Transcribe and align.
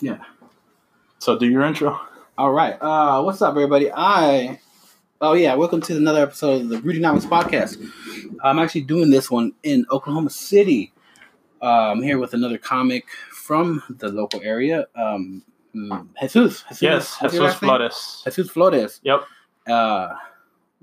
Yeah. 0.00 0.18
So 1.20 1.38
do 1.38 1.46
your 1.46 1.62
intro. 1.62 2.00
All 2.36 2.52
right. 2.52 2.76
Uh, 2.80 3.22
what's 3.22 3.40
up, 3.40 3.50
everybody? 3.50 3.92
I. 3.92 4.58
Oh 5.20 5.34
yeah, 5.34 5.54
welcome 5.54 5.80
to 5.82 5.96
another 5.96 6.20
episode 6.20 6.62
of 6.62 6.68
the 6.68 6.78
Rudynomics 6.78 7.26
podcast. 7.26 7.80
I'm 8.42 8.58
actually 8.58 8.80
doing 8.80 9.10
this 9.10 9.30
one 9.30 9.52
in 9.62 9.86
Oklahoma 9.92 10.30
City. 10.30 10.92
Uh, 11.62 11.92
I'm 11.92 12.02
here 12.02 12.18
with 12.18 12.34
another 12.34 12.58
comic 12.58 13.06
from 13.30 13.84
the 13.88 14.08
local 14.08 14.42
area. 14.42 14.86
Um, 14.96 15.44
mm, 15.74 16.08
Jesus. 16.20 16.64
Jesus. 16.68 16.82
Yes, 16.82 17.16
Jesus? 17.20 17.54
Flores. 17.54 18.22
Jesus 18.24 18.50
Flores. 18.50 19.00
Yep. 19.04 19.20
Uh, 19.68 20.14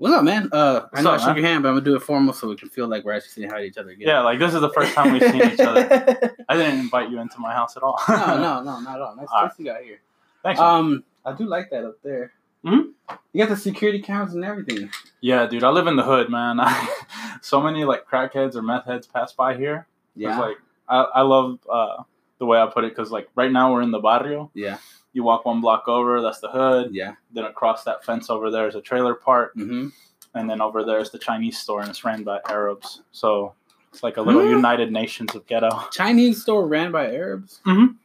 what's 0.02 0.14
up, 0.14 0.24
man? 0.24 0.48
Uh, 0.52 0.56
I 0.56 0.80
What's 0.90 1.02
know 1.04 1.10
up, 1.12 1.20
I 1.20 1.24
shook 1.24 1.26
man? 1.28 1.36
your 1.36 1.46
hand, 1.46 1.62
but 1.62 1.68
I'm 1.70 1.74
gonna 1.76 1.84
do 1.84 1.96
it 1.96 2.02
formal 2.02 2.34
so 2.34 2.48
we 2.48 2.56
can 2.56 2.68
feel 2.68 2.88
like 2.88 3.04
we're 3.04 3.12
actually 3.12 3.30
saying 3.30 3.50
hi 3.50 3.58
to 3.60 3.64
each 3.64 3.78
other 3.78 3.90
again. 3.90 4.08
Yeah, 4.08 4.20
like 4.20 4.38
this 4.38 4.52
is 4.54 4.60
the 4.60 4.70
first 4.70 4.94
time 4.94 5.12
we've 5.12 5.22
seen 5.22 5.42
each 5.42 5.60
other. 5.60 6.34
I 6.48 6.56
didn't 6.56 6.80
invite 6.80 7.10
you 7.10 7.20
into 7.20 7.38
my 7.38 7.52
house 7.52 7.76
at 7.76 7.82
all. 7.82 8.00
no, 8.08 8.16
no, 8.16 8.62
no, 8.64 8.80
not 8.80 8.96
at 8.96 9.00
all. 9.00 9.16
Nice, 9.16 9.26
All 9.32 9.42
nice 9.44 9.52
you 9.58 9.64
got 9.64 9.82
here. 9.82 10.00
Thanks. 10.42 10.60
man. 10.60 10.68
Um, 10.68 11.04
I 11.24 11.32
do 11.32 11.44
like 11.44 11.70
that 11.70 11.84
up 11.84 11.96
there. 12.02 12.32
Mhm. 12.64 12.92
You 13.32 13.38
got 13.44 13.48
the 13.48 13.56
security 13.56 14.00
cameras 14.00 14.34
and 14.34 14.44
everything. 14.44 14.90
yeah, 15.20 15.46
dude, 15.46 15.64
I 15.64 15.70
live 15.70 15.86
in 15.86 15.96
the 15.96 16.02
hood, 16.04 16.30
man. 16.30 16.58
I, 16.60 17.36
so 17.40 17.60
many 17.60 17.84
like 17.84 18.06
crackheads 18.08 18.54
or 18.56 18.62
meth 18.62 18.84
heads 18.86 19.06
pass 19.06 19.32
by 19.32 19.56
here. 19.56 19.86
It's 20.16 20.22
Yeah, 20.22 20.38
like 20.38 20.56
I, 20.88 21.02
I 21.02 21.22
love 21.22 21.58
uh, 21.70 22.02
the 22.38 22.46
way 22.46 22.60
I 22.60 22.66
put 22.66 22.84
it 22.84 22.90
because 22.94 23.10
like 23.10 23.28
right 23.34 23.50
now 23.50 23.72
we're 23.72 23.82
in 23.82 23.90
the 23.92 24.00
barrio. 24.00 24.50
yeah, 24.54 24.78
You 25.12 25.22
walk 25.24 25.44
one 25.44 25.60
block 25.60 25.88
over, 25.88 26.20
that's 26.22 26.40
the 26.40 26.48
hood. 26.50 26.90
yeah. 26.92 27.14
Then 27.32 27.44
across 27.44 27.84
that 27.84 28.04
fence 28.04 28.30
over 28.30 28.50
there 28.50 28.66
is 28.68 28.74
a 28.74 28.80
trailer 28.80 29.14
park, 29.14 29.54
Mm-hmm. 29.56 29.88
and 30.34 30.48
then 30.50 30.60
over 30.60 30.84
there 30.84 30.98
is 31.00 31.10
the 31.10 31.18
Chinese 31.18 31.58
store, 31.58 31.80
and 31.80 31.90
it's 31.90 32.04
ran 32.04 32.22
by 32.22 32.40
Arabs. 32.48 33.02
So 33.12 33.52
it's 33.92 34.02
like 34.02 34.16
a 34.16 34.22
little 34.22 34.42
Hmm. 34.42 34.50
United 34.52 34.90
Nations 34.90 35.34
of 35.34 35.46
ghetto. 35.46 35.68
Chinese 35.92 36.40
store 36.42 36.66
ran 36.66 36.92
by 36.92 37.12
Arabs. 37.14 37.60
Mhm. 37.66 37.96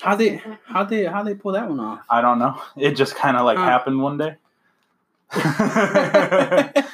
How 0.00 0.14
they 0.16 0.40
how 0.66 0.84
they 0.84 1.04
how 1.04 1.22
they 1.22 1.34
pull 1.34 1.52
that 1.52 1.68
one 1.68 1.80
off? 1.80 2.00
I 2.10 2.20
don't 2.20 2.38
know. 2.38 2.60
It 2.76 2.92
just 2.92 3.14
kind 3.16 3.36
of 3.36 3.44
like 3.44 3.58
Huh. 3.58 3.64
happened 3.64 4.00
one 4.00 4.18
day. 4.18 4.36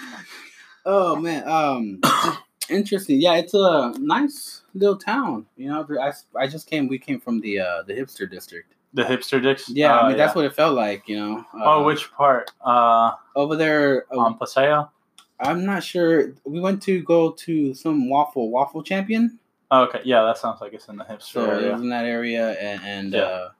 oh 0.86 1.16
man, 1.16 1.46
um, 1.48 2.00
interesting. 2.70 3.20
Yeah, 3.20 3.34
it's 3.36 3.54
a 3.54 3.92
nice 3.98 4.62
little 4.74 4.96
town. 4.96 5.46
You 5.56 5.68
know, 5.68 5.86
I, 6.00 6.12
I 6.38 6.46
just 6.46 6.66
came. 6.68 6.88
We 6.88 6.98
came 6.98 7.20
from 7.20 7.40
the 7.40 7.60
uh 7.60 7.82
the 7.82 7.94
hipster 7.94 8.30
district. 8.30 8.74
The 8.94 9.02
hipster 9.04 9.42
dicks. 9.42 9.68
Yeah, 9.68 9.94
I 9.96 10.02
Uh, 10.04 10.08
mean 10.08 10.16
that's 10.16 10.34
what 10.34 10.44
it 10.44 10.54
felt 10.54 10.74
like. 10.74 11.08
You 11.08 11.16
know. 11.16 11.46
Oh, 11.54 11.80
Uh, 11.80 11.84
which 11.84 12.10
part? 12.12 12.50
Uh, 12.60 13.12
over 13.36 13.56
there? 13.56 14.06
uh, 14.12 14.18
on 14.18 14.36
Paseo. 14.38 14.90
I'm 15.38 15.64
not 15.64 15.82
sure. 15.82 16.32
We 16.44 16.60
went 16.60 16.82
to 16.82 17.02
go 17.02 17.30
to 17.30 17.72
some 17.74 18.08
waffle 18.10 18.50
waffle 18.50 18.82
champion. 18.82 19.38
Oh, 19.70 19.82
okay, 19.84 20.00
yeah, 20.04 20.22
that 20.24 20.36
sounds 20.36 20.60
like 20.60 20.72
it's 20.74 20.88
in 20.88 20.96
the 20.96 21.04
hipster 21.04 21.22
So 21.22 21.44
it 21.44 21.48
area. 21.62 21.72
was 21.72 21.80
in 21.80 21.88
that 21.90 22.04
area, 22.04 22.52
and, 22.60 22.82
and 22.84 23.12
Yeah. 23.14 23.20
uh, 23.20 23.50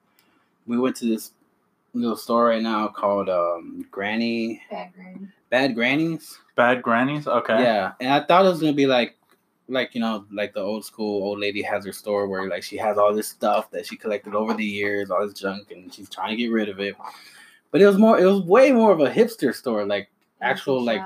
we 0.66 0.76
went 0.78 0.96
to 0.96 1.06
this 1.06 1.30
little 1.94 2.16
store 2.16 2.46
right 2.46 2.60
now 2.62 2.88
called 2.88 3.28
um, 3.30 3.86
Granny 3.90 4.60
Bad 4.70 4.92
granny. 4.94 5.28
Bad 5.50 5.74
Grannies. 5.74 6.38
Bad 6.56 6.82
grannies. 6.82 7.26
Okay. 7.26 7.62
Yeah, 7.62 7.92
and 8.00 8.12
I 8.12 8.20
thought 8.26 8.44
it 8.44 8.48
was 8.50 8.60
gonna 8.60 8.72
be 8.72 8.86
like, 8.86 9.16
like 9.70 9.94
you 9.94 10.00
know, 10.00 10.26
like 10.32 10.52
the 10.54 10.60
old 10.60 10.84
school 10.84 11.22
old 11.24 11.38
lady 11.38 11.62
has 11.62 11.84
her 11.86 11.92
store 11.92 12.26
where 12.28 12.48
like 12.48 12.62
she 12.62 12.76
has 12.76 12.98
all 12.98 13.14
this 13.14 13.28
stuff 13.28 13.70
that 13.70 13.86
she 13.86 13.96
collected 13.96 14.34
over 14.34 14.52
the 14.54 14.64
years, 14.64 15.10
all 15.10 15.24
this 15.26 15.38
junk, 15.38 15.70
and 15.70 15.92
she's 15.92 16.08
trying 16.08 16.30
to 16.30 16.36
get 16.36 16.50
rid 16.52 16.68
of 16.68 16.80
it. 16.80 16.96
But 17.70 17.80
it 17.80 17.86
was 17.86 17.98
more, 17.98 18.18
it 18.18 18.24
was 18.24 18.42
way 18.42 18.72
more 18.72 18.90
of 18.92 19.00
a 19.00 19.08
hipster 19.10 19.54
store, 19.54 19.86
like 19.86 20.10
actual 20.42 20.82
like. 20.82 21.00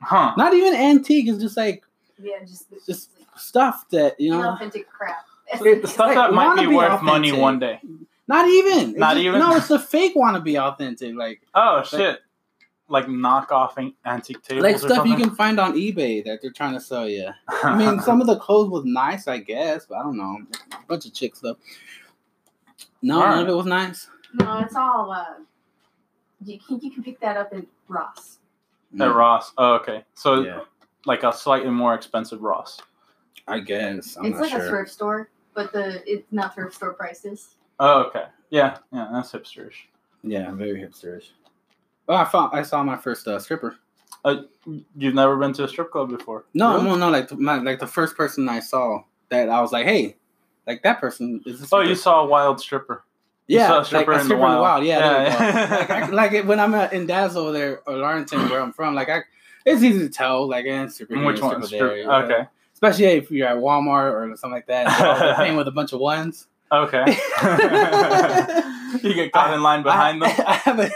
Huh. 0.00 0.32
not 0.36 0.54
even 0.54 0.74
antique. 0.74 1.26
It's 1.28 1.38
just 1.40 1.56
like 1.56 1.84
Yeah, 2.22 2.38
just 2.46 2.66
just 2.86 3.10
stuff 3.36 3.84
that 3.90 4.20
you 4.20 4.30
know. 4.30 4.50
authentic 4.50 4.88
crap. 4.88 5.24
The 5.60 5.80
stuff 5.86 5.98
like 6.06 6.14
that 6.14 6.32
might 6.32 6.54
be 6.56 6.62
wannabe 6.66 6.76
worth 6.76 7.02
money 7.02 7.32
one 7.32 7.58
day. 7.58 7.80
Not 8.28 8.46
even. 8.48 8.90
It's 8.90 8.98
Not 8.98 9.14
just- 9.14 9.24
even? 9.24 9.40
No, 9.40 9.56
it's 9.56 9.68
the 9.68 9.78
fake 9.78 10.14
wannabe 10.14 10.56
authentic. 10.60 11.14
Like 11.16 11.40
Oh 11.54 11.82
shit! 11.82 12.00
Like 12.00 12.18
knockoff 12.88 13.76
an- 13.76 13.94
antique 14.04 14.42
tables 14.42 14.62
like 14.62 14.76
or 14.76 14.78
stuff 14.78 15.06
you 15.06 15.16
can 15.16 15.30
find 15.34 15.60
on 15.60 15.74
eBay 15.74 16.24
that 16.24 16.40
they're 16.40 16.52
trying 16.52 16.74
to 16.74 16.80
sell 16.80 17.08
you. 17.08 17.30
I 17.62 17.76
mean, 17.76 18.00
some 18.02 18.20
of 18.20 18.26
the 18.26 18.38
clothes 18.38 18.70
was 18.70 18.84
nice, 18.84 19.28
I 19.28 19.38
guess, 19.38 19.86
but 19.86 19.96
I 19.98 20.02
don't 20.02 20.16
know. 20.16 20.38
A 20.72 20.86
bunch 20.86 21.06
of 21.06 21.14
chick 21.14 21.36
stuff. 21.36 21.56
No, 23.02 23.20
All 23.20 23.28
none 23.28 23.42
of 23.44 23.48
it 23.48 23.54
was 23.54 23.66
nice. 23.66 24.08
No, 24.34 24.60
it's 24.60 24.74
all. 24.74 25.10
Uh, 25.10 25.24
you 26.44 26.58
can 26.58 26.80
you 26.80 26.90
can 26.90 27.02
pick 27.02 27.20
that 27.20 27.36
up 27.36 27.52
at 27.52 27.64
Ross. 27.88 28.38
at 28.98 29.14
Ross. 29.14 29.52
Oh, 29.58 29.74
okay. 29.74 30.04
So 30.14 30.42
Yeah, 30.42 30.60
like 31.06 31.22
a 31.22 31.32
slightly 31.32 31.70
more 31.70 31.94
expensive 31.94 32.42
Ross. 32.42 32.80
I 33.46 33.60
guess. 33.60 34.16
I'm 34.16 34.26
it's 34.26 34.38
not 34.38 34.50
like 34.50 34.62
a 34.62 34.68
thrift 34.68 34.90
store, 34.90 35.30
but 35.54 35.72
the 35.72 36.02
it's 36.10 36.30
not 36.32 36.54
thrift 36.54 36.74
store 36.74 36.92
prices. 36.92 37.56
Oh, 37.80 38.02
okay. 38.04 38.24
Yeah, 38.50 38.78
yeah, 38.92 39.08
that's 39.12 39.32
hipsterish. 39.32 39.86
Yeah, 40.22 40.50
very 40.52 40.80
hipsterish. 40.80 41.30
Oh, 42.08 42.14
I 42.14 42.24
found. 42.24 42.50
I 42.54 42.62
saw 42.62 42.82
my 42.82 42.96
first 42.96 43.26
uh, 43.28 43.38
stripper. 43.38 43.76
You've 44.96 45.14
never 45.14 45.36
been 45.36 45.52
to 45.54 45.64
a 45.64 45.68
strip 45.68 45.90
club 45.90 46.10
before? 46.10 46.44
No, 46.54 46.72
Really? 46.74 46.84
no, 46.84 46.96
no. 46.96 47.10
Like 47.10 47.30
my, 47.32 47.58
like 47.58 47.78
the 47.78 47.86
first 47.86 48.16
person 48.16 48.48
I 48.48 48.60
saw 48.60 49.02
that 49.30 49.48
I 49.48 49.60
was 49.60 49.72
like, 49.72 49.86
hey, 49.86 50.16
like 50.66 50.82
that 50.82 51.00
person 51.00 51.42
is. 51.46 51.62
A 51.72 51.76
Oh, 51.76 51.80
you 51.80 51.94
saw 51.94 52.20
a 52.24 52.26
wild 52.26 52.60
stripper. 52.60 53.04
You 53.46 53.58
Yeah, 53.58 53.68
saw 53.68 53.74
a 53.74 53.78
like 53.78 53.86
stripper 53.86 54.12
in 54.12 54.18
the 54.28 54.34
in 54.34 54.40
the 54.40 54.46
wild. 54.46 54.84
Yeah, 54.84 54.98
Yeah. 55.22 55.76
like, 55.78 55.90
I, 55.90 56.06
like 56.08 56.32
it- 56.32 56.46
when 56.46 56.60
I'm 56.60 56.74
at, 56.74 56.92
in 56.92 57.06
Dazzle 57.06 57.52
there 57.52 57.80
or 57.86 57.94
Lawrenton, 57.94 58.50
where 58.50 58.60
I'm 58.60 58.72
from, 58.72 58.94
like 58.94 59.08
I, 59.08 59.20
it's 59.64 59.82
easy 59.82 60.00
to 60.00 60.08
tell. 60.10 60.46
Like, 60.48 60.66
eh, 60.66 60.86
stripper 60.88 61.14
here, 61.16 61.24
Which 61.24 61.36
stripper 61.38 61.66
there. 61.66 61.96
You 61.98 62.06
know? 62.06 62.12
Okay. 62.24 62.46
Especially 62.74 63.04
if 63.06 63.30
you're 63.30 63.48
at 63.48 63.56
Walmart 63.56 64.12
or 64.12 64.36
something 64.36 64.52
like 64.54 64.66
that. 64.66 65.36
Paying 65.38 65.56
with 65.58 65.68
a 65.68 65.72
bunch 65.72 65.92
of 65.92 66.00
ones. 66.00 66.46
Okay. 66.70 67.04
you 69.02 69.14
get 69.14 69.32
caught 69.32 69.54
in 69.54 69.62
line 69.62 69.82
behind 69.82 70.22
I, 70.22 70.32
them. 70.32 70.44
I 70.46 70.52
have 70.54 70.80
a, 70.80 70.90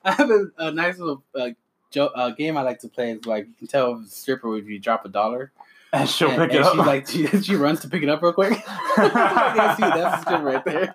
I 0.04 0.12
have 0.12 0.30
a, 0.30 0.46
a 0.58 0.70
nice 0.72 0.98
little 0.98 1.22
uh, 1.34 1.50
jo- 1.90 2.10
uh, 2.14 2.30
game 2.30 2.56
I 2.56 2.62
like 2.62 2.80
to 2.80 2.88
play. 2.88 3.12
Is 3.12 3.26
like 3.26 3.46
you 3.46 3.54
can 3.58 3.66
tell 3.66 3.94
a 3.94 4.04
stripper 4.06 4.56
if 4.56 4.66
you 4.66 4.78
drop 4.78 5.04
a 5.04 5.08
dollar. 5.08 5.52
And 5.92 6.08
she'll 6.08 6.30
and, 6.30 6.38
pick 6.38 6.50
and 6.52 6.60
it 6.60 6.62
up. 6.64 6.72
She 6.74 6.78
like 6.78 7.08
she, 7.08 7.26
she 7.42 7.56
runs 7.56 7.80
to 7.80 7.88
pick 7.88 8.04
it 8.04 8.08
up 8.08 8.22
real 8.22 8.32
quick. 8.32 8.62
I 8.66 9.74
see 9.76 9.82
that's 9.82 10.22
stripper 10.22 10.44
right 10.44 10.64
there. 10.64 10.94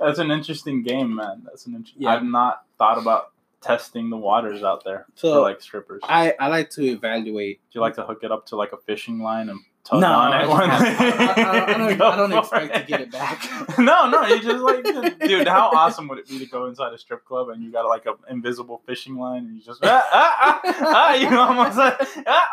That's 0.00 0.18
an 0.18 0.32
interesting 0.32 0.82
game, 0.82 1.14
man. 1.14 1.42
That's 1.44 1.66
an 1.66 1.74
interesting. 1.76 2.02
Yeah. 2.02 2.16
I've 2.16 2.24
not 2.24 2.64
thought 2.76 2.98
about 2.98 3.30
testing 3.60 4.10
the 4.10 4.16
waters 4.16 4.62
out 4.62 4.84
there 4.84 5.06
So, 5.14 5.34
for 5.34 5.40
like 5.42 5.60
strippers. 5.60 6.00
I, 6.04 6.34
I 6.38 6.48
like 6.48 6.70
to 6.70 6.84
evaluate 6.84 7.60
Do 7.70 7.78
you 7.78 7.80
like 7.80 7.94
to 7.96 8.04
hook 8.04 8.20
it 8.22 8.30
up 8.30 8.46
to 8.46 8.56
like 8.56 8.72
a 8.72 8.76
fishing 8.78 9.20
line 9.20 9.48
and 9.48 9.60
tug 9.84 10.00
No, 10.00 10.06
on 10.12 10.32
I, 10.32 10.42
it? 10.42 10.46
just 10.46 10.60
have- 10.62 11.38
I, 11.38 11.42
I- 11.42 11.74
I 11.74 11.78
don't, 11.78 12.00
I 12.02 12.16
don't 12.16 12.30
for 12.30 12.38
expect 12.56 12.74
to 12.74 12.82
get 12.82 13.00
it 13.00 13.10
back. 13.12 13.42
no, 13.78 14.08
no, 14.10 14.26
you 14.26 14.40
just 14.42 14.58
like, 14.62 14.84
dude. 15.20 15.48
How 15.48 15.70
awesome 15.74 16.08
would 16.08 16.18
it 16.18 16.28
be 16.28 16.38
to 16.40 16.46
go 16.46 16.66
inside 16.66 16.92
a 16.92 16.98
strip 16.98 17.24
club 17.24 17.48
and 17.48 17.62
you 17.62 17.70
got 17.72 17.86
like 17.88 18.06
an 18.06 18.14
invisible 18.28 18.82
fishing 18.86 19.16
line 19.16 19.44
and 19.46 19.56
you 19.56 19.62
just 19.62 19.80
ah 19.84 20.06
ah 20.12 20.60
ah, 20.64 20.74
ah 20.84 21.14
you 21.14 21.28
almost 21.38 21.78
ah, 22.26 22.48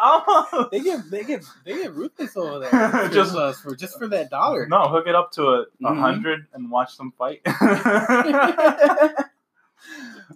almost. 0.51 0.71
They 0.71 0.79
get 0.79 1.09
they 1.11 1.23
get 1.23 1.43
they 1.65 1.73
get 1.83 1.93
ruthless 1.93 2.35
over 2.37 2.59
there. 2.59 3.09
Just- 3.09 3.33
just 3.35 3.61
for 3.61 3.75
just 3.75 3.97
for 3.99 4.07
that 4.07 4.29
dollar. 4.29 4.67
No, 4.67 4.87
hook 4.87 5.07
it 5.07 5.15
up 5.15 5.31
to 5.33 5.43
a, 5.43 5.61
a 5.61 5.65
Mhm. 5.83 5.99
hundred 5.99 6.47
and 6.53 6.69
watch 6.71 6.97
them 6.97 7.11
fight. 7.17 7.41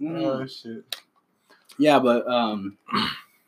Mm. 0.01 0.23
oh 0.25 0.45
shit! 0.45 0.83
Yeah, 1.77 1.99
but 1.99 2.27
um, 2.27 2.77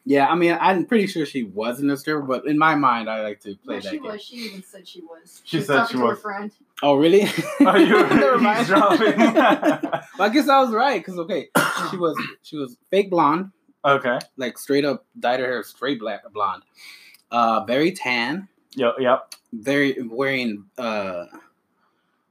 yeah. 0.05 0.27
I 0.27 0.35
mean, 0.35 0.57
I'm 0.59 0.85
pretty 0.85 1.07
sure 1.07 1.25
she 1.25 1.43
wasn't 1.43 1.91
a 1.91 1.97
stripper, 1.97 2.21
but 2.21 2.45
in 2.47 2.57
my 2.57 2.75
mind, 2.75 3.09
I 3.09 3.21
like 3.21 3.39
to 3.41 3.55
play 3.57 3.75
No, 3.75 3.81
that 3.81 3.89
she 3.89 3.97
game. 3.97 4.03
was. 4.03 4.21
She 4.21 4.35
even 4.37 4.63
said 4.63 4.87
she 4.87 5.01
was. 5.01 5.41
She 5.45 5.57
was 5.57 5.67
said 5.67 5.85
she 5.87 5.93
to 5.97 6.03
was. 6.03 6.09
Her 6.11 6.15
friend. 6.17 6.51
Oh, 6.83 6.95
really? 6.95 7.27
Oh, 7.61 7.75
you 7.75 7.95
were 8.01 8.07
Never 8.09 8.37
mind. 8.39 8.59
eavesdropping. 8.59 9.13
Well, 10.17 10.29
I 10.29 10.33
guess 10.33 10.47
I 10.49 10.59
was 10.59 10.71
right 10.71 10.99
because 11.03 11.17
okay, 11.19 11.49
she 11.89 11.97
was 11.97 12.15
she 12.43 12.57
was 12.57 12.77
fake 12.91 13.09
blonde, 13.09 13.51
okay. 13.85 14.19
like 14.37 14.57
straight 14.57 14.85
up 14.85 15.05
dyed 15.19 15.39
her 15.39 15.45
hair 15.47 15.63
straight 15.63 15.99
black 15.99 16.21
blonde, 16.31 16.63
uh, 17.31 17.63
very 17.65 17.91
tan, 17.91 18.47
Yep. 18.75 18.95
Yep. 18.99 19.35
very 19.53 19.95
wearing 20.03 20.65
uh, 20.77 21.25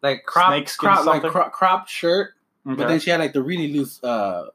like 0.02 0.24
crop 0.24 0.50
Snakeskin 0.52 0.88
crop 0.88 1.04
like 1.06 1.22
something? 1.22 1.30
cro- 1.30 1.50
cropped 1.50 1.90
shirt. 1.90 2.34
Okay. 2.66 2.76
But 2.76 2.88
then 2.88 3.00
she 3.00 3.10
had 3.10 3.18
like 3.20 3.32
the 3.32 3.42
really 3.42 3.72
loose 3.72 4.02
uh 4.04 4.46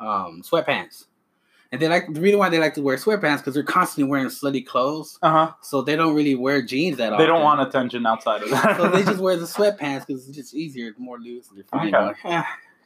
um 0.00 0.42
sweatpants. 0.42 1.06
And 1.72 1.80
they 1.80 1.88
like 1.88 2.12
the 2.12 2.20
reason 2.20 2.38
why 2.38 2.50
they 2.50 2.58
like 2.58 2.74
to 2.74 2.82
wear 2.82 2.96
sweatpants 2.98 3.38
because 3.38 3.54
they're 3.54 3.62
constantly 3.62 4.10
wearing 4.10 4.26
slutty 4.26 4.64
clothes. 4.64 5.18
uh 5.22 5.30
huh. 5.30 5.52
So 5.62 5.80
they 5.80 5.96
don't 5.96 6.14
really 6.14 6.34
wear 6.34 6.60
jeans 6.62 6.98
that 6.98 7.14
often. 7.14 7.24
They 7.24 7.26
don't 7.26 7.42
want 7.42 7.62
attention 7.66 8.04
outside 8.04 8.42
of 8.42 8.50
that. 8.50 8.76
So 8.76 8.88
they 8.90 9.02
just 9.10 9.18
wear 9.20 9.36
the 9.36 9.46
sweatpants 9.46 10.06
because 10.06 10.28
it's 10.28 10.36
just 10.36 10.54
easier, 10.54 10.88
it's 10.88 10.98
more 10.98 11.18
loose, 11.18 11.48
and 11.48 11.56
they're 11.56 11.64
fine. 11.64 11.94
Okay. 11.94 12.04
Like, 12.04 12.16
eh, 12.24 12.42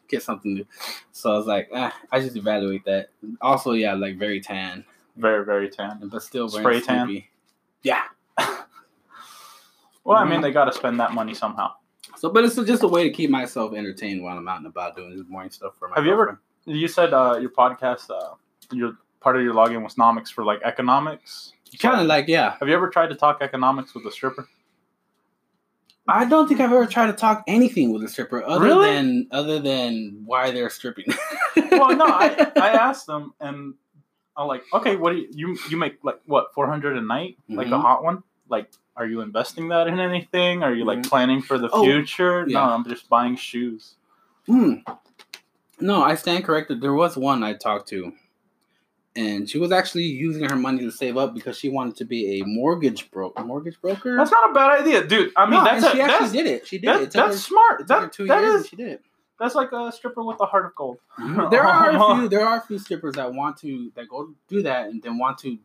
get 0.09 0.23
something 0.23 0.55
new. 0.55 0.67
So 1.11 1.33
I 1.35 1.37
was 1.37 1.47
like, 1.49 1.69
eh, 1.73 1.91
I 2.13 2.21
just 2.21 2.37
evaluate 2.37 2.85
that. 2.85 3.09
Also, 3.41 3.73
yeah, 3.73 3.95
like 3.95 4.19
very 4.19 4.41
tan, 4.41 4.85
very, 5.17 5.45
very 5.45 5.69
tan. 5.69 5.99
but 6.05 6.23
still 6.23 6.49
Spray 6.49 6.81
tan? 6.81 7.07
Snoopy. 7.09 7.29
Yeah. 7.83 8.03
Well, 10.05 10.19
I 10.19 10.25
mean, 10.25 10.41
they 10.41 10.53
got 10.53 10.67
to 10.67 10.73
spend 10.73 11.01
that 11.01 11.13
money 11.13 11.35
somehow. 11.35 11.73
So, 12.17 12.31
but 12.31 12.45
it's 12.45 12.55
just 12.55 12.85
a 12.85 12.89
way 12.89 13.03
to 13.03 13.11
keep 13.11 13.29
myself 13.31 13.75
entertained 13.75 14.23
while 14.23 14.39
I'm 14.39 14.47
out 14.47 14.59
and 14.59 14.67
about 14.67 14.95
doing 14.97 15.17
this 15.17 15.27
morning 15.29 15.51
stuff 15.51 15.75
for 15.79 15.89
my. 15.89 15.97
Have 15.97 16.07
you 16.07 16.13
ever- 16.13 16.41
You 16.65 16.87
said 16.87 17.13
uh, 17.13 17.39
your 17.41 17.51
podcast, 17.51 18.09
uh, 18.11 18.35
your 18.73 18.97
part 19.21 19.37
of 19.37 19.43
your 19.43 19.55
login 19.55 19.83
was 19.83 19.95
nomics 19.95 20.29
for 20.33 20.45
like 20.45 20.61
economics. 20.63 21.53
Kind 21.81 22.01
of 22.01 22.07
like 22.07 22.29
yeah. 22.29 22.57
Have 22.61 22.69
you 22.69 22.75
ever 22.75 22.89
tried 22.89 23.09
to 23.09 23.15
talk 23.15 23.39
economics 23.41 23.95
with 23.95 24.05
a 24.07 24.11
stripper? 24.13 24.49
I 26.09 26.25
don't 26.25 26.47
think 26.47 26.61
I've 26.61 26.73
ever 26.73 26.87
tried 26.87 27.07
to 27.09 27.13
talk 27.15 27.43
anything 27.49 27.93
with 27.93 28.03
a 28.05 28.09
stripper 28.09 28.45
other 28.45 28.65
Really? 28.65 28.93
than 28.93 29.27
other 29.33 29.59
than 29.59 30.23
why 30.25 30.53
they're 30.53 30.71
stripping. 30.71 31.07
well, 31.57 31.97
no, 31.97 32.05
I, 32.07 32.53
I 32.57 32.69
asked 32.71 33.07
them, 33.09 33.35
and 33.41 33.75
I'm 34.37 34.47
like, 34.47 34.63
okay, 34.73 34.95
what 34.95 35.11
do 35.11 35.17
you 35.19 35.29
you, 35.33 35.59
you 35.69 35.77
make 35.77 35.99
like 36.05 36.21
what 36.27 36.55
four 36.55 36.69
hundred 36.69 36.97
a 36.97 37.01
night, 37.01 37.37
like 37.49 37.69
a 37.69 37.79
hot 37.79 38.05
one? 38.05 38.23
Like, 38.49 38.71
are 38.97 39.05
you 39.07 39.21
investing 39.21 39.69
that 39.71 39.89
in 39.89 39.99
anything? 39.99 40.63
Are 40.63 40.73
you 40.73 40.85
like 40.85 41.01
Mhm. 41.01 41.09
planning 41.09 41.43
for 41.43 41.59
the 41.59 41.69
Oh, 41.73 41.83
future? 41.83 42.45
yeah. 42.47 42.61
No, 42.61 42.73
I'm 42.73 42.85
just 42.89 43.09
buying 43.09 43.35
shoes. 43.35 43.97
Hmm. 44.47 44.75
No, 45.81 46.03
I 46.05 46.15
stand 46.15 46.45
corrected. 46.45 46.81
There 46.81 46.95
was 46.95 47.17
one 47.17 47.43
I 47.43 47.55
talked 47.55 47.89
to, 47.89 48.13
and 49.17 49.49
she 49.49 49.59
was 49.59 49.73
actually 49.73 50.05
using 50.05 50.45
her 50.49 50.57
money 50.57 50.81
to 50.81 50.91
save 50.91 51.17
up 51.17 51.35
because 51.35 51.59
she 51.59 51.69
wanted 51.69 51.97
to 51.97 52.05
be 52.05 52.41
a 52.41 52.45
mortgage 52.47 53.11
broker. 53.11 53.43
mortgage 53.45 53.81
broker. 53.81 54.17
That's 54.17 54.31
not 54.31 54.51
a 54.51 54.55
bad 54.55 54.81
idea, 54.83 55.07
dude. 55.07 55.33
I 55.37 55.45
mean, 55.47 55.55
No, 55.55 55.65
that's 55.65 55.85
a, 55.87 55.91
she 55.93 56.01
actually 56.01 56.19
that's, 56.27 56.33
did 56.33 56.47
it. 56.47 56.67
She 56.67 56.79
did 56.79 56.89
that- 56.89 57.03
it. 57.03 57.11
That's 57.13 57.35
her- 57.35 57.41
smart. 57.41 57.81
it 57.81 57.87
That, 57.89 58.13
two 58.13 58.27
that 58.27 58.41
years, 58.43 58.51
is 58.51 58.61
and 58.61 58.67
she 58.71 58.77
did 58.77 58.89
it. 58.89 59.03
that's 59.41 59.55
like 59.55 59.73
a 59.73 59.91
stripper 59.93 60.23
with 60.23 60.39
a 60.41 60.47
heart 60.47 60.67
of 60.67 60.75
gold. 60.75 60.99
There 61.51 61.65
are 61.65 61.91
a 61.91 62.17
few. 62.17 62.29
There 62.29 62.47
are 62.47 62.59
a 62.59 62.61
few 62.63 62.79
strippers 62.79 63.15
that 63.15 63.33
want 63.33 63.57
to 63.59 63.91
that 63.97 64.09
go 64.09 64.31
do 64.49 64.63
that 64.63 64.87
and 64.89 65.03
then 65.03 65.19
want 65.19 65.39
to 65.39 65.59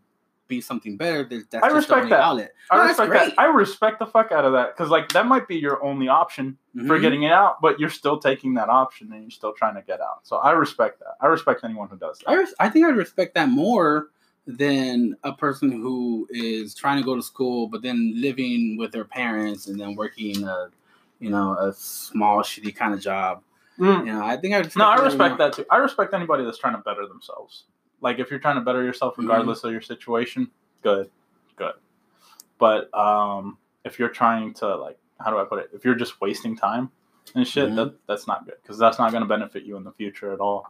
be 0.51 0.62
something 0.62 0.98
better. 0.98 1.24
There's- 1.24 1.45
That's 1.50 1.63
I 1.65 1.69
respect 1.69 2.09
that. 2.09 2.19
outlet. 2.19 2.53
I 2.69 2.77
No, 2.77 2.83
respect 2.88 3.12
that. 3.13 3.33
I 3.39 3.45
respect 3.45 3.98
the 4.00 4.06
fuck 4.06 4.31
out 4.31 4.45
of 4.45 4.53
that 4.53 4.75
because 4.77 4.92
like 4.92 5.09
that 5.13 5.25
might 5.25 5.48
be 5.48 5.56
your 5.57 5.83
only 5.83 6.07
option 6.07 6.57
for 6.88 6.98
Mhm. 6.98 7.01
getting 7.01 7.24
it 7.24 7.31
out, 7.31 7.59
but 7.62 7.80
you're 7.80 7.89
still 7.89 8.19
taking 8.19 8.53
that 8.56 8.69
option 8.69 9.12
and 9.13 9.24
you're 9.24 9.31
still 9.31 9.53
trying 9.53 9.75
to 9.75 9.81
get 9.81 10.00
out. 10.01 10.19
So 10.27 10.36
I 10.38 10.51
respect 10.51 11.00
that. 11.00 11.15
I 11.19 11.25
respect 11.27 11.63
anyone 11.63 11.88
who 11.89 11.95
does 11.98 12.19
that. 12.19 12.30
I, 12.30 12.36
res- 12.36 12.53
I 12.59 12.69
think 12.69 12.86
I 12.86 12.89
respect 12.89 13.33
that 13.36 13.50
more 13.50 14.09
than 14.45 15.15
a 15.24 15.31
person 15.33 15.71
who 15.71 16.27
is 16.30 16.75
trying 16.75 16.98
to 16.98 17.03
go 17.03 17.15
to 17.15 17.21
school 17.21 17.68
but 17.68 17.81
then 17.83 18.13
living 18.18 18.75
with 18.77 18.92
their 18.92 19.06
parents 19.06 19.68
and 19.68 19.80
then 19.80 19.95
working 19.95 20.44
a 20.44 20.68
you 21.19 21.30
know 21.30 21.56
a 21.57 21.71
small 21.74 22.39
shitty 22.42 22.75
kind 22.75 22.94
of 22.94 23.00
job. 23.00 23.42
Mm. 23.80 24.00
You 24.06 24.13
know, 24.13 24.24
I 24.25 24.38
think 24.38 24.53
I 24.53 24.62
No, 24.75 24.86
I 24.86 25.01
respect 25.03 25.38
that 25.38 25.53
too. 25.53 25.65
I 25.71 25.77
respect 25.77 26.13
anybody 26.13 26.44
that's 26.44 26.57
trying 26.57 26.75
to 26.75 26.81
better 26.81 27.07
themselves. 27.07 27.63
Like 28.01 28.19
if 28.19 28.30
you're 28.30 28.39
trying 28.39 28.56
to 28.56 28.62
better 28.62 28.83
yourself 28.83 29.13
Mm-hmm. 29.13 29.21
regardless 29.27 29.63
of 29.63 29.71
your 29.71 29.81
situation, 29.81 30.50
good, 30.81 31.09
good. 31.56 31.74
But 32.57 32.94
um, 32.98 33.57
if 33.86 34.00
you're 34.00 34.09
trying 34.09 34.53
to 34.56 34.75
like, 34.75 34.98
how 35.19 35.30
do 35.31 35.38
I 35.38 35.44
put 35.45 35.59
it? 35.59 35.69
If 35.74 35.86
you're 35.86 35.95
just 35.95 36.19
wasting 36.21 36.56
time 36.56 36.89
and 37.36 37.48
shit, 37.48 37.69
Mhm. 37.69 37.75
that 37.75 37.95
that's 38.07 38.27
not 38.27 38.45
good 38.45 38.56
because 38.62 38.77
that's 38.77 38.98
not 39.00 39.12
going 39.12 39.21
to 39.24 39.27
benefit 39.30 39.63
you 39.63 39.77
in 39.77 39.83
the 39.83 39.92
future 39.92 40.33
at 40.33 40.39
all. 40.39 40.68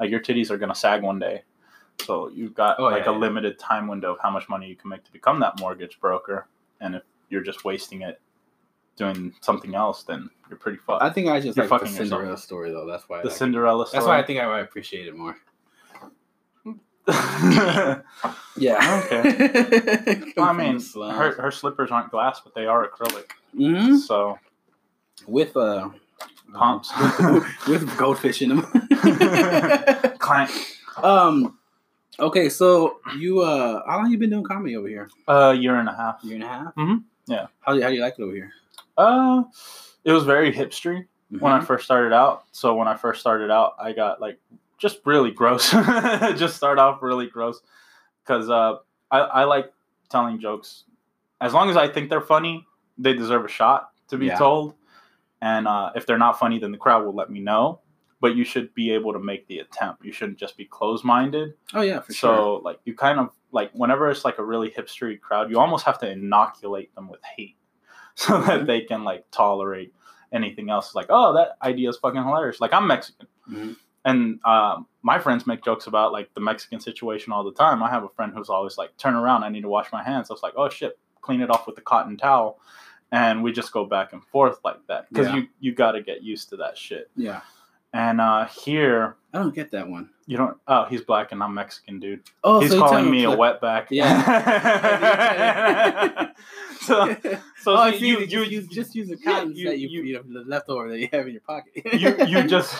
Like 0.00 0.10
your 0.10 0.20
titties 0.20 0.50
are 0.50 0.58
going 0.58 0.68
to 0.70 0.74
sag 0.74 1.02
one 1.02 1.18
day, 1.20 1.42
so 2.00 2.28
you've 2.28 2.54
got 2.54 2.78
Oh, 2.80 2.84
like 2.84 3.04
yeah, 3.04 3.10
a 3.10 3.12
yeah. 3.14 3.18
limited 3.18 3.58
time 3.58 3.86
window 3.86 4.12
of 4.12 4.18
how 4.20 4.30
much 4.30 4.48
money 4.48 4.66
you 4.68 4.74
can 4.76 4.88
make 4.90 5.04
to 5.04 5.12
become 5.12 5.38
that 5.40 5.60
mortgage 5.60 6.00
broker. 6.00 6.48
And 6.80 6.96
if 6.96 7.02
you're 7.28 7.42
just 7.42 7.64
wasting 7.64 8.02
it 8.02 8.20
doing 8.96 9.32
something 9.40 9.74
else, 9.76 10.02
then 10.02 10.28
you're 10.50 10.58
pretty 10.58 10.78
fucked. 10.78 11.02
I 11.02 11.10
think 11.10 11.28
I 11.28 11.40
just 11.40 11.56
You're 11.56 11.64
like 11.66 11.70
the 11.80 11.86
fucking 11.86 11.92
yourself. 11.94 12.08
Cinderella 12.20 12.38
story 12.38 12.70
though. 12.72 12.86
That's 12.86 13.08
why. 13.08 13.18
I 13.20 13.22
the 13.22 13.28
like. 13.28 13.36
Cinderella 13.36 13.86
story. 13.86 13.98
That's 14.00 14.08
why 14.08 14.18
I 14.18 14.22
think 14.24 14.40
I, 14.40 14.44
I 14.44 14.60
appreciate 14.60 15.06
it 15.06 15.16
more. 15.16 15.36
Yeah. 18.56 19.02
Okay. 19.06 20.32
I 20.38 20.52
mean, 20.56 20.78
her, 20.94 21.32
her 21.40 21.50
slippers 21.50 21.90
aren't 21.90 22.10
glass, 22.10 22.40
but 22.44 22.54
they 22.54 22.66
are 22.66 22.86
acrylic. 22.86 23.24
hmm 23.56 23.96
So 23.96 24.38
with 25.26 25.56
uh 25.56 25.88
Pumps. 26.52 26.92
with, 27.66 27.96
goldfish 27.96 28.42
in 28.42 28.50
them. 28.50 28.62
clank. 30.18 30.50
um. 31.02 31.58
Okay, 32.20 32.50
so 32.50 33.00
you 33.16 33.40
uh, 33.40 33.82
how 33.86 33.96
long 33.98 34.10
you 34.10 34.18
been 34.18 34.28
doing 34.30 34.44
comedy 34.44 34.76
over 34.76 34.86
here? 34.86 35.08
A 35.28 35.54
year 35.54 35.76
and 35.76 35.88
a 35.88 35.94
half. 35.96 36.20
Year 36.22 36.34
and 36.34 36.44
a 36.44 36.48
half. 36.48 36.74
Mhm, 36.74 37.04
yeah. 37.26 37.46
How 37.60 37.72
do 37.72 37.78
you, 37.78 37.84
how 37.84 37.88
do 37.88 37.94
you 37.96 38.02
like 38.02 38.18
it 38.18 38.22
over 38.22 38.34
here? 38.34 38.52
Uh, 38.98 39.44
it 40.04 40.12
was 40.12 40.24
very 40.24 40.52
hipstery 40.52 41.06
when 41.30 41.52
I 41.52 41.60
Mhm. 41.60 41.66
first 41.66 41.86
started 41.86 42.12
out. 42.12 42.44
So 42.52 42.74
when 42.74 42.86
I 42.86 42.96
first 42.96 43.20
started 43.22 43.50
out, 43.50 43.76
I 43.80 43.92
got 43.94 44.20
like 44.20 44.38
just 44.82 44.98
really 45.06 45.30
gross. 45.30 45.70
just 46.36 46.56
start 46.56 46.78
off 46.78 47.00
really 47.02 47.28
gross 47.28 47.62
because 48.24 48.50
uh, 48.50 48.74
I 49.10 49.18
I 49.20 49.44
like 49.44 49.72
telling 50.10 50.40
jokes. 50.40 50.84
As 51.40 51.54
long 51.54 51.70
as 51.70 51.76
I 51.76 51.88
think 51.88 52.10
they're 52.10 52.20
funny, 52.36 52.66
they 52.98 53.14
deserve 53.14 53.44
a 53.44 53.48
shot 53.48 53.90
to 54.08 54.18
be 54.18 54.26
Yeah. 54.26 54.36
told. 54.36 54.74
And 55.40 55.66
uh, 55.66 55.90
if 55.96 56.06
they're 56.06 56.18
not 56.26 56.38
funny, 56.38 56.58
then 56.58 56.70
the 56.72 56.78
crowd 56.78 57.04
will 57.04 57.14
let 57.14 57.30
me 57.30 57.40
know. 57.40 57.80
But 58.20 58.36
you 58.36 58.44
should 58.44 58.72
be 58.74 58.92
able 58.92 59.12
to 59.12 59.18
make 59.18 59.46
the 59.48 59.58
attempt. 59.58 60.04
You 60.04 60.12
shouldn't 60.12 60.38
just 60.38 60.56
be 60.56 60.64
closed 60.64 61.04
minded. 61.04 61.54
oh 61.74 61.80
yeah, 61.82 62.00
for 62.00 62.12
so 62.12 62.28
sure. 62.34 62.60
like 62.62 62.78
you 62.84 62.94
kind 62.94 63.18
of 63.18 63.30
like 63.50 63.70
whenever 63.72 64.08
it's 64.10 64.24
like 64.24 64.38
a 64.38 64.44
really 64.44 64.70
hipstery 64.70 65.18
crowd, 65.20 65.50
you 65.50 65.58
almost 65.58 65.84
have 65.86 65.98
to 66.00 66.08
inoculate 66.10 66.94
them 66.94 67.08
with 67.08 67.20
hate 67.36 67.56
so 68.14 68.30
Mhm. 68.40 68.46
that 68.46 68.66
they 68.66 68.80
can 68.82 69.02
like 69.04 69.24
tolerate 69.30 69.92
anything 70.32 70.70
else. 70.70 70.94
Like, 70.94 71.06
oh, 71.10 71.34
that 71.34 71.56
idea 71.62 71.88
is 71.88 71.96
fucking 71.98 72.22
hilarious. 72.22 72.60
Like 72.60 72.72
I'm 72.72 72.86
Mexican, 72.86 73.26
Mhm. 73.50 73.76
And 74.04 74.40
um, 74.44 74.86
my 75.02 75.18
friends 75.18 75.46
make 75.46 75.64
jokes 75.64 75.86
about 75.86 76.12
like 76.12 76.32
the 76.34 76.40
Mexican 76.40 76.80
situation 76.80 77.32
all 77.32 77.44
the 77.44 77.52
time. 77.52 77.82
I 77.82 77.90
have 77.90 78.04
a 78.04 78.08
friend 78.08 78.32
who's 78.34 78.48
always 78.48 78.76
like, 78.78 78.96
"Turn 78.96 79.14
around, 79.14 79.44
I 79.44 79.48
need 79.48 79.62
to 79.62 79.68
wash 79.68 79.92
my 79.92 80.02
hands." 80.02 80.30
I 80.30 80.34
was 80.34 80.42
like, 80.42 80.54
"Oh 80.56 80.68
shit, 80.68 80.98
clean 81.20 81.40
it 81.40 81.50
off 81.50 81.66
with 81.66 81.76
the 81.76 81.82
cotton 81.82 82.16
towel," 82.16 82.58
and 83.10 83.42
we 83.42 83.52
just 83.52 83.72
go 83.72 83.84
back 83.84 84.12
and 84.12 84.24
forth 84.24 84.58
like 84.64 84.84
that 84.88 85.08
because 85.08 85.28
Yeah. 85.28 85.36
you 85.36 85.48
you 85.60 85.72
got 85.74 85.92
to 85.92 86.02
get 86.02 86.22
used 86.22 86.48
to 86.50 86.56
that 86.58 86.76
shit. 86.78 87.10
Yeah, 87.16 87.40
And 87.92 88.20
uh, 88.20 88.46
here. 88.46 89.16
I 89.34 89.38
don't 89.38 89.54
get 89.54 89.70
that 89.72 89.88
one. 89.88 90.10
You 90.32 90.38
don't. 90.38 90.56
Oh, 90.66 90.86
he's 90.86 91.02
black 91.02 91.30
and 91.32 91.42
I'm 91.42 91.52
Mexican, 91.52 92.00
dude. 92.00 92.22
Oh, 92.42 92.60
He's 92.60 92.70
so 92.70 92.78
calling 92.80 93.10
me 93.10 93.24
a 93.24 93.30
like- 93.30 93.60
wetback. 93.60 93.86
Yeah. 93.90 94.12
so, 96.80 97.14
so 97.60 97.76
oh, 97.76 97.86
you, 97.86 98.20
you, 98.20 98.26
you, 98.26 98.42
you, 98.44 98.62
just 98.62 98.94
use 98.94 99.08
the 99.08 99.18
Yeah, 99.22 99.44
you- 99.44 99.68
that 99.68 99.78
you, 99.78 99.88
you- 99.88 100.02
you, 100.04 100.14
know, 100.14 100.22
the 100.42 100.48
leftover 100.48 100.88
that 100.88 100.98
you 100.98 101.08
have 101.12 101.26
in 101.26 101.32
your 101.34 101.42
pocket. 101.42 101.72
you, 101.92 102.16
you 102.26 102.42
just 102.48 102.74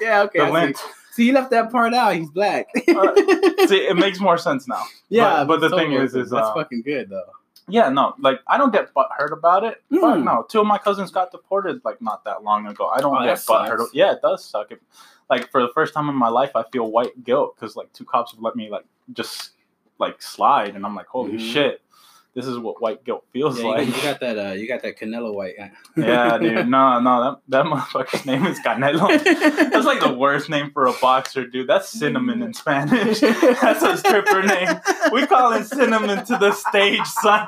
yeah, 0.00 0.22
okay. 0.22 0.38
the 0.46 0.50
lint. 0.50 0.78
See, 1.12 1.26
you 1.26 1.32
left 1.34 1.50
that 1.50 1.70
part 1.70 1.92
out. 1.92 2.14
He's 2.16 2.30
black. 2.30 2.68
Uh, 2.88 3.14
See, 3.66 3.86
it 3.86 3.96
makes 3.96 4.20
more 4.20 4.38
sense 4.38 4.66
now. 4.66 4.84
yeah, 5.10 5.44
but, 5.44 5.46
but 5.46 5.60
the 5.60 5.68
so 5.68 5.76
thing 5.76 5.92
is, 5.92 6.14
is 6.14 6.30
that's 6.30 6.46
uh, 6.46 6.54
fucking 6.54 6.80
good 6.82 7.10
though. 7.10 7.30
Yeah, 7.68 7.88
no, 7.88 8.14
like 8.18 8.40
I 8.46 8.56
don't 8.58 8.72
get 8.72 8.92
butthurt 8.94 9.32
about 9.32 9.64
it. 9.64 9.82
But 9.90 10.18
Mm. 10.18 10.24
no, 10.24 10.46
two 10.48 10.60
of 10.60 10.66
my 10.66 10.78
cousins 10.78 11.10
got 11.10 11.30
deported 11.30 11.80
like 11.84 12.00
not 12.00 12.24
that 12.24 12.42
long 12.42 12.66
ago. 12.66 12.88
I 12.88 13.00
don't 13.00 13.16
Oh, 13.16 13.24
get 13.24 13.38
butthurt. 13.38 13.88
Yeah, 13.92 14.12
it 14.12 14.22
does 14.22 14.44
suck. 14.44 14.70
It, 14.72 14.80
like 15.30 15.50
for 15.50 15.60
the 15.62 15.68
first 15.74 15.92
time 15.94 16.08
in 16.08 16.14
my 16.14 16.28
life, 16.28 16.52
I 16.56 16.64
feel 16.72 16.90
white 16.90 17.22
guilt 17.24 17.54
because 17.56 17.76
like 17.76 17.92
two 17.92 18.04
cops 18.04 18.32
have 18.32 18.40
let 18.40 18.56
me 18.56 18.70
like 18.70 18.84
just 19.12 19.50
like 19.98 20.22
slide, 20.22 20.74
and 20.76 20.86
I'm 20.86 20.94
like, 20.94 21.06
holy 21.06 21.32
Mhm. 21.32 21.40
shit, 21.40 21.82
this 22.38 22.46
is 22.46 22.56
what 22.56 22.80
white 22.80 23.02
guilt 23.04 23.24
feels 23.32 23.58
Yeah, 23.58 23.64
you, 23.64 23.68
like. 23.70 23.86
got, 23.88 23.96
you 23.96 24.02
got 24.02 24.20
that. 24.20 24.38
Uh, 24.38 24.52
you 24.52 24.68
got 24.68 24.82
that 24.82 24.96
Canelo 24.96 25.34
white. 25.34 25.54
yeah, 25.96 26.38
dude. 26.38 26.68
No, 26.78 27.00
no, 27.00 27.22
that 27.24 27.40
that 27.48 27.64
motherfucker's 27.64 28.24
name 28.26 28.46
is 28.46 28.60
Canelo. 28.60 29.08
That's 29.72 29.86
like 29.86 30.00
the 30.00 30.12
worst 30.12 30.48
name 30.48 30.70
for 30.70 30.86
a 30.86 30.92
boxer, 30.92 31.46
dude. 31.48 31.66
That's 31.66 31.88
cinnamon 31.88 32.42
in 32.42 32.54
Spanish. 32.54 33.18
That's 33.20 33.82
a 33.82 33.96
stripper 33.96 34.42
name. 34.42 34.68
We 35.12 35.26
call 35.26 35.52
it 35.54 35.64
cinnamon 35.64 36.24
to 36.26 36.36
the 36.38 36.52
stage, 36.52 37.04
son. 37.06 37.46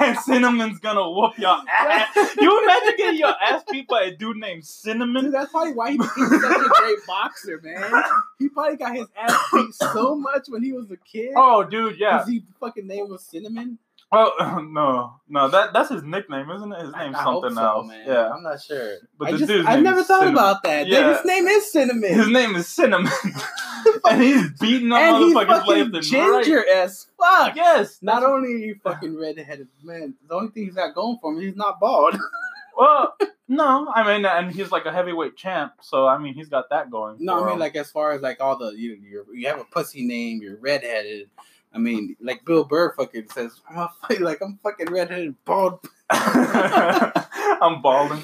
and 0.00 0.16
cinnamon's 0.20 0.78
gonna 0.78 1.10
whoop 1.10 1.36
your 1.38 1.58
ass. 1.70 2.16
You 2.40 2.62
imagine 2.62 2.94
getting 2.96 3.18
your 3.20 3.34
ass 3.42 3.62
beat 3.70 3.86
by 3.88 4.04
a 4.04 4.16
dude 4.16 4.36
named 4.38 4.62
Dude, 4.62 4.66
Cinnamon? 4.66 5.30
that's 5.30 5.50
probably 5.50 5.74
why 5.74 5.92
he's 5.92 6.06
such 6.06 6.66
a 6.66 6.68
great 6.68 6.98
boxer, 7.06 7.60
man. 7.62 8.02
He 8.38 8.48
probably 8.48 8.76
got 8.76 8.94
his 8.94 9.06
ass 9.16 9.36
beat 9.52 9.74
so 9.74 10.14
much 10.16 10.48
when 10.48 10.62
he 10.62 10.72
was 10.72 10.90
a 10.90 10.96
kid. 10.96 11.32
Oh, 11.36 11.62
dude, 11.64 11.98
yeah. 11.98 12.20
His 12.20 12.28
he 12.28 12.42
fucking 12.60 12.86
name 12.86 13.08
was 13.08 13.22
Cinnamon. 13.24 13.78
Oh 14.12 14.66
no, 14.70 15.20
no, 15.28 15.48
that 15.48 15.72
that's 15.72 15.88
his 15.90 16.02
nickname, 16.02 16.50
isn't 16.50 16.72
it? 16.72 16.80
His 16.80 16.92
name's 16.94 17.14
I- 17.16 17.20
I 17.20 17.22
hope 17.22 17.44
something 17.44 17.56
so, 17.56 17.62
else. 17.62 17.86
man. 17.88 18.04
Yeah, 18.06 18.30
I'm 18.30 18.42
not 18.42 18.60
sure. 18.60 18.96
but 19.18 19.28
I 19.28 19.32
the 19.32 19.38
just, 19.38 19.48
dude's 19.48 19.68
I 19.68 19.74
name 19.76 19.84
never 19.84 20.02
thought 20.02 20.20
Cinnamon. 20.20 20.34
about 20.34 20.62
that. 20.64 20.86
Yeah. 20.88 21.16
His 21.16 21.24
name 21.24 21.46
is 21.46 21.70
Cinnamon. 21.72 22.12
His 22.14 22.28
name 22.28 22.56
is 22.56 22.66
Cinnamon, 22.66 23.12
and 24.10 24.22
he's 24.22 24.50
beating 24.58 24.90
up 24.92 25.00
motherfuckers 25.00 25.32
fucking 25.46 25.66
left 25.66 25.68
and 25.84 25.94
right. 25.94 26.02
ginger 26.44 26.68
as 26.68 27.06
fuck. 27.18 27.54
Yes, 27.54 27.98
Not 28.02 28.16
that's- 28.20 28.30
only 28.32 28.48
are 28.54 28.56
you 28.58 28.80
fucking 28.82 29.16
redheaded, 29.16 29.68
man, 29.82 30.14
the 30.28 30.34
only 30.34 30.50
thing 30.50 30.64
he's 30.64 30.74
got 30.74 30.94
going 30.94 31.18
for 31.20 31.32
him, 31.32 31.40
he's 31.40 31.56
not 31.56 31.78
bald. 31.80 32.16
Well, 32.76 33.14
no, 33.46 33.92
I 33.94 34.06
mean, 34.16 34.24
and 34.24 34.50
he's 34.50 34.70
like 34.70 34.86
a 34.86 34.92
heavyweight 34.92 35.36
champ, 35.36 35.74
so 35.82 36.06
I 36.06 36.16
mean, 36.16 36.32
he's 36.32 36.48
got 36.48 36.70
that 36.70 36.90
going. 36.90 37.16
No, 37.20 37.34
for 37.38 37.42
I 37.42 37.44
mean 37.46 37.52
him. 37.54 37.58
like 37.58 37.76
as 37.76 37.90
far 37.90 38.12
as 38.12 38.22
like 38.22 38.40
all 38.40 38.56
the 38.56 38.70
you 38.70 38.92
you 38.92 39.26
you 39.34 39.48
have 39.48 39.60
a 39.60 39.64
pussy 39.64 40.06
name, 40.06 40.40
you're 40.40 40.56
redheaded. 40.56 41.28
I 41.72 41.78
mean, 41.78 42.16
like 42.20 42.44
Bill 42.44 42.64
Burr 42.64 42.92
fucking 42.94 43.28
says, 43.30 43.60
I'm 43.68 43.78
a, 43.78 43.90
fuck- 44.00 44.20
like 44.20 44.40
I'm 44.42 44.58
fucking 44.62 44.90
redheaded, 44.90 45.34
bald. 45.44 45.80
I'm 46.10 47.80
balding. 47.82 48.22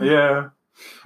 Yeah. 0.00 0.48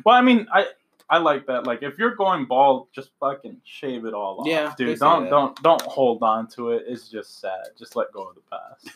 Well, 0.05 0.15
I 0.17 0.23
mean, 0.23 0.47
I 0.53 0.67
I 1.13 1.19
like 1.19 1.47
that. 1.49 1.67
Like, 1.67 1.83
if 1.83 1.99
you're 1.99 2.15
going 2.15 2.45
bald, 2.47 2.87
just 2.93 3.11
fucking 3.19 3.61
shave 3.65 4.05
it 4.05 4.15
all 4.15 4.39
off. 4.41 4.47
Yeah, 4.47 4.73
dude. 4.77 4.97
Don't 5.01 5.29
don't 5.29 5.61
don't 5.63 5.83
hold 5.83 6.23
on 6.23 6.47
to 6.51 6.71
it. 6.71 6.85
It's 6.87 7.09
just 7.09 7.41
sad. 7.41 7.67
Just 7.77 7.97
let 7.97 8.13
go 8.13 8.29
of 8.29 8.37
the 8.37 8.43
past. 8.49 8.89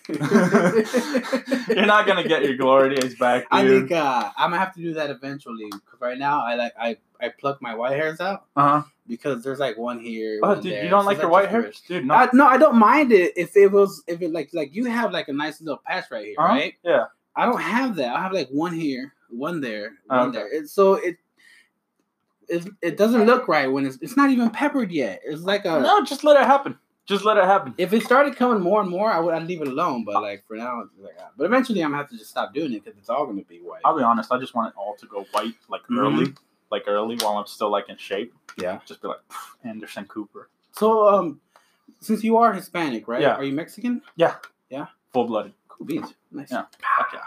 you're 1.76 1.86
not 1.86 2.06
gonna 2.06 2.22
get 2.26 2.44
your 2.44 2.56
glory 2.56 2.94
days 2.94 3.16
back, 3.16 3.46
I 3.50 3.62
dude. 3.64 3.88
think 3.88 4.00
uh, 4.00 4.30
I'm 4.36 4.50
gonna 4.50 4.64
have 4.64 4.72
to 4.74 4.80
do 4.80 4.94
that 4.94 5.10
eventually. 5.10 5.68
Cause 5.70 6.00
right 6.00 6.16
now 6.18 6.44
I 6.44 6.54
like 6.54 6.72
I 6.80 6.96
I 7.20 7.30
pluck 7.30 7.60
my 7.60 7.74
white 7.74 7.92
hairs 7.96 8.20
out 8.20 8.44
Uh 8.54 8.68
huh. 8.68 8.82
Because 9.06 9.42
there's 9.44 9.58
like 9.58 9.76
one 9.76 10.00
here. 10.00 10.40
Oh, 10.42 10.48
one 10.48 10.60
dude, 10.62 10.72
there. 10.72 10.84
you 10.84 10.90
don't 10.90 11.02
So 11.02 11.06
like 11.08 11.18
your 11.18 11.28
white 11.30 11.48
hair, 11.48 11.70
dude? 11.88 12.06
No. 12.06 12.14
I, 12.14 12.28
no, 12.32 12.46
I 12.46 12.56
don't 12.56 12.76
mind 12.76 13.12
it 13.12 13.32
if 13.36 13.56
it 13.56 13.68
was 13.72 14.02
if 14.06 14.22
it 14.22 14.32
like 14.32 14.50
like 14.52 14.74
you 14.74 14.86
have 14.86 15.12
like 15.12 15.28
a 15.28 15.32
nice 15.32 15.60
little 15.60 15.80
patch 15.86 16.10
right 16.10 16.24
here, 16.24 16.34
Uh-huh. 16.38 16.48
right? 16.54 16.74
Yeah. 16.82 17.06
I 17.36 17.46
don't 17.46 17.60
have 17.60 17.96
that. 17.96 18.14
I 18.14 18.22
have 18.22 18.32
like 18.32 18.48
one 18.50 18.72
here, 18.72 19.12
one 19.28 19.60
there, 19.60 19.92
Oh, 20.08 20.18
one 20.18 20.28
okay. 20.28 20.38
there. 20.38 20.48
It, 20.52 20.68
so 20.68 20.94
it, 20.94 21.16
it 22.48 22.68
it 22.82 22.96
doesn't 22.96 23.24
look 23.26 23.48
right 23.48 23.70
when 23.70 23.86
it's 23.86 23.96
it's 24.00 24.16
not 24.16 24.30
even 24.30 24.50
peppered 24.50 24.90
yet. 24.92 25.20
It's 25.24 25.42
like 25.42 25.64
a 25.64 25.80
no, 25.80 26.04
just 26.04 26.24
let 26.24 26.40
it 26.40 26.46
happen. 26.46 26.78
Just 27.06 27.24
let 27.26 27.36
it 27.36 27.44
happen. 27.44 27.74
if 27.76 27.92
it 27.92 28.02
started 28.02 28.34
coming 28.34 28.62
more 28.62 28.80
and 28.80 28.88
more, 28.88 29.10
I 29.12 29.18
would 29.18 29.34
I'd 29.34 29.42
leave 29.46 29.60
it 29.60 29.68
alone. 29.68 30.04
But 30.04 30.22
like 30.22 30.42
for 30.46 30.56
now, 30.56 30.80
it's 30.80 30.90
like 30.98 31.14
but 31.36 31.44
eventually 31.44 31.82
I'm 31.82 31.90
gonna 31.90 31.98
have 32.02 32.10
to 32.10 32.16
just 32.16 32.30
stop 32.30 32.54
doing 32.54 32.72
it 32.72 32.82
because 32.84 32.98
it's 32.98 33.10
all 33.10 33.26
gonna 33.26 33.42
be 33.42 33.58
white. 33.58 33.82
I'll 33.84 33.96
be 33.96 34.02
honest. 34.02 34.32
I 34.32 34.38
just 34.38 34.54
want 34.54 34.68
it 34.72 34.78
all 34.78 34.94
to 34.96 35.06
go 35.06 35.26
white, 35.32 35.54
like 35.68 35.82
Mhm. 35.90 35.98
early, 35.98 36.34
like 36.70 36.84
early, 36.86 37.16
while 37.16 37.38
I'm 37.38 37.46
still 37.46 37.70
like 37.70 37.88
in 37.88 37.96
shape. 37.96 38.34
Yeah. 38.58 38.80
Just 38.86 39.02
be 39.02 39.08
like 39.08 39.20
Anderson 39.64 40.06
Cooper, 40.06 40.48
So 40.72 41.08
um, 41.08 41.40
since 42.00 42.22
you 42.24 42.36
are 42.38 42.52
Hispanic, 42.52 43.08
right? 43.08 43.22
Yeah. 43.22 43.34
Are 43.34 43.44
you 43.44 43.52
Mexican? 43.52 44.02
Yeah. 44.16 44.36
Yeah. 44.70 44.86
Full 45.12 45.26
blooded. 45.26 45.54
Cool 45.68 45.86
beans. 45.86 46.14
Nice. 46.30 46.50
Yeah. 46.50 46.64
Fuck 46.96 47.12
yeah. 47.14 47.20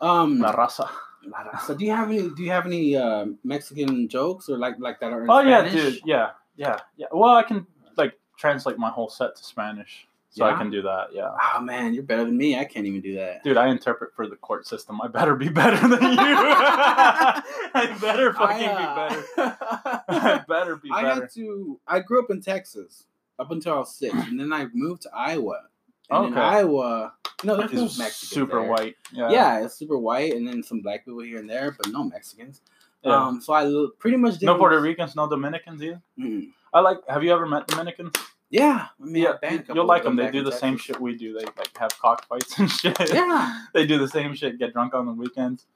Um. 0.00 0.38
La 0.38 0.52
raza. 0.54 0.88
La 1.26 1.58
So 1.58 1.74
do 1.74 1.84
you 1.84 1.92
have 1.92 2.08
any? 2.08 2.28
Do 2.28 2.42
you 2.42 2.50
have 2.50 2.66
any 2.66 2.96
uh, 2.96 3.26
Mexican 3.44 4.08
jokes 4.08 4.48
or 4.48 4.56
like 4.58 4.76
like 4.78 5.00
that 5.00 5.12
are 5.12 5.24
in 5.24 5.30
Oh 5.30 5.40
yeah, 5.40 5.68
dude. 5.68 6.00
Yeah, 6.04 6.30
yeah, 6.56 6.78
yeah. 6.96 7.06
Well, 7.12 7.34
I 7.34 7.42
can 7.42 7.66
like 7.96 8.18
translate 8.36 8.78
my 8.78 8.90
whole 8.90 9.08
set 9.08 9.36
to 9.36 9.44
Spanish, 9.44 10.06
so 10.36 10.44
I 10.44 10.54
can 10.56 10.70
do 10.70 10.82
that. 10.82 11.08
Yeah. 11.12 11.30
Oh 11.54 11.60
man, 11.60 11.94
you're 11.94 12.02
better 12.02 12.24
than 12.24 12.36
me. 12.36 12.58
I 12.58 12.64
can't 12.64 12.86
even 12.86 13.00
do 13.00 13.14
that. 13.16 13.42
Dude, 13.44 13.56
I 13.56 13.68
interpret 13.68 14.14
for 14.14 14.28
the 14.28 14.36
court 14.36 14.66
system. 14.66 15.00
I 15.00 15.08
better 15.08 15.34
be 15.34 15.48
better 15.62 15.76
than 15.88 16.02
you. 16.02 16.16
I 16.18 17.96
better 18.00 18.32
fucking 18.32 18.58
be 18.58 18.66
better. 18.66 19.24
I 20.08 20.44
better. 20.48 20.76
be 20.76 20.88
better 20.90 21.06
I 21.06 21.14
had 21.14 21.30
to. 21.34 21.80
I 21.86 22.00
grew 22.00 22.22
up 22.22 22.30
in 22.30 22.40
Texas 22.40 23.04
up 23.38 23.50
until 23.50 23.74
I 23.74 23.78
was 23.78 23.94
six, 23.94 24.14
and 24.28 24.38
then 24.38 24.52
I 24.52 24.66
moved 24.72 25.02
to 25.02 25.10
Iowa. 25.14 25.62
And 26.10 26.26
Okay. 26.32 26.40
Iowa, 26.40 27.12
no, 27.44 27.56
there's 27.56 27.72
no 27.72 27.82
Mexicans. 27.82 28.16
super 28.30 28.60
there. 28.60 28.70
white. 28.70 28.94
Yeah. 29.12 29.30
Yeah. 29.30 29.64
it's 29.64 29.74
super 29.74 29.98
white, 29.98 30.34
and 30.34 30.46
then 30.46 30.62
some 30.62 30.80
black 30.80 31.04
people 31.04 31.20
here 31.20 31.38
and 31.38 31.50
there, 31.50 31.76
but 31.76 31.90
no 31.92 32.04
Mexicans. 32.04 32.60
Yeah. 33.02 33.14
Um, 33.26 33.40
so 33.40 33.52
I 33.52 33.86
pretty 33.98 34.16
much 34.16 34.38
did 34.38 34.46
no 34.46 34.56
Puerto 34.56 34.80
Ricans, 34.80 35.14
no 35.16 35.28
Dominicans 35.28 35.82
either. 35.82 36.00
Mm. 36.18 36.48
I 36.72 36.80
like. 36.80 36.98
Have 37.08 37.22
you 37.24 37.32
ever 37.32 37.46
met 37.46 37.66
Dominicans? 37.66 38.12
Yeah, 38.50 38.86
I 39.00 39.04
mean, 39.04 39.24
Yeah, 39.24 39.30
I've 39.32 39.40
been 39.40 39.50
a 39.50 39.52
you- 39.54 39.58
couple 39.60 39.74
you'll 39.76 39.86
like 39.86 40.04
them. 40.04 40.16
They 40.16 40.30
do 40.30 40.38
in 40.38 40.44
the 40.44 40.52
same 40.52 40.76
shit 40.76 41.00
we 41.00 41.16
do. 41.16 41.32
They 41.32 41.44
like 41.44 41.76
have 41.78 41.98
cockfights 41.98 42.58
and 42.58 42.70
shit. 42.70 42.96
Yeah, 43.12 43.62
they 43.74 43.86
do 43.86 43.98
the 43.98 44.08
same 44.08 44.34
shit. 44.34 44.58
Get 44.58 44.72
drunk 44.72 44.94
on 44.94 45.06
the 45.06 45.12
weekends. 45.12 45.66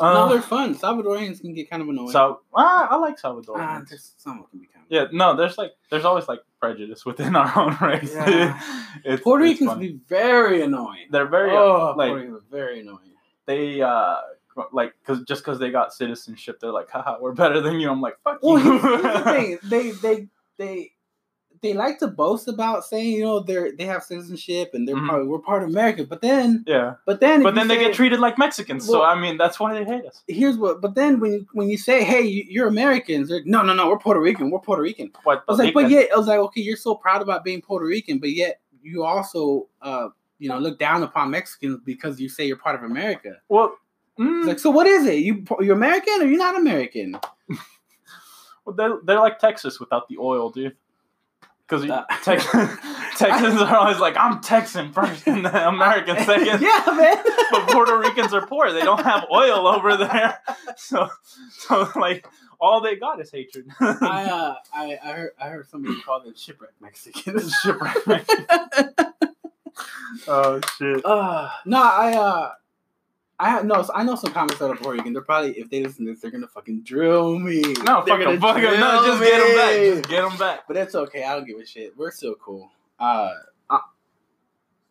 no, 0.00 0.06
Uh, 0.06 0.28
they're 0.28 0.40
fun. 0.42 0.74
Salvadorians 0.74 1.40
can 1.40 1.52
get 1.52 1.68
kind 1.68 1.82
of 1.82 1.88
annoying. 1.88 2.10
so 2.10 2.40
ah, 2.54 2.88
I 2.90 2.96
like 2.96 3.18
Salvador. 3.18 3.60
ah, 3.60 3.82
there's 3.88 4.14
some 4.16 4.44
can 4.50 4.60
be 4.60 4.66
kind 4.66 4.86
of 4.86 4.90
Yeah, 4.90 5.06
no, 5.12 5.36
there's 5.36 5.58
like 5.58 5.72
there's 5.90 6.04
always 6.06 6.26
like 6.28 6.40
prejudice 6.58 7.04
within 7.04 7.36
our 7.40 7.52
own 7.58 7.76
race. 7.86 8.14
Yeah. 8.14 8.58
it's, 9.04 9.22
Puerto 9.22 9.44
it's 9.44 9.52
Ricans 9.60 9.70
fun. 9.70 9.78
be 9.80 10.00
very 10.08 10.62
annoying. 10.62 11.08
they're 11.10 11.28
very 11.28 11.50
oh, 11.50 11.94
like- 11.96 12.08
Puerto 12.10 12.24
Ricans 12.24 12.42
very 12.50 12.80
annoying. 12.80 13.12
they 13.46 13.82
uh 13.82 14.16
like 14.72 14.94
because 15.00 15.22
just 15.24 15.42
because 15.42 15.58
they 15.58 15.70
got 15.70 15.92
citizenship, 15.94 16.58
they're 16.60 16.72
like, 16.72 16.90
haha, 16.90 17.16
we're 17.20 17.32
better 17.32 17.60
than 17.60 17.78
you. 17.80 17.88
I'm 17.90 18.00
like, 18.00 18.16
fuck 18.24 18.40
Well, 18.42 18.58
you. 18.58 18.78
here's, 18.78 19.02
here's 19.02 19.14
the 19.14 19.24
thing. 19.32 19.58
They 19.64 19.90
they 19.90 20.28
they 20.58 20.92
they 21.62 21.74
like 21.74 21.98
to 21.98 22.06
boast 22.08 22.48
about 22.48 22.84
saying 22.84 23.12
you 23.12 23.22
know 23.24 23.40
they're 23.40 23.72
they 23.76 23.84
have 23.84 24.02
citizenship 24.02 24.70
and 24.72 24.88
they're 24.88 24.96
Mhm. 24.96 25.08
part 25.08 25.26
we're 25.26 25.38
part 25.38 25.62
of 25.62 25.68
America. 25.68 26.04
But 26.04 26.22
then 26.22 26.64
yeah, 26.66 26.94
but 27.06 27.20
then 27.20 27.42
but 27.42 27.54
then 27.54 27.68
they 27.68 27.76
say- 27.76 27.84
get 27.88 27.94
treated 27.94 28.18
like 28.20 28.38
Mexicans. 28.38 28.86
so 28.86 29.02
I 29.02 29.20
mean, 29.20 29.36
that's 29.36 29.60
why 29.60 29.74
they 29.74 29.84
hate 29.84 30.04
us. 30.06 30.22
Here's 30.26 30.56
what. 30.56 30.80
But 30.80 30.94
then 30.94 31.20
when 31.20 31.32
you, 31.32 31.46
when 31.52 31.68
you 31.68 31.76
say 31.76 32.02
hey 32.04 32.22
you, 32.22 32.44
you're 32.48 32.66
Americans, 32.68 33.28
they're 33.28 33.42
no 33.44 33.62
no 33.62 33.74
no 33.74 33.88
we're 33.90 33.98
Puerto 33.98 34.20
Rican 34.20 34.50
we're 34.50 34.60
Puerto 34.60 34.82
Rican. 34.82 35.10
What 35.24 35.44
I 35.48 35.52
was 35.52 35.58
like, 35.58 35.74
but 35.74 35.90
yet 35.90 36.08
I 36.14 36.16
was 36.18 36.26
like, 36.28 36.38
okay, 36.38 36.60
you're 36.62 36.76
so 36.76 36.94
proud 36.94 37.20
about 37.22 37.44
being 37.44 37.60
Puerto 37.60 37.84
Rican, 37.86 38.18
but 38.18 38.30
yet 38.30 38.60
you 38.82 39.04
also, 39.04 39.68
uh, 39.82 40.08
you 40.38 40.48
know, 40.48 40.58
look 40.58 40.78
down 40.78 41.02
upon 41.02 41.30
Mexicans 41.30 41.80
because 41.84 42.18
you 42.18 42.30
say 42.30 42.46
you're 42.46 42.56
part 42.56 42.74
of 42.74 42.82
America. 42.82 43.36
well, 43.50 43.76
mm, 44.18 44.46
like, 44.46 44.58
so 44.58 44.70
what 44.70 44.86
is 44.86 45.04
it? 45.06 45.16
You 45.18 45.44
you're 45.60 45.76
American 45.76 46.22
or 46.22 46.24
you're 46.24 46.38
not 46.38 46.56
American? 46.56 47.18
well, 48.64 48.74
they're, 48.76 48.98
they're 49.04 49.20
like 49.20 49.38
Texas 49.38 49.78
without 49.80 50.08
the 50.08 50.16
oil, 50.18 50.50
dude. 50.50 50.76
Because 51.70 51.84
Tex- 52.24 52.46
Texans 53.16 53.60
are 53.62 53.76
always 53.76 54.00
like, 54.00 54.16
I'm 54.16 54.40
Texan 54.40 54.92
first 54.92 55.26
and 55.26 55.44
then 55.46 55.54
American 55.54 56.16
second. 56.24 56.60
yeah, 56.60 56.82
man. 56.86 57.16
but 57.52 57.68
Puerto 57.68 57.96
Ricans 57.96 58.34
are 58.34 58.44
poor. 58.46 58.72
They 58.72 58.82
don't 58.82 59.02
have 59.04 59.26
oil 59.32 59.68
over 59.68 59.96
there, 59.96 60.38
so 60.76 61.08
so 61.50 61.88
like 61.96 62.26
all 62.60 62.80
they 62.80 62.96
got 62.96 63.20
is 63.20 63.30
hatred. 63.30 63.66
I 63.80 64.24
uh, 64.24 64.54
I 64.74 64.98
I 65.02 65.12
heard 65.12 65.30
I 65.40 65.48
heard 65.48 65.68
somebody 65.68 66.00
call 66.02 66.22
them 66.22 66.34
shipwreck 66.36 66.72
Mexicans. 66.80 67.54
Shipwreck. 67.62 68.06
Mexicans. 68.06 68.48
oh 70.26 70.60
shit! 70.76 71.04
Uh, 71.04 71.50
no, 71.66 71.82
I 71.82 72.12
uh, 72.16 72.50
I 73.40 73.62
no, 73.62 73.84
I 73.94 74.04
know 74.04 74.14
some 74.16 74.32
comics 74.32 74.58
that 74.58 74.70
are 74.70 74.76
Puerto 74.76 74.98
Rican. 74.98 75.12
They're 75.14 75.22
probably 75.22 75.58
if 75.58 75.70
they 75.70 75.82
listen 75.82 76.04
to 76.06 76.12
this, 76.12 76.20
they're 76.20 76.30
gonna 76.30 76.46
fucking 76.46 76.82
drill 76.82 77.38
me. 77.38 77.62
No, 77.84 78.04
They're 78.04 78.16
fuck 78.18 78.24
them, 78.26 78.40
fuck 78.40 78.56
them. 78.56 78.78
No, 78.80 79.06
just 79.06 79.22
get 79.22 79.38
them 79.40 79.56
back. 79.56 79.76
Just 79.76 80.08
get 80.08 80.22
them 80.22 80.36
back. 80.38 80.60
But 80.68 80.76
it's 80.76 80.94
okay. 80.94 81.24
I 81.24 81.34
don't 81.36 81.46
give 81.46 81.58
a 81.58 81.64
shit. 81.66 81.96
We're 81.96 82.10
still 82.10 82.34
cool. 82.34 82.70
Uh, 82.98 83.30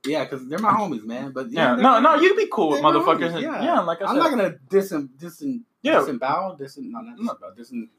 yeah, 0.06 0.24
because 0.24 0.48
they're 0.48 0.60
my 0.60 0.72
homies, 0.72 1.03
man. 1.03 1.32
But 1.32 1.51
Yeah, 1.51 1.75
they're- 1.75 1.84
no, 1.84 2.00
no, 2.00 2.15
you'd 2.15 2.38
be 2.38 2.48
cool 2.51 2.70
with 2.70 2.82
motherfuckers. 2.82 3.32
homies, 3.32 3.34
and- 3.34 3.41
yeah. 3.41 3.63
yeah. 3.63 3.79
like 3.82 4.01
I 4.01 4.06
said. 4.06 4.12
I'm 4.12 4.18
not 4.18 4.29
gonna 4.29 4.56
disin 4.70 5.10
disin 5.18 5.62
Yeah. 5.82 6.00
disembowel 6.00 6.58
disin 6.58 6.89
no 6.91 7.01
not 7.01 7.18
disembowel 7.18 7.53
disin. 7.58 7.89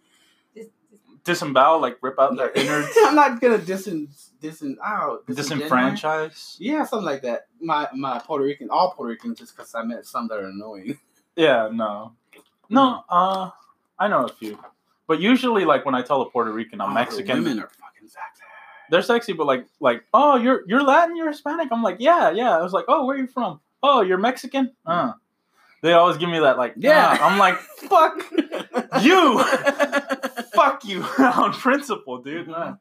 Disembowel, 1.24 1.80
like 1.80 1.98
rip 2.02 2.18
out 2.18 2.36
their 2.36 2.50
innards, 2.54 2.88
I'm 3.02 3.14
not 3.14 3.40
gonna 3.40 3.58
disin 3.58 4.08
disin 4.42 4.76
out 4.84 5.26
disenfranchise. 5.26 6.56
Yeah, 6.58 6.84
something 6.84 7.04
like 7.06 7.22
that. 7.22 7.46
My 7.60 7.88
my 7.94 8.18
Puerto 8.20 8.44
Rican, 8.44 8.68
all 8.70 8.92
Puerto 8.92 9.10
Ricans, 9.10 9.38
just 9.38 9.54
because 9.56 9.74
I 9.74 9.82
met 9.84 10.06
some 10.06 10.28
that 10.28 10.38
are 10.38 10.46
annoying. 10.46 10.98
Yeah, 11.36 11.70
no, 11.72 12.12
no. 12.68 13.04
Uh, 13.08 13.50
I 13.98 14.08
know 14.08 14.24
a 14.24 14.28
few, 14.28 14.58
but 15.06 15.20
usually, 15.20 15.64
like 15.64 15.86
when 15.86 15.94
I 15.94 16.02
tell 16.02 16.20
a 16.22 16.28
Puerto 16.28 16.52
Rican 16.52 16.80
I'm 16.80 16.90
Oh, 16.90 16.94
Mexican, 16.94 17.44
Women 17.44 17.60
are 17.60 17.68
fucking 17.68 18.08
sexy. 18.08 18.42
they're 18.90 19.00
sexy, 19.00 19.32
but 19.32 19.46
like, 19.46 19.64
like, 19.78 20.04
oh, 20.12 20.36
you're 20.36 20.62
you're 20.66 20.82
Latin, 20.82 21.16
you're 21.16 21.28
Hispanic. 21.30 21.68
I'm 21.70 21.82
like, 21.82 21.96
yeah, 22.00 22.30
yeah. 22.30 22.58
I 22.58 22.60
was 22.62 22.72
like, 22.72 22.84
oh, 22.88 23.06
where 23.06 23.16
are 23.16 23.18
you 23.20 23.28
from? 23.28 23.60
Oh, 23.82 24.02
you're 24.02 24.18
Mexican. 24.18 24.72
Uh. 24.84 25.12
They 25.82 25.92
always 25.94 26.16
give 26.18 26.28
me 26.28 26.38
that 26.40 26.58
like, 26.58 26.74
Yeah. 26.76 27.14
yeah. 27.14 27.24
I'm 27.26 27.38
like, 27.38 27.58
fuck 27.88 28.22
you, 29.02 29.42
fuck 30.54 30.84
you 30.84 31.02
on 31.18 31.52
principle, 31.52 32.18
dude. 32.18 32.48
Mhm. 32.48 32.78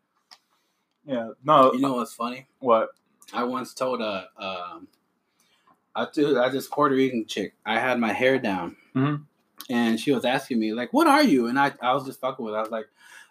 Yeah, 1.06 1.30
no. 1.44 1.74
You 1.74 1.80
know 1.80 1.94
what's 1.94 2.14
funny? 2.14 2.48
what? 2.60 2.90
I 3.34 3.44
once 3.44 3.74
told 3.74 4.02
a 4.02 4.28
um, 4.38 4.88
I 5.96 6.06
told 6.06 6.38
I 6.38 6.50
this 6.50 6.68
Puerto 6.68 6.96
Rican 6.96 7.26
chick. 7.28 7.54
I 7.66 7.80
had 7.80 8.00
my 8.00 8.12
hair 8.12 8.40
down, 8.40 8.76
Mhm. 8.96 9.24
and 9.70 10.00
she 10.00 10.12
was 10.12 10.26
asking 10.26 10.60
me 10.60 10.74
like, 10.74 10.92
"What 10.94 11.08
are 11.08 11.24
you?" 11.24 11.48
And 11.48 11.60
I 11.60 11.72
I 11.82 11.94
was 11.94 12.06
just 12.06 12.20
fucking 12.20 12.44
with. 12.44 12.54
Her. 12.54 12.60
I 12.60 12.64
was 12.64 12.72
like, 12.72 12.88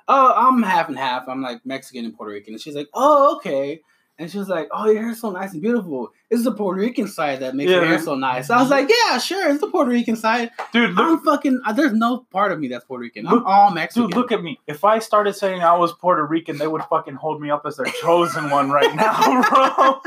"Oh, 0.09 0.33
I'm 0.37 0.63
half 0.63 0.89
and 0.89 0.97
half. 0.99 1.29
I'm 1.29 1.43
like 1.43 1.65
Mexican 1.67 2.05
and 2.05 2.17
Puerto 2.17 2.33
Rican." 2.33 2.55
And 2.55 2.61
she's 2.61 2.75
like, 2.77 2.89
"Oh, 2.95 3.37
okay." 3.37 3.83
And 4.21 4.29
she 4.29 4.37
was 4.37 4.49
like, 4.49 4.69
"Oh, 4.73 4.91
your 4.91 5.01
hair's 5.03 5.21
so 5.21 5.31
nice 5.31 5.53
and 5.53 5.63
beautiful. 5.63 6.13
It's 6.29 6.43
the 6.43 6.51
Puerto 6.53 6.81
Rican 6.81 7.07
side 7.07 7.39
that 7.39 7.55
makes 7.55 7.71
your 7.71 7.85
hair 7.87 8.01
so 8.01 8.17
nice." 8.17 8.51
I 8.51 8.61
was 8.61 8.69
like, 8.69 8.89
"Yeah, 8.91 9.19
sure, 9.19 9.49
it's 9.51 9.61
the 9.61 9.69
Puerto 9.71 9.91
Rican 9.93 10.17
side. 10.17 10.51
Dude, 10.73 10.91
look, 10.95 11.07
I'm 11.07 11.21
fucking. 11.21 11.61
uh, 11.65 11.73
There's 11.73 11.93
no 11.93 12.27
part 12.33 12.51
of 12.51 12.59
me 12.59 12.67
that's 12.67 12.85
Puerto 12.85 13.03
Rican. 13.03 13.29
I'm 13.29 13.35
Look- 13.35 13.45
all 13.47 13.71
Mexican." 13.71 14.09
dude, 14.11 14.17
look 14.17 14.33
at 14.33 14.43
me. 14.43 14.59
If 14.67 14.85
I 14.85 14.99
started 14.99 15.35
saying 15.35 15.63
I 15.63 15.77
was 15.77 15.93
Puerto 15.93 16.27
Rican, 16.27 16.59
they 16.59 16.67
would 16.67 16.83
fucking 16.91 17.15
hold 17.15 17.41
me 17.41 17.49
up 17.51 17.63
as 17.65 17.77
their 17.77 17.87
chosen 17.87 18.51
one 18.51 18.71
right 18.73 18.93
now, 18.97 19.15
bro. 19.49 20.01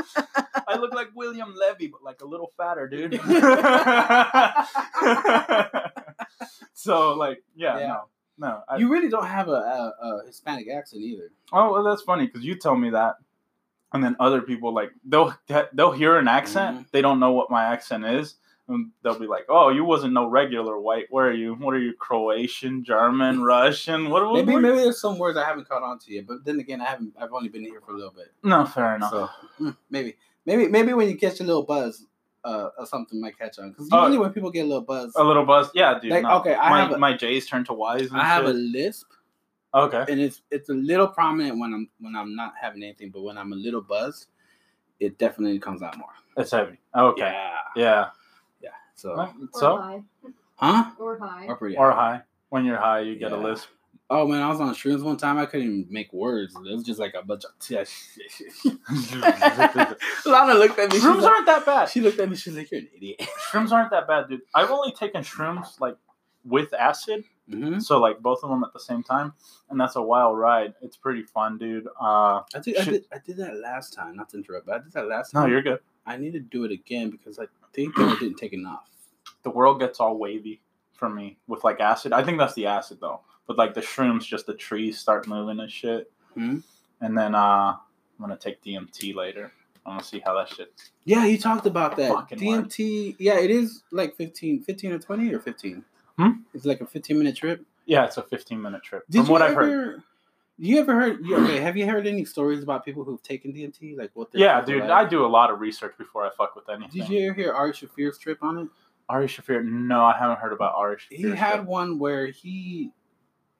I 0.68 0.76
look 0.78 0.92
like 0.92 1.08
William 1.14 1.54
Levy, 1.58 1.86
but 1.86 2.02
like 2.04 2.20
a 2.20 2.26
little 2.26 2.52
fatter, 2.58 2.86
dude. 2.88 3.14
so, 6.74 7.14
like, 7.14 7.42
yeah, 7.54 7.78
Yeah. 7.78 7.86
no, 7.86 8.00
no. 8.38 8.60
I, 8.68 8.76
you 8.76 8.90
really 8.90 9.08
don't 9.08 9.26
have 9.26 9.48
a, 9.48 9.52
a, 9.52 9.94
a 10.02 10.26
Hispanic 10.26 10.66
accent 10.68 11.02
either. 11.02 11.30
oh, 11.52 11.72
well, 11.72 11.82
that's 11.84 12.02
funny 12.02 12.26
because 12.26 12.44
you 12.44 12.56
tell 12.56 12.76
me 12.76 12.90
that, 12.90 13.14
and 13.92 14.02
then 14.02 14.16
other 14.20 14.40
people 14.42 14.72
like 14.74 14.90
they'll 15.04 15.34
they'll 15.72 15.92
hear 15.92 16.16
an 16.16 16.28
accent, 16.28 16.78
Mhm. 16.78 16.90
they 16.90 17.00
don't 17.02 17.20
know 17.20 17.32
what 17.32 17.50
my 17.50 17.64
accent 17.64 18.04
is. 18.04 18.36
And 18.68 18.92
they'll 19.02 19.18
be 19.18 19.26
like, 19.26 19.46
"Oh, 19.48 19.70
you 19.70 19.84
wasn't 19.84 20.12
no 20.14 20.26
regular 20.28 20.78
white. 20.78 21.06
Where 21.10 21.26
are 21.26 21.32
you? 21.32 21.54
What 21.56 21.74
are 21.74 21.80
you? 21.80 21.94
Croatian, 21.94 22.84
German, 22.84 23.42
Russian? 23.54 24.08
What? 24.08 24.24
what 24.24 24.46
Maybe 24.46 24.56
maybe 24.60 24.76
there's 24.76 25.00
some 25.00 25.18
words 25.18 25.36
I 25.36 25.44
haven't 25.44 25.68
caught 25.68 25.82
on 25.82 25.98
to 25.98 26.12
yet, 26.14 26.26
but 26.28 26.44
then 26.44 26.60
again, 26.60 26.80
I 26.80 26.84
haven't. 26.84 27.12
I've 27.20 27.32
only 27.32 27.48
been 27.48 27.62
here 27.62 27.80
for 27.84 27.92
a 27.92 27.96
little 27.96 28.12
bit, 28.12 28.32
No, 28.44 28.64
fair 28.64 28.94
enough. 28.96 29.10
so 29.10 29.28
mm, 29.60 29.76
maybe 29.90 30.16
maybe 30.46 30.68
maybe 30.68 30.92
when 30.94 31.08
you 31.08 31.16
catch 31.18 31.40
a 31.40 31.44
little 31.44 31.64
buzz, 31.64 32.06
uh, 32.44 32.68
or 32.78 32.86
something 32.86 33.20
might 33.20 33.36
catch 33.36 33.58
on. 33.58 33.70
Because 33.70 33.88
usually 33.90 34.18
when 34.18 34.32
people 34.32 34.50
get 34.52 34.62
a 34.64 34.68
little 34.68 34.84
buzz, 34.84 35.12
A 35.16 35.24
little 35.24 35.44
buzz, 35.44 35.68
yeah, 35.74 35.98
dude. 35.98 36.12
Like, 36.12 36.22
no. 36.22 36.38
okay, 36.38 36.54
I 36.54 36.70
my 36.70 36.80
have 36.82 36.92
a- 36.92 36.98
my 36.98 37.14
J's 37.16 37.46
turn 37.48 37.64
to 37.64 37.72
Y's. 37.74 38.10
And 38.12 38.20
I 38.20 38.24
have 38.24 38.44
a 38.46 38.52
lisp, 38.52 39.08
okay. 39.74 40.04
and 40.08 40.20
it's 40.20 40.42
it's 40.50 40.68
a 40.68 40.74
little 40.74 41.08
prominent 41.08 41.58
when 41.58 41.72
I'm 41.74 41.88
when 42.00 42.16
I'm 42.16 42.34
not 42.34 42.54
having 42.60 42.82
anything, 42.82 43.10
but 43.10 43.22
when 43.22 43.38
I'm 43.38 43.52
a 43.52 43.56
little 43.56 43.82
buzzed, 43.82 44.26
it 45.00 45.18
definitely 45.18 45.58
comes 45.58 45.82
out 45.82 45.96
more. 45.98 46.08
It's 46.36 46.50
heavy. 46.50 46.78
Okay. 46.96 47.22
Yeah, 47.22 47.56
Yeah. 47.76 48.08
yeah. 48.62 48.68
So, 48.94 49.10
or 49.12 49.32
So 49.52 49.76
high. 49.78 50.02
huh? 50.56 50.90
Or 50.98 51.18
high. 51.18 51.46
Or 51.46 51.56
pretty 51.56 51.76
or 51.76 51.92
high. 51.92 52.16
high. 52.16 52.22
When 52.50 52.64
you're 52.64 52.76
high, 52.78 53.00
you 53.00 53.16
get 53.16 53.32
a 53.32 53.36
lisp. 53.36 53.68
Oh 54.10 54.26
man, 54.26 54.42
I 54.42 54.48
was 54.48 54.60
on 54.60 54.74
shrooms 54.74 55.02
one 55.02 55.16
time. 55.16 55.38
I 55.38 55.46
couldn't 55.46 55.66
even 55.66 55.86
make 55.90 56.12
words. 56.12 56.54
It 56.54 56.74
was 56.74 56.84
just 56.84 57.00
like 57.00 57.14
a 57.14 57.22
bunch 57.24 57.44
of. 57.44 57.50
Lana 60.26 60.54
looked 60.54 60.78
at 60.78 60.92
me. 60.92 60.98
Shrooms 60.98 61.22
aren't 61.22 61.46
that 61.46 61.62
bad. 61.64 61.88
she 61.88 62.00
looked 62.00 62.18
at 62.20 62.28
me. 62.28 62.36
She's 62.36 62.54
like, 62.56 62.70
"You're 62.70 62.80
an 62.80 62.88
idiot." 62.94 63.20
Shrooms 63.50 63.72
aren't 63.72 63.90
that 63.90 64.06
bad, 64.06 64.28
dude. 64.28 64.42
I've 64.54 64.70
only 64.70 64.92
taken 64.92 65.22
shrooms 65.22 65.80
like 65.80 65.96
with 66.44 66.72
acid, 66.74 67.24
hmm 67.50 67.78
so 67.78 67.98
like 67.98 68.20
both 68.20 68.40
of 68.42 68.50
them 68.50 68.64
at 68.64 68.72
the 68.72 68.80
same 68.80 69.02
time, 69.02 69.32
and 69.70 69.80
that's 69.80 69.96
a 69.96 70.02
wild 70.02 70.38
ride. 70.38 70.74
It's 70.82 70.96
pretty 70.96 71.22
fun, 71.22 71.58
dude. 71.58 71.86
Uh, 72.00 72.42
I 72.54 72.58
did, 72.62 72.76
I 72.78 72.84
did. 72.84 73.04
I 73.12 73.18
did 73.24 73.36
that 73.38 73.56
last 73.56 73.92
time. 73.92 74.16
Not 74.16 74.28
to 74.30 74.36
interrupt, 74.36 74.66
but 74.66 74.76
I 74.76 74.78
did 74.78 74.92
that 74.92 75.08
last 75.08 75.32
time. 75.32 75.42
no, 75.42 75.44
time. 75.44 75.52
you're 75.52 75.62
good. 75.62 75.80
I 76.06 76.16
need 76.16 76.32
to 76.32 76.40
do 76.40 76.64
it 76.64 76.72
again 76.72 77.10
because 77.10 77.38
I 77.38 77.46
think 77.72 77.98
I 77.98 78.16
didn't 78.18 78.36
take 78.36 78.52
enough. 78.52 78.88
The 79.42 79.50
world 79.50 79.80
gets 79.80 80.00
all 80.00 80.18
wavy 80.18 80.60
for 80.94 81.08
me 81.08 81.38
with 81.46 81.64
like 81.64 81.80
acid. 81.80 82.12
I 82.12 82.22
think 82.22 82.38
that's 82.38 82.54
the 82.54 82.66
acid 82.66 82.98
though, 83.00 83.20
but 83.46 83.58
like 83.58 83.74
the 83.74 83.80
shrooms, 83.80 84.24
just 84.24 84.46
the 84.46 84.54
trees 84.54 84.98
start 84.98 85.26
moving 85.26 85.60
and 85.60 85.70
shit. 85.70 86.10
Hmm? 86.34 86.58
And 87.00 87.16
then 87.16 87.34
uh, 87.34 87.74
I'm 87.74 87.78
gonna 88.20 88.36
take 88.36 88.62
DMT 88.62 89.14
later. 89.14 89.52
I'm 89.84 89.94
gonna 89.94 90.04
see 90.04 90.22
how 90.24 90.36
that 90.36 90.48
shit. 90.48 90.72
Yeah, 91.04 91.24
you 91.26 91.38
talked 91.38 91.66
about 91.66 91.96
that. 91.96 92.12
Fucking 92.12 92.38
DMT. 92.38 93.16
Yeah, 93.18 93.38
it 93.38 93.50
is 93.50 93.82
like 93.90 94.16
15, 94.16 94.62
15 94.62 94.92
or 94.92 94.98
20 94.98 95.34
or 95.34 95.40
15. 95.40 95.84
Hmm? 96.22 96.40
It's 96.54 96.64
like 96.64 96.80
a 96.80 96.86
15 96.86 97.18
minute 97.18 97.36
trip. 97.36 97.64
Yeah, 97.86 98.04
it's 98.04 98.16
a 98.16 98.22
15 98.22 98.60
minute 98.60 98.82
trip. 98.82 99.04
Did 99.10 99.24
From 99.24 99.32
what 99.32 99.42
ever, 99.42 99.50
I've 99.50 99.56
heard. 99.56 100.02
You 100.58 100.78
ever 100.78 100.94
heard? 100.94 101.24
Okay, 101.24 101.58
have 101.58 101.76
you 101.76 101.86
heard 101.86 102.06
any 102.06 102.24
stories 102.24 102.62
about 102.62 102.84
people 102.84 103.02
who've 103.04 103.22
taken 103.22 103.52
DMT? 103.52 103.96
Like 103.96 104.10
what? 104.14 104.28
Yeah, 104.32 104.60
dude, 104.60 104.82
like? 104.82 104.90
I 104.90 105.08
do 105.08 105.24
a 105.24 105.26
lot 105.26 105.50
of 105.50 105.60
research 105.60 105.94
before 105.98 106.24
I 106.24 106.30
fuck 106.36 106.54
with 106.54 106.68
anything. 106.68 107.00
Did 107.00 107.08
you 107.08 107.26
ever 107.26 107.34
hear 107.34 107.52
Ari 107.52 107.72
Shaffir's 107.72 108.18
trip 108.18 108.38
on 108.42 108.58
it? 108.58 108.68
Ari 109.08 109.26
Shaffir? 109.26 109.64
No, 109.64 110.04
I 110.04 110.16
haven't 110.16 110.38
heard 110.38 110.52
about 110.52 110.74
Ari 110.76 110.96
Shaffir. 110.96 111.16
He 111.16 111.30
had 111.30 111.66
one 111.66 111.98
where 111.98 112.26
he 112.28 112.92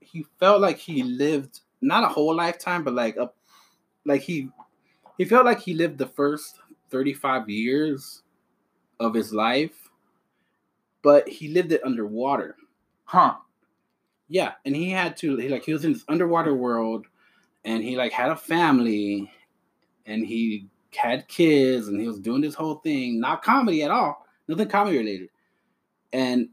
he 0.01 0.27
felt 0.39 0.61
like 0.61 0.79
he 0.79 1.03
lived 1.03 1.61
not 1.81 2.05
a 2.05 2.09
whole 2.09 2.35
lifetime, 2.35 2.85
but 2.85 2.95
like 2.95 3.17
a 3.17 3.31
like 4.05 4.23
he 4.23 4.51
he 5.19 5.25
felt 5.25 5.45
like 5.45 5.61
he 5.61 5.75
lived 5.75 5.99
the 5.99 6.07
first 6.07 6.61
35 6.91 7.49
years 7.49 8.23
of 9.01 9.15
his 9.15 9.33
life, 9.33 9.82
but 11.03 11.29
he 11.29 11.49
lived 11.49 11.73
it 11.73 11.85
underwater. 11.85 12.57
Huh. 13.05 13.35
Yeah, 14.29 14.53
and 14.65 14.75
he 14.75 14.91
had 14.91 15.17
to 15.19 15.37
he 15.37 15.49
like 15.49 15.65
he 15.65 15.73
was 15.73 15.85
in 15.85 15.93
this 15.93 16.05
underwater 16.09 16.55
world 16.55 17.07
and 17.65 17.83
he 17.83 17.97
like 17.97 18.13
had 18.13 18.31
a 18.31 18.37
family 18.37 19.31
and 20.07 20.27
he 20.27 20.69
had 20.95 21.29
kids 21.29 21.89
and 21.89 22.01
he 22.01 22.07
was 22.07 22.19
doing 22.19 22.41
this 22.41 22.55
whole 22.55 22.77
thing, 22.77 23.21
not 23.21 23.43
comedy 23.43 23.83
at 23.83 23.91
all, 23.91 24.27
nothing 24.49 24.69
comedy 24.69 24.99
related. 24.99 25.29
And 26.13 26.49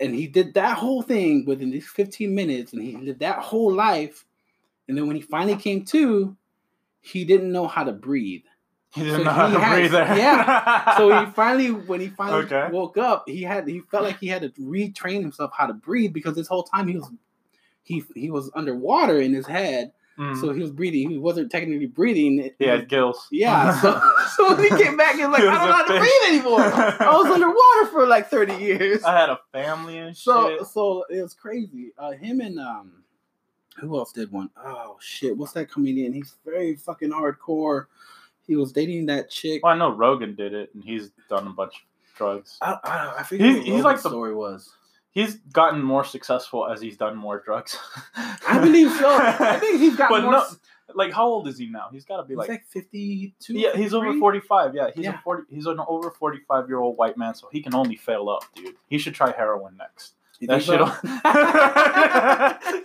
and 0.00 0.14
he 0.14 0.26
did 0.26 0.54
that 0.54 0.78
whole 0.78 1.02
thing 1.02 1.44
within 1.46 1.70
these 1.70 1.86
15 1.86 2.34
minutes 2.34 2.72
and 2.72 2.82
he 2.82 2.96
lived 2.96 3.20
that 3.20 3.38
whole 3.38 3.72
life. 3.72 4.24
And 4.88 4.96
then 4.96 5.06
when 5.06 5.16
he 5.16 5.22
finally 5.22 5.56
came 5.56 5.84
to, 5.86 6.36
he 7.00 7.24
didn't 7.24 7.52
know 7.52 7.66
how 7.66 7.84
to 7.84 7.92
breathe. 7.92 8.44
He 9.00 9.02
didn't 9.02 9.18
So 9.18 9.22
know 9.24 9.30
how 9.32 9.48
to 9.48 9.58
had- 9.58 9.74
breathe 9.76 9.90
there. 9.92 10.06
yeah. 10.18 10.96
So 10.96 11.24
he 11.24 11.30
finally, 11.32 11.70
when 11.72 12.00
he 12.00 12.08
finally 12.08 12.44
Okay. 12.44 12.68
woke 12.70 12.96
up, 12.96 13.24
he 13.28 13.42
had 13.42 13.66
he 13.66 13.80
felt 13.80 14.04
like 14.04 14.18
he 14.20 14.28
had 14.28 14.42
to 14.42 14.50
retrain 14.60 15.20
himself 15.22 15.50
how 15.56 15.66
to 15.66 15.74
breathe 15.74 16.12
because 16.12 16.34
this 16.36 16.46
whole 16.46 16.62
time 16.62 16.86
he 16.88 16.96
was 16.96 17.10
he 17.82 18.04
he 18.14 18.30
was 18.30 18.50
underwater 18.54 19.20
in 19.20 19.34
his 19.34 19.46
head, 19.46 19.92
Mm. 20.16 20.40
so 20.40 20.52
he 20.52 20.60
was 20.60 20.70
breathing. 20.70 21.10
He 21.10 21.18
wasn't 21.18 21.50
technically 21.50 21.86
breathing. 21.86 22.48
He 22.60 22.66
had 22.66 22.88
gills. 22.88 23.26
yeah. 23.32 23.80
So, 23.80 24.00
so 24.36 24.54
when 24.54 24.62
he 24.62 24.68
came 24.84 24.96
back, 24.96 25.16
he 25.16 25.22
was 25.26 25.32
like, 25.32 25.42
He 25.42 25.48
I 25.48 25.54
don't 25.54 25.66
know 25.66 25.72
how 25.72 25.86
to 25.86 25.98
breathe 25.98 26.28
anymore. 26.28 26.60
I 26.60 27.16
was 27.16 27.26
underwater 27.26 27.86
for 27.90 28.06
like 28.06 28.28
thirty 28.30 28.54
years. 28.54 29.02
I 29.02 29.18
had 29.18 29.28
a 29.28 29.40
family 29.50 29.98
and 29.98 30.16
So 30.16 30.50
shit. 30.58 30.66
so 30.68 31.04
it 31.10 31.20
was 31.20 31.34
crazy. 31.34 31.90
Uh, 31.98 32.12
him 32.12 32.40
and 32.40 32.60
um, 32.60 33.02
who 33.78 33.98
else 33.98 34.12
did 34.12 34.30
one? 34.30 34.50
Oh 34.56 34.98
shit, 35.00 35.36
what's 35.36 35.50
that 35.54 35.68
comedian? 35.68 36.12
He's 36.12 36.36
very 36.44 36.76
fucking 36.76 37.10
hardcore. 37.10 37.86
He 38.46 38.56
was 38.56 38.72
dating 38.72 39.06
that 39.06 39.30
chick. 39.30 39.62
Well, 39.64 39.72
I 39.74 39.78
know 39.78 39.90
Rogan 39.90 40.34
did 40.34 40.52
it, 40.54 40.70
and 40.74 40.84
he's 40.84 41.10
done 41.30 41.46
a 41.46 41.50
bunch 41.50 41.74
of 41.74 42.16
drugs. 42.16 42.58
I, 42.60 42.76
I, 42.84 42.96
don't 42.98 43.06
know. 43.06 43.14
I 43.18 43.22
forget 43.22 43.46
He's- 43.46 43.64
he's 43.64 43.82
like 43.84 44.02
the- 44.02 44.08
story 44.08 44.34
was. 44.34 44.70
He's 45.12 45.36
gotten 45.52 45.80
more 45.80 46.02
successful 46.04 46.66
as 46.66 46.80
he's 46.80 46.96
done 46.96 47.16
more 47.16 47.40
drugs. 47.44 47.78
I 48.16 48.58
believe 48.60 48.90
so. 48.90 49.08
I 49.16 49.58
think 49.60 49.78
he's 49.78 49.94
got 49.96 50.10
But 50.10 50.22
more. 50.24 50.32
no, 50.32 50.44
like 50.96 51.12
how 51.12 51.24
old 51.26 51.46
is 51.46 51.56
he 51.56 51.66
now? 51.66 51.88
He's 51.92 52.04
got 52.04 52.16
to 52.16 52.24
be 52.24 52.30
he's 52.32 52.38
like, 52.38 52.48
like, 52.48 52.64
fifty-two. 52.66 53.54
yeah, 53.54 53.76
he's 53.76 53.94
over 53.94 54.12
forty-five. 54.18 54.74
Yeah, 54.74 54.88
he's 54.92 55.04
Yeah. 55.04 55.14
a 55.14 55.18
forty. 55.22 55.44
He's 55.50 55.66
an 55.66 55.78
over 55.86 56.10
forty-five 56.10 56.66
year 56.68 56.80
old 56.80 56.96
white 56.98 57.16
man, 57.16 57.32
so 57.36 57.48
he 57.52 57.62
can 57.62 57.76
only 57.76 57.94
fail 57.94 58.28
up, 58.28 58.42
dude. 58.56 58.74
He 58.88 58.98
should 58.98 59.14
try 59.14 59.30
heroin 59.30 59.76
next. 59.78 60.14
You 60.40 60.48
That 60.48 60.62
think 60.62 60.80
shit. 60.80 60.80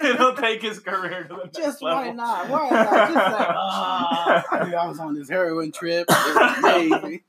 so? 0.02 0.08
It'll 0.14 0.36
take 0.36 0.62
his 0.62 0.80
career 0.80 1.24
to 1.24 1.30
the 1.36 1.44
next 1.44 1.58
Just 1.58 1.82
level. 1.82 2.04
why 2.04 2.12
not? 2.12 2.50
Why 2.50 2.70
not? 2.70 2.90
Just 2.92 3.16
like, 3.16 3.48
ah, 3.50 4.46
I 4.52 4.70
knew 4.70 4.76
I 4.76 4.88
was 4.88 5.00
on 5.00 5.14
this 5.16 5.30
heroin 5.30 5.72
trip. 5.72 6.06
It 6.10 6.36
was 6.36 6.58
amazing. 7.02 7.22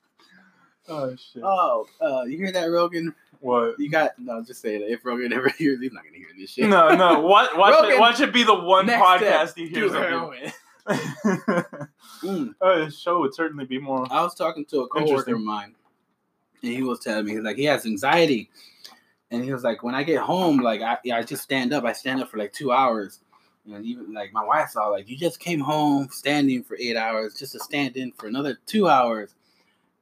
oh 0.88 1.16
shit! 1.16 1.42
Oh, 1.44 1.86
uh, 2.00 2.22
you 2.24 2.36
hear 2.38 2.52
that, 2.52 2.66
Rogan? 2.66 3.14
what? 3.40 3.80
You 3.80 3.88
got 3.90 4.10
no. 4.18 4.42
Just 4.44 4.60
say 4.60 4.78
that 4.78 4.92
if 4.92 5.04
Rogan 5.04 5.32
ever 5.32 5.48
hears, 5.48 5.80
he's 5.80 5.92
not 5.92 6.04
gonna 6.04 6.18
hear 6.18 6.26
this 6.38 6.50
shit. 6.50 6.68
No, 6.68 6.94
no. 6.94 7.20
What? 7.20 7.56
watch, 7.56 7.74
Rogan, 7.74 7.92
it, 7.92 7.98
watch 8.00 8.20
it 8.20 8.32
be 8.32 8.42
the 8.42 8.54
one 8.54 8.86
podcast 8.86 9.54
he 9.56 9.68
hears. 9.68 9.92
heroin. 9.92 10.52
Mm. 12.22 12.54
uh, 12.60 12.84
his 12.84 12.98
show 12.98 13.20
would 13.20 13.34
certainly 13.34 13.64
be 13.64 13.78
more. 13.78 14.06
I 14.10 14.22
was 14.22 14.34
talking 14.34 14.64
to 14.66 14.80
a 14.82 14.88
coworker 14.88 15.34
of 15.34 15.40
mine, 15.40 15.74
and 16.62 16.72
he 16.72 16.82
was 16.82 17.00
telling 17.00 17.24
me 17.24 17.32
he's 17.32 17.40
like 17.42 17.56
he 17.56 17.64
has 17.64 17.86
anxiety, 17.86 18.50
and 19.30 19.44
he 19.44 19.52
was 19.52 19.62
like 19.64 19.82
when 19.82 19.94
I 19.94 20.02
get 20.02 20.20
home, 20.20 20.58
like 20.58 20.80
I 20.82 20.98
yeah, 21.04 21.16
I 21.16 21.22
just 21.22 21.42
stand 21.42 21.72
up. 21.72 21.84
I 21.84 21.92
stand 21.92 22.20
up 22.20 22.28
for 22.30 22.38
like 22.38 22.52
two 22.52 22.72
hours, 22.72 23.20
and 23.72 23.84
even 23.84 24.12
like 24.12 24.32
my 24.32 24.44
wife 24.44 24.70
saw, 24.70 24.88
like, 24.88 25.08
you 25.08 25.16
just 25.16 25.38
came 25.40 25.60
home 25.60 26.08
standing 26.10 26.62
for 26.62 26.76
eight 26.80 26.96
hours 26.96 27.34
just 27.38 27.52
to 27.52 27.60
stand 27.60 27.96
in 27.96 28.12
for 28.12 28.26
another 28.26 28.58
two 28.66 28.88
hours, 28.88 29.34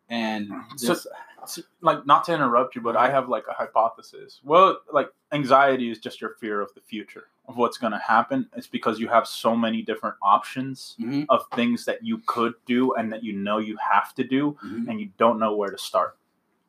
and 0.09 0.49
So- 0.77 0.89
just 0.89 1.07
s- 1.43 1.61
like 1.81 2.07
not 2.07 2.25
to 2.25 2.35
interrupt 2.35 2.75
you, 2.75 2.81
but 2.81 2.97
I 2.97 3.11
have 3.11 3.29
like 3.29 3.45
a 3.49 3.53
hypothesis. 3.53 4.41
Well, 4.45 4.81
like 4.93 5.11
anxiety 5.33 5.91
is 5.91 5.99
just 5.99 6.21
your 6.21 6.31
fear 6.41 6.61
of 6.61 6.73
the 6.75 6.81
future 6.81 7.29
of 7.47 7.57
what's 7.57 7.79
going 7.79 7.93
to 7.93 7.99
happen. 7.99 8.47
It's 8.57 8.67
because 8.67 9.01
you 9.01 9.09
have 9.09 9.27
so 9.27 9.57
many 9.57 9.81
different 9.81 10.17
options 10.21 10.97
Mhm, 11.01 11.25
of 11.31 11.47
things 11.55 11.85
that 11.87 12.05
you 12.05 12.19
could 12.27 12.53
do 12.67 12.93
and 12.95 13.11
that 13.13 13.23
you 13.25 13.33
know 13.33 13.57
you 13.59 13.77
have 13.79 14.15
to 14.17 14.25
do, 14.25 14.57
mhm. 14.65 14.89
and 14.89 15.01
you 15.01 15.11
don't 15.19 15.39
know 15.39 15.55
where 15.55 15.71
to 15.71 15.79
start, 15.79 16.17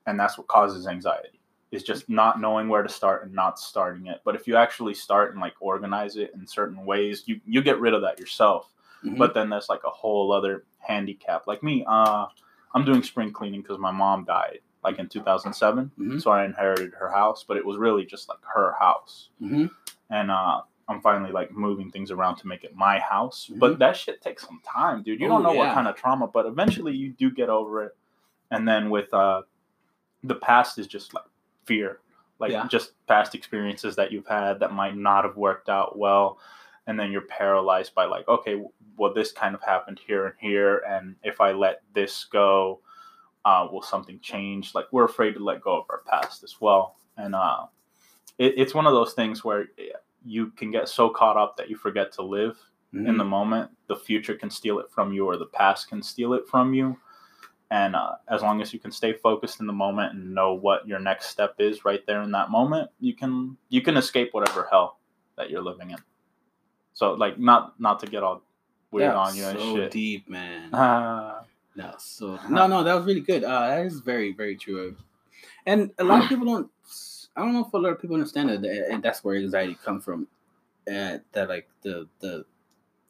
and 0.06 0.18
that's 0.20 0.38
what 0.38 0.48
causes 0.48 0.88
anxiety. 0.88 1.39
Is 1.72 1.84
just 1.84 2.10
not 2.10 2.42
knowing 2.42 2.68
where 2.68 2.82
to 2.82 2.90
start 2.90 3.24
and 3.24 3.34
not 3.34 3.60
starting 3.60 4.08
it. 4.08 4.22
But 4.26 4.34
if 4.36 4.48
you 4.48 4.56
actually 4.56 4.96
start 4.96 5.34
and 5.34 5.40
like 5.40 5.54
organize 5.60 6.16
it 6.18 6.32
in 6.34 6.48
certain 6.48 6.84
ways, 6.84 7.24
you 7.28 7.40
you 7.46 7.62
get 7.62 7.80
rid 7.80 7.94
of 7.94 8.02
that 8.02 8.20
yourself. 8.20 8.74
Mhm. 9.06 9.18
But 9.20 9.34
then 9.36 9.50
there's 9.50 9.70
like 9.70 9.84
a 9.86 9.90
whole 9.92 10.32
other 10.32 10.66
handicap. 10.80 11.46
Like 11.46 11.62
me, 11.62 11.86
uh, 11.88 12.26
I'm 12.74 12.86
doing 12.86 13.04
spring 13.04 13.32
cleaning 13.32 13.62
because 13.62 13.78
my 13.78 13.92
mom 13.92 14.26
died 14.26 14.60
like 14.84 14.98
in 14.98 15.08
2007. 15.10 15.92
Mhm. 16.00 16.22
So 16.22 16.32
I 16.32 16.44
inherited 16.44 16.94
her 16.96 17.12
house, 17.12 17.44
but 17.48 17.56
it 17.58 17.66
was 17.66 17.78
really 17.78 18.04
just 18.06 18.30
like 18.30 18.40
her 18.56 18.76
house. 18.80 19.30
Mhm. 19.40 19.70
And 20.10 20.32
uh, 20.32 20.62
I'm 20.88 21.02
finally 21.02 21.32
like 21.32 21.52
moving 21.52 21.92
things 21.92 22.10
around 22.10 22.38
to 22.38 22.48
make 22.48 22.64
it 22.64 22.76
my 22.76 22.98
house. 22.98 23.48
Mhm. 23.54 23.60
But 23.60 23.78
that 23.78 23.96
shit 23.96 24.22
takes 24.22 24.44
some 24.48 24.60
time, 24.66 25.04
dude. 25.04 25.20
You 25.20 25.28
Oh, 25.28 25.30
don't 25.30 25.44
know 25.44 25.52
yeah. 25.54 25.66
what 25.68 25.74
kind 25.76 25.88
of 25.88 25.96
trauma, 25.96 26.28
but 26.28 26.48
eventually 26.48 26.96
you 26.96 27.12
do 27.12 27.30
get 27.30 27.50
over 27.50 27.84
it. 27.84 27.96
And 28.50 28.68
then 28.68 28.90
with 28.90 29.14
uh, 29.14 29.44
the 30.24 30.34
past 30.36 30.80
is 30.80 30.88
just 30.88 31.14
like 31.14 31.26
fear, 31.70 32.00
like 32.40 32.52
Yeah. 32.52 32.68
just 32.68 32.94
past 33.08 33.36
experiences 33.36 33.96
that 33.96 34.12
you've 34.12 34.28
had 34.28 34.60
that 34.60 34.74
might 34.74 34.98
not 34.98 35.24
have 35.26 35.38
worked 35.38 35.70
out 35.70 35.98
well. 35.98 36.40
And 36.88 37.00
then 37.00 37.12
you're 37.12 37.30
paralyzed 37.40 37.94
by 37.94 38.06
like, 38.06 38.28
okay, 38.28 38.56
well, 38.98 39.14
this 39.14 39.32
kind 39.32 39.54
of 39.56 39.62
happened 39.62 40.00
here 40.08 40.26
and 40.26 40.36
here, 40.40 40.82
and 40.90 41.16
if 41.24 41.40
I 41.40 41.52
let 41.54 41.82
this 41.94 42.26
go, 42.32 42.80
uh, 43.46 43.68
will 43.72 43.84
something 43.84 44.20
change? 44.22 44.74
Like 44.74 44.88
we're 44.92 45.06
afraid 45.06 45.34
to 45.36 45.44
let 45.50 45.62
go 45.62 45.74
of 45.80 45.86
our 45.90 46.02
past 46.10 46.44
as 46.44 46.56
well, 46.60 46.96
and 47.16 47.36
uh, 47.36 47.68
it, 48.38 48.54
it's 48.58 48.74
one 48.74 48.88
of 48.88 48.94
those 48.94 49.14
things 49.14 49.44
where 49.44 49.68
you 50.26 50.48
can 50.58 50.72
get 50.72 50.90
so 50.90 51.10
caught 51.10 51.38
up 51.38 51.56
that 51.58 51.70
you 51.70 51.78
forget 51.78 52.12
to 52.14 52.22
live 52.24 52.58
in 52.94 53.00
Mm-hmm. 53.00 53.18
the 53.18 53.24
moment. 53.26 53.70
The 53.88 53.96
future 53.96 54.36
can 54.36 54.50
steal 54.50 54.80
it 54.80 54.90
from 54.90 55.14
you, 55.14 55.26
or 55.30 55.38
the 55.38 55.46
past 55.46 55.90
can 55.90 56.02
steal 56.02 56.34
it 56.34 56.48
from 56.50 56.74
you. 56.74 56.98
And 57.72 57.96
uh, 57.96 58.14
as 58.28 58.42
long 58.42 58.62
as 58.62 58.74
you 58.74 58.80
can 58.80 58.92
stay 58.92 59.14
focused 59.14 59.60
in 59.60 59.68
the 59.68 59.74
moment 59.74 60.14
and 60.14 60.34
know 60.34 60.54
what 60.54 60.88
your 60.88 61.00
next 61.00 61.28
step 61.28 61.56
is 61.60 61.86
right 61.86 62.04
there 62.08 62.22
in 62.24 62.32
that 62.32 62.50
moment, 62.50 62.90
you 63.00 63.14
can 63.16 63.58
you 63.70 63.82
can 63.82 63.96
escape 63.98 64.30
whatever 64.34 64.68
hell 64.72 64.98
that 65.38 65.50
you're 65.52 65.62
living 65.62 65.92
in. 65.92 65.98
So 66.94 67.14
like 67.14 67.38
not 67.40 67.80
not 67.80 68.00
to 68.00 68.08
get 68.08 68.24
all 68.24 68.42
weird 68.92 69.12
That 69.12 69.16
on 69.18 69.36
you 69.36 69.46
and 69.46 69.60
so 69.60 69.76
shit. 69.76 69.92
deep, 69.92 70.28
man. 70.28 70.70
Ah, 70.74 71.44
No, 71.76 71.94
so 72.00 72.40
no, 72.50 72.66
no, 72.68 72.84
that 72.84 72.96
was 72.96 73.06
really 73.06 73.22
good. 73.22 73.44
Uh, 73.44 73.68
that 73.68 73.86
is 73.86 74.00
very, 74.00 74.34
very 74.34 74.56
true. 74.56 74.96
And 75.66 75.92
a 76.00 76.04
lot 76.04 76.24
of 76.24 76.30
people 76.30 76.46
don't. 76.46 76.72
I 77.36 77.42
don't 77.44 77.54
know 77.54 77.66
if 77.66 77.72
a 77.74 77.78
lot 77.78 77.92
of 77.94 78.02
people 78.02 78.16
understand 78.16 78.50
that, 78.50 78.66
and 78.92 79.04
that's 79.04 79.24
where 79.24 79.36
anxiety 79.38 79.76
comes 79.76 80.04
from. 80.04 80.28
Uh, 80.88 81.20
that 81.34 81.48
like 81.48 81.70
the 81.84 82.08
the 82.20 82.46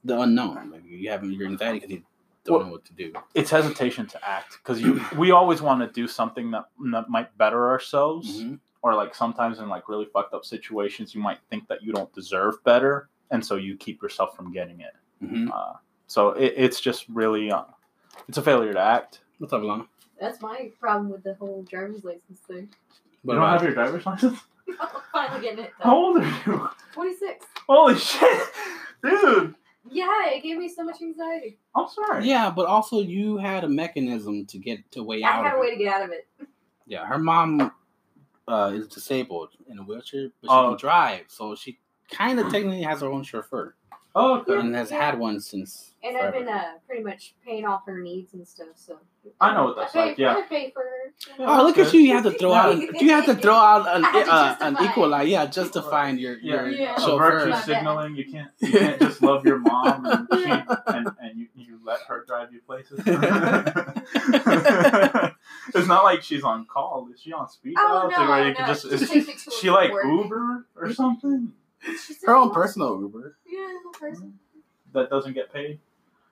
the 0.03 0.19
unknown. 0.19 0.69
Like 0.71 0.83
you 0.85 1.09
have 1.09 1.23
your 1.23 1.47
anxiety 1.47 1.79
because 1.79 1.91
you 1.91 2.03
don't 2.49 2.57
Well- 2.57 2.65
know 2.67 2.71
what 2.73 2.85
to 2.85 2.93
do. 2.93 3.13
it's 3.35 3.49
hesitation 3.49 4.05
to 4.07 4.27
act 4.27 4.57
because 4.61 4.81
you 4.81 5.01
we 5.17 5.31
always 5.31 5.61
want 5.61 5.81
to 5.81 5.87
do 5.87 6.07
something 6.07 6.51
that, 6.51 6.65
that 6.91 7.09
might 7.09 7.35
better 7.37 7.69
ourselves 7.69 8.41
Mhm. 8.43 8.59
or 8.81 8.93
like 8.95 9.15
sometimes 9.15 9.59
in 9.59 9.69
like 9.69 9.87
really 9.89 10.05
fucked 10.05 10.33
up 10.33 10.45
situations 10.45 11.13
you 11.15 11.21
might 11.21 11.39
think 11.49 11.67
that 11.67 11.81
you 11.83 11.93
don't 11.93 12.11
deserve 12.13 12.63
better 12.63 13.09
and 13.31 13.45
so 13.45 13.55
you 13.55 13.75
keep 13.77 14.01
yourself 14.01 14.35
from 14.35 14.51
getting 14.51 14.81
it. 14.81 14.93
Mhm. 15.23 15.49
Uh, 15.53 15.73
so 16.07 16.29
it, 16.31 16.53
it's 16.57 16.79
just 16.81 17.05
really, 17.09 17.51
uh, 17.51 17.63
it's 18.27 18.37
a 18.37 18.41
failure 18.41 18.73
to 18.73 18.79
act. 18.79 19.21
What's 19.37 19.53
up, 19.53 19.61
Lana? 19.63 19.85
That's 20.19 20.41
my 20.41 20.71
problem 20.79 21.09
with 21.09 21.23
the 21.23 21.35
whole 21.35 21.63
driver's 21.63 22.03
license 22.03 22.39
thing. 22.41 22.69
What 23.21 23.35
you 23.35 23.39
don't 23.39 23.49
have 23.49 23.63
your 23.63 23.73
driver's 23.73 24.05
license? 24.05 24.39
Finally 25.11 25.41
getting 25.41 25.65
it 25.65 25.71
How 25.79 25.95
old 25.95 26.17
are 26.17 26.25
you? 26.45 26.69
26. 26.93 27.45
Holy 27.67 27.95
shit, 27.97 28.47
dude! 29.03 29.55
Yeah, 29.89 30.27
it 30.27 30.43
gave 30.43 30.57
me 30.57 30.67
so 30.69 30.83
much 30.83 31.01
anxiety. 31.01 31.57
I'm 31.75 31.87
sorry. 31.87 32.27
Yeah, 32.27 32.49
but 32.49 32.65
also 32.65 32.99
you 33.01 33.37
had 33.37 33.63
a 33.63 33.69
mechanism 33.69 34.45
to 34.47 34.57
get 34.57 34.89
to 34.91 35.03
way 35.03 35.23
I 35.23 35.29
out. 35.29 35.39
I 35.45 35.47
had 35.49 35.53
of 35.53 35.57
a 35.59 35.61
way 35.61 35.67
it. 35.67 35.77
to 35.77 35.83
get 35.83 35.93
out 35.93 36.03
of 36.03 36.09
it. 36.11 36.27
Yeah, 36.85 37.05
her 37.05 37.17
mom 37.17 37.71
uh, 38.47 38.71
is 38.73 38.87
disabled 38.87 39.49
in 39.69 39.77
a 39.79 39.83
wheelchair, 39.83 40.29
but 40.41 40.49
she 40.49 40.53
Oh. 40.55 40.69
can 40.69 40.77
drive, 40.77 41.25
so 41.27 41.55
she 41.55 41.79
kind 42.11 42.39
of 42.39 42.51
technically 42.51 42.81
has 42.81 43.01
her 43.01 43.07
own 43.07 43.23
chauffeur 43.23 43.75
Oh, 44.15 44.39
okay. 44.39 44.57
and 44.59 44.75
has 44.75 44.89
had 44.89 45.17
one 45.19 45.39
since. 45.39 45.88
And 46.01 46.15
I've 46.17 46.31
been 46.33 46.47
uh, 46.47 46.75
pretty 46.87 47.03
much 47.03 47.33
paying 47.45 47.65
off 47.65 47.85
her 47.85 47.99
needs 47.99 48.33
and 48.33 48.47
stuff. 48.47 48.69
So 48.75 48.99
I 49.41 49.53
know 49.53 49.65
what 49.65 49.75
that's 49.75 49.93
I 49.93 49.99
pay, 49.99 50.05
like, 50.09 50.17
yeah. 50.17 50.37
I 50.37 50.41
pay 50.43 50.71
for 50.71 50.81
her. 50.81 51.11
Oh, 51.39 51.63
look 51.65 51.77
at 51.77 51.93
you! 51.93 51.99
You 51.99 52.13
have 52.15 52.23
to 52.23 52.31
throw 52.31 52.53
out. 52.53 52.73
An, 52.73 52.89
you 53.01 53.09
have 53.09 53.25
to 53.25 53.35
throw 53.35 53.53
out 53.53 53.93
an, 53.93 54.05
I 54.05 54.09
have 54.09 54.25
to 54.25 54.31
uh, 54.31 54.55
an 54.61 54.73
justify. 54.75 54.91
equalizer. 54.91 55.27
Yeah, 55.27 55.45
justifying 55.47 56.17
your 56.17 56.39
Yeah, 56.39 56.53
your 56.63 56.69
Yeah. 56.69 56.95
a 56.97 57.17
virtue 57.17 57.53
signaling. 57.65 58.15
You 58.15 58.25
can't, 58.31 58.49
you 58.59 58.71
can't 58.71 58.99
just 59.01 59.21
love 59.21 59.45
your 59.45 59.57
mom 59.59 60.05
and, 60.05 60.27
she, 60.33 60.49
and, 60.49 61.07
and 61.19 61.37
you, 61.37 61.47
you 61.55 61.79
let 61.83 61.99
her 62.07 62.23
drive 62.25 62.53
you 62.53 62.61
places. 62.61 62.99
it's 65.75 65.87
not 65.87 66.03
like 66.03 66.23
she's 66.23 66.43
on 66.43 66.65
call. 66.65 67.09
Is 67.13 67.19
she 67.21 67.33
on 67.33 67.49
speed 67.49 67.75
dial? 67.75 68.03
Oh, 68.05 68.07
no, 68.09 68.23
to 68.23 68.29
where 68.29 68.43
you 68.47 68.51
no, 68.51 68.55
can 68.55 68.67
just, 68.67 68.83
she 68.83 68.89
is 68.93 69.09
takes 69.09 69.27
me 69.27 69.33
to 69.33 69.51
she 69.59 69.69
like 69.69 69.91
work. 69.91 70.05
Uber 70.05 70.65
or 70.75 70.93
something 70.93 71.51
Her 72.25 72.35
own 72.35 72.51
personal 72.51 72.99
Uber. 73.01 73.35
Yeah, 73.45 73.59
her 73.59 73.73
own 73.87 73.93
person. 73.99 74.39
that 74.93 75.09
doesn't 75.09 75.33
get 75.33 75.51
paid? 75.53 75.79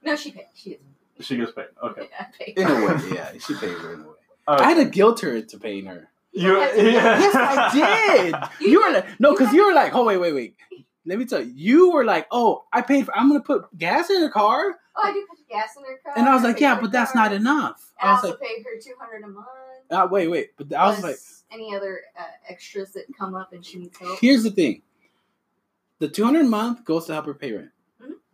No, 0.03 0.15
she 0.15 0.31
paid. 0.31 0.45
She 0.53 0.71
is. 0.71 1.25
She 1.25 1.37
gets 1.37 1.51
paid. 1.51 1.65
Okay. 1.83 2.09
I 2.19 2.25
paid. 2.37 2.57
In 2.57 2.67
a 2.67 2.73
way, 2.85 3.01
yeah, 3.13 3.31
she 3.39 3.55
paid 3.55 3.71
her 3.77 3.93
in 3.93 4.01
a 4.01 4.03
way. 4.03 4.09
Okay. 4.49 4.63
I 4.63 4.69
had 4.69 4.83
to 4.83 4.85
guilt 4.89 5.19
her 5.21 5.35
into 5.35 5.57
paying 5.59 5.85
her. 5.87 6.09
You, 6.31 6.59
have 6.59 6.77
yeah. 6.77 7.19
Yes, 7.19 7.35
I 7.35 7.73
did. 7.73 8.35
You 8.61 8.71
You 8.71 8.81
were 8.85 8.91
like, 8.93 9.19
no, 9.19 9.31
because 9.31 9.47
had- 9.47 9.55
you 9.55 9.65
were 9.65 9.73
like, 9.73 9.95
oh 9.95 10.05
wait, 10.05 10.17
wait, 10.17 10.33
wait. 10.33 10.55
Let 11.05 11.17
me 11.19 11.25
tell 11.25 11.41
you, 11.41 11.51
you 11.55 11.91
were 11.91 12.03
like, 12.05 12.27
oh, 12.31 12.65
I 12.71 12.81
paid 12.81 13.05
for. 13.05 13.17
I'm 13.17 13.29
gonna 13.29 13.39
put 13.41 13.75
gas 13.77 14.09
in 14.09 14.21
her 14.21 14.29
car, 14.29 14.75
Oh, 14.95 15.01
I 15.03 15.13
do 15.13 15.25
put 15.29 15.39
gas 15.49 15.69
in 15.77 15.83
her 15.85 15.99
car. 16.03 16.13
and 16.17 16.27
I 16.27 16.33
was 16.35 16.43
like, 16.43 16.55
paid 16.57 16.61
yeah, 16.63 16.79
but 16.81 16.91
that's 16.91 17.13
car. 17.13 17.23
not 17.29 17.33
enough. 17.33 17.91
I 18.01 18.07
I 18.07 18.11
was 18.11 18.17
also 18.25 18.29
like, 18.31 18.41
paid 18.41 18.63
her 18.65 18.79
two 18.81 18.93
hundred 18.99 19.23
a 19.23 19.27
month. 19.29 19.47
uh, 19.89 20.07
wait, 20.11 20.27
wait, 20.27 20.51
but 20.57 20.71
I 20.73 20.87
was 20.87 21.01
like, 21.01 21.15
any 21.51 21.73
other 21.75 22.01
uh, 22.19 22.23
extras 22.49 22.91
that 22.93 23.05
come 23.17 23.33
up 23.35 23.53
and 23.53 23.65
she 23.65 23.79
needs 23.79 23.97
help. 23.97 24.19
here's 24.19 24.43
the 24.43 24.51
thing: 24.51 24.81
the 25.99 26.07
200 26.09 26.41
a 26.41 26.43
month 26.43 26.83
goes 26.85 27.05
to 27.07 27.13
help 27.13 27.25
her 27.25 27.33
pay 27.33 27.53
rent. 27.53 27.69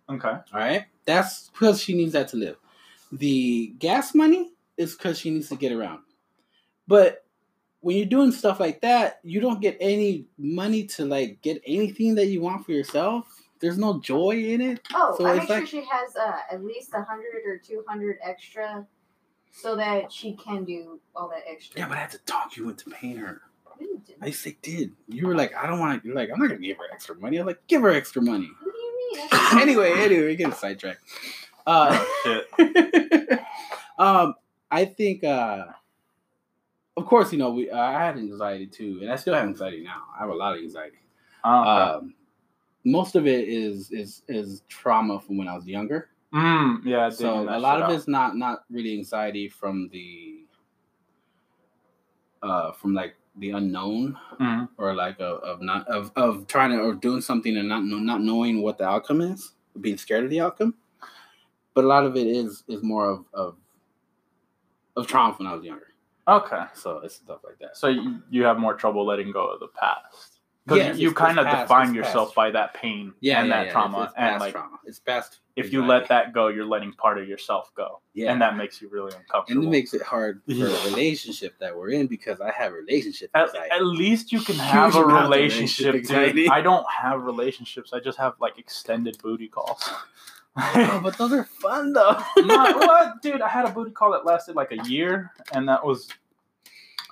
Okay. 0.09 0.27
All 0.29 0.43
right, 0.53 0.85
that's 1.05 1.49
because 1.49 1.81
she 1.81 1.93
needs 1.93 2.13
that 2.13 2.27
to 2.29 2.37
live. 2.37 2.57
The 3.11 3.73
gas 3.79 4.13
money 4.13 4.51
is 4.77 4.95
because 4.95 5.19
she 5.19 5.29
needs 5.31 5.49
to 5.49 5.55
get 5.55 5.71
around. 5.71 5.99
But 6.87 7.25
when 7.81 7.97
you're 7.97 8.05
doing 8.05 8.31
stuff 8.31 8.59
like 8.59 8.81
that, 8.81 9.19
you 9.23 9.39
don't 9.39 9.61
get 9.61 9.77
any 9.79 10.25
money 10.37 10.85
to 10.87 11.05
like 11.05 11.41
get 11.41 11.61
anything 11.65 12.15
that 12.15 12.27
you 12.27 12.41
want 12.41 12.65
for 12.65 12.71
yourself. 12.71 13.25
There's 13.59 13.77
no 13.77 13.99
joy 14.01 14.31
in 14.31 14.59
it. 14.61 14.81
Oh, 14.93 15.15
So 15.17 15.25
I 15.25 15.31
it's 15.35 15.39
make 15.41 15.49
like- 15.49 15.67
sure 15.67 15.81
she 15.81 15.87
has 15.89 16.15
uh, 16.17 16.39
at 16.51 16.63
least 16.63 16.91
a 16.93 17.01
hundred 17.03 17.43
or 17.45 17.57
two 17.57 17.83
hundred 17.87 18.17
extra, 18.21 18.85
so 19.51 19.75
that 19.77 20.11
she 20.11 20.33
can 20.33 20.65
do 20.65 20.99
all 21.15 21.29
that 21.29 21.43
extra. 21.49 21.79
Yeah, 21.79 21.87
but 21.87 21.97
I 21.97 22.01
had 22.01 22.11
to 22.11 22.17
talk 22.19 22.57
you 22.57 22.67
into 22.69 22.89
paying 22.89 23.17
her. 23.17 23.41
No, 23.65 23.71
you 23.79 24.01
didn't. 24.05 24.21
I 24.23 24.31
just 24.31 24.45
like, 24.45 24.61
did. 24.61 24.91
You 25.07 25.27
were 25.27 25.35
like, 25.35 25.55
I 25.55 25.65
don't 25.67 25.79
want 25.79 26.01
to. 26.01 26.07
You're 26.07 26.15
like, 26.15 26.29
I'm 26.33 26.39
not 26.39 26.49
gonna 26.49 26.59
give 26.59 26.77
her 26.77 26.87
extra 26.91 27.15
money. 27.15 27.37
I'm 27.37 27.45
like, 27.45 27.65
give 27.67 27.81
her 27.83 27.91
extra 27.91 28.21
money. 28.21 28.49
What 29.13 29.29
do 29.31 29.41
you 29.41 29.41
mean? 29.41 29.57
I- 29.57 29.61
anyway, 29.61 29.91
anyway, 29.93 30.21
we're 30.23 30.35
getting 30.35 30.53
sidetracked. 30.53 31.01
Uh, 31.65 31.89
Oh, 32.25 32.43
shit. 32.57 33.39
um, 33.97 34.35
I 34.69 34.85
think, 34.85 35.23
uh, 35.23 35.65
of 36.97 37.05
course, 37.05 37.31
you 37.31 37.39
know, 37.39 37.51
we 37.51 37.71
I 37.71 37.91
had 37.93 38.17
anxiety 38.17 38.67
too, 38.67 38.99
and 39.01 39.11
I 39.11 39.15
still 39.15 39.33
have 39.33 39.45
anxiety 39.47 39.83
now. 39.83 40.03
I 40.15 40.19
have 40.19 40.29
a 40.29 40.33
lot 40.35 40.55
of 40.55 40.61
anxiety. 40.61 40.97
Oh, 41.43 41.61
okay. 41.61 41.69
Um, 41.69 42.13
most 42.85 43.15
of 43.15 43.25
it 43.27 43.47
is 43.47 43.91
is 43.91 44.23
is 44.27 44.61
trauma 44.67 45.19
from 45.19 45.37
when 45.37 45.47
I 45.47 45.55
was 45.55 45.65
younger. 45.65 46.09
mm, 46.33 46.79
yeah. 46.83 47.09
So 47.09 47.47
a 47.49 47.59
lot 47.59 47.81
of 47.81 47.89
out. 47.89 47.91
it's 47.93 48.07
not 48.07 48.35
not 48.35 48.63
really 48.69 48.93
anxiety 48.93 49.47
from 49.47 49.89
the 49.91 50.45
uh 52.41 52.71
from 52.73 52.93
like 52.93 53.15
the 53.35 53.51
unknown 53.51 54.17
Mhm. 54.39 54.69
or 54.77 54.93
like 54.95 55.19
of, 55.19 55.39
of 55.43 55.61
not 55.61 55.87
of, 55.87 56.11
of 56.15 56.47
trying 56.47 56.71
to 56.71 56.79
or 56.79 56.93
doing 56.93 57.21
something 57.21 57.55
and 57.57 57.67
not 57.69 57.83
not 57.83 58.21
knowing 58.21 58.61
what 58.61 58.77
the 58.77 58.85
outcome 58.87 59.21
is, 59.21 59.53
being 59.79 59.97
scared 59.97 60.23
of 60.23 60.29
the 60.29 60.41
outcome. 60.41 60.75
But 61.73 61.85
a 61.85 61.87
lot 61.87 62.05
of 62.05 62.15
it 62.15 62.27
is 62.27 62.63
is 62.67 62.83
more 62.83 63.09
of 63.09 63.25
of 63.33 63.57
of 64.95 65.07
trauma 65.07 65.33
when 65.37 65.47
I 65.47 65.55
was 65.55 65.63
younger. 65.65 65.87
Okay. 66.27 66.63
So 66.73 66.99
it's 66.99 67.15
stuff 67.15 67.39
like 67.43 67.59
that. 67.59 67.75
So 67.75 67.87
you, 67.87 68.21
you 68.29 68.43
have 68.43 68.57
more 68.57 68.75
trouble 68.75 69.05
letting 69.05 69.31
go 69.31 69.47
of 69.47 69.59
the 69.59 69.67
past 69.67 70.32
because 70.65 70.99
you 70.99 71.13
kind 71.13 71.39
of 71.39 71.45
past, 71.45 71.63
define 71.63 71.93
yourself 71.93 72.29
past. 72.29 72.35
by 72.35 72.51
that 72.51 72.73
pain 72.73 73.13
Yeah, 73.19 73.39
and 73.39 73.49
yeah, 73.49 73.55
that 73.57 73.65
yeah, 73.67 73.71
trauma, 73.71 74.03
It's, 74.03 74.11
it's 74.11 74.17
and 74.17 74.39
like 74.39 74.53
trauma. 74.53 74.79
It's 74.85 74.99
past. 74.99 75.39
if 75.55 75.73
you 75.73 75.85
let 75.85 76.07
that 76.07 76.33
go, 76.33 76.47
you're 76.47 76.65
letting 76.65 76.93
part 76.93 77.17
of 77.17 77.27
yourself 77.27 77.71
go, 77.75 78.01
yeah, 78.13 78.31
and 78.31 78.41
that 78.41 78.55
makes 78.55 78.81
you 78.81 78.89
really 78.89 79.13
uncomfortable 79.15 79.61
and 79.61 79.67
it 79.67 79.69
makes 79.69 79.93
it 79.93 80.01
hard 80.01 80.41
for 80.47 80.53
a 80.67 80.83
relationship 80.85 81.55
that 81.59 81.75
we're 81.75 81.89
in 81.89 82.07
because 82.07 82.39
I 82.39 82.51
have 82.51 82.71
relationship 82.73 83.29
at, 83.33 83.47
anxiety. 83.49 83.71
at 83.71 83.85
least 83.85 84.31
you 84.31 84.39
can 84.41 84.55
have 84.57 84.95
a 84.95 85.03
relationship. 85.03 85.93
relationship. 85.93 86.35
Dude. 86.35 86.49
I 86.49 86.61
don't 86.61 86.85
have 86.89 87.23
relationships. 87.23 87.91
I 87.93 87.99
just 87.99 88.17
have 88.17 88.35
like 88.39 88.57
extended 88.57 89.17
booty 89.21 89.47
calls. 89.49 89.83
oh, 90.55 91.01
but 91.03 91.17
those 91.17 91.33
are 91.33 91.45
fun 91.45 91.93
though. 91.93 92.15
Not, 92.37 92.75
what, 92.77 93.21
dude? 93.21 93.41
I 93.41 93.49
had 93.49 93.65
a 93.65 93.71
booty 93.71 93.91
call 93.91 94.11
that 94.11 94.23
lasted 94.25 94.55
like 94.55 94.71
a 94.71 94.87
year, 94.87 95.31
and 95.51 95.67
that 95.67 95.83
was. 95.83 96.07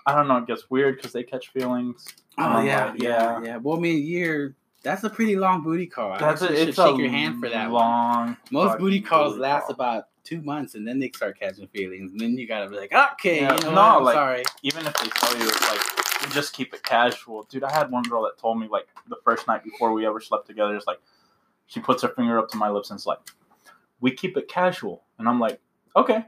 I 0.05 0.15
don't 0.15 0.27
know. 0.27 0.37
It 0.37 0.47
gets 0.47 0.69
weird 0.69 0.97
because 0.97 1.11
they 1.11 1.23
catch 1.23 1.49
feelings. 1.49 2.05
Oh 2.41 2.57
Um, 2.57 2.65
yeah, 2.65 2.93
yeah. 2.97 3.09
yeah, 3.09 3.41
yeah. 3.43 3.57
Well, 3.57 3.77
I 3.77 3.81
mean, 3.81 3.95
a 3.95 3.99
year. 3.99 4.55
That's 4.83 5.03
a 5.03 5.09
pretty 5.11 5.35
long 5.35 5.61
booty 5.61 5.85
call. 5.85 6.13
I 6.13 6.17
That's 6.17 6.41
actually 6.41 6.61
a, 6.61 6.65
should 6.65 6.75
shake 6.75 6.97
your 6.97 7.09
hand 7.09 7.39
for 7.39 7.49
that. 7.49 7.69
one. 7.69 7.81
long. 7.83 8.37
Most 8.49 8.79
booty 8.79 8.99
calls 8.99 9.33
booty 9.33 9.41
last 9.43 9.65
call. 9.65 9.75
about 9.75 10.05
two 10.23 10.41
months, 10.41 10.73
and 10.75 10.87
then 10.87 10.99
they 10.99 11.09
start 11.11 11.39
catching 11.39 11.67
feelings, 11.67 12.11
and 12.11 12.19
then 12.19 12.35
you 12.37 12.47
gotta 12.47 12.67
be 12.69 12.77
like, 12.77 12.91
okay, 12.91 13.41
Yeah, 13.41 13.53
you 13.57 13.63
know 13.65 13.97
no. 13.99 14.03
Like- 14.03 14.15
sorry. 14.15 14.43
even 14.63 14.87
if 14.87 14.93
they 14.95 15.07
tell 15.09 15.37
you 15.37 15.47
it's 15.47 15.69
like 15.69 15.81
you 16.27 16.33
just 16.33 16.53
keep 16.53 16.73
it 16.73 16.81
casual. 16.83 17.43
Dude, 17.43 17.63
I 17.63 17.71
had 17.71 17.91
one 17.91 18.03
girl 18.03 18.23
that 18.23 18.39
told 18.39 18.59
me 18.59 18.67
like 18.67 18.87
the 19.07 19.17
first 19.23 19.47
night 19.47 19.63
before 19.63 19.93
we 19.93 20.05
ever 20.07 20.19
slept 20.19 20.47
together, 20.47 20.75
it's 20.75 20.87
like 20.87 20.99
she 21.67 21.79
puts 21.79 22.01
her 22.01 22.09
finger 22.09 22.39
up 22.39 22.49
to 22.49 22.57
my 22.57 22.69
lips 22.69 22.89
and 22.89 22.97
it's 22.97 23.05
like, 23.05 23.19
we 23.99 24.11
keep 24.11 24.35
it 24.35 24.47
casual. 24.47 25.03
And 25.19 25.27
I'm 25.29 25.39
like, 25.39 25.59
okay. 25.95 26.25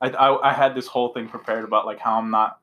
I, 0.00 0.08
I, 0.08 0.50
I 0.50 0.52
had 0.54 0.74
this 0.74 0.86
whole 0.86 1.12
thing 1.12 1.28
prepared 1.28 1.64
about 1.64 1.84
like 1.84 1.98
how 1.98 2.18
I'm 2.18 2.30
not 2.30 2.60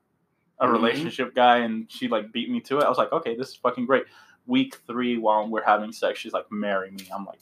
a 0.60 0.66
Mhm. 0.66 0.72
relationship 0.72 1.34
guy 1.34 1.58
and 1.58 1.90
she 1.90 2.08
like 2.08 2.32
beat 2.32 2.50
me 2.50 2.60
to 2.62 2.78
it. 2.78 2.84
I 2.84 2.88
was 2.88 2.98
like, 2.98 3.12
okay, 3.12 3.36
this 3.36 3.48
is 3.50 3.56
fucking 3.56 3.86
great. 3.86 4.04
Week 4.46 4.76
three 4.86 5.18
while 5.18 5.46
we're 5.48 5.64
having 5.64 5.92
sex, 5.92 6.18
she's 6.18 6.32
like, 6.32 6.50
marry 6.50 6.90
me. 6.90 7.06
I'm 7.14 7.24
like, 7.24 7.38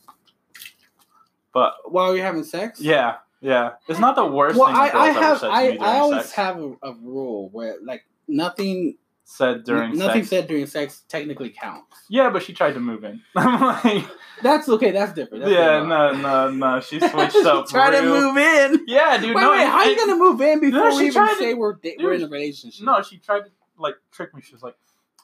but 1.53 1.75
While 1.91 2.15
you're 2.15 2.25
having 2.25 2.45
sex, 2.45 2.81
yeah, 2.81 3.17
yeah. 3.41 3.73
It's 3.89 3.99
not 4.01 4.17
the 4.17 4.27
worst 4.27 4.59
Well, 4.59 4.67
thing 4.67 4.77
I, 4.77 4.89
I 4.89 5.09
ever 5.11 5.21
have, 5.21 5.39
said 5.39 5.49
to 5.49 5.53
I, 5.55 5.79
I 5.81 5.99
always 6.01 6.23
sex. 6.23 6.33
have 6.33 6.59
a, 6.61 6.73
a 6.83 6.93
rule 6.95 7.49
where 7.51 7.77
like 7.83 8.05
nothing, 8.29 8.99
said 9.29 9.65
during 9.65 9.99
nothing 9.99 10.23
sex. 10.23 10.29
said 10.31 10.47
during 10.47 10.67
sex 10.67 11.03
technically 11.09 11.51
counts. 11.51 12.05
Yeah, 12.09 12.31
but 12.31 12.43
she 12.45 12.53
tried 12.53 12.75
to 12.75 12.81
move 12.81 13.03
in. 13.05 13.21
Like, 13.35 14.05
That's 14.43 14.69
okay. 14.69 14.93
That's 14.93 15.13
different. 15.13 15.45
That's 15.45 15.53
yeah, 15.53 15.83
no, 15.83 16.13
no, 16.13 16.51
no. 16.51 16.81
She 16.81 17.01
switched 17.11 17.33
she 17.33 17.43
up. 17.45 17.69
Try 17.69 17.91
to 17.91 18.03
move 18.03 18.37
in. 18.37 18.85
Yeah, 18.87 19.19
dude. 19.19 19.35
Wait, 19.35 19.41
no, 19.43 19.51
wait, 19.51 19.67
how 19.67 19.79
are 19.79 19.87
you 19.87 19.97
gonna 19.97 20.17
move 20.17 20.41
in 20.41 20.61
before 20.61 20.91
No, 20.91 20.97
we 20.97 21.03
she 21.03 21.07
even 21.09 21.27
to- 21.27 21.35
say 21.37 21.55
we're 21.55 21.73
da- 21.75 21.97
we're 21.99 22.13
in 22.15 22.23
a 22.23 22.29
relationship? 22.29 22.85
No, 22.87 23.03
she 23.03 23.19
tried 23.19 23.41
to 23.41 23.51
like 23.79 23.97
trick 24.13 24.33
me. 24.35 24.43
She 24.43 24.53
was 24.55 24.63
like, 24.63 24.77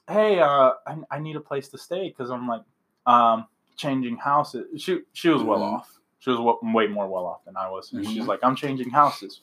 "Hey, 0.09 0.41
uh, 0.41 0.73
I, 0.87 0.97
I 1.11 1.19
need 1.21 1.37
a 1.37 1.41
place 1.41 1.69
to 1.69 1.79
stay 1.79 2.09
because 2.09 2.31
I'm 2.31 2.49
like, 2.49 2.63
um, 3.07 3.47
changing 3.77 4.17
houses." 4.17 4.83
She 4.83 5.01
she 5.13 5.29
was 5.29 5.43
well 5.45 5.61
Mhm. 5.61 5.75
off. 5.75 5.99
She 6.19 6.31
was 6.31 6.41
wa- 6.41 6.59
way 6.75 6.87
more 6.89 7.07
well 7.09 7.27
off 7.27 7.45
than 7.45 7.57
I 7.57 7.69
was. 7.71 7.93
And 7.93 8.05
she's 8.07 8.25
Mhm. 8.25 8.29
like, 8.29 8.41
"I'm 8.43 8.57
changing 8.57 8.91
houses." 8.91 9.43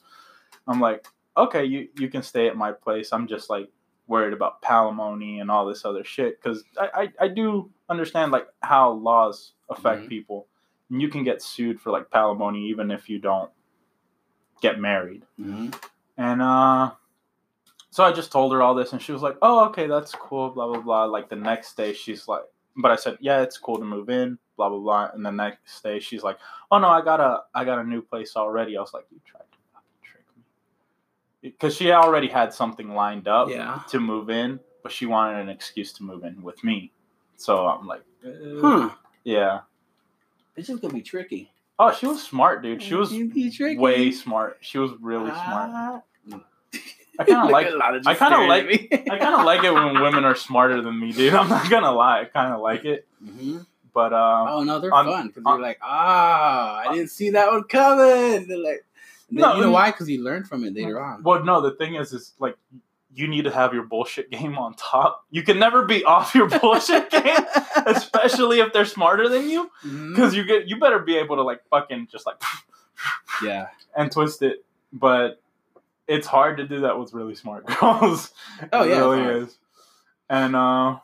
I'm 0.67 0.81
like, 0.81 1.05
"Okay, 1.37 1.63
you 1.63 1.87
you 1.97 2.09
can 2.09 2.23
stay 2.23 2.47
at 2.47 2.57
my 2.57 2.71
place. 2.73 3.13
I'm 3.13 3.27
just 3.27 3.49
like 3.49 3.69
worried 4.09 4.33
about 4.33 4.61
palimony 4.61 5.39
and 5.39 5.49
all 5.49 5.65
this 5.65 5.85
other 5.85 6.03
shit 6.03 6.41
because 6.41 6.63
I, 6.77 6.89
I 7.19 7.25
I 7.25 7.27
do 7.29 7.71
understand 7.87 8.31
like 8.31 8.47
how 8.61 8.91
laws 8.91 9.53
affect 9.69 10.03
Mhm. 10.03 10.09
people. 10.09 10.47
And 10.89 11.01
you 11.01 11.07
can 11.09 11.23
get 11.23 11.41
sued 11.41 11.79
for 11.79 11.91
like 11.91 12.09
palimony 12.09 12.63
even 12.69 12.91
if 12.91 13.09
you 13.09 13.19
don't 13.19 13.51
get 14.61 14.79
married." 14.79 15.23
Mhm. 15.39 15.73
And 16.17 16.41
uh 16.41 16.91
so 17.91 18.03
I 18.03 18.11
just 18.11 18.31
told 18.31 18.53
her 18.53 18.61
all 18.61 18.75
this 18.75 18.93
and 18.93 19.01
she 19.01 19.11
was 19.11 19.21
like, 19.21 19.37
"Oh, 19.41 19.65
okay, 19.67 19.87
that's 19.87 20.11
cool, 20.13 20.49
blah 20.49 20.67
blah 20.67 20.81
blah." 20.81 21.05
Like 21.05 21.29
the 21.29 21.35
next 21.35 21.75
day 21.77 21.93
she's 21.93 22.27
like, 22.27 22.43
but 22.75 22.91
I 22.91 22.95
said, 22.95 23.17
"Yeah, 23.19 23.41
it's 23.41 23.57
cool 23.57 23.77
to 23.77 23.85
move 23.85 24.09
in, 24.09 24.37
blah 24.57 24.69
blah 24.69 24.79
blah." 24.79 25.09
And 25.13 25.25
the 25.25 25.31
next 25.31 25.81
day 25.83 25.99
she's 25.99 26.23
like, 26.23 26.37
"Oh 26.71 26.77
no, 26.79 26.87
I 26.87 27.01
got 27.01 27.19
a 27.19 27.43
I 27.55 27.63
got 27.65 27.79
a 27.79 27.83
new 27.83 28.01
place 28.01 28.35
already." 28.35 28.77
I 28.77 28.81
was 28.81 28.93
like, 28.93 29.05
"You 29.11 29.19
tried 29.25 29.39
to 29.48 29.48
fucking 29.48 29.48
trick 29.48 29.48
me." 31.43 31.51
Cuz 31.59 31.75
she 31.75 31.91
already 31.91 32.27
had 32.27 32.53
something 32.53 32.93
lined 32.93 33.27
up 33.27 33.49
Yeah. 33.49 33.81
to 33.89 33.99
move 33.99 34.29
in, 34.29 34.59
but 34.83 34.91
she 34.91 35.05
wanted 35.05 35.39
an 35.39 35.49
excuse 35.49 35.91
to 35.93 36.03
move 36.03 36.23
in 36.23 36.41
with 36.41 36.63
me. 36.63 36.91
So 37.37 37.67
I'm 37.67 37.87
like, 37.87 38.03
eh, 38.25 38.29
Huh. 38.61 38.89
yeah. 39.23 39.61
Bitches 40.57 40.81
gonna 40.81 40.93
be 40.93 41.01
tricky. 41.01 41.51
Oh, 41.77 41.93
she 41.93 42.05
was 42.07 42.21
smart, 42.21 42.61
dude. 42.61 42.83
She 42.83 42.93
was 42.95 43.09
be 43.11 43.49
tricky. 43.49 43.77
way 43.77 44.11
smart. 44.11 44.57
She 44.61 44.77
was 44.77 44.91
really 44.99 45.31
smart. 45.31 45.69
Ah. 45.73 46.01
I 47.19 47.23
kind 47.23 47.43
of 47.45 47.49
like. 47.51 47.67
at 47.67 48.07
I 48.07 48.15
kinda 48.15 48.39
like- 48.47 48.65
me. 48.67 48.87
I 48.91 49.17
kind 49.17 49.35
of 49.35 49.45
like 49.45 49.63
it 49.63 49.73
when 49.73 50.01
women 50.01 50.25
are 50.25 50.35
smarter 50.35 50.81
than 50.81 50.99
me, 50.99 51.11
dude. 51.13 51.33
I'm 51.33 51.47
not 51.49 51.69
gonna 51.69 51.91
lie. 51.91 52.21
I 52.21 52.25
kind 52.25 52.53
of 52.53 52.59
like 52.61 52.83
it, 52.85 53.07
Mhm. 53.23 53.65
but 53.93 54.11
um, 54.13 54.47
Oh 54.49 54.63
no, 54.63 54.79
they're 54.79 54.93
on- 54.93 55.05
fun 55.05 55.27
because 55.27 55.43
on- 55.45 55.53
you're 55.59 55.61
like, 55.67 55.79
ah, 55.81 56.83
I 56.89 56.93
didn't 56.93 57.09
see 57.11 57.29
that 57.31 57.49
one 57.51 57.63
coming. 57.63 58.47
They're 58.47 58.57
like, 58.57 58.85
and 58.85 58.87
then 58.87 58.88
No, 59.31 59.55
you 59.55 59.61
know 59.61 59.71
why? 59.71 59.91
Because 59.91 60.07
he 60.07 60.17
learned 60.17 60.47
from 60.47 60.63
it 60.63 60.73
later 60.73 61.01
on. 61.01 61.23
well, 61.23 61.43
no. 61.43 61.61
The 61.61 61.71
thing 61.71 61.95
is, 61.95 62.13
is 62.13 62.33
like 62.39 62.55
you 63.13 63.27
need 63.27 63.45
to 63.45 63.51
have 63.51 63.73
your 63.73 63.83
bullshit 63.83 64.29
game 64.31 64.57
on 64.57 64.73
top. 64.75 65.25
You 65.31 65.43
can 65.43 65.59
never 65.59 65.85
be 65.85 66.03
off 66.03 66.35
your 66.35 66.47
bullshit 66.47 67.09
game, 67.11 67.45
especially 67.85 68.59
if 68.59 68.71
they're 68.73 68.85
smarter 68.85 69.27
than 69.29 69.49
you, 69.49 69.69
because 69.83 70.35
you 70.35 70.43
get 70.45 70.67
you 70.67 70.79
better 70.79 70.99
be 70.99 71.17
able 71.17 71.37
to 71.37 71.43
like 71.43 71.61
fucking 71.69 72.07
just 72.11 72.25
like 72.25 72.41
yeah, 73.43 73.67
and 73.95 74.11
twist 74.11 74.41
it. 74.41 74.63
But 74.91 75.41
it's 76.07 76.27
hard 76.27 76.57
to 76.57 76.67
do 76.67 76.81
that 76.81 76.99
with 76.99 77.13
really 77.13 77.35
smart 77.35 77.65
girls. 77.79 78.31
Oh, 78.73 78.83
it 78.83 78.89
yeah, 78.89 78.99
really 78.99 79.43
is. 79.43 79.57
And 80.29 80.55
uh, 80.55 80.97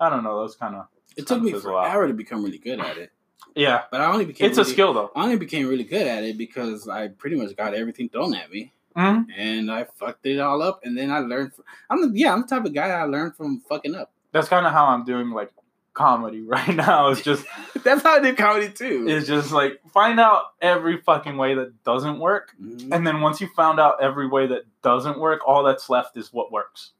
I 0.00 0.10
don't 0.10 0.24
know. 0.24 0.38
Those 0.38 0.56
kind 0.56 0.76
of 0.76 0.86
it 1.16 1.26
took 1.26 1.42
me 1.42 1.52
forever 1.52 2.06
to 2.06 2.14
become 2.14 2.44
really 2.44 2.58
good 2.58 2.80
at 2.80 2.98
it, 2.98 3.10
yeah. 3.54 3.82
but 3.90 4.00
I 4.00 4.06
only 4.12 4.24
became 4.24 4.48
It's 4.48 4.58
a 4.58 4.64
skill 4.64 4.92
though. 4.92 5.10
I 5.16 5.24
only 5.24 5.36
became 5.36 5.66
really 5.68 5.84
good 5.84 6.06
at 6.06 6.22
it 6.24 6.36
because 6.38 6.88
I 6.88 7.08
pretty 7.08 7.36
much 7.36 7.56
got 7.56 7.74
everything 7.74 8.08
thrown 8.08 8.34
at 8.34 8.50
me, 8.50 8.72
hmm 8.96 9.22
and 9.36 9.70
I 9.70 9.84
fucked 9.84 10.26
it 10.26 10.38
all 10.40 10.62
up, 10.62 10.80
and 10.84 10.96
then 10.96 11.10
I 11.10 11.18
learned. 11.20 11.54
From, 11.54 11.64
I'm 11.90 12.12
the, 12.12 12.18
yeah, 12.18 12.32
I'm 12.32 12.42
the 12.42 12.46
type 12.48 12.64
of 12.64 12.72
guy 12.74 12.88
I 12.90 13.04
learned 13.04 13.36
from 13.36 13.60
fucking 13.68 13.94
up. 13.94 14.10
That's 14.32 14.48
kind 14.48 14.66
of 14.66 14.72
how 14.72 14.86
I'm 14.86 15.04
doing 15.04 15.30
like 15.30 15.52
comedy 15.94 16.42
right 16.46 16.74
now. 16.76 17.08
It's 17.08 17.22
just 17.22 17.44
That's 17.84 18.02
how 18.02 18.14
I 18.16 18.20
do 18.20 18.34
comedy 18.34 18.70
too. 18.70 19.06
it's 19.08 19.26
just 19.26 19.50
like 19.52 19.80
find 19.92 20.20
out 20.20 20.42
every 20.60 20.98
fucking 20.98 21.36
way 21.36 21.54
that 21.54 21.82
doesn't 21.84 22.18
work, 22.18 22.54
Mhm. 22.62 22.94
and 22.94 23.06
then 23.06 23.20
once 23.20 23.40
you 23.40 23.48
found 23.56 23.80
out 23.80 24.02
every 24.02 24.28
way 24.28 24.46
that 24.46 24.62
doesn't 24.82 25.18
work, 25.18 25.40
all 25.46 25.64
that's 25.64 25.88
left 25.90 26.16
is 26.16 26.32
what 26.32 26.52
works. 26.52 26.92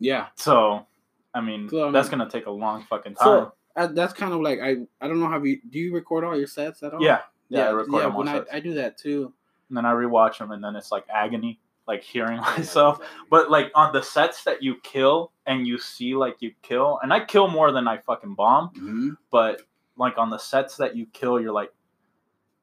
Yeah, 0.00 0.26
So, 0.36 0.86
I 1.34 1.40
mean, 1.40 1.68
So, 1.68 1.88
um, 1.88 1.92
that's 1.92 2.08
gonna 2.08 2.30
take 2.30 2.46
a 2.46 2.50
long 2.52 2.84
fucking 2.84 3.14
time. 3.16 3.24
so 3.26 3.52
that's 3.86 4.12
kind 4.12 4.32
of 4.32 4.40
like 4.40 4.60
I. 4.60 4.76
I 5.00 5.08
don't 5.08 5.20
know 5.20 5.28
how 5.28 5.42
you 5.42 5.60
do. 5.70 5.78
You 5.78 5.94
record 5.94 6.24
all 6.24 6.36
your 6.36 6.46
sets 6.46 6.82
at 6.82 6.92
all? 6.94 7.02
yeah, 7.02 7.20
yeah, 7.48 7.68
I 7.68 7.70
record 7.70 8.02
them 8.04 8.12
all 8.12 8.18
when 8.18 8.28
I. 8.28 8.42
I 8.52 8.60
do 8.60 8.74
that 8.74 8.98
too. 8.98 9.32
and 9.68 9.76
then 9.76 9.84
I 9.86 9.92
rewatch 9.92 10.38
them, 10.38 10.50
and 10.52 10.62
then 10.62 10.74
it's 10.76 10.90
like 10.92 11.04
agony, 11.12 11.60
like 11.86 12.02
hearing 12.02 12.36
myself. 12.56 13.00
But 13.30 13.50
like 13.50 13.70
on 13.74 13.92
the 13.92 14.02
sets 14.02 14.44
that 14.44 14.62
you 14.62 14.76
kill 14.82 15.32
and 15.46 15.66
you 15.66 15.78
see 15.78 16.14
like 16.14 16.36
you 16.40 16.52
kill, 16.62 16.98
and 17.02 17.12
I 17.12 17.24
kill 17.24 17.48
more 17.48 17.72
than 17.72 17.86
I 17.88 17.98
fucking 17.98 18.34
bomb. 18.34 18.68
hmm 18.70 19.10
But 19.30 19.62
like 19.96 20.18
on 20.18 20.30
the 20.30 20.38
sets 20.38 20.76
that 20.78 20.96
you 20.96 21.06
kill, 21.12 21.40
you're 21.40 21.52
like, 21.52 21.72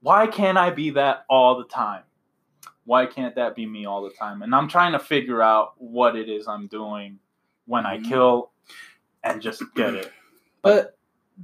why 0.01 0.27
can't 0.27 0.57
I 0.57 0.69
be 0.69 0.91
that 0.91 1.25
all 1.29 1.57
the 1.57 1.65
time? 1.65 2.03
Why 2.85 3.07
can't 3.07 3.33
that 3.35 3.55
be 3.55 3.65
me 3.65 3.85
all 3.85 4.03
the 4.03 4.11
time? 4.11 4.41
And 4.43 4.53
I'm 4.53 4.67
trying 4.67 4.91
to 4.91 4.99
figure 4.99 5.41
out 5.41 5.73
what 5.79 6.15
it 6.15 6.29
is 6.29 6.47
I'm 6.47 6.67
doing 6.67 7.17
when 7.65 7.85
I 7.85 7.97
Mhm. 7.97 8.05
kill, 8.09 8.51
and 9.23 9.41
just 9.41 9.63
get 9.73 9.95
it. 9.95 10.11
But 10.61 10.94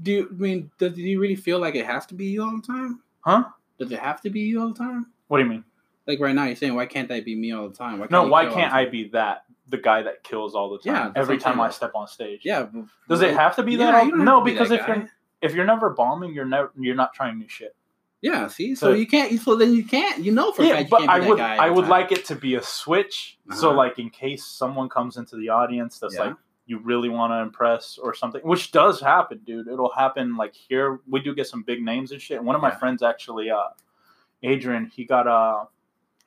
do 0.01 0.12
you 0.12 0.27
I 0.30 0.34
mean? 0.34 0.71
Does 0.77 0.93
do 0.93 1.01
you 1.01 1.19
really 1.19 1.36
feel 1.36 1.60
like 1.60 1.75
it 1.75 1.86
has 1.86 2.06
to 2.08 2.13
be 2.15 2.25
you 2.25 2.43
all 2.43 2.56
the 2.60 2.65
time? 2.65 2.99
Huh? 3.21 3.43
Does 3.80 3.91
it 3.91 3.99
have 3.99 4.21
to 4.21 4.30
be 4.30 4.41
you 4.41 4.62
all 4.62 4.69
the 4.69 4.77
time? 4.80 5.08
What 5.27 5.38
do 5.38 5.43
you 5.43 5.49
mean? 5.49 5.63
Like 6.08 6.19
right 6.19 6.34
now, 6.36 6.45
you're 6.45 6.56
saying, 6.56 6.75
why 6.75 6.86
can't 6.88 7.08
that 7.10 7.23
be 7.25 7.36
me 7.36 7.51
all 7.51 7.69
the 7.69 7.75
time? 7.75 7.99
Why 7.99 8.08
No, 8.10 8.27
why 8.27 8.45
can't 8.47 8.73
I 8.73 8.86
be 8.86 9.10
that 9.10 9.43
the 9.69 9.77
guy 9.77 10.01
that 10.04 10.23
kills 10.23 10.56
all 10.56 10.69
the 10.71 10.80
time? 10.80 11.13
Yeah, 11.15 11.21
every 11.21 11.38
time 11.38 11.60
I 11.62 11.69
step 11.69 11.91
on 11.95 12.08
stage. 12.08 12.41
Yeah. 12.43 12.67
Does 13.08 13.21
it 13.21 13.34
have 13.36 13.56
to 13.58 13.63
be 13.63 13.75
that? 13.77 14.06
you 14.06 14.12
don't 14.12 14.25
no, 14.25 14.41
be 14.41 14.51
because 14.51 14.69
that 14.69 14.82
if 14.82 14.88
guy. 14.88 14.95
you're 14.95 15.10
if 15.41 15.54
you're 15.56 15.65
never 15.65 15.89
bombing, 15.91 16.34
you're 16.34 16.45
never 16.45 16.71
you're 16.80 16.95
not 16.95 17.13
trying 17.13 17.38
new 17.39 17.47
shit. 17.47 17.75
Yeah. 18.21 18.47
See, 18.47 18.75
so 18.75 18.88
So- 18.88 18.93
you 18.93 19.08
can't. 19.08 19.39
So 19.41 19.56
then 19.56 19.73
you 19.73 19.84
can't. 19.84 20.23
You 20.23 20.32
know 20.32 20.51
for 20.51 20.63
a 20.63 20.67
Yeah, 20.67 20.84
but 20.89 21.08
I 21.08 21.19
would 21.27 21.39
I 21.39 21.69
would 21.69 21.84
time. 21.84 21.89
like 21.89 22.12
it 22.12 22.25
to 22.25 22.36
be 22.36 22.56
a 22.56 22.63
switch. 22.63 23.38
So 23.56 23.69
Uh-huh. 23.69 23.77
like 23.77 23.99
in 23.99 24.10
case 24.10 24.43
someone 24.45 24.89
comes 24.89 25.17
into 25.17 25.36
the 25.38 25.49
audience 25.49 25.99
that's 25.99 26.15
Yeah. 26.15 26.21
like 26.23 26.36
you 26.65 26.78
really 26.80 27.10
want 27.10 27.32
to 27.34 27.38
impress 27.38 27.97
or 27.97 28.13
something, 28.13 28.41
which 28.43 28.71
does 28.71 29.02
happen, 29.02 29.39
dude. 29.45 29.67
It'll 29.67 29.91
happen 29.91 30.36
like 30.38 30.54
here. 30.54 31.00
We 31.10 31.19
do 31.21 31.34
get 31.36 31.47
some 31.47 31.63
big 31.63 31.82
names 31.84 32.12
and 32.12 32.21
shit. 32.21 32.38
And 32.38 32.45
one 32.45 32.56
of 32.56 32.62
my 32.62 32.69
Yeah. 32.69 32.78
friends 32.78 33.04
actually, 33.04 33.50
uh, 33.52 33.63
Adrian, 34.43 34.86
he 34.88 35.06
got 35.06 35.28
uh 35.28 35.65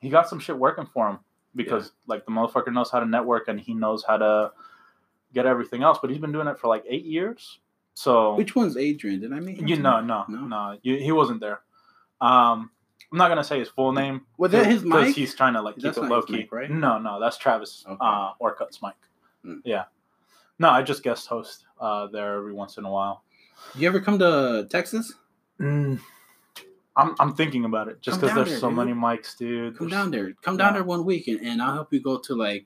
he 0.01 0.09
got 0.09 0.29
some 0.29 0.39
shit 0.39 0.57
working 0.57 0.85
for 0.85 1.09
him 1.09 1.19
because 1.55 1.91
like 2.07 2.25
the 2.25 2.31
motherfucker 2.31 2.71
knows 2.71 2.91
how 2.91 2.99
to 2.99 3.05
network 3.05 3.47
and 3.47 3.59
he 3.59 3.73
knows 3.73 4.03
how 4.03 4.17
to 4.17 4.51
get 5.33 5.45
everything 5.45 5.83
else. 5.83 5.97
But 6.01 6.09
he's 6.11 6.19
been 6.19 6.31
doing 6.31 6.47
it 6.47 6.59
for 6.59 6.67
like 6.67 6.83
eight 6.87 7.05
years. 7.05 7.59
So 7.93 8.35
Which 8.35 8.55
one's 8.55 8.75
Adrian? 8.77 9.21
Did 9.21 9.31
I 9.33 9.39
meet 9.39 9.59
him? 9.59 9.67
you 9.67 9.77
know, 9.77 10.01
no, 10.01 10.25
No? 10.27 10.41
no, 10.41 10.77
you, 10.83 10.97
he 10.97 11.11
wasn't 11.13 11.39
there. 11.39 11.61
Um, 12.21 12.69
I'm 13.11 13.17
not 13.17 13.29
gonna 13.29 13.43
say 13.43 13.57
his 13.59 13.69
full 13.69 13.93
name. 13.93 14.25
Was 14.37 14.51
that 14.51 14.65
his 14.65 14.83
because 14.83 15.07
mic? 15.07 15.15
he's 15.15 15.33
trying 15.33 15.53
to 15.53 15.61
like 15.61 15.75
keep 15.75 15.83
That's 15.85 15.97
it 15.97 16.03
low 16.03 16.21
key. 16.21 16.33
mic, 16.37 16.51
right? 16.51 16.69
No, 16.69 16.97
no, 16.99 17.19
that's 17.21 17.37
Travis 17.37 17.85
Okay. 17.87 17.97
uh, 18.01 18.31
Orcutt's 18.39 18.81
mic. 18.81 18.93
Hmm. 19.43 19.59
Yeah. 19.63 19.85
No, 20.59 20.69
I 20.69 20.81
just 20.83 21.03
guest 21.03 21.27
host 21.27 21.65
uh, 21.79 22.07
there 22.07 22.35
every 22.37 22.53
once 22.53 22.77
in 22.77 22.85
a 22.85 22.91
while. 22.91 23.23
You 23.75 23.87
ever 23.87 23.99
come 23.99 24.19
to 24.19 24.67
Texas? 24.69 25.13
Mm, 25.59 25.99
I'm 26.95 27.15
I'm 27.19 27.35
thinking 27.35 27.65
about 27.65 27.87
it 27.87 28.01
just 28.01 28.19
because 28.19 28.35
there's 28.35 28.49
there, 28.49 28.59
so 28.59 28.69
dude. 28.69 28.77
many 28.77 28.93
mics, 28.93 29.37
dude. 29.37 29.77
Come 29.77 29.89
There's- 29.89 30.03
down 30.03 30.11
there. 30.11 30.33
Come 30.41 30.57
down 30.57 30.69
Yeah. 30.69 30.73
there 30.79 30.83
one 30.83 31.05
week, 31.05 31.27
and, 31.27 31.39
and 31.41 31.61
I'll 31.61 31.73
help 31.73 31.93
you 31.93 31.99
go 32.01 32.17
to 32.19 32.35
like 32.35 32.65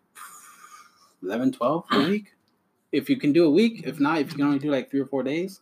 11, 1.24 1.52
12 1.54 1.86
a 1.92 2.00
week. 2.10 2.34
If 2.92 3.10
you 3.10 3.18
can 3.18 3.34
do 3.34 3.46
a 3.46 3.50
week, 3.52 3.84
if 3.86 4.00
not, 4.00 4.20
if 4.20 4.32
you 4.32 4.38
can 4.38 4.46
only 4.48 4.60
do 4.60 4.72
like 4.72 4.90
three 4.90 5.00
or 5.00 5.06
four 5.06 5.22
days, 5.24 5.62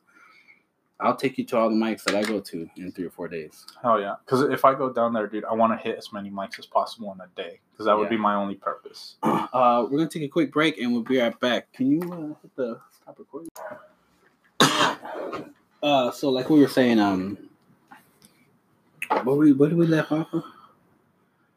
I'll 1.00 1.16
take 1.16 1.38
you 1.38 1.46
to 1.46 1.58
all 1.58 1.70
the 1.70 1.76
mics 1.76 2.04
that 2.06 2.16
I 2.16 2.24
go 2.24 2.40
to 2.40 2.70
in 2.76 2.92
three 2.92 3.06
or 3.06 3.12
four 3.12 3.28
days. 3.28 3.66
Hell 3.84 4.00
yeah! 4.02 4.16
Because 4.26 4.42
if 4.50 4.66
I 4.66 4.74
go 4.74 4.92
down 4.92 5.14
there, 5.14 5.28
dude, 5.28 5.46
I 5.46 5.54
want 5.54 5.72
to 5.80 5.84
hit 5.88 5.98
as 5.98 6.12
many 6.12 6.32
mics 6.32 6.58
as 6.58 6.66
possible 6.66 7.14
in 7.14 7.22
a 7.22 7.28
day 7.36 7.60
because 7.72 7.86
that 7.86 7.96
would 7.98 8.06
Yeah. 8.06 8.10
be 8.10 8.18
my 8.18 8.34
only 8.36 8.56
purpose. 8.56 9.16
Uh, 9.24 9.84
we're 9.90 9.98
gonna 10.00 10.10
take 10.10 10.24
a 10.24 10.28
quick 10.28 10.52
break, 10.52 10.78
and 10.80 10.92
we'll 10.94 11.04
be 11.04 11.20
right 11.20 11.40
back. 11.40 11.72
Can 11.74 11.92
you 11.92 12.02
uh, 12.12 12.42
hit 12.42 12.56
the 12.56 12.80
stop 13.02 13.18
recording? 13.20 13.50
Uh, 15.84 16.10
so 16.12 16.30
like 16.32 16.50
we 16.50 16.60
were 16.60 16.68
saying, 16.68 17.00
um, 17.00 17.38
what 19.24 19.38
we 19.38 19.54
what 19.54 19.70
did 19.70 19.78
we 19.78 19.86
left 19.86 20.12
off 20.12 20.28
of? 20.34 20.44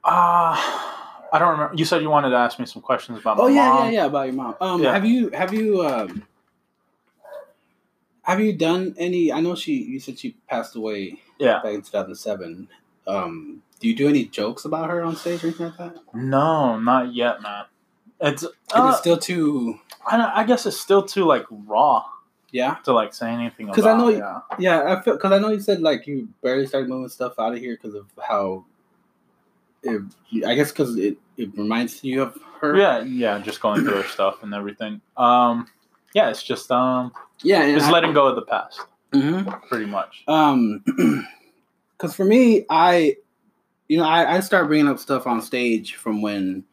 Uh 0.05 0.57
I 1.33 1.39
don't 1.39 1.51
remember. 1.53 1.75
You 1.75 1.85
said 1.87 2.03
you 2.03 2.11
wanted 2.11 2.31
to 2.31 2.37
ask 2.37 2.59
me 2.59 2.67
some 2.67 2.83
questions 2.83 3.19
about 3.19 3.39
my 3.39 3.45
Oh 3.45 3.47
yeah, 3.47 3.69
mom. 3.69 3.85
yeah, 3.87 3.91
yeah, 3.91 4.05
about 4.07 4.27
your 4.27 4.35
mom. 4.35 4.57
Um, 4.61 4.83
Yeah. 4.83 4.93
have 4.93 5.05
you 5.07 5.31
have 5.31 5.55
you 5.55 5.83
um 5.87 6.23
have 8.23 8.41
you 8.41 8.53
done 8.53 8.95
any? 8.99 9.33
I 9.33 9.41
know 9.41 9.55
she. 9.55 9.75
You 9.75 10.01
said 10.01 10.19
she 10.19 10.37
passed 10.49 10.77
away 10.77 11.19
Yeah. 11.39 11.61
back 11.63 11.73
in 11.75 11.83
two 11.83 11.91
thousand 11.91 12.15
seven. 12.17 12.69
Um, 13.07 13.63
do 13.81 13.89
you 13.89 13.97
do 13.97 14.09
any 14.09 14.25
jokes 14.27 14.65
about 14.65 14.91
her 14.91 15.03
on 15.03 15.17
stage 15.17 15.43
or 15.43 15.49
anything 15.49 15.67
like 15.67 15.79
that? 15.79 15.97
No, 16.15 16.79
not 16.79 17.15
yet, 17.15 17.41
man. 17.43 17.65
It's 18.21 18.45
uh, 18.45 18.49
it 18.93 18.99
still 18.99 19.17
too? 19.17 19.81
I, 20.07 20.43
I 20.43 20.45
guess 20.45 20.67
it's 20.67 20.79
still 20.79 21.03
too 21.03 21.25
like 21.25 21.45
raw 21.51 22.05
Yeah, 22.53 22.77
to 22.85 22.93
like 22.93 23.15
say 23.15 23.31
anything 23.31 23.67
because 23.69 23.87
I 23.87 23.97
know 23.97 24.09
you- 24.09 24.19
yeah. 24.19 24.41
yeah. 24.59 24.93
I 24.97 25.03
feel 25.03 25.15
because 25.15 25.33
I 25.33 25.39
know 25.39 25.49
you 25.49 25.61
said 25.61 25.81
like 25.81 26.07
you 26.07 26.29
barely 26.43 26.67
started 26.67 26.89
moving 26.91 27.09
stuff 27.09 27.39
out 27.39 27.55
of 27.55 27.59
here 27.59 27.77
because 27.81 27.95
of 27.95 28.07
how. 28.23 28.65
It, 29.83 30.03
I 30.47 30.55
guess 30.55 30.71
because 30.73 30.97
it, 30.97 31.17
it 31.39 31.57
reminds 31.57 32.05
you 32.05 32.23
of 32.23 32.39
her. 32.61 32.77
yeah, 32.77 33.01
yeah, 33.03 33.39
just 33.39 33.63
going 33.63 33.83
through 33.83 34.03
her 34.03 34.09
stuff 34.09 34.43
and 34.43 34.53
everything. 34.53 35.01
Um, 35.17 35.67
yeah, 36.13 36.29
it's 36.29 36.43
just 36.43 36.71
um, 36.71 37.13
yeah. 37.43 37.65
It's 37.65 37.85
I- 37.85 37.91
letting 37.91 38.13
go 38.13 38.27
of 38.29 38.37
the 38.37 38.43
past, 38.43 38.81
Mhm. 39.13 39.63
pretty 39.69 39.87
much. 39.87 40.23
Um, 40.29 40.83
because 41.97 42.15
for 42.15 42.25
me, 42.25 42.65
I, 42.71 43.17
you 43.89 43.99
know, 43.99 44.05
I, 44.05 44.37
I 44.37 44.41
start 44.41 44.69
bringing 44.69 44.89
up 44.89 44.99
stuff 44.99 45.27
on 45.27 45.43
stage 45.43 45.97
from 45.97 46.23
when, 46.23 46.65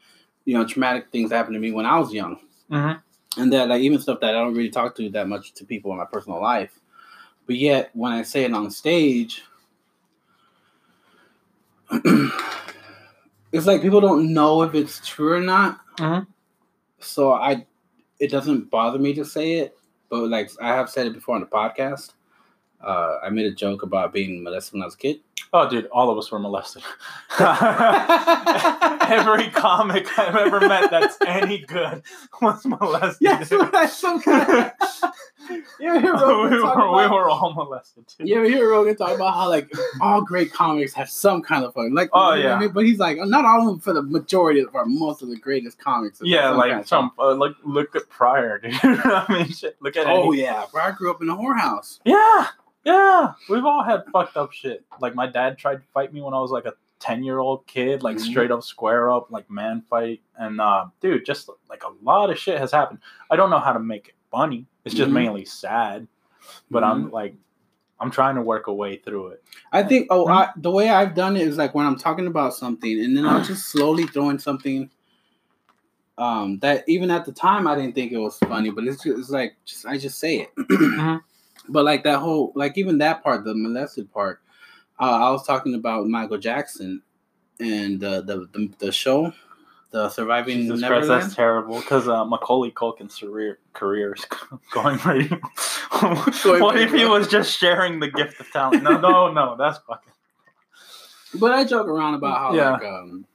you 0.46 0.54
know, 0.58 0.66
traumatic 0.66 1.08
things 1.12 1.32
happened 1.32 1.56
to 1.56 1.60
me 1.60 1.72
when 1.72 1.86
I 1.86 1.98
was 2.00 2.14
young, 2.14 2.40
Mm-hmm. 2.72 3.42
and 3.42 3.54
that 3.54 3.70
like 3.70 3.82
even 3.82 4.00
stuff 4.00 4.20
that 4.22 4.30
I 4.36 4.40
don't 4.40 4.54
really 4.54 4.70
talk 4.70 4.96
to 4.98 5.10
that 5.12 5.28
much 5.28 5.54
to 5.54 5.66
people 5.66 5.92
in 5.92 5.98
my 5.98 6.06
personal 6.06 6.42
life, 6.42 6.80
but 7.46 7.56
yet 7.56 7.90
when 7.94 8.12
I 8.12 8.24
say 8.24 8.44
it 8.46 8.54
on 8.54 8.70
stage, 8.72 9.44
it's 13.52 13.66
like 13.66 13.82
people 13.82 14.02
don't 14.02 14.34
know 14.34 14.64
if 14.64 14.76
it's 14.76 15.06
true 15.08 15.34
or 15.34 15.42
not. 15.42 15.80
Mhm. 15.98 16.28
So 17.00 17.32
I, 17.34 17.66
it 18.20 18.30
doesn't 18.32 18.70
bother 18.70 19.00
me 19.00 19.14
to 19.14 19.24
say 19.26 19.54
it, 19.60 19.77
but 20.10 20.28
like 20.30 20.52
I 20.62 20.70
have 20.70 20.90
said 20.90 21.08
it 21.08 21.14
before 21.14 21.36
on 21.36 21.42
the 21.42 21.48
podcast. 21.48 22.14
Uh, 22.82 23.18
I 23.24 23.30
made 23.30 23.46
a 23.48 23.56
joke 23.56 23.84
about 23.84 24.14
being 24.14 24.44
molested 24.44 24.74
when 24.74 24.84
I 24.84 24.86
was 24.86 24.94
a 24.94 24.98
kid. 24.98 25.20
Oh, 25.54 25.70
dude, 25.70 25.86
all 25.88 26.10
of 26.10 26.18
us 26.18 26.30
were 26.32 26.40
molested. 26.40 26.84
Every 29.10 29.50
comic 29.52 30.08
I've 30.20 30.36
ever 30.36 30.60
met 30.68 30.92
that's 30.92 31.18
any 31.26 31.60
good 31.60 32.04
was 32.42 32.66
molested. 32.66 33.18
Yes, 33.22 33.50
dude. 33.50 33.70
that's 33.72 33.96
so 33.98 34.20
good. 34.20 34.72
You 35.80 35.88
ever 35.92 36.02
hear 36.02 36.14
we, 36.14 36.22
Rogan 36.24 36.60
talk 36.62 36.76
were, 36.76 36.90
we 36.92 37.08
were 37.08 37.30
all 37.30 37.54
molested. 37.54 38.06
Too. 38.10 38.26
You 38.26 38.36
ever 38.36 38.50
hear 38.50 38.70
Rogan 38.70 38.98
talk 38.98 39.16
about 39.16 39.34
how 39.34 39.48
like 39.48 39.72
all 40.02 40.22
great 40.22 40.52
comics 40.52 40.92
have 40.94 41.10
some 41.10 41.42
kind 41.42 41.64
of 41.64 41.74
fun? 41.74 41.94
Like, 41.96 42.10
Oh, 42.12 42.34
you 42.34 42.44
know 42.44 42.50
what 42.50 42.52
I 42.52 42.54
yeah. 42.56 42.60
mean? 42.66 42.72
but 42.74 42.84
he's 42.86 43.00
like 43.00 43.18
not 43.22 43.46
all 43.46 43.62
of 43.62 43.66
them 43.68 43.80
for 43.80 43.94
the 43.94 44.02
majority 44.02 44.60
of 44.60 44.68
or 44.74 44.86
most 44.86 45.22
of 45.22 45.30
the 45.30 45.38
greatest 45.38 45.80
comics. 45.80 46.20
Yeah, 46.22 46.50
some 46.50 46.58
like 46.58 46.70
kind 46.72 46.82
of 46.82 46.88
some 46.90 47.12
uh, 47.18 47.32
look 47.32 47.56
look 47.64 47.96
at 47.96 48.10
Pryor, 48.10 48.60
dude. 48.60 48.74
I 48.84 49.26
mean, 49.30 49.48
shit. 49.50 49.78
Look 49.80 49.96
at. 49.96 50.06
Oh 50.08 50.34
any- 50.34 50.42
yeah, 50.42 50.66
I 50.76 50.92
grew 50.92 51.12
up 51.12 51.22
in 51.22 51.30
a 51.30 51.36
whorehouse. 51.38 52.00
yeah, 52.04 52.48
Yeah, 52.88 53.34
we've 53.50 53.66
all 53.66 53.84
had 53.84 54.04
fucked 54.14 54.38
up 54.38 54.54
shit. 54.54 54.86
Like 55.02 55.14
my 55.14 55.28
dad 55.28 55.58
tried 55.58 55.76
to 55.76 55.88
fight 55.94 56.14
me 56.14 56.22
when 56.22 56.34
I 56.34 56.40
was 56.40 56.52
like 56.52 56.66
a 56.66 56.74
ten 57.00 57.22
year 57.24 57.40
old 57.40 57.68
kid, 57.68 58.02
like 58.02 58.16
Mhm. 58.16 58.22
straight 58.22 58.50
up 58.50 58.64
square 58.64 59.10
up, 59.10 59.30
like 59.30 59.50
man 59.52 59.84
fight. 59.90 60.22
And 60.38 60.62
uh, 60.62 60.86
dude, 61.02 61.26
just 61.26 61.50
like 61.70 61.84
a 61.84 61.92
lot 62.02 62.30
of 62.30 62.40
shit 62.40 62.58
has 62.60 62.72
happened. 62.72 63.00
I 63.30 63.36
don't 63.36 63.50
know 63.50 63.60
how 63.60 63.74
to 63.74 63.80
make 63.80 64.08
it 64.10 64.16
funny. 64.32 64.66
It's 64.86 64.96
just 64.96 65.10
Mhm. 65.10 65.16
mainly 65.16 65.44
sad. 65.46 66.08
But 66.72 66.86
I'm 66.86 67.12
like, 67.12 67.36
I'm 68.00 68.10
trying 68.10 68.36
to 68.36 68.42
work 68.42 68.68
a 68.68 68.74
way 68.74 68.96
through 68.98 69.28
it. 69.30 69.44
I 69.74 69.84
think 69.84 70.08
oh 70.10 70.26
Hmm? 70.26 70.32
I, 70.32 70.50
the 70.56 70.72
way 70.72 70.88
I've 70.90 71.14
done 71.14 71.36
it 71.36 71.46
is 71.46 71.58
like 71.58 71.76
when 71.76 71.86
I'm 71.86 71.98
talking 71.98 72.28
about 72.28 72.54
something 72.54 73.04
and 73.04 73.18
then 73.18 73.26
I'll 73.26 73.44
just 73.44 73.66
slowly 73.74 74.06
throw 74.08 74.30
in 74.30 74.40
something 74.40 74.90
um 76.18 76.58
that 76.60 76.84
even 76.88 77.12
at 77.12 77.26
the 77.26 77.32
time 77.32 77.68
I 77.68 77.76
didn't 77.76 77.96
think 77.96 78.12
it 78.12 78.18
was 78.18 78.38
funny, 78.40 78.70
but 78.72 78.86
it's 78.86 79.04
just 79.04 79.20
it's 79.20 79.30
like 79.30 79.56
just 79.66 79.86
I 79.86 79.98
just 79.98 80.20
say 80.20 80.38
it. 80.38 80.52
But 81.70 81.86
like 81.86 82.04
that 82.04 82.20
whole 82.20 82.52
like 82.56 82.78
even 82.78 82.98
that 83.00 83.24
part, 83.24 83.44
the 83.44 83.54
molested 83.56 84.12
part, 84.14 84.42
uh, 85.00 85.04
I 85.28 85.30
was 85.32 85.46
talking 85.46 85.74
about 85.76 86.08
Michael 86.08 86.38
Jackson 86.38 87.02
and 87.60 88.04
uh, 88.04 88.22
the, 88.22 88.48
the 88.54 88.72
the 88.80 88.92
show, 88.92 89.34
the 89.92 90.10
Surviving 90.10 90.58
Jesus 90.60 90.80
Christ, 90.82 90.82
Neverland. 90.82 91.24
that's 91.24 91.36
terrible. 91.36 91.80
Because 91.80 92.08
uh, 92.08 92.24
Macaulay 92.26 92.72
Culkin's 92.72 93.16
career 93.18 93.60
career 93.74 94.14
is 94.16 94.26
going 94.72 94.98
right. 95.06 95.30
What 96.44 96.78
if 96.80 96.94
he 96.94 97.06
was 97.06 97.28
just 97.28 97.58
sharing 97.58 98.00
the 98.00 98.10
gift 98.10 98.40
of 98.40 98.52
talent? 98.52 98.84
No, 98.84 98.98
no, 99.00 99.32
no. 99.32 99.56
That's 99.58 99.80
fucking. 99.80 100.12
But 101.40 101.52
I 101.54 101.64
joke 101.66 101.88
around 101.88 102.14
about 102.16 102.38
how 102.38 102.54
Yeah. 102.56 102.72
like 102.72 102.84
um 102.84 103.26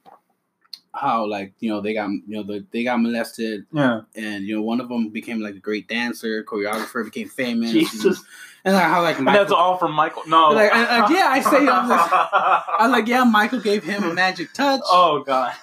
how 0.93 1.25
like 1.25 1.53
you 1.59 1.69
know 1.69 1.81
they 1.81 1.93
got 1.93 2.09
you 2.09 2.21
know 2.27 2.43
the, 2.43 2.65
they 2.71 2.83
got 2.83 3.01
molested 3.01 3.65
Yeah. 3.71 4.01
and 4.15 4.45
you 4.45 4.55
know 4.55 4.61
one 4.61 4.79
of 4.79 4.89
them 4.89 5.09
became 5.09 5.39
like 5.41 5.55
a 5.55 5.59
great 5.59 5.87
dancer, 5.87 6.43
choreographer, 6.43 7.03
became 7.05 7.29
famous. 7.29 7.71
Jesus. 7.71 8.17
And 8.19 8.25
like 8.71 8.83
how 8.83 9.01
like 9.01 9.17
And 9.17 9.25
Michael, 9.25 9.41
that's 9.41 9.51
all 9.51 9.77
from 9.77 9.91
Michael. 9.91 10.23
No. 10.25 10.51
Like, 10.51 10.73
and- 10.73 10.87
and 10.87 11.13
yeah, 11.13 11.25
I 11.27 11.41
say 11.41 11.67
all 11.67 11.83
this- 11.87 12.09
I 12.11 12.77
was 12.81 12.91
like, 12.91 13.07
yeah, 13.07 13.25
Michael 13.25 13.59
gave 13.59 13.83
him 13.83 14.03
a 14.03 14.13
magic 14.13 14.53
touch, 14.53 14.79
Oh 14.85 15.21
god. 15.25 15.53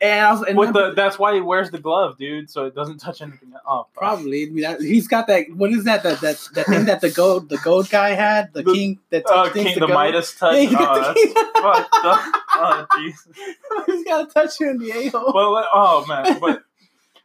and 0.00 0.24
I 0.26 0.32
was 0.32 0.42
and 0.44 0.56
With 0.56 0.72
the 0.72 0.92
that's 0.94 1.18
why 1.18 1.34
he 1.34 1.42
wears 1.42 1.70
the 1.70 1.78
glove, 1.78 2.16
dude, 2.16 2.48
so 2.48 2.64
it 2.64 2.74
doesn't 2.74 2.98
touch 2.98 3.20
anything. 3.20 3.52
Oh, 3.66 3.82
fuck. 3.92 3.94
Probably. 3.94 4.44
I 4.44 4.46
mean, 4.46 4.62
that, 4.62 4.80
he's 4.80 5.06
got 5.06 5.26
that. 5.26 5.46
What 5.54 5.70
is 5.70 5.84
that? 5.84 6.02
That 6.02 6.20
that 6.22 6.48
that 6.54 6.66
thing 6.66 6.86
that 6.86 7.02
the 7.02 7.10
gold 7.10 7.50
the 7.50 7.58
gold 7.58 7.90
guy 7.90 8.10
had. 8.10 8.54
The, 8.54 8.62
The- 8.62 8.72
king 8.72 8.98
that 9.10 9.26
uh, 9.26 9.34
touched 9.42 9.52
things 9.52 9.66
King, 9.66 9.74
to 9.80 9.86
the. 9.86 9.88
Midas 9.92 10.34
touch. 10.34 10.54
Yeah, 10.70 10.78
oh, 10.80 10.94
the 10.94 11.34
that's 11.34 11.50
fucked 11.60 12.04
up. 12.04 12.20
Oh, 12.52 12.86
Jesus. 12.98 13.26
he's 13.86 14.04
got 14.04 14.28
to 14.28 14.32
touch 14.34 14.58
you 14.60 14.70
in 14.70 14.78
the 14.78 14.90
a 14.92 15.08
hole. 15.10 15.32
Well, 15.34 15.68
oh 15.74 16.06
man, 16.06 16.38
but 16.40 16.62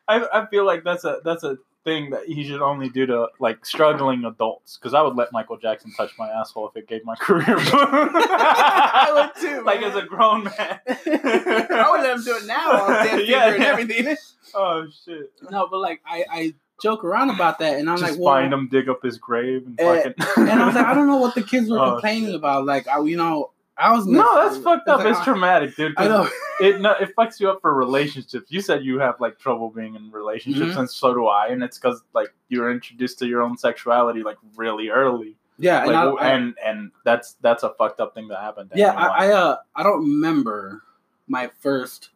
I, 0.08 0.26
I 0.42 0.46
feel 0.48 0.66
like 0.66 0.84
that's 0.84 1.06
a 1.06 1.20
that's 1.24 1.44
a 1.44 1.58
thing 1.86 2.10
that 2.10 2.26
he 2.26 2.44
should 2.46 2.62
only 2.62 2.90
do 2.90 3.06
to 3.06 3.28
like 3.40 3.66
struggling 3.66 4.26
adults. 4.26 4.76
Because 4.78 4.94
I 4.94 5.02
would 5.02 5.16
let 5.16 5.32
Michael 5.32 5.56
Jackson 5.58 5.92
touch 5.96 6.12
my 6.20 6.28
asshole 6.30 6.68
if 6.68 6.76
it 6.76 6.88
gave 6.90 7.06
my 7.06 7.16
career. 7.20 7.46
I 7.58 9.12
would 9.14 9.42
too, 9.42 9.62
Like 9.66 9.82
man. 9.82 9.92
as 9.92 9.96
a 9.96 10.02
grown 10.06 10.44
man. 10.46 10.80
I 10.88 11.88
would 11.92 12.02
let 12.02 12.18
him 12.18 12.24
do 12.24 12.36
it 12.36 12.46
now. 12.46 12.72
I'll 12.72 13.06
dance 13.06 13.28
Yeah, 13.28 13.54
and 13.54 13.64
everything. 13.64 14.18
Oh 14.54 14.88
shit! 15.06 15.32
No, 15.50 15.68
but 15.70 15.80
like 15.80 16.02
I, 16.06 16.26
I 16.30 16.54
joke 16.82 17.04
around 17.04 17.30
about 17.30 17.60
that, 17.60 17.78
and 17.80 17.90
I'm 17.90 17.98
Just 17.98 18.12
like, 18.14 18.20
well, 18.20 18.34
find 18.36 18.54
him, 18.54 18.68
dig 18.70 18.90
up 18.90 19.02
his 19.04 19.18
grave, 19.18 19.66
and 19.66 19.80
Eh, 19.80 20.04
fucking. 20.12 20.50
and 20.50 20.62
I 20.62 20.66
was 20.66 20.76
like, 20.76 20.86
I 20.86 20.94
don't 20.94 21.08
know 21.08 21.18
what 21.18 21.36
the 21.36 21.44
kids 21.44 21.70
were 21.70 21.80
Oh, 21.80 21.92
complaining 21.94 22.26
shit. 22.28 22.36
about. 22.36 22.66
Like, 22.66 22.88
I, 22.88 23.00
you 23.02 23.18
know, 23.18 23.52
I 23.78 23.92
was 23.92 24.06
No, 24.08 24.36
that's 24.36 24.58
fucked 24.64 24.88
up. 24.88 25.00
like, 25.00 25.08
It's 25.08 25.20
I- 25.20 25.24
traumatic, 25.26 25.76
dude. 25.76 25.94
I 25.98 26.08
know. 26.08 26.30
It 26.62 26.80
no, 26.80 26.92
it 26.94 27.14
fucks 27.18 27.40
you 27.42 27.50
up 27.50 27.60
for 27.62 27.74
relationships. 27.74 28.50
You 28.50 28.62
said 28.62 28.86
you 28.86 28.98
have 29.00 29.20
like 29.20 29.38
trouble 29.38 29.70
being 29.70 29.96
in 29.96 30.10
relationships, 30.12 30.76
Mhm. 30.76 30.80
and 30.80 30.90
so 30.90 31.14
do 31.14 31.28
I. 31.28 31.48
And 31.48 31.62
it's 31.62 31.78
because 31.78 32.02
like 32.14 32.34
you 32.48 32.62
were 32.62 32.72
introduced 32.72 33.20
to 33.20 33.28
your 33.28 33.42
own 33.42 33.58
sexuality 33.58 34.24
like 34.24 34.38
really 34.56 34.88
early. 34.90 35.36
Yeah, 35.58 35.84
and, 35.84 35.92
Like, 35.92 35.96
I, 36.22 36.26
I- 36.30 36.30
and 36.34 36.56
and 36.66 36.92
that's 37.04 37.34
that's 37.42 37.64
a 37.64 37.70
fucked 37.74 38.00
up 38.00 38.14
thing 38.14 38.30
that 38.30 38.40
happened. 38.40 38.72
Yeah. 38.76 38.94
I, 38.94 39.26
I 39.28 39.32
uh 39.34 39.58
I 39.76 39.84
don't 39.84 40.00
remember 40.00 40.82
my 41.28 41.50
first 41.60 42.12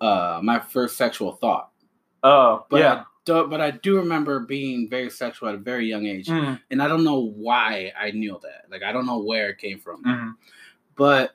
uh 0.00 0.40
my 0.42 0.58
first 0.58 0.96
sexual 0.96 1.32
thought. 1.32 1.70
oh 2.22 2.64
But 2.70 2.80
yeah. 2.80 3.04
But 3.24 3.60
I 3.60 3.70
do 3.70 3.96
remember 3.98 4.40
being 4.40 4.88
very 4.90 5.08
sexual 5.10 5.48
at 5.48 5.54
a 5.54 5.58
very 5.58 5.86
young 5.88 6.06
age. 6.06 6.26
Mm, 6.26 6.60
And 6.70 6.82
I 6.82 6.88
don't 6.88 7.04
know 7.04 7.20
why 7.20 7.92
I 7.98 8.10
knew 8.10 8.38
that. 8.42 8.64
Like 8.70 8.82
I 8.82 8.92
don't 8.92 9.06
know 9.06 9.20
where 9.20 9.48
it 9.50 9.58
came 9.58 9.78
from. 9.78 10.02
mhm. 10.04 10.34
But 10.96 11.34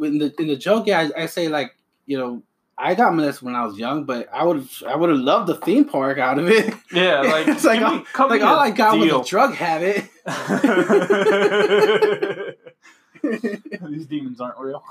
in 0.00 0.18
the 0.18 0.32
in 0.40 0.48
the 0.48 0.56
joke, 0.56 0.86
yeah, 0.86 1.08
I, 1.16 1.22
I 1.22 1.26
say 1.26 1.48
like, 1.48 1.76
you 2.06 2.18
know, 2.18 2.42
I 2.80 2.94
got 2.94 3.12
molested 3.14 3.42
when 3.42 3.56
I 3.56 3.64
was 3.66 3.76
young, 3.76 4.04
but 4.04 4.28
I 4.32 4.44
would 4.44 4.66
I 4.86 4.94
would 4.96 5.10
have 5.10 5.18
loved 5.18 5.48
the 5.48 5.56
theme 5.56 5.84
park 5.84 6.18
out 6.18 6.38
of 6.38 6.48
it. 6.48 6.72
Yeah, 6.92 7.20
like 7.22 7.48
It's 7.48 7.64
like 7.64 7.82
all- 7.82 8.04
like 8.28 8.42
all 8.42 8.58
I 8.58 8.70
got 8.70 8.92
deal. 8.94 9.18
was 9.18 9.26
a 9.26 9.30
drug 9.30 9.52
habit. 9.54 10.08
These 13.22 14.06
demons 14.06 14.40
aren't 14.40 14.58
real. 14.58 14.82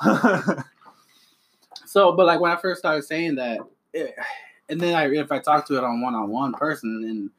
So, 1.85 2.11
but 2.11 2.25
like 2.25 2.39
when 2.41 2.51
I 2.51 2.57
first 2.57 2.79
started 2.79 3.03
saying 3.03 3.35
that, 3.35 3.59
it, 3.93 4.13
and 4.69 4.79
then 4.81 4.95
I 4.95 5.05
if 5.13 5.31
I 5.31 5.39
talk 5.39 5.65
to 5.67 5.77
it 5.77 5.83
on 5.83 6.01
one 6.01 6.15
on 6.15 6.29
one 6.29 6.53
person, 6.53 7.03
and 7.07 7.29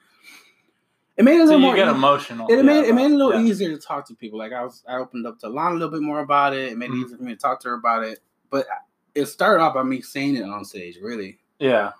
it 1.16 1.24
made 1.24 1.36
it 1.40 1.42
a 1.42 1.46
so 1.46 1.56
little 1.56 1.60
you 1.60 1.66
more. 1.66 1.76
get 1.76 1.88
emotional. 1.88 2.46
it 2.48 2.56
yeah, 2.56 2.62
made 2.62 2.84
it 2.84 2.94
made 2.94 3.06
it 3.06 3.12
a 3.12 3.16
little 3.16 3.34
yeah. 3.34 3.48
easier 3.48 3.70
to 3.70 3.78
talk 3.78 4.06
to 4.08 4.14
people. 4.14 4.38
Like 4.38 4.52
I 4.52 4.62
was, 4.64 4.82
I 4.88 4.96
opened 4.96 5.26
up 5.26 5.38
to 5.40 5.48
Lana 5.48 5.72
a 5.72 5.78
little 5.78 5.90
bit 5.90 6.02
more 6.02 6.20
about 6.20 6.54
it. 6.54 6.72
It 6.72 6.78
made 6.78 6.90
Mhm. 6.90 7.02
it 7.02 7.04
easier 7.06 7.16
for 7.18 7.22
me 7.24 7.34
to 7.34 7.40
talk 7.40 7.60
to 7.60 7.68
her 7.68 7.74
about 7.74 8.04
it. 8.04 8.20
But 8.50 8.66
it 9.14 9.26
started 9.26 9.62
off 9.62 9.74
by 9.74 9.82
me 9.82 10.00
saying 10.00 10.36
it 10.36 10.42
on 10.44 10.64
stage, 10.64 10.98
really. 11.02 11.38
Yeah. 11.58 11.92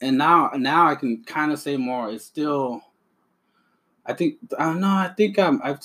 And 0.00 0.18
now, 0.18 0.50
now 0.56 0.86
I 0.88 0.94
can 0.96 1.22
kind 1.24 1.50
of 1.52 1.58
say 1.58 1.76
more. 1.76 2.10
It's 2.10 2.24
still, 2.24 2.82
I 4.06 4.12
think, 4.12 4.36
I 4.58 4.64
don't 4.64 4.80
know. 4.80 4.88
I 4.88 5.12
think 5.16 5.38
I'm, 5.38 5.60
I've, 5.62 5.80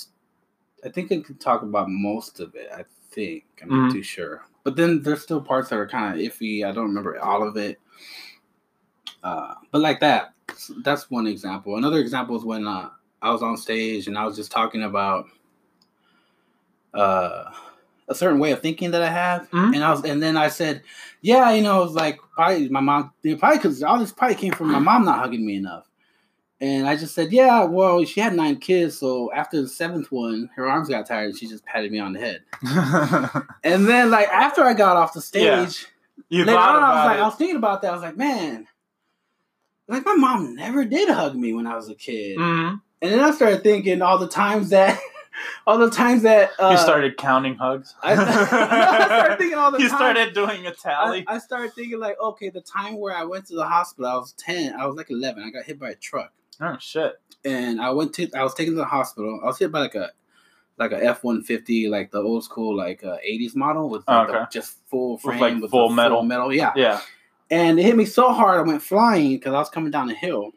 I 0.84 0.88
think 0.88 1.10
I 1.12 1.20
can 1.20 1.36
talk 1.36 1.62
about 1.62 1.88
most 1.88 2.40
of 2.40 2.54
it. 2.54 2.68
I 2.76 2.84
think 3.10 3.44
I'm 3.62 3.68
not 3.70 3.90
Mhm. 3.90 3.92
too 3.94 4.02
sure. 4.02 4.42
But 4.64 4.76
then 4.76 5.02
there's 5.02 5.22
still 5.22 5.40
parts 5.40 5.68
that 5.70 5.78
are 5.78 5.86
kind 5.88 6.14
of 6.14 6.20
iffy. 6.20 6.64
I 6.64 6.72
don't 6.72 6.86
remember 6.88 7.18
all 7.20 7.46
of 7.46 7.56
it. 7.56 7.78
Uh, 9.24 9.54
but 9.72 9.80
like 9.80 9.98
that, 10.00 10.34
that's 10.84 11.10
one 11.10 11.26
example. 11.26 11.76
Another 11.76 11.98
example 11.98 12.36
is 12.36 12.44
when 12.44 12.66
uh, 12.68 12.90
I 13.22 13.30
was 13.32 13.42
on 13.42 13.56
stage 13.56 14.06
and 14.06 14.16
I 14.18 14.24
was 14.26 14.36
just 14.36 14.52
talking 14.52 14.82
about 14.82 15.26
uh, 16.92 17.50
a 18.08 18.14
certain 18.14 18.38
way 18.38 18.52
of 18.52 18.60
thinking 18.60 18.90
that 18.92 19.02
I 19.02 19.08
have, 19.10 19.50
Mhm. 19.50 19.74
and 19.74 19.82
I 19.82 19.90
was, 19.90 20.04
and 20.04 20.22
then 20.22 20.36
I 20.36 20.48
said, 20.48 20.82
yeah, 21.22 21.50
you 21.52 21.62
know, 21.62 21.80
it 21.80 21.84
was 21.86 21.94
like 21.94 22.20
probably 22.34 22.68
my 22.68 22.80
mom, 22.80 23.12
probably 23.38 23.58
because 23.58 23.82
all 23.82 23.98
this 23.98 24.12
probably 24.12 24.36
came 24.36 24.52
from 24.52 24.70
my 24.70 24.78
mom 24.78 25.04
not 25.04 25.18
hugging 25.20 25.44
me 25.44 25.56
enough. 25.56 25.88
And 26.60 26.86
I 26.86 26.96
just 26.96 27.14
said, 27.14 27.32
yeah, 27.32 27.64
well, 27.64 28.04
she 28.04 28.20
had 28.20 28.34
nine 28.34 28.56
kids, 28.58 28.98
so 28.98 29.32
after 29.32 29.60
the 29.60 29.68
seventh 29.68 30.12
one, 30.12 30.50
her 30.54 30.66
arms 30.68 30.88
got 30.88 31.06
tired, 31.06 31.30
and 31.30 31.38
she 31.38 31.48
just 31.48 31.64
patted 31.64 31.90
me 31.90 31.98
on 31.98 32.12
the 32.12 32.20
head. 32.20 32.42
And 33.64 33.86
then, 33.88 34.10
like 34.10 34.28
after 34.28 34.62
I 34.62 34.74
got 34.74 34.96
off 34.96 35.14
the 35.14 35.20
Yeah. 35.40 35.64
stage, 35.66 35.86
you 36.28 36.44
later 36.44 36.58
on, 36.58 36.82
I 36.82 36.94
was 36.94 37.04
like, 37.06 37.18
it. 37.18 37.22
I 37.22 37.24
was 37.24 37.34
thinking 37.36 37.56
about 37.56 37.80
that. 37.82 37.90
I 37.90 37.94
was 37.94 38.02
like, 38.02 38.16
man, 38.16 38.66
like 39.88 40.04
my 40.04 40.14
mom 40.14 40.54
never 40.54 40.84
did 40.84 41.08
hug 41.08 41.34
me 41.36 41.52
when 41.52 41.66
I 41.66 41.76
was 41.76 41.88
a 41.88 41.94
kid. 41.94 42.38
Mhm. 42.38 42.80
And 43.02 43.12
then 43.12 43.20
I 43.20 43.30
started 43.32 43.62
thinking 43.62 44.00
all 44.00 44.16
the 44.18 44.28
times 44.28 44.70
that, 44.70 44.98
all 45.66 45.76
the 45.78 45.90
times 45.90 46.22
that 46.22 46.52
uh, 46.58 46.70
you 46.70 46.78
started 46.78 47.16
counting 47.18 47.54
hugs. 47.56 47.94
I, 48.02 48.12
I 48.12 48.44
started 49.06 49.36
thinking 49.38 49.58
all 49.58 49.70
the 49.70 49.78
you 49.80 49.88
time. 49.88 49.98
started 49.98 50.32
doing 50.34 50.66
a 50.66 50.72
tally. 50.72 51.24
I 51.28 51.38
started 51.38 51.74
thinking 51.74 51.98
like, 52.00 52.16
okay, 52.20 52.48
the 52.50 52.62
time 52.62 52.98
where 52.98 53.14
I 53.14 53.24
went 53.24 53.46
to 53.48 53.54
the 53.54 53.66
hospital, 53.66 54.10
I 54.10 54.14
was 54.16 54.32
ten. 54.32 54.74
I 54.74 54.86
was 54.86 54.96
like 54.96 55.10
eleven. 55.10 55.42
I 55.42 55.50
got 55.50 55.64
hit 55.64 55.78
by 55.78 55.90
a 55.90 55.94
truck, 55.96 56.32
oh 56.62 56.76
shit! 56.80 57.14
and 57.44 57.80
I 57.80 57.90
went 57.90 58.14
to. 58.14 58.30
I 58.34 58.42
was 58.42 58.54
taken 58.54 58.72
to 58.74 58.78
the 58.78 58.84
hospital. 58.86 59.40
I 59.42 59.46
was 59.46 59.58
hit 59.58 59.70
by 59.70 59.80
like 59.80 59.94
a, 59.96 60.10
like 60.78 60.92
a 60.92 61.04
F 61.04 61.24
one 61.24 61.42
fifty, 61.42 61.88
like 61.88 62.10
the 62.10 62.20
old 62.22 62.42
school 62.44 62.74
like 62.74 63.04
uh, 63.04 63.16
eighties 63.22 63.54
model 63.54 63.90
with 63.90 64.04
like, 64.08 64.28
the 64.28 64.34
Okay. 64.36 64.44
just 64.50 64.78
full 64.88 65.14
With, 65.14 65.22
frame 65.22 65.40
like, 65.40 65.60
the 65.60 65.68
full 65.68 65.90
metal. 65.90 66.22
metal. 66.22 66.54
Yeah. 66.54 66.72
Yeah. 66.74 67.00
And 67.50 67.78
it 67.78 67.82
hit 67.82 67.96
me 67.96 68.04
so 68.04 68.32
hard 68.32 68.58
I 68.58 68.62
went 68.62 68.82
flying 68.82 69.30
because 69.32 69.52
I 69.54 69.58
was 69.58 69.68
coming 69.70 69.90
down 69.90 70.08
the 70.08 70.14
hill. 70.14 70.52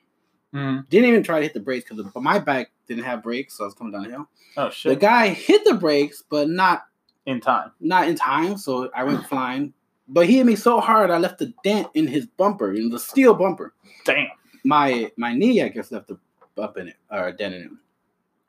Mhm. 0.54 0.88
Didn't 0.90 1.10
even 1.10 1.24
try 1.24 1.40
to 1.40 1.44
hit 1.44 1.54
the 1.54 1.60
brakes 1.60 1.90
because 1.90 2.06
my 2.16 2.40
bike 2.40 2.72
didn't 2.88 3.04
have 3.04 3.22
brakes, 3.24 3.56
so 3.58 3.64
I 3.64 3.68
was 3.68 3.74
coming 3.74 3.92
down 3.94 4.04
the 4.04 4.10
hill. 4.10 4.28
Oh 4.56 4.70
shit! 4.70 4.92
The 4.92 4.96
guy 5.00 5.28
hit 5.30 5.64
the 5.66 5.74
brakes, 5.76 6.24
but 6.30 6.50
not 6.50 6.86
In 7.26 7.42
time. 7.42 7.72
not 7.82 8.08
in 8.08 8.16
time, 8.16 8.58
so 8.58 8.90
I 8.96 9.04
went 9.04 9.26
flying. 9.30 9.74
But 10.08 10.26
he 10.28 10.38
hit 10.38 10.46
me 10.46 10.56
so 10.56 10.80
hard 10.80 11.12
I 11.12 11.18
left 11.18 11.42
a 11.42 11.48
dent 11.66 11.88
in 11.94 12.08
his 12.08 12.26
bumper, 12.26 12.74
in 12.74 12.90
the 12.90 12.98
steel 13.00 13.34
bumper. 13.34 13.74
Damn. 14.06 14.28
My 14.64 15.12
my 15.18 15.34
knee, 15.34 15.62
I 15.62 15.68
guess, 15.68 15.92
left 15.92 16.10
a 16.12 16.18
up 16.58 16.78
in 16.78 16.88
it 16.88 16.96
or 17.12 17.28
a 17.28 17.34
dent 17.34 17.54
in 17.56 17.62
it. 17.64 17.72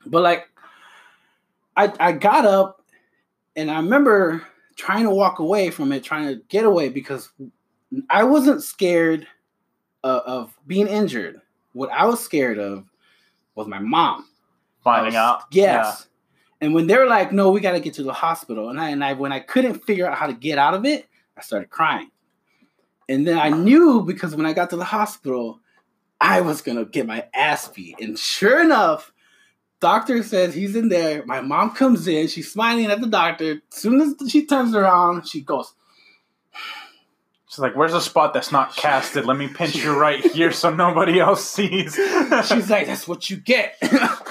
But 0.07 0.23
like, 0.23 0.49
I 1.77 1.93
I 1.99 2.13
got 2.13 2.47
up, 2.47 2.85
and 3.57 3.71
I 3.71 3.77
remember 3.77 4.47
trying 4.77 5.03
to 5.05 5.11
walk 5.11 5.41
away 5.41 5.71
from 5.71 5.91
it, 5.91 6.05
trying 6.05 6.29
to 6.29 6.37
get 6.49 6.65
away 6.65 6.89
because 6.89 7.31
I 8.11 8.25
wasn't 8.25 8.63
scared 8.63 9.27
of, 10.03 10.23
of 10.23 10.59
being 10.67 10.87
injured. 10.87 11.41
What 11.73 11.91
I 11.91 12.07
was 12.07 12.21
scared 12.21 12.59
of 12.59 12.85
was 13.55 13.67
my 13.69 13.79
mom. 13.79 14.27
Finding 14.83 15.07
was- 15.07 15.15
out. 15.15 15.43
Yes. 15.51 16.07
And 16.61 16.75
when 16.75 16.89
they 16.89 16.97
were 16.97 17.07
like, 17.07 17.31
"No, 17.31 17.51
we 17.51 17.61
got 17.61 17.73
to 17.73 17.81
get 17.81 17.95
to 17.95 18.03
the 18.03 18.13
hospital," 18.13 18.69
and 18.69 18.81
I 18.81 18.91
and 18.91 19.05
I 19.05 19.13
when 19.13 19.31
I 19.31 19.39
couldn't 19.39 19.85
figure 19.85 20.09
out 20.09 20.19
how 20.19 20.27
to 20.27 20.33
get 20.33 20.59
out 20.59 20.75
of 20.75 20.85
it, 20.85 21.07
I 21.37 21.41
started 21.41 21.71
crying. 21.71 22.11
And 23.09 23.27
then 23.27 23.39
I 23.39 23.49
knew 23.51 24.03
because 24.03 24.35
when 24.35 24.45
I 24.45 24.53
got 24.53 24.71
to 24.71 24.77
the 24.77 24.85
hospital, 24.85 25.61
I 26.21 26.41
was 26.41 26.61
gonna 26.61 26.85
get 26.85 27.07
my 27.07 27.27
ass 27.33 27.69
beat. 27.69 28.01
And 28.01 28.19
sure 28.19 28.61
enough, 28.61 29.13
Doctor 29.81 30.23
says 30.25 30.53
he's 30.53 30.75
in 30.75 30.89
there. 30.89 31.25
My 31.27 31.41
mom 31.41 31.71
comes 31.71 32.09
in. 32.09 32.27
She's 32.27 32.53
smiling 32.53 32.87
at 32.87 33.01
the 33.01 33.07
doctor. 33.07 33.63
As 33.73 33.79
soon 33.79 34.01
as 34.01 34.31
she 34.31 34.45
turns 34.45 34.75
around, 34.75 35.29
she 35.29 35.43
goes, 35.43 35.73
She's 37.51 37.61
like, 37.61 37.75
"Where's 37.75 37.95
a 37.95 38.01
spot 38.01 38.35
that's 38.35 38.53
not 38.53 38.77
casted? 38.77 39.25
Let 39.25 39.39
me 39.39 39.49
pinch 39.49 39.75
you 39.77 39.99
right 39.99 40.23
here 40.23 40.53
so 40.53 40.69
nobody 40.71 41.19
else 41.19 41.49
sees." 41.49 41.95
She's 42.47 42.69
like, 42.71 42.87
"That's 42.87 43.09
what 43.09 43.31
you 43.31 43.39
get." 43.39 43.77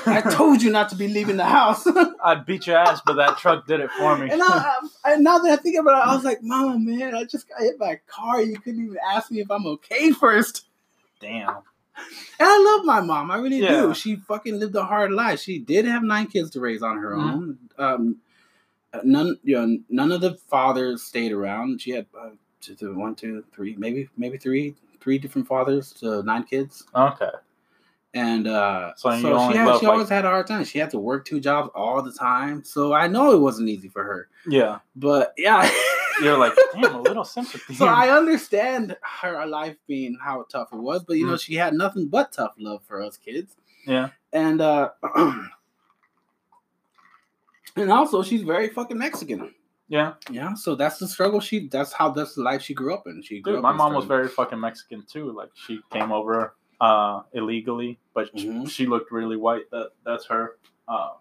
I 0.05 0.21
told 0.21 0.61
you 0.61 0.69
not 0.71 0.89
to 0.89 0.95
be 0.95 1.07
leaving 1.07 1.37
the 1.37 1.45
house. 1.45 1.87
I'd 2.23 2.45
beat 2.45 2.67
your 2.67 2.77
ass, 2.77 3.01
but 3.05 3.13
that 3.13 3.37
truck 3.39 3.65
did 3.65 3.79
it 3.79 3.89
for 3.91 4.15
me. 4.17 4.29
and, 4.29 4.41
I, 4.43 4.47
I, 5.03 5.13
and 5.13 5.23
now 5.23 5.39
that 5.39 5.51
I 5.51 5.55
think 5.61 5.77
about 5.79 6.03
it, 6.03 6.07
I 6.09 6.15
was 6.15 6.23
like, 6.23 6.43
"Mama, 6.43 6.77
man, 6.77 7.15
I 7.15 7.23
just 7.23 7.49
got 7.49 7.59
hit 7.59 7.79
by 7.79 7.93
a 7.93 7.97
car. 8.07 8.41
You 8.41 8.59
couldn't 8.59 8.83
even 8.85 8.97
ask 9.11 9.31
me 9.31 9.39
if 9.41 9.49
I'm 9.49 9.65
okay 9.65 10.11
first. 10.11 10.67
Damn. 11.19 11.49
And 11.49 12.47
I 12.47 12.75
love 12.75 12.85
my 12.85 13.01
mom. 13.01 13.31
I 13.31 13.37
really 13.37 13.57
Yeah. 13.61 13.69
do. 13.81 13.93
She 13.95 14.17
fucking 14.17 14.59
lived 14.59 14.75
a 14.75 14.83
hard 14.83 15.11
life. 15.11 15.39
She 15.39 15.57
did 15.57 15.85
have 15.85 16.03
nine 16.03 16.27
kids 16.27 16.51
to 16.51 16.59
raise 16.59 16.83
on 16.83 16.97
her 16.99 17.13
Mhm. 17.15 17.33
own. 17.33 17.57
Um, 17.79 18.17
none, 19.03 19.39
you 19.43 19.55
know, 19.59 19.79
none 19.89 20.11
of 20.11 20.21
the 20.21 20.35
fathers 20.35 21.01
stayed 21.01 21.31
around. 21.31 21.81
She 21.81 21.91
had 21.91 22.05
uh, 22.15 22.29
two, 22.75 22.95
one, 22.95 23.15
two, 23.15 23.43
three, 23.53 23.75
maybe, 23.77 24.09
maybe 24.17 24.37
three, 24.37 24.75
three 24.99 25.17
different 25.17 25.47
fathers 25.47 25.91
to 25.93 26.23
nine 26.23 26.43
kids. 26.43 26.85
Okay. 26.95 27.29
And 28.13 28.47
uh, 28.47 28.93
So 28.95 29.11
so, 29.11 29.51
she, 29.51 29.57
had, 29.57 29.79
she 29.79 29.85
like- 29.85 29.93
always 29.93 30.09
had 30.09 30.25
a 30.25 30.29
hard 30.29 30.47
time. 30.47 30.63
She 30.63 30.79
had 30.79 30.89
to 30.91 30.99
work 30.99 31.25
two 31.25 31.39
jobs 31.39 31.69
all 31.75 32.01
the 32.01 32.11
time. 32.13 32.63
So 32.63 32.93
I 32.93 33.07
know 33.07 33.31
it 33.31 33.39
wasn't 33.39 33.69
easy 33.69 33.89
for 33.89 34.03
her. 34.03 34.29
Yeah. 34.47 34.79
But 34.95 35.33
yeah. 35.37 35.69
You're 36.21 36.37
like, 36.37 36.53
damn, 36.73 36.95
a 36.95 37.01
little 37.01 37.23
sympathy. 37.23 37.75
So 37.75 37.85
I 37.85 38.09
understand 38.09 38.97
her 39.21 39.45
life 39.45 39.75
being 39.85 40.17
how 40.19 40.45
tough 40.51 40.69
it 40.73 40.77
was, 40.77 41.03
but 41.03 41.17
you 41.17 41.27
know, 41.27 41.37
she 41.37 41.53
had 41.53 41.75
nothing 41.75 42.07
but 42.07 42.31
tough 42.31 42.53
love 42.57 42.81
for 42.87 43.03
us 43.03 43.17
kids. 43.17 43.55
yeah. 43.85 44.09
And 44.33 44.59
uh 44.59 44.89
and 47.75 47.91
also 47.91 48.23
she's 48.23 48.41
very 48.41 48.69
fucking 48.69 48.97
Mexican. 48.97 49.53
Yeah. 49.89 50.13
Yeah, 50.29 50.53
so 50.55 50.75
that's 50.75 50.97
the 50.99 51.07
struggle 51.07 51.39
she 51.39 51.67
that's 51.69 51.93
how 51.93 52.11
that's 52.11 52.35
the 52.35 52.41
life 52.41 52.61
she 52.61 52.73
grew 52.73 52.93
up 52.93 53.03
in. 53.07 53.21
She 53.23 53.39
grew 53.39 53.53
Dude, 53.53 53.57
up 53.59 53.63
my 53.63 53.71
mom 53.71 53.93
was 53.93 54.05
very 54.05 54.27
fucking 54.27 54.59
Mexican 54.59 55.03
too. 55.09 55.31
Like 55.31 55.49
she 55.55 55.79
came 55.91 56.11
over 56.11 56.55
uh 56.81 57.21
illegally, 57.33 57.97
but 58.13 58.27
sh- 58.37 58.43
Mhm. 58.43 58.69
she 58.69 58.85
looked 58.85 59.11
really 59.11 59.37
white. 59.37 59.69
That 59.71 59.91
that's 60.05 60.25
her 60.27 60.57
uh 60.87 61.11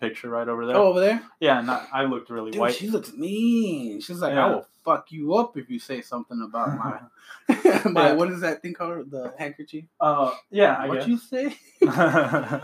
picture 0.00 0.28
right 0.28 0.46
over 0.48 0.66
there. 0.66 0.76
Oh, 0.76 0.88
over 0.88 1.00
there? 1.00 1.22
Yeah, 1.40 1.60
not 1.62 1.88
I 1.92 2.04
looked 2.04 2.28
really 2.28 2.50
Dude, 2.50 2.60
white. 2.60 2.74
she 2.74 2.88
looks 2.88 3.12
mean. 3.14 4.00
She's 4.00 4.18
like, 4.20 4.34
I 4.34 4.46
will 4.48 4.66
fuck 4.84 5.10
you 5.10 5.34
up 5.34 5.56
if 5.56 5.70
you 5.70 5.78
say 5.78 6.00
something 6.02 6.42
about 6.42 6.76
my 6.76 7.00
my 7.90 8.08
Yeah. 8.08 8.12
what 8.14 8.30
is 8.30 8.40
that 8.40 8.60
thing 8.60 8.74
called? 8.74 9.10
The 9.10 9.32
handkerchief? 9.38 9.84
uh 10.00 10.32
yeah, 10.50 10.84
what 10.86 10.98
guess. 10.98 11.08
you 11.08 11.16
say? 11.18 11.56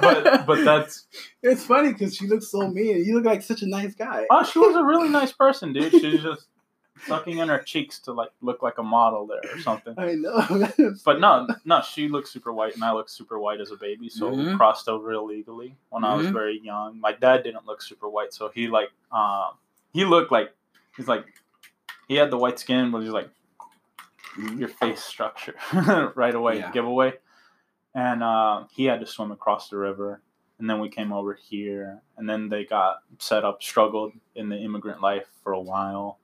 but 0.00 0.46
but 0.46 0.64
that's 0.64 1.06
it's 1.42 1.64
funny 1.64 1.92
because 1.92 2.14
she 2.16 2.26
looks 2.26 2.50
so 2.50 2.68
mean. 2.68 3.04
You 3.04 3.14
look 3.16 3.24
like 3.24 3.42
such 3.42 3.62
a 3.62 3.66
nice 3.66 3.94
guy. 3.94 4.26
oh 4.30 4.42
she 4.44 4.58
was 4.58 4.74
a 4.76 4.82
really 4.84 5.08
nice 5.08 5.32
person, 5.44 5.72
dude. 5.72 5.92
She's 5.92 6.22
just 6.22 6.46
sucking 7.06 7.38
in 7.38 7.48
her 7.48 7.58
cheeks 7.58 7.98
to 8.00 8.12
like 8.12 8.30
look 8.40 8.62
like 8.62 8.78
a 8.78 8.82
model 8.82 9.26
there 9.26 9.42
or 9.52 9.58
something. 9.58 9.94
I 9.98 10.14
know. 10.14 10.68
But 11.04 11.20
no, 11.20 11.46
no, 11.64 11.82
she 11.82 12.08
looks 12.08 12.30
super 12.30 12.52
white, 12.52 12.74
and 12.74 12.82
I 12.82 12.92
look 12.92 13.08
super 13.08 13.38
white 13.38 13.60
as 13.60 13.70
a 13.70 13.76
baby. 13.76 14.08
So 14.08 14.30
we 14.30 14.44
Mhm. 14.44 14.56
crossed 14.56 14.88
over 14.88 15.12
illegally 15.12 15.76
when 15.90 16.04
I 16.04 16.14
was 16.14 16.26
Mhm. 16.26 16.32
very 16.32 16.60
young. 16.60 16.98
My 16.98 17.12
dad 17.12 17.44
didn't 17.44 17.66
look 17.66 17.82
super 17.82 18.08
white, 18.08 18.32
so 18.32 18.48
he 18.48 18.66
like, 18.68 18.90
um, 19.12 19.50
he 19.92 20.04
looked 20.04 20.32
like 20.32 20.52
he's 20.96 21.06
like, 21.06 21.24
he 22.08 22.14
had 22.16 22.30
the 22.30 22.38
white 22.38 22.58
skin, 22.58 22.90
but 22.90 23.00
he's 23.02 23.10
like 23.10 23.28
your 24.56 24.68
face 24.68 25.02
structure 25.02 25.54
right 26.14 26.34
away 26.34 26.58
Yeah. 26.58 26.70
giveaway, 26.72 27.14
and 27.96 28.22
uh, 28.22 28.64
he 28.70 28.84
had 28.84 29.00
to 29.00 29.06
swim 29.06 29.32
across 29.32 29.68
the 29.70 29.76
river, 29.78 30.20
and 30.60 30.68
then 30.70 30.78
we 30.80 30.88
came 30.88 31.12
over 31.12 31.34
here, 31.34 32.02
and 32.16 32.28
then 32.28 32.48
they 32.48 32.64
got 32.64 32.98
set 33.18 33.44
up, 33.44 33.62
struggled 33.62 34.12
in 34.36 34.48
the 34.50 34.56
immigrant 34.56 35.00
life 35.00 35.26
for 35.42 35.52
a 35.52 35.60
while. 35.60 36.18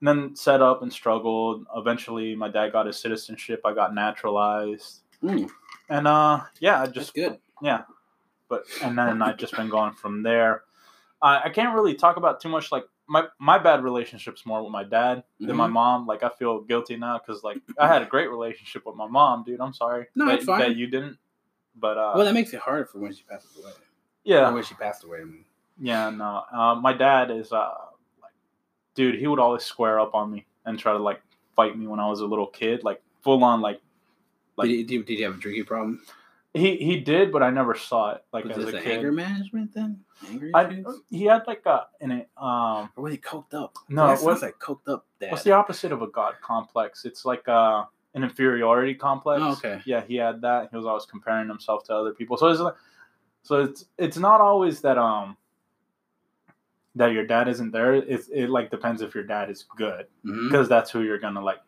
And 0.00 0.06
then 0.08 0.36
set 0.36 0.60
up 0.60 0.82
and 0.82 0.92
struggled. 0.92 1.66
Eventually, 1.74 2.34
my 2.36 2.48
dad 2.48 2.72
got 2.72 2.86
his 2.86 3.00
citizenship. 3.00 3.62
I 3.64 3.72
got 3.74 3.94
naturalized, 3.94 5.00
Mm, 5.22 5.48
and 5.88 6.06
uh, 6.06 6.40
yeah, 6.60 6.76
I 6.82 6.84
that's 6.86 6.92
just 6.92 7.14
good. 7.14 7.38
yeah, 7.62 7.82
but 8.48 8.64
and 8.82 8.96
then 8.98 9.22
I've 9.22 9.38
just 9.38 9.56
been 9.56 9.68
going 9.68 9.94
from 9.94 10.22
there. 10.22 10.62
I 11.22 11.42
I 11.44 11.50
can't 11.50 11.74
really 11.74 11.94
talk 11.94 12.16
about 12.16 12.40
too 12.40 12.48
much. 12.48 12.70
Like 12.70 12.84
my 13.08 13.24
my 13.38 13.58
bad 13.58 13.82
relationships 13.82 14.44
more 14.46 14.62
with 14.62 14.70
my 14.70 14.84
dad 14.84 15.24
than 15.40 15.56
my 15.56 15.66
Mhm. 15.66 15.72
mom. 15.72 16.06
Like 16.06 16.22
I 16.22 16.28
feel 16.28 16.60
guilty 16.60 16.96
now 16.96 17.18
because 17.18 17.42
like 17.42 17.56
I 17.78 17.88
had 17.88 18.02
a 18.02 18.06
great 18.06 18.28
relationship 18.30 18.84
with 18.86 18.96
my 18.96 19.06
mom, 19.08 19.44
dude. 19.44 19.60
I'm 19.60 19.72
sorry 19.72 20.06
No, 20.14 20.26
that, 20.26 20.36
it's 20.36 20.44
fine. 20.44 20.60
that 20.60 20.76
you 20.76 20.86
didn't. 20.86 21.18
But 21.74 21.96
uh, 21.96 22.12
Well, 22.16 22.24
that 22.24 22.34
makes 22.34 22.52
it 22.52 22.60
harder 22.60 22.84
for 22.86 22.98
when 22.98 23.12
she 23.12 23.22
passes 23.24 23.56
away. 23.56 23.70
Or 23.70 23.74
yeah, 24.24 24.50
when 24.50 24.62
she 24.62 24.74
passed 24.74 25.04
away. 25.04 25.20
I 25.22 25.24
mean. 25.24 25.44
yeah, 25.80 26.10
no. 26.10 26.42
Uh, 26.52 26.74
my 26.74 26.92
dad 26.92 27.30
is 27.30 27.52
uh, 27.52 27.70
like, 28.20 28.32
dude. 28.94 29.14
He 29.18 29.26
would 29.26 29.38
always 29.38 29.62
square 29.64 29.98
up 30.00 30.14
on 30.14 30.30
me 30.32 30.46
and 30.66 30.78
try 30.78 30.92
to 30.92 30.98
like 30.98 31.22
fight 31.56 31.78
me 31.78 31.86
when 31.86 32.00
I 32.00 32.08
was 32.08 32.20
a 32.20 32.26
little 32.26 32.46
kid, 32.48 32.84
like 32.84 33.00
full 33.22 33.42
on 33.44 33.60
like 33.60 33.80
like 34.56 34.68
did, 34.68 34.76
he, 34.76 34.82
did, 34.84 35.06
did 35.06 35.16
he 35.18 35.22
have 35.22 35.34
a 35.36 35.38
drinking 35.38 35.64
problem? 35.64 36.02
He 36.58 36.76
he 36.76 37.00
did, 37.00 37.30
but 37.32 37.42
I 37.42 37.50
never 37.50 37.74
saw 37.74 38.12
it 38.12 38.24
like 38.32 38.44
Was 38.44 38.58
as 38.58 38.64
this 38.66 38.68
a 38.74 38.76
the 38.76 38.82
kid. 38.82 38.92
anger 38.98 39.12
management 39.12 39.72
then? 39.74 40.00
Anger 40.28 40.50
I, 40.54 40.82
he 41.10 41.24
had 41.24 41.46
like 41.46 41.64
a 41.66 41.86
in 42.00 42.10
it 42.12 42.28
um 42.36 42.90
Or 42.96 43.04
was 43.04 43.12
he 43.12 43.18
coked 43.18 43.54
up? 43.54 43.76
No, 43.88 44.10
it 44.12 44.22
was- 44.22 44.42
like 44.42 44.58
coked 44.58 44.88
up 44.88 45.06
dad. 45.20 45.30
what's 45.30 45.44
the 45.44 45.52
opposite 45.52 45.92
of 45.92 46.02
a 46.02 46.06
god 46.08 46.34
complex? 46.42 47.04
It's 47.04 47.24
like 47.24 47.46
uh 47.48 47.84
an 48.14 48.24
inferiority 48.24 48.94
complex. 48.94 49.40
Oh, 49.44 49.52
okay. 49.52 49.80
Yeah, 49.84 50.02
he 50.02 50.16
had 50.16 50.40
that. 50.40 50.68
He 50.70 50.76
was 50.76 50.86
always 50.86 51.06
comparing 51.06 51.46
himself 51.48 51.84
to 51.84 51.94
other 51.94 52.12
people. 52.12 52.36
So 52.36 52.48
it's 52.48 52.60
like 52.60 52.74
so 53.42 53.62
it's 53.62 53.84
it's 53.96 54.16
not 54.18 54.40
always 54.40 54.80
that 54.80 54.98
um 54.98 55.36
that 56.96 57.12
your 57.12 57.26
dad 57.26 57.48
isn't 57.48 57.70
there. 57.70 57.94
It's 57.94 58.28
it 58.28 58.48
like 58.50 58.70
depends 58.70 59.02
if 59.02 59.14
your 59.14 59.24
dad 59.24 59.50
is 59.50 59.64
good 59.76 60.06
because 60.48 60.68
that's 60.68 60.90
who 60.90 61.02
you're 61.02 61.18
gonna 61.20 61.40
like 61.42 61.60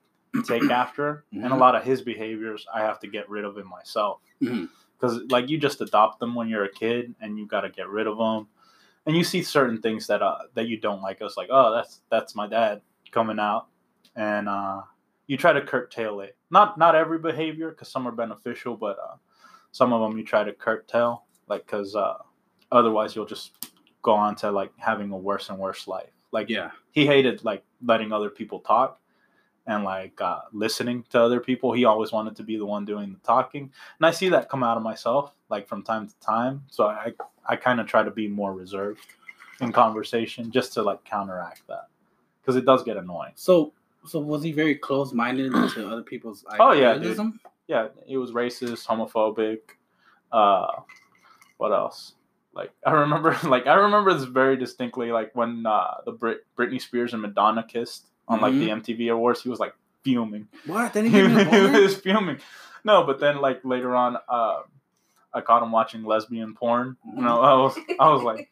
take 0.47 0.62
after. 0.70 1.24
And 1.33 1.47
a 1.47 1.49
Mhm. 1.51 1.59
lot 1.59 1.74
of 1.74 1.83
his 1.85 2.03
behaviors 2.03 2.66
I 2.72 2.81
have 2.81 3.01
to 3.01 3.07
get 3.07 3.28
rid 3.28 3.45
of 3.45 3.59
in 3.59 3.66
myself. 3.66 4.20
Because 4.41 5.20
like 5.31 5.49
you 5.49 5.59
just 5.59 5.81
adopt 5.81 6.20
them 6.20 6.35
when 6.35 6.49
you're 6.49 6.64
a 6.64 6.72
kid 6.72 7.14
and 7.20 7.39
you 7.39 7.47
got 7.47 7.62
to 7.62 7.70
get 7.70 7.89
rid 7.89 8.07
of 8.07 8.18
them 8.18 8.47
and 9.07 9.16
you 9.16 9.24
see 9.24 9.43
certain 9.43 9.81
things 9.81 10.07
that 10.09 10.20
uh 10.22 10.39
that 10.55 10.66
you 10.68 10.76
don't 10.76 11.01
like. 11.03 11.18
It's 11.20 11.37
like 11.37 11.49
oh 11.51 11.72
that's 11.74 12.03
that's 12.11 12.35
my 12.35 12.47
dad 12.47 12.83
coming 13.11 13.39
out. 13.39 13.66
And 14.16 14.49
uh 14.49 14.83
you 15.26 15.37
try 15.37 15.53
to 15.53 15.62
curtail 15.62 16.20
it. 16.20 16.37
Not 16.51 16.76
not 16.78 16.95
every 16.95 17.18
behavior 17.18 17.70
because 17.70 17.89
some 17.89 18.07
are 18.07 18.12
beneficial 18.12 18.76
but 18.76 18.99
uh 18.99 19.16
some 19.72 19.93
of 19.93 20.01
them 20.03 20.18
you 20.18 20.24
try 20.24 20.45
to 20.45 20.53
curtail 20.53 21.24
like 21.49 21.64
because 21.66 21.97
uh 21.97 22.18
otherwise 22.72 23.16
you'll 23.16 23.26
just 23.26 23.53
go 24.03 24.12
on 24.12 24.35
to 24.37 24.51
like 24.51 24.70
having 24.78 25.11
a 25.12 25.16
worse 25.16 25.49
and 25.51 25.59
worse 25.59 25.89
life. 25.89 26.11
Like 26.31 26.49
Yeah. 26.51 26.70
he 26.93 27.07
hated 27.07 27.43
like 27.45 27.64
letting 27.85 28.12
other 28.12 28.31
people 28.31 28.61
talk 28.61 29.01
and 29.67 29.85
like 29.85 30.21
uh, 30.21 30.41
listening 30.53 31.05
to 31.11 31.21
other 31.21 31.41
people. 31.41 31.73
He 31.73 31.85
always 31.85 32.13
wanted 32.13 32.37
to 32.37 32.43
be 32.43 32.57
the 32.57 32.67
one 32.67 32.85
doing 32.85 33.13
the 33.13 33.19
talking, 33.27 33.63
and 33.99 34.07
I 34.07 34.11
see 34.11 34.29
that 34.31 34.49
come 34.49 34.63
out 34.63 34.77
of 34.77 34.83
myself 34.83 35.33
like 35.49 35.69
from 35.69 35.83
time 35.83 36.09
to 36.09 36.15
time. 36.21 36.65
So 36.69 36.87
I 36.87 37.13
I 37.47 37.57
kind 37.57 37.81
of 37.81 37.87
try 37.87 38.03
to 38.03 38.11
be 38.11 38.29
more 38.29 38.53
reserved 38.53 39.01
in 39.61 39.73
conversation 39.73 40.51
just 40.51 40.73
to 40.75 40.83
like 40.83 41.05
counteract 41.05 41.63
that 41.69 41.89
because 42.41 42.57
it 42.57 42.65
does 42.65 42.83
get 42.83 42.97
annoying. 42.97 43.33
So, 43.35 43.73
so 44.07 44.19
was 44.21 44.43
he 44.43 44.53
very 44.53 44.75
close 44.75 45.13
minded 45.13 45.53
to 45.53 45.89
other 45.91 46.03
people's 46.03 46.45
Oh, 46.61 46.73
yeah, 46.73 46.97
dude. 46.97 47.19
Yeah, 47.69 47.89
it 48.09 48.17
was 48.17 48.33
racist, 48.33 48.87
homophobic. 48.87 49.59
Uh, 50.33 50.83
what 51.59 51.73
else? 51.73 52.15
Like 52.53 52.73
I 52.85 52.93
remember, 52.93 53.37
like 53.45 53.67
I 53.67 53.75
remember 53.75 54.13
this 54.13 54.25
very 54.25 54.57
distinctly. 54.57 55.13
Like 55.13 55.31
when 55.35 55.65
uh, 55.67 55.99
the 56.05 56.13
Brit- 56.13 56.47
Britney 56.59 56.81
Spears 56.81 57.13
and 57.13 57.23
Madonna 57.23 57.63
kissed 57.63 58.10
on 58.31 58.41
like 58.41 58.53
the 58.53 58.68
MTV 58.68 59.12
Awards, 59.12 59.43
he 59.43 59.49
was 59.49 59.59
like 59.59 59.74
fuming. 60.03 60.49
What? 60.66 60.93
Then 60.93 61.05
he 61.07 61.11
he 61.11 61.16
gave 61.22 61.31
me 61.31 61.43
a 61.43 61.45
boner? 61.45 61.81
was 61.81 61.97
fuming. 61.97 62.39
No, 62.85 63.05
but 63.05 63.20
then 63.20 63.41
like 63.41 63.61
later 63.64 63.95
on, 63.95 64.16
uh, 64.28 64.61
I 65.33 65.41
caught 65.41 65.62
him 65.62 65.72
watching 65.72 66.05
lesbian 66.05 66.55
porn. 66.55 66.97
You 67.14 67.22
know, 67.22 67.41
I 67.41 67.55
was 67.55 67.78
I 67.99 68.09
was 68.11 68.22
like 68.22 68.49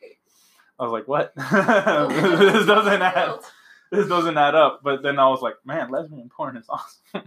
I 0.79 0.83
was 0.83 0.93
like, 0.93 1.09
what? 1.09 1.35
this 1.37 2.66
doesn't 2.66 3.03
add 3.03 3.39
this 3.91 4.07
doesn't 4.09 4.37
add 4.37 4.55
up. 4.55 4.81
But 4.83 5.03
then 5.03 5.18
I 5.18 5.29
was 5.29 5.41
like, 5.41 5.55
man, 5.64 5.91
lesbian 5.91 6.29
porn 6.29 6.57
is 6.57 6.66
awesome. 6.68 7.01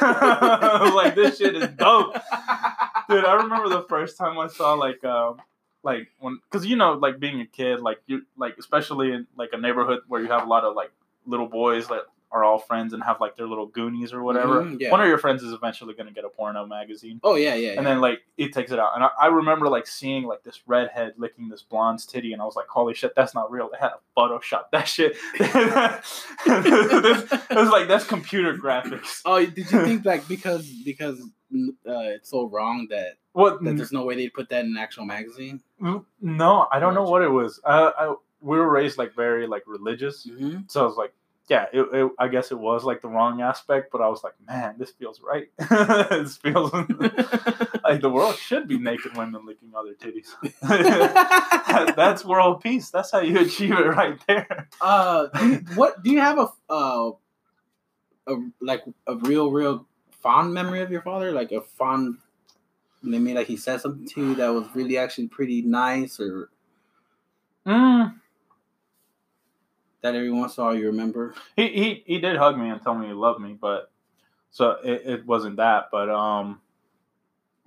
I 0.00 0.80
was 0.82 0.94
like, 0.94 1.14
this 1.14 1.38
shit 1.38 1.54
is 1.54 1.68
dope, 1.68 2.14
dude. 3.08 3.24
I 3.24 3.34
remember 3.34 3.68
the 3.68 3.86
first 3.88 4.18
time 4.18 4.38
I 4.38 4.48
saw 4.48 4.74
like 4.74 5.04
um 5.04 5.40
like 5.82 6.08
when 6.20 6.38
because 6.50 6.66
you 6.66 6.76
know 6.76 6.92
like 6.92 7.18
being 7.18 7.40
a 7.40 7.46
kid 7.46 7.80
like 7.80 7.98
you 8.06 8.22
like 8.36 8.56
especially 8.58 9.12
in 9.12 9.26
like 9.36 9.50
a 9.52 9.58
neighborhood 9.58 10.00
where 10.06 10.20
you 10.20 10.28
have 10.28 10.44
a 10.44 10.46
lot 10.48 10.64
of 10.64 10.76
like 10.76 10.92
little 11.26 11.48
boys 11.48 11.88
that 11.88 12.02
are 12.30 12.44
all 12.44 12.58
friends 12.58 12.94
and 12.94 13.02
have 13.04 13.20
like 13.20 13.36
their 13.36 13.46
little 13.46 13.66
goonies 13.66 14.10
or 14.14 14.22
whatever. 14.22 14.62
Mhm, 14.62 14.80
yeah. 14.80 14.90
One 14.90 15.02
of 15.02 15.06
your 15.06 15.18
friends 15.18 15.42
is 15.42 15.52
eventually 15.52 15.92
going 15.92 16.06
to 16.06 16.14
get 16.14 16.24
a 16.24 16.30
porno 16.30 16.64
magazine. 16.64 17.20
Oh 17.22 17.34
yeah, 17.34 17.54
yeah. 17.54 17.74
And 17.76 17.86
then 17.86 18.00
like 18.00 18.22
it 18.38 18.54
takes 18.54 18.72
it 18.72 18.78
out, 18.78 18.92
and 18.94 19.04
I, 19.04 19.10
I 19.20 19.26
remember 19.26 19.68
like 19.68 19.86
seeing 19.86 20.24
like 20.24 20.42
this 20.42 20.62
redhead 20.66 21.12
licking 21.18 21.50
this 21.50 21.62
blonde's 21.62 22.06
titty, 22.06 22.32
and 22.32 22.40
I 22.40 22.46
was 22.46 22.56
like, 22.56 22.68
"Holy 22.68 22.94
shit, 22.94 23.14
that's 23.14 23.34
not 23.34 23.50
real!" 23.50 23.68
They 23.70 23.76
had 23.78 23.90
a 23.90 24.18
Photoshop 24.18 24.62
that 24.72 24.88
shit. 24.88 25.14
it 26.46 27.56
was 27.56 27.68
like 27.70 27.88
that's 27.88 28.04
computer 28.04 28.56
graphics. 28.56 29.20
Oh, 29.24 29.44
did 29.44 29.70
you 29.70 29.84
think 29.84 30.04
like 30.04 30.26
because 30.28 30.66
because 30.84 31.20
uh, 31.20 32.08
it's 32.16 32.30
so 32.30 32.48
wrong 32.48 32.86
that, 32.90 33.16
What? 33.32 33.62
that 33.62 33.76
there's 33.76 33.92
no 33.92 34.04
way 34.04 34.14
they'd 34.16 34.32
put 34.32 34.48
that 34.48 34.64
in 34.64 34.70
an 34.72 34.78
actual 34.78 35.04
magazine? 35.04 35.60
no, 36.20 36.66
I 36.72 36.78
don't 36.80 36.94
know 36.94 37.02
what 37.04 37.22
it 37.22 37.28
was. 37.30 37.60
Uh, 37.64 37.90
I, 37.98 38.14
we 38.42 38.58
were 38.58 38.68
raised 38.70 38.98
like 38.98 39.14
very 39.14 39.46
like 39.46 39.62
religious, 39.66 40.26
Mm-hmm. 40.26 40.60
so 40.68 40.82
I 40.82 40.84
was 40.86 40.96
like, 40.96 41.14
yeah, 41.48 41.66
it, 41.72 41.80
it, 41.92 42.10
I 42.18 42.28
guess 42.28 42.50
it 42.52 42.58
was 42.58 42.84
like 42.84 43.02
the 43.02 43.08
wrong 43.08 43.40
aspect, 43.42 43.90
but 43.92 44.00
I 44.00 44.08
was 44.08 44.22
like, 44.24 44.34
man, 44.46 44.76
this 44.78 44.90
feels 44.90 45.20
right. 45.20 45.48
this 46.10 46.36
feels 46.36 46.72
like 47.84 48.00
the 48.00 48.10
world 48.10 48.36
should 48.36 48.68
be 48.68 48.78
naked 48.78 49.16
women 49.16 49.44
licking 49.44 49.72
other 49.76 49.94
titties. 49.94 50.30
That- 50.62 51.94
That's 51.96 52.24
world 52.24 52.60
peace. 52.62 52.90
That's 52.90 53.10
how 53.10 53.20
you 53.20 53.38
achieve 53.40 53.72
it 53.72 53.86
right 53.86 54.18
there. 54.26 54.68
uh, 54.80 55.28
what 55.74 56.02
do 56.02 56.10
you 56.12 56.20
have 56.20 56.38
a 56.38 56.48
uh, 56.70 57.10
a 58.28 58.34
like 58.60 58.84
a 59.06 59.16
real 59.16 59.50
real 59.50 59.86
fond 60.22 60.52
memory 60.54 60.80
of 60.80 60.90
your 60.90 61.02
father? 61.02 61.32
Like 61.32 61.50
a 61.52 61.60
fond, 61.60 62.18
maybe 63.02 63.34
like 63.34 63.46
he 63.48 63.56
said 63.56 63.80
something 63.80 64.06
to 64.08 64.20
you 64.28 64.34
that 64.36 64.48
was 64.48 64.66
really 64.74 64.96
actually 64.98 65.28
pretty 65.28 65.62
nice, 65.62 66.20
or 66.20 66.50
Mm. 67.66 68.14
That 70.02 70.14
every 70.14 70.30
once 70.30 70.56
in 70.56 70.62
a 70.62 70.66
while 70.66 70.76
you 70.76 70.86
remember. 70.86 71.34
He, 71.56 71.68
he 71.68 72.02
he 72.06 72.18
did 72.20 72.36
hug 72.36 72.58
me 72.58 72.68
and 72.68 72.82
tell 72.82 72.94
me 72.94 73.06
he 73.06 73.12
loved 73.12 73.40
me, 73.40 73.56
but 73.60 73.90
so 74.50 74.72
it, 74.84 75.02
it 75.06 75.26
wasn't 75.26 75.56
that. 75.56 75.88
But 75.90 76.10
um, 76.10 76.60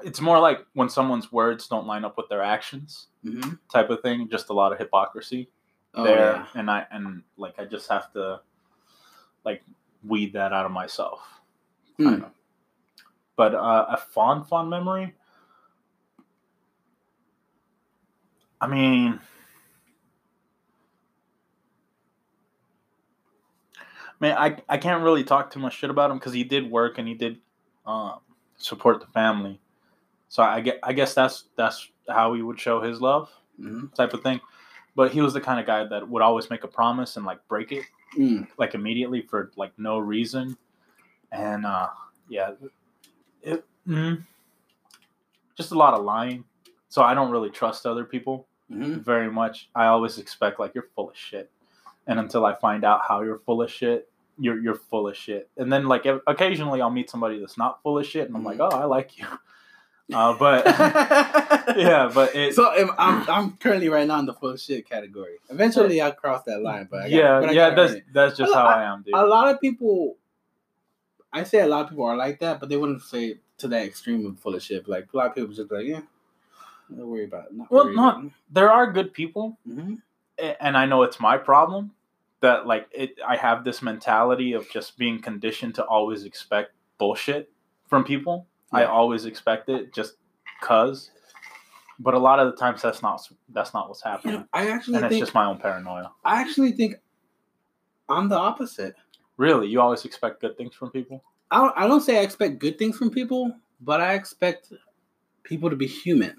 it's 0.03 0.21
more 0.21 0.39
like 0.39 0.59
when 0.73 0.89
someone's 0.89 1.31
words 1.31 1.67
don't 1.67 1.87
line 1.87 2.05
up 2.05 2.17
with 2.17 2.29
their 2.29 2.43
actions, 2.43 3.07
Mm-hmm. 3.25 3.53
type 3.71 3.89
of 3.89 4.01
thing. 4.01 4.29
Just 4.29 4.49
a 4.49 4.53
lot 4.53 4.71
of 4.71 4.77
hypocrisy 4.77 5.49
Oh, 5.95 6.03
there, 6.03 6.17
yeah. 6.33 6.45
and 6.55 6.69
I 6.69 6.85
and 6.91 7.23
like 7.37 7.57
I 7.57 7.65
just 7.65 7.89
have 7.89 8.11
to 8.13 8.41
like 9.43 9.63
weed 10.05 10.33
that 10.33 10.53
out 10.53 10.65
of 10.65 10.71
myself. 10.71 11.21
Of. 11.99 12.25
But 13.37 13.55
uh, 13.55 13.85
a 13.89 13.97
fond 13.97 14.47
fond 14.47 14.69
memory. 14.69 15.13
I 18.61 18.67
mean, 18.67 19.19
man, 24.25 24.37
I 24.37 24.57
I 24.67 24.77
can't 24.77 25.03
really 25.03 25.23
talk 25.23 25.51
too 25.51 25.59
much 25.59 25.77
shit 25.77 25.89
about 25.89 26.11
him 26.11 26.17
because 26.17 26.33
he 26.33 26.43
did 26.43 26.69
work 26.71 26.97
and 26.97 27.07
he 27.07 27.13
did 27.13 27.37
um, 27.85 28.19
support 28.57 28.99
the 28.99 29.07
family. 29.07 29.59
So 30.29 30.41
I 30.43 30.61
get 30.61 30.79
I 30.83 30.93
guess 30.93 31.13
that's 31.13 31.45
that's 31.55 31.89
how 32.09 32.33
he 32.33 32.41
would 32.41 32.59
show 32.59 32.81
his 32.81 32.99
love 33.01 33.29
Mhm. 33.59 33.93
type 33.93 34.13
of 34.13 34.21
thing. 34.23 34.41
But 34.95 35.11
he 35.11 35.21
was 35.21 35.33
the 35.33 35.41
kind 35.41 35.59
of 35.59 35.65
guy 35.65 35.83
that 35.85 36.09
would 36.09 36.21
always 36.21 36.49
make 36.49 36.63
a 36.63 36.67
promise 36.67 37.17
and 37.17 37.25
like 37.25 37.45
break 37.47 37.71
it 37.71 37.85
Mm. 38.17 38.47
like 38.57 38.73
immediately 38.75 39.21
for 39.21 39.51
like 39.57 39.73
no 39.77 39.99
reason. 39.99 40.57
And 41.31 41.65
uh 41.65 41.89
yeah, 42.29 42.51
it 43.41 43.63
mm, 43.87 44.23
just 45.55 45.71
a 45.71 45.75
lot 45.77 45.93
of 45.93 46.03
lying. 46.03 46.43
So 46.89 47.01
I 47.03 47.13
don't 47.13 47.31
really 47.31 47.49
trust 47.49 47.85
other 47.85 48.05
people 48.05 48.47
Mhm. 48.71 49.03
very 49.03 49.29
much. 49.29 49.69
I 49.75 49.85
always 49.87 50.17
expect 50.17 50.59
like 50.59 50.73
you're 50.73 50.89
full 50.95 51.09
of 51.09 51.15
shit. 51.17 51.51
And 52.07 52.19
until 52.19 52.45
I 52.45 52.53
find 52.55 52.83
out 52.83 53.01
how 53.07 53.21
you're 53.21 53.39
full 53.39 53.61
of 53.61 53.69
shit, 53.71 54.09
you're 54.37 54.59
you're 54.59 54.75
full 54.75 55.07
of 55.07 55.15
shit. 55.15 55.49
And 55.57 55.71
then 55.71 55.85
like 55.87 56.05
occasionally 56.27 56.81
I'll 56.81 56.89
meet 56.89 57.09
somebody 57.09 57.39
that's 57.39 57.57
not 57.57 57.81
full 57.83 57.97
of 57.97 58.05
shit 58.05 58.27
and 58.27 58.35
I'm 58.35 58.43
like, 58.43 58.59
"Oh, 58.59 58.69
I 58.69 58.85
like 58.85 59.17
you." 59.17 59.25
Uh, 60.13 60.37
but 60.37 60.63
yeah, 61.77 62.11
but 62.13 62.35
it 62.35 62.53
So 62.53 62.71
am- 62.71 62.91
I'm 62.95 63.27
I'm 63.27 63.57
currently 63.57 63.89
right 63.89 64.07
now 64.07 64.19
in 64.19 64.27
the 64.27 64.35
full 64.35 64.51
of 64.51 64.61
shit 64.61 64.87
category. 64.87 65.37
Eventually 65.49 65.99
I'll 65.99 66.11
cross 66.11 66.43
that 66.43 66.61
line, 66.61 66.87
but 66.91 67.09
yeah, 67.09 67.39
but 67.39 67.49
I 67.49 67.53
yeah, 67.53 67.69
that's 67.73 67.95
that's 68.13 68.37
just 68.37 68.53
I- 68.53 68.55
how 68.55 68.65
I 68.67 68.83
am, 68.83 69.01
dude. 69.01 69.15
a 69.15 69.25
lot 69.25 69.47
of 69.47 69.59
people. 69.59 70.17
I 71.33 71.43
say 71.43 71.61
a 71.61 71.65
lot 71.67 71.85
of 71.85 71.89
people 71.89 72.05
are 72.05 72.15
like 72.15 72.39
that, 72.41 72.59
but 72.59 72.69
they 72.69 72.77
wouldn't 72.77 73.01
say 73.01 73.39
to 73.57 73.67
that 73.69 73.83
extreme 73.83 74.27
of 74.27 74.37
full 74.39 74.53
of 74.53 74.61
shit. 74.61 74.87
Like 74.87 75.07
a 75.11 75.17
lot 75.17 75.25
of 75.29 75.33
people 75.35 75.55
just 75.55 75.71
like, 75.71 75.87
yeah, 75.87 76.01
don't 76.95 77.07
worry 77.07 77.23
about 77.25 77.45
it. 77.47 77.53
Not 77.55 77.71
Well, 77.71 77.89
not- 77.91 78.25
There 78.51 78.71
are 78.71 78.91
good 78.91 79.11
people. 79.11 79.57
Mhm. 79.67 80.03
and 80.37 80.77
I 80.77 80.85
know 80.85 81.01
it's 81.01 81.19
my 81.19 81.37
problem 81.39 81.94
that 82.45 82.67
like 82.67 82.87
it 82.91 83.19
I 83.27 83.35
have 83.35 83.63
this 83.63 83.81
mentality 83.81 84.53
of 84.53 84.69
just 84.69 84.97
being 84.97 85.19
conditioned 85.21 85.75
to 85.75 85.83
always 85.85 86.23
expect 86.23 86.71
bullshit 86.97 87.51
from 87.89 88.03
people. 88.03 88.47
I 88.71 88.83
always 88.85 89.25
expect 89.25 89.69
it 89.69 89.93
just 89.93 90.15
cuz 90.61 91.11
but 91.97 92.13
a 92.13 92.19
lot 92.19 92.39
of 92.39 92.51
the 92.51 92.57
times 92.57 92.81
that's 92.81 93.01
not 93.01 93.21
that's 93.49 93.73
not 93.73 93.87
what's 93.87 94.03
You 94.03 94.11
happening. 94.11 94.35
know, 94.35 94.45
I 94.53 94.69
actually 94.69 94.97
and 94.97 95.05
it's 95.05 95.17
just 95.17 95.33
my 95.33 95.45
own 95.45 95.57
paranoia. 95.57 96.11
I 96.23 96.41
actually 96.41 96.73
think 96.73 96.95
I'm 98.09 98.29
the 98.29 98.37
opposite. 98.37 98.95
Really, 99.37 99.67
you 99.67 99.81
always 99.81 100.05
expect 100.05 100.41
good 100.41 100.55
things 100.57 100.75
from 100.75 100.91
people? 100.91 101.23
I 101.51 101.57
don't, 101.57 101.73
I 101.75 101.87
don't 101.87 102.01
say 102.01 102.19
I 102.19 102.21
expect 102.21 102.59
good 102.59 102.77
things 102.77 102.97
from 102.97 103.09
people, 103.09 103.53
but 103.81 103.99
I 104.01 104.13
expect 104.13 104.71
people 105.43 105.69
to 105.69 105.75
be 105.75 105.87
human. 105.87 106.35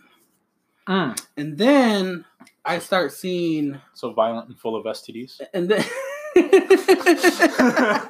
And 0.87 1.59
then 1.59 2.25
I 2.65 2.79
start 2.79 3.13
seeing, 3.13 3.81
So 3.95 4.13
violent 4.13 4.49
and 4.49 4.59
full 4.59 4.77
of 4.77 4.85
STDs. 4.85 5.41
and 5.55 5.69
then 5.69 5.85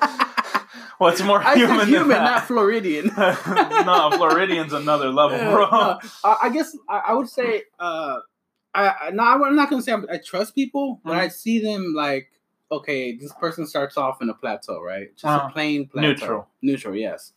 What's 0.98 1.20
more 1.22 1.42
I 1.42 1.56
human 1.56 1.76
said 1.76 1.80
than 1.80 1.88
human, 1.88 2.08
that? 2.08 2.22
not 2.24 2.44
Floridian. 2.46 3.06
no, 3.16 4.10
Floridian's 4.16 4.72
another 4.72 5.10
level, 5.10 5.36
bro. 5.38 5.68
no, 5.70 5.98
I, 6.24 6.36
I 6.44 6.48
guess 6.48 6.74
I, 6.88 6.98
I 7.08 7.12
would 7.12 7.28
say, 7.28 7.64
uh, 7.78 8.20
I, 8.74 8.88
I 9.02 9.10
no, 9.10 9.22
I'm 9.22 9.54
not 9.56 9.68
gonna 9.68 9.82
say 9.82 9.92
I'm, 9.92 10.06
I 10.10 10.16
trust 10.18 10.54
people, 10.54 11.00
but 11.04 11.12
Mhm. 11.12 11.18
I 11.18 11.28
see 11.28 11.60
them 11.60 11.92
like, 11.94 12.30
okay, 12.72 13.14
this 13.14 13.30
person 13.34 13.66
starts 13.66 13.98
off 13.98 14.22
in 14.22 14.30
a 14.30 14.34
plateau, 14.34 14.80
right? 14.82 15.14
Just 15.14 15.26
Uh-huh. 15.26 15.48
a 15.48 15.52
plain 15.52 15.86
plateau. 15.86 16.08
Neutral. 16.08 16.48
neutral, 16.62 16.96
yes. 16.96 17.32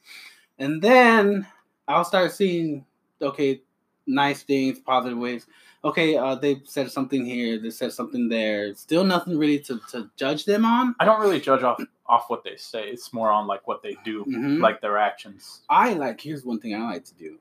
And 0.58 0.82
then 0.82 1.46
I'll 1.88 2.06
start 2.06 2.32
seeing, 2.32 2.86
okay, 3.22 3.62
nice 4.10 4.44
things, 4.44 4.80
positive 4.80 5.18
ways. 5.18 5.46
Okay, 5.84 6.18
uh, 6.18 6.36
they 6.36 6.62
said 6.66 6.92
something 6.92 7.26
here, 7.26 7.58
they 7.58 7.70
said 7.70 7.94
something 7.94 8.28
there. 8.28 8.76
Still 8.76 9.06
nothing 9.06 9.38
really 9.38 9.60
to, 9.60 9.80
to 9.92 10.10
judge 10.18 10.44
them 10.44 10.66
on. 10.66 10.94
I 11.00 11.06
don't 11.06 11.22
really 11.22 11.40
judge 11.40 11.64
off 11.64 11.82
off 12.06 12.30
what 12.30 12.44
they 12.44 12.58
say. 12.58 12.90
It's 12.90 13.14
more 13.14 13.30
on 13.32 13.48
like 13.48 13.66
what 13.68 13.82
they 13.84 13.96
do, 14.04 14.26
Mhm. 14.26 14.60
like 14.60 14.82
their 14.82 14.98
actions. 14.98 15.62
I 15.70 15.94
like 15.94 16.20
here's 16.20 16.44
one 16.44 16.60
thing 16.60 16.76
I 16.76 16.84
like 16.84 17.06
to 17.06 17.14
do, 17.16 17.38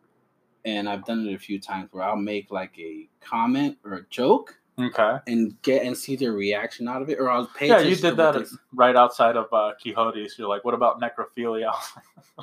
and 0.64 0.88
I've 0.88 1.04
done 1.04 1.26
it 1.26 1.34
a 1.34 1.38
few 1.38 1.58
times 1.58 1.88
where 1.90 2.04
I'll 2.04 2.16
make 2.16 2.50
like 2.52 2.78
a 2.78 3.08
comment 3.20 3.78
or 3.84 3.94
a 3.94 4.02
joke 4.10 4.57
Okay. 4.80 5.16
and 5.26 5.60
get 5.62 5.82
and 5.84 5.96
see 5.96 6.14
their 6.16 6.32
reaction 6.32 6.86
out 6.88 7.02
of 7.02 7.10
it, 7.10 7.18
or 7.18 7.30
I'll 7.30 7.46
pay. 7.46 7.68
Yeah, 7.68 7.80
you 7.80 7.96
did 7.96 8.16
that 8.16 8.34
they 8.34 8.40
s- 8.42 8.56
right 8.72 8.94
outside 8.94 9.36
of 9.36 9.52
uh, 9.52 9.72
Quixote's. 9.82 10.38
You're 10.38 10.48
like, 10.48 10.64
what 10.64 10.74
about 10.74 11.00
necrophilia? 11.00 11.72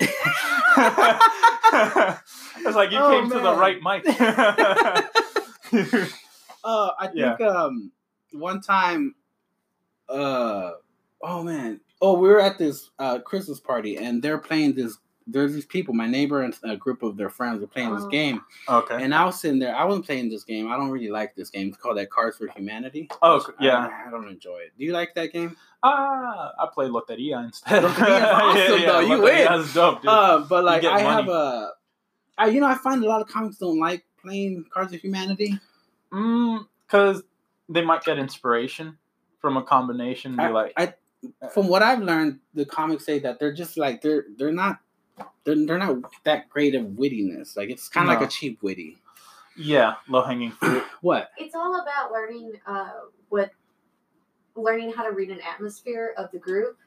it's 2.65 2.75
like 2.75 2.91
you 2.91 2.97
Oh, 2.99 3.11
came 3.11 3.29
to 3.29 3.39
the 3.39 3.55
right 3.55 3.79
mic. 3.81 4.05
Uh, 6.63 6.89
I 6.99 7.09
Yeah. 7.13 7.35
think 7.37 7.47
um 7.49 7.91
one 8.31 8.59
time, 8.59 9.13
uh, 10.09 10.71
oh 11.21 11.43
man, 11.43 11.79
oh 12.01 12.17
we 12.17 12.27
were 12.27 12.41
at 12.41 12.57
this 12.57 12.89
uh 12.97 13.19
Christmas 13.19 13.59
party 13.59 13.97
and 13.97 14.23
they're 14.23 14.39
playing 14.39 14.73
this. 14.73 14.97
There's 15.27 15.53
these 15.53 15.65
people, 15.65 15.93
my 15.95 16.05
neighbor 16.07 16.43
and 16.43 16.55
a 16.63 16.77
group 16.77 17.01
of 17.01 17.17
their 17.17 17.31
friends 17.31 17.59
were 17.59 17.65
playing 17.67 17.95
this 17.95 18.03
Oh. 18.03 18.09
game, 18.09 18.41
okay. 18.69 19.03
and 19.03 19.13
I 19.13 19.25
was 19.25 19.39
sitting 19.41 19.57
there. 19.57 19.75
I 19.75 19.83
wasn't 19.83 20.05
playing 20.05 20.29
this 20.29 20.43
game. 20.43 20.71
I 20.71 20.77
don't 20.77 20.91
really 20.91 21.09
like 21.09 21.35
this 21.35 21.49
game. 21.49 21.69
It's 21.69 21.77
called 21.77 21.97
that 21.97 22.11
Cards 22.11 22.37
for 22.37 22.47
Humanity. 22.47 23.09
Oh, 23.23 23.43
yeah. 23.59 23.87
I, 23.87 24.07
I 24.07 24.11
don't 24.11 24.27
enjoy 24.27 24.57
it. 24.57 24.73
Do 24.77 24.85
you 24.85 24.91
like 24.93 25.15
that 25.15 25.33
game? 25.33 25.57
Ah, 25.81 26.51
I 26.59 26.67
play 26.71 26.87
Loteria 26.87 27.43
instead. 27.43 27.83
Loteria's 27.83 28.23
awesome, 28.69 28.81
though. 28.85 28.99
You 28.99 29.21
win. 29.21 29.47
Loteria's 29.47 29.73
dope, 29.73 30.01
dude. 30.01 30.09
Uh, 30.09 30.45
but 30.47 30.63
like 30.63 30.81
get 30.83 30.93
I 30.93 30.99
have 30.99 31.25
money. 31.25 31.31
a, 31.31 31.69
I 32.37 32.45
you 32.47 32.59
know 32.59 32.67
I 32.67 32.75
find 32.75 33.03
a 33.03 33.07
lot 33.07 33.21
of 33.21 33.27
comics 33.27 33.57
don't 33.57 33.79
like 33.79 34.03
playing 34.21 34.65
Cards 34.71 34.93
of 34.93 34.99
Humanity. 35.01 35.59
Mm, 36.11 36.65
Because 36.85 37.23
they 37.67 37.81
might 37.83 38.03
get 38.03 38.19
inspiration 38.19 38.97
from 39.39 39.57
a 39.57 39.63
combination. 39.63 40.35
Be 40.37 40.43
I- 40.43 40.49
like, 40.49 40.73
I- 40.77 40.93
From 41.51 41.67
what 41.67 41.81
I've 41.81 42.01
learned, 42.03 42.39
the 42.53 42.65
comics 42.65 43.05
say 43.05 43.17
that 43.19 43.39
they're 43.39 43.53
just 43.53 43.77
like 43.77 44.01
they're 44.03 44.25
they're 44.37 44.51
not 44.51 44.77
they're, 45.43 45.65
they're 45.65 45.77
not 45.77 45.97
that 46.23 46.49
great 46.49 46.75
of 46.75 46.83
wittiness. 46.87 47.55
Like 47.57 47.69
it's 47.69 47.87
kind 47.89 48.07
of 48.09 48.13
No. 48.13 48.19
like 48.19 48.27
a 48.27 48.31
cheap 48.31 48.61
witty. 48.63 48.97
yeah, 49.57 49.95
low 50.09 50.21
hanging 50.23 50.51
fruit. 50.51 50.83
What? 51.01 51.29
It's 51.37 51.53
all 51.55 51.79
about 51.81 52.11
learning 52.11 52.53
uh, 52.65 52.89
what 53.29 53.51
learning 54.55 54.93
how 54.93 55.03
to 55.03 55.11
read 55.11 55.29
an 55.29 55.39
atmosphere 55.41 56.13
of 56.17 56.31
the 56.31 56.39
group 56.39 56.77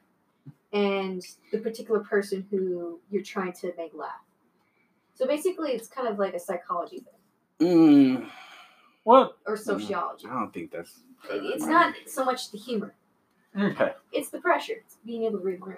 and 0.73 1.21
the 1.51 1.59
particular 1.59 1.99
person 2.01 2.45
who 2.51 2.99
you're 3.09 3.23
trying 3.23 3.53
to 3.53 3.71
make 3.77 3.93
laugh. 3.93 4.11
So 5.15 5.25
basically, 5.27 5.71
it's 5.71 5.87
kind 5.87 6.07
of 6.07 6.17
like 6.19 6.33
a 6.33 6.39
psychology 6.39 6.99
thing 6.99 7.67
Mm, 7.67 8.29
What? 9.03 9.37
or 9.45 9.57
sociology. 9.57 10.27
I 10.27 10.33
don't 10.33 10.53
think 10.53 10.71
that's. 10.71 10.99
It- 11.29 11.43
It's 11.43 11.65
not 11.65 11.93
so 12.07 12.23
much 12.23 12.51
the 12.51 12.57
humor; 12.57 12.93
Okay. 13.57 13.93
it's 14.13 14.29
the 14.29 14.39
pressure. 14.39 14.73
It's 14.85 14.97
being 15.05 15.23
able 15.23 15.39
to 15.39 15.43
read 15.45 15.59
a 15.61 15.65
room, 15.65 15.77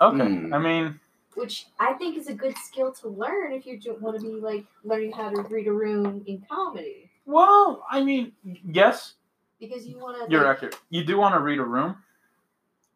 Okay. 0.00 0.34
Hmm. 0.34 0.52
I 0.54 0.58
mean, 0.58 1.00
which 1.36 1.66
I 1.78 1.92
think 1.94 2.16
is 2.16 2.26
a 2.28 2.34
good 2.34 2.56
skill 2.58 2.92
to 2.94 3.08
learn 3.08 3.52
if 3.52 3.66
you 3.66 3.78
want 4.00 4.18
to 4.18 4.22
be 4.22 4.40
like 4.40 4.64
learning 4.84 5.12
how 5.12 5.30
to 5.30 5.42
read 5.42 5.66
a 5.68 5.72
room 5.72 6.22
in 6.26 6.42
comedy 6.50 7.10
well, 7.28 7.84
I 7.90 8.04
mean, 8.04 8.30
yes, 8.70 9.14
because 9.58 9.84
you 9.84 9.98
want 9.98 10.24
to. 10.24 10.30
you're 10.32 10.46
accurate. 10.46 10.78
You 10.90 11.02
do 11.04 11.18
want 11.18 11.34
to 11.34 11.40
read 11.40 11.58
a 11.58 11.64
room, 11.64 11.96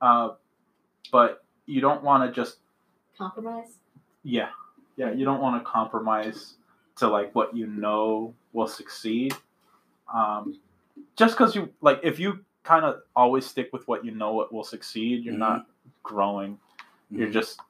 uh, 0.01 0.31
but 1.11 1.43
you 1.67 1.81
don't 1.81 2.05
want 2.05 2.23
to 2.33 2.41
just 2.41 2.59
compromise. 3.19 3.73
yeah. 4.23 4.51
yeah, 4.97 5.11
you 5.11 5.25
don't 5.25 5.41
want 5.41 5.61
to 5.61 5.69
compromise 5.69 6.55
to 6.99 7.09
like 7.09 7.35
what 7.35 7.57
you 7.57 7.67
know 7.67 8.33
will 8.53 8.69
succeed. 8.69 9.35
Um, 10.15 10.61
just 11.17 11.35
because 11.37 11.57
you 11.57 11.71
like, 11.81 11.99
if 12.05 12.21
you 12.21 12.45
kind 12.63 12.85
of 12.85 13.01
always 13.17 13.45
stick 13.45 13.71
with 13.73 13.89
what 13.89 14.05
you 14.05 14.13
know 14.13 14.33
what 14.33 14.53
will 14.53 14.63
succeed, 14.63 15.25
you're 15.25 15.35
Mhm. 15.35 15.39
not 15.39 15.67
growing. 16.05 16.57
You're 17.11 17.29
Mhm. 17.29 17.33
just 17.33 17.61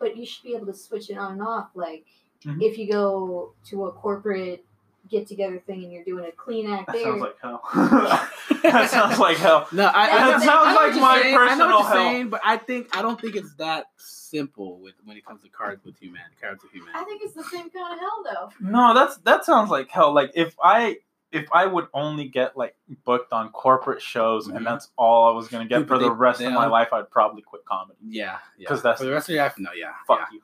But 0.00 0.16
you 0.16 0.26
should 0.26 0.42
be 0.42 0.54
able 0.56 0.66
to 0.66 0.74
switch 0.74 1.08
it 1.10 1.16
on 1.18 1.32
and 1.34 1.42
off. 1.42 1.68
Like 1.74 2.04
Mhm. 2.44 2.60
if 2.62 2.78
you 2.78 2.90
go 2.90 3.52
to 3.66 3.84
a 3.84 3.92
corporate 3.92 4.64
get 5.10 5.26
together 5.26 5.58
thing 5.66 5.82
and 5.84 5.92
you're 5.92 6.04
doing 6.04 6.24
a 6.24 6.30
clean 6.32 6.70
act 6.70 6.86
that 6.86 6.92
there. 6.92 7.04
sounds 7.04 7.20
like 7.20 7.36
hell. 7.42 7.62
that 8.62 8.90
sounds 8.90 9.18
like 9.18 9.36
hell. 9.38 9.66
No, 9.72 9.86
I, 9.86 9.88
I, 9.88 10.06
That 10.06 10.20
I- 10.42 10.44
sounds 10.44 10.44
I 10.46 10.72
know 10.72 10.74
like 10.80 10.92
what 10.92 11.00
my 11.00 11.14
you're 11.14 11.22
saying. 11.22 11.34
I 11.34 11.38
know 11.38 11.48
personal 11.48 11.66
what 11.68 11.78
you're 11.78 11.82
hell. 11.88 11.94
saying, 12.12 12.28
but 12.30 12.40
I 12.44 12.56
think 12.58 12.96
I 12.96 13.02
don't 13.02 13.20
think 13.20 13.34
it's 13.36 13.54
that 13.54 13.86
simple 13.96 14.78
with 14.78 14.94
when 15.04 15.16
it 15.16 15.24
comes 15.26 15.42
to 15.42 15.48
cards 15.48 15.84
with 15.84 15.98
humanity. 15.98 16.36
Cards 16.40 16.62
with 16.62 16.70
I 16.94 17.04
think 17.04 17.22
it's 17.24 17.34
the 17.34 17.42
same 17.44 17.68
kind 17.70 17.92
of 17.94 17.98
hell 17.98 18.22
though. 18.24 18.50
No, 18.60 18.94
that's 18.94 19.16
that 19.18 19.44
sounds 19.44 19.70
like 19.70 19.88
hell. 19.90 20.14
Like 20.14 20.30
if 20.34 20.54
I 20.62 20.98
if 21.32 21.46
I 21.52 21.64
would 21.66 21.86
only 21.94 22.26
get 22.28 22.56
like 22.56 22.74
booked 23.04 23.32
on 23.32 23.50
corporate 23.50 24.02
shows 24.02 24.48
Mhm. 24.48 24.56
and 24.56 24.66
that's 24.66 24.88
all 24.96 25.28
I 25.28 25.32
was 25.32 25.48
gonna 25.48 25.64
get 25.66 25.78
Dude, 25.78 25.88
for 25.88 25.94
but 25.98 26.00
the 26.02 26.10
rest 26.10 26.40
they 26.40 26.46
of 26.46 26.52
my 26.52 26.64
all- 26.64 26.70
life, 26.72 26.92
I'd 26.92 27.10
probably 27.10 27.42
quit 27.42 27.64
comedy. 27.64 27.98
Yeah, 28.08 28.38
yeah. 28.58 28.68
'Cause 28.68 28.82
that's- 28.82 28.98
for 28.98 29.04
the 29.06 29.12
rest 29.12 29.28
of 29.28 29.34
your 29.36 29.44
life. 29.44 29.54
No, 29.58 29.70
yeah, 29.72 29.92
Fuck 30.06 30.20
yeah. 30.20 30.26
you. 30.36 30.40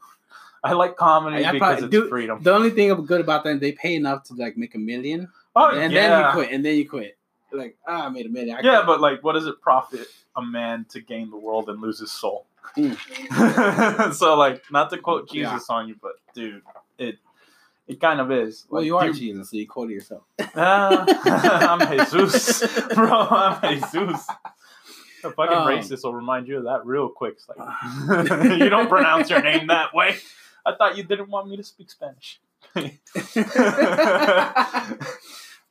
I 0.64 0.72
like 0.72 0.97
comedy 0.97 1.45
I- 1.45 1.49
I 1.49 1.53
because 1.53 1.80
probably- 1.80 1.84
it's 1.87 1.91
dude, 1.93 2.09
freedom. 2.09 2.43
The 2.43 2.53
only 2.55 2.70
thing 2.70 3.05
good 3.05 3.20
about 3.20 3.45
them, 3.45 3.59
they 3.59 3.72
pay 3.72 3.95
enough 3.97 4.22
to 4.24 4.34
like 4.34 4.57
make 4.57 4.74
a 4.74 4.78
million, 4.78 5.28
oh 5.55 5.70
and 5.70 5.93
yeah, 5.93 6.09
then 6.09 6.24
you 6.26 6.32
quit, 6.32 6.51
and 6.53 6.64
then 6.64 6.76
you 6.76 6.89
quit. 6.89 7.18
Like, 7.53 7.76
ah, 7.87 8.07
I 8.07 8.09
made 8.09 8.26
a 8.26 8.28
million. 8.28 8.57
I 8.57 8.61
yeah, 8.61 8.76
quit. 8.76 8.87
but 8.87 9.01
like, 9.01 9.22
what 9.24 9.32
does 9.34 9.47
it 9.47 9.61
profit 9.61 10.07
a 10.37 10.43
man 10.43 10.84
to 10.91 11.01
gain 11.01 11.30
the 11.30 11.37
world 11.37 11.68
and 11.68 11.80
lose 11.80 11.99
his 12.01 12.11
soul? 12.12 12.47
so 14.12 14.37
like, 14.37 14.62
not 14.70 14.91
to 14.91 14.99
quote 14.99 15.32
Yeah. 15.32 15.51
Jesus 15.53 15.70
on 15.70 15.89
you, 15.89 15.97
but 16.01 16.12
dude, 16.34 16.62
it 16.99 17.18
it 17.89 18.01
kind 18.01 18.20
of 18.20 18.30
is. 18.32 18.66
well, 18.68 18.80
Like, 18.82 18.87
you 18.87 18.97
are 18.97 19.07
you- 19.07 19.12
Jesus, 19.14 19.51
so 19.51 19.57
you 19.57 19.66
quoted 19.68 19.93
yourself. 19.95 20.22
Ah, 20.55 21.05
I'm 21.78 21.99
Jesus, 21.99 22.62
bro. 22.95 23.11
I'm 23.30 23.74
Jesus. 23.74 24.26
A 25.24 25.30
fucking 25.32 25.57
Um, 25.57 25.66
racist 25.68 26.05
will 26.05 26.14
remind 26.14 26.47
you 26.49 26.59
of 26.59 26.64
that 26.64 26.84
real 26.87 27.09
quick. 27.09 27.34
It's 27.39 27.49
like 27.49 27.59
you 28.61 28.68
don't 28.68 28.89
pronounce 28.89 29.30
your 29.30 29.43
name 29.43 29.66
that 29.68 29.95
way. 29.95 30.16
I 30.64 30.74
thought 30.74 30.97
you 30.97 31.03
didn't 31.05 31.30
want 31.30 31.49
me 31.49 31.57
to 31.57 31.62
speak 31.64 31.91
Spanish. 31.91 32.41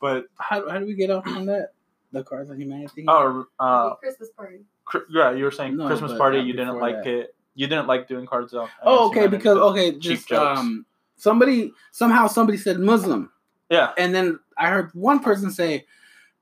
but 0.02 0.26
how, 0.38 0.70
how 0.70 0.80
do 0.80 0.86
we 0.86 0.94
get 0.94 1.10
off 1.12 1.26
on 1.28 1.46
that? 1.48 1.72
The 2.12 2.24
cards 2.24 2.50
of 2.50 2.58
humanity. 2.58 3.04
oh, 3.08 3.46
uh, 3.60 3.96
Christmas 3.96 4.30
party. 4.30 4.60
cr- 4.86 5.00
yeah, 5.10 5.32
you 5.32 5.44
were 5.44 5.52
saying 5.52 5.76
No, 5.78 5.88
Christmas 5.88 6.14
party. 6.18 6.40
uh, 6.40 6.44
You 6.44 6.54
didn't 6.54 6.80
like 6.80 7.04
that. 7.04 7.08
it. 7.08 7.36
You 7.56 7.68
didn't 7.68 7.88
like 7.88 8.08
doing 8.08 8.26
cards 8.26 8.54
out. 8.54 8.70
Oh, 8.84 9.10
okay, 9.10 9.28
because 9.28 9.58
okay, 9.58 9.92
cheap 9.94 10.02
just 10.02 10.28
jokes. 10.30 10.60
um, 10.60 10.86
somebody 11.18 11.72
somehow 11.92 12.28
somebody 12.28 12.58
said 12.58 12.80
Muslim, 12.80 13.32
yeah, 13.70 13.92
and 13.98 14.14
then 14.14 14.40
I 14.58 14.70
heard 14.70 14.92
one 14.94 15.20
person 15.20 15.52
say, 15.52 15.86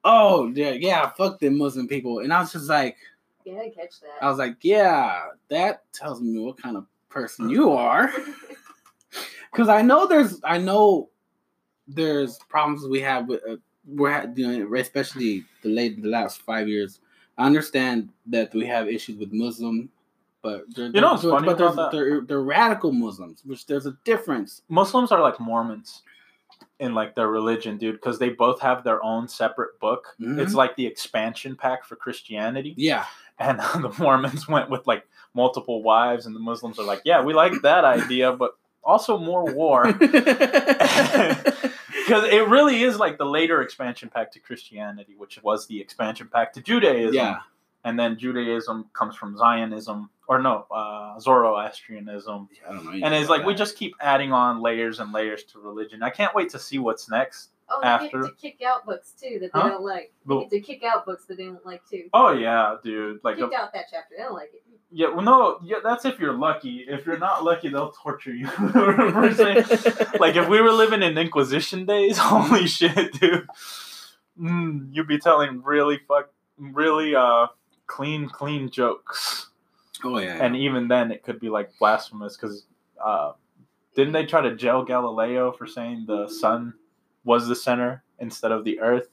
"Oh, 0.04 0.48
yeah, 0.54 0.72
yeah, 0.72 1.10
fuck 1.12 1.40
them 1.40 1.58
Muslim 1.58 1.88
people," 1.88 2.20
and 2.20 2.34
I 2.34 2.40
was 2.42 2.52
just 2.52 2.70
like, 2.70 2.98
Yeah, 3.46 3.60
I 3.60 3.70
catch 3.70 4.00
that. 4.02 4.22
I 4.22 4.30
was 4.30 4.38
like, 4.38 4.58
yeah, 4.62 5.22
that 5.50 5.84
tells 5.94 6.22
me 6.22 6.40
what 6.40 6.62
kind 6.62 6.78
of 6.78 6.86
person 7.10 7.50
you 7.50 7.72
are, 7.72 8.12
because 9.52 9.70
I 9.70 9.82
know 9.82 10.08
there's, 10.08 10.40
I 10.44 10.58
know 10.58 11.10
there's 11.88 12.38
problems 12.50 12.88
we 12.88 13.02
have 13.02 13.28
with 13.28 13.42
uh, 13.48 13.58
we're 13.86 14.12
ha- 14.12 14.26
doing, 14.26 14.74
especially 14.78 15.44
the 15.62 15.70
late 15.70 16.02
the 16.02 16.10
last 16.10 16.42
five 16.42 16.68
years. 16.68 17.00
I 17.38 17.46
understand 17.46 18.10
that 18.28 18.54
we 18.54 18.66
have 18.68 18.88
issues 18.88 19.18
with 19.18 19.34
Muslim. 19.34 19.90
But 20.44 20.66
they're, 20.76 20.88
You 20.88 21.02
know 21.02 21.18
funny 21.18 21.46
but 21.48 21.54
about 21.54 21.58
they're, 21.58 21.72
that? 21.76 21.92
they're, 21.92 22.22
they're 22.22 22.44
radical 22.44 22.92
Muslims, 22.92 23.42
which 23.46 23.66
there's 23.66 23.86
a 23.88 23.98
difference. 24.04 24.62
Muslims 24.70 25.12
are 25.12 25.22
like 25.22 25.40
Mormons 25.40 26.04
in 26.80 26.94
like 26.94 27.16
their 27.16 27.30
religion, 27.30 27.78
dude, 27.78 27.96
because 27.96 28.20
they 28.20 28.30
both 28.30 28.60
have 28.60 28.84
their 28.84 29.02
own 29.04 29.28
separate 29.28 29.80
book. 29.80 30.16
Mhm. 30.20 30.40
It's 30.40 30.54
like 30.54 30.76
the 30.76 30.86
expansion 30.86 31.56
pack 31.56 31.86
for 31.86 31.96
Christianity. 31.96 32.74
Yeah, 32.78 33.06
And 33.40 33.60
the 33.82 33.94
Mormons 33.98 34.48
went 34.48 34.70
with 34.70 34.86
like 34.86 35.08
multiple 35.34 35.82
wives, 35.82 36.26
and 36.26 36.36
the 36.36 36.40
Muslims 36.42 36.78
are 36.78 36.86
like, 36.86 37.02
yeah, 37.06 37.24
we 37.24 37.34
like 37.34 37.54
that 37.64 37.86
idea, 37.86 38.34
but 38.34 38.58
also 38.84 39.18
more 39.18 39.46
war. 39.54 39.86
Because 42.06 42.26
it 42.26 42.48
really 42.50 42.84
is 42.84 42.98
like 43.00 43.18
the 43.18 43.26
later 43.26 43.62
expansion 43.62 44.10
pack 44.10 44.30
to 44.34 44.40
Christianity, 44.40 45.16
which 45.18 45.42
was 45.42 45.68
the 45.68 45.80
expansion 45.80 46.28
pack 46.32 46.52
to 46.54 46.62
Judaism. 46.62 47.14
yeah, 47.14 47.40
And 47.86 47.98
then 47.98 48.18
Judaism 48.18 48.90
comes 48.92 49.16
from 49.16 49.38
Zionism, 49.38 50.10
or 50.28 50.42
no, 50.42 50.66
uh, 50.72 51.20
Zoroastrianism. 51.20 52.48
I 52.68 52.74
don't 52.74 52.86
know. 52.86 52.92
And 53.06 53.14
it's 53.14 53.30
like 53.30 53.46
we 53.46 53.54
just 53.56 53.78
keep 53.78 53.96
adding 54.00 54.32
on 54.32 54.62
layers 54.62 55.00
and 55.00 55.12
layers 55.12 55.44
to 55.46 55.60
religion. 55.60 56.02
I 56.04 56.10
can't 56.10 56.34
wait 56.34 56.50
to 56.52 56.60
see 56.60 56.80
what's 56.80 57.10
next. 57.10 57.50
oh, 57.70 57.80
they 57.82 57.88
after- 57.88 58.22
get 58.24 58.28
to 58.28 58.34
kick 58.36 58.62
out 58.66 58.86
books 58.86 59.12
too 59.20 59.40
that 59.42 59.52
they 59.54 59.60
Huh? 59.60 59.70
don't 59.70 59.84
like. 59.84 60.14
They 60.28 60.36
get 60.40 60.50
to 60.52 60.60
kick 60.62 60.84
out 60.84 61.06
books 61.06 61.26
that 61.26 61.38
they 61.38 61.46
don't 61.46 61.66
like 61.66 61.82
too. 61.90 62.10
Oh 62.14 62.32
yeah, 62.32 62.76
dude. 62.84 63.20
Like, 63.24 63.38
Kicked 63.38 63.54
out 63.54 63.74
that 63.74 63.86
chapter. 63.92 64.16
They 64.18 64.24
don't 64.24 64.34
like 64.34 64.52
it. 64.54 64.64
yeah, 64.92 65.10
well, 65.10 65.24
no, 65.26 65.60
yeah, 65.64 65.78
that's 65.84 66.06
if 66.06 66.20
you're 66.20 66.38
lucky. 66.38 66.86
If 66.88 67.06
you're 67.06 67.18
not 67.20 67.44
lucky, 67.44 67.70
they'll 67.70 67.92
torture 67.92 68.34
you. 68.34 68.48
Like 70.20 70.36
if 70.36 70.48
we 70.48 70.62
were 70.62 70.72
living 70.72 71.02
in 71.04 71.18
Inquisition 71.18 71.86
days, 71.86 72.18
holy 72.22 72.68
shit, 72.68 73.14
dude. 73.20 73.48
Mm, 74.40 74.90
you'd 74.92 75.08
be 75.08 75.20
telling 75.20 75.62
really 75.64 76.00
fuck, 76.08 76.30
really 76.58 77.16
uh, 77.16 77.48
clean, 77.88 78.30
clean 78.30 78.70
jokes. 78.72 79.50
Oh 80.04 80.18
yeah, 80.20 80.38
And 80.44 80.56
even 80.56 80.88
then, 80.88 81.12
it 81.12 81.24
could 81.24 81.40
be 81.40 81.50
like 81.50 81.72
blasphemous 81.80 82.36
because 82.38 82.66
uh, 83.04 83.34
didn't 83.96 84.14
they 84.14 84.26
try 84.26 84.42
to 84.42 84.56
jail 84.56 84.84
Galileo 84.84 85.52
for 85.52 85.68
saying 85.68 86.06
the 86.08 86.28
sun 86.28 86.74
was 87.24 87.48
the 87.48 87.56
center 87.56 88.04
instead 88.20 88.52
of 88.52 88.64
the 88.64 88.80
Earth, 88.80 89.08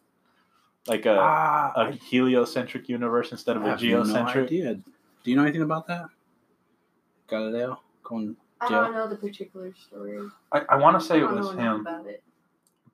like 0.86 1.06
a, 1.06 1.16
Ah, 1.20 1.72
a 1.76 1.92
heliocentric 1.92 2.88
universe 2.88 3.30
instead 3.32 3.56
of 3.56 3.62
I 3.62 3.66
a 3.66 3.70
have 3.70 3.82
no 3.82 3.86
geocentric? 4.02 4.46
idea. 4.46 4.74
Do 4.74 5.30
you 5.30 5.36
know 5.36 5.42
anything 5.42 5.62
about 5.62 5.86
that? 5.88 6.06
Galileo 7.28 7.80
going 8.02 8.36
I 8.62 8.68
don't 8.68 8.92
know 8.92 9.08
the 9.08 9.16
particular 9.16 9.72
story. 9.74 10.18
I, 10.52 10.62
I 10.70 10.76
want 10.76 11.00
to 11.00 11.06
say 11.06 11.14
I 11.14 11.18
it 11.18 11.20
don't 11.22 11.36
was 11.36 11.46
know 11.46 11.52
enough 11.52 11.74
him, 11.76 11.80
about 11.82 12.06
it. 12.06 12.22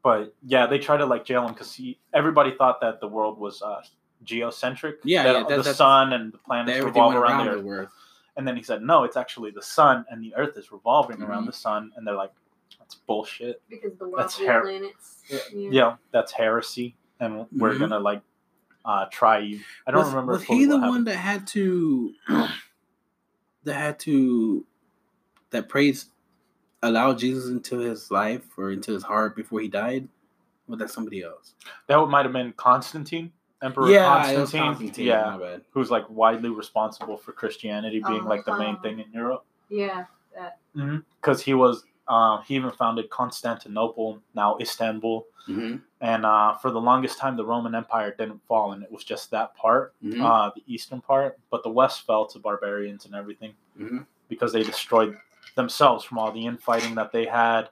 but 0.03 0.35
yeah, 0.45 0.67
they 0.67 0.79
tried 0.79 0.99
to 0.99 1.07
like 1.07 1.25
jail 1.25 1.45
him 1.47 1.53
because 1.55 1.73
he 1.73 1.99
everybody 2.15 2.53
thought 2.57 2.81
that 2.83 3.01
the 3.01 3.09
world 3.09 3.39
was 3.39 3.63
uh, 3.63 3.81
geocentric. 4.25 4.97
Yeah, 5.05 5.23
that 5.25 5.29
yeah, 5.33 5.39
that- 5.41 5.49
the 5.49 5.57
that's- 5.57 5.77
sun 5.77 6.13
and 6.13 6.33
the 6.33 6.39
planets 6.39 6.79
everything 6.79 7.03
revolve 7.03 7.15
around, 7.15 7.23
around 7.23 7.47
the 7.47 7.53
Earth. 7.53 7.65
the 7.65 7.71
Earth. 7.71 7.93
And 8.37 8.47
then 8.47 8.57
he 8.57 8.63
said, 8.63 8.83
no, 8.83 9.05
it's 9.05 9.17
actually 9.17 9.51
the 9.51 9.63
sun 9.63 10.05
and 10.11 10.23
the 10.23 10.35
Earth 10.35 10.57
is 10.59 10.71
revolving 10.71 11.23
around 11.23 11.45
Mhm. 11.45 11.47
the 11.47 11.53
sun. 11.55 11.93
And 11.97 12.07
they're 12.07 12.15
like, 12.15 12.33
that's 12.79 12.95
bullshit. 12.97 13.63
Because 13.69 13.97
the 13.99 14.13
That's 14.17 14.39
her- 14.39 14.63
planets. 14.63 15.23
Yeah, 15.53 15.97
that's 16.13 16.33
heresy, 16.33 16.97
and 17.21 17.47
we're 17.53 17.75
Mhm. 17.75 17.79
gonna 17.81 17.99
like 18.01 18.23
uh, 18.85 19.07
try 19.11 19.39
you. 19.39 19.59
I 19.87 19.91
don't 19.91 20.01
was, 20.05 20.11
remember. 20.11 20.33
Was 20.35 20.43
he 20.45 20.65
the 20.65 20.79
what 20.79 20.89
one 20.91 21.05
that 21.07 21.17
had 21.17 21.47
to 21.49 22.15
that 23.65 23.75
had 23.75 23.99
to 24.01 24.65
that 25.51 25.69
praise 25.69 26.07
allow 26.83 27.13
Jesus 27.15 27.49
into 27.49 27.79
his 27.79 28.11
life 28.13 28.45
or 28.57 28.71
into 28.71 28.93
his 28.93 29.03
heart 29.03 29.35
before 29.35 29.61
he 29.61 29.67
died? 29.69 30.09
Or 30.69 30.77
that 30.77 30.91
somebody 30.91 31.23
else? 31.23 31.55
That 31.89 32.05
might 32.07 32.25
have 32.25 32.33
been 32.33 32.53
Constantine, 32.53 33.33
Emperor 33.67 33.91
yeah, 33.91 34.05
Constantine. 34.05 34.61
Constantine. 34.63 35.07
Yeah, 35.07 35.59
who's 35.73 35.91
like 35.91 36.09
widely 36.09 36.51
responsible 36.51 37.17
for 37.17 37.33
Christianity 37.33 38.03
being 38.07 38.25
like 38.25 38.45
the 38.45 38.57
main 38.57 38.79
thing 38.81 39.01
in 39.01 39.13
Europe. 39.13 39.45
Yeah. 39.69 40.05
Because 41.21 41.43
he 41.43 41.55
was, 41.55 41.85
uh, 42.09 42.41
he 42.43 42.55
even 42.55 42.71
founded 42.71 43.11
Constantinople, 43.11 44.21
now 44.35 44.57
Istanbul, 44.61 45.27
Mhm, 45.49 45.81
and 46.01 46.27
uh, 46.27 46.55
for 46.57 46.71
the 46.73 46.81
longest 46.81 47.19
time 47.19 47.37
the 47.37 47.45
Roman 47.45 47.75
Empire 47.75 48.15
didn't 48.19 48.41
fall, 48.49 48.73
and 48.73 48.83
it 48.83 48.91
was 48.91 49.05
just 49.05 49.31
that 49.31 49.55
part, 49.55 49.95
mhm, 50.03 50.21
uh, 50.21 50.51
the 50.55 50.63
eastern 50.67 51.01
part. 51.01 51.39
But 51.51 51.63
the 51.63 51.71
west 51.71 52.03
fell 52.07 52.27
to 52.27 52.39
barbarians 52.39 53.07
and 53.07 53.15
everything. 53.15 53.55
mhm. 53.79 54.07
because 54.29 54.53
they 54.53 54.63
destroyed 54.65 55.17
themselves 55.55 56.03
from 56.05 56.19
all 56.19 56.33
the 56.33 56.47
infighting 56.47 56.95
that 56.97 57.13
they 57.13 57.27
had 57.27 57.71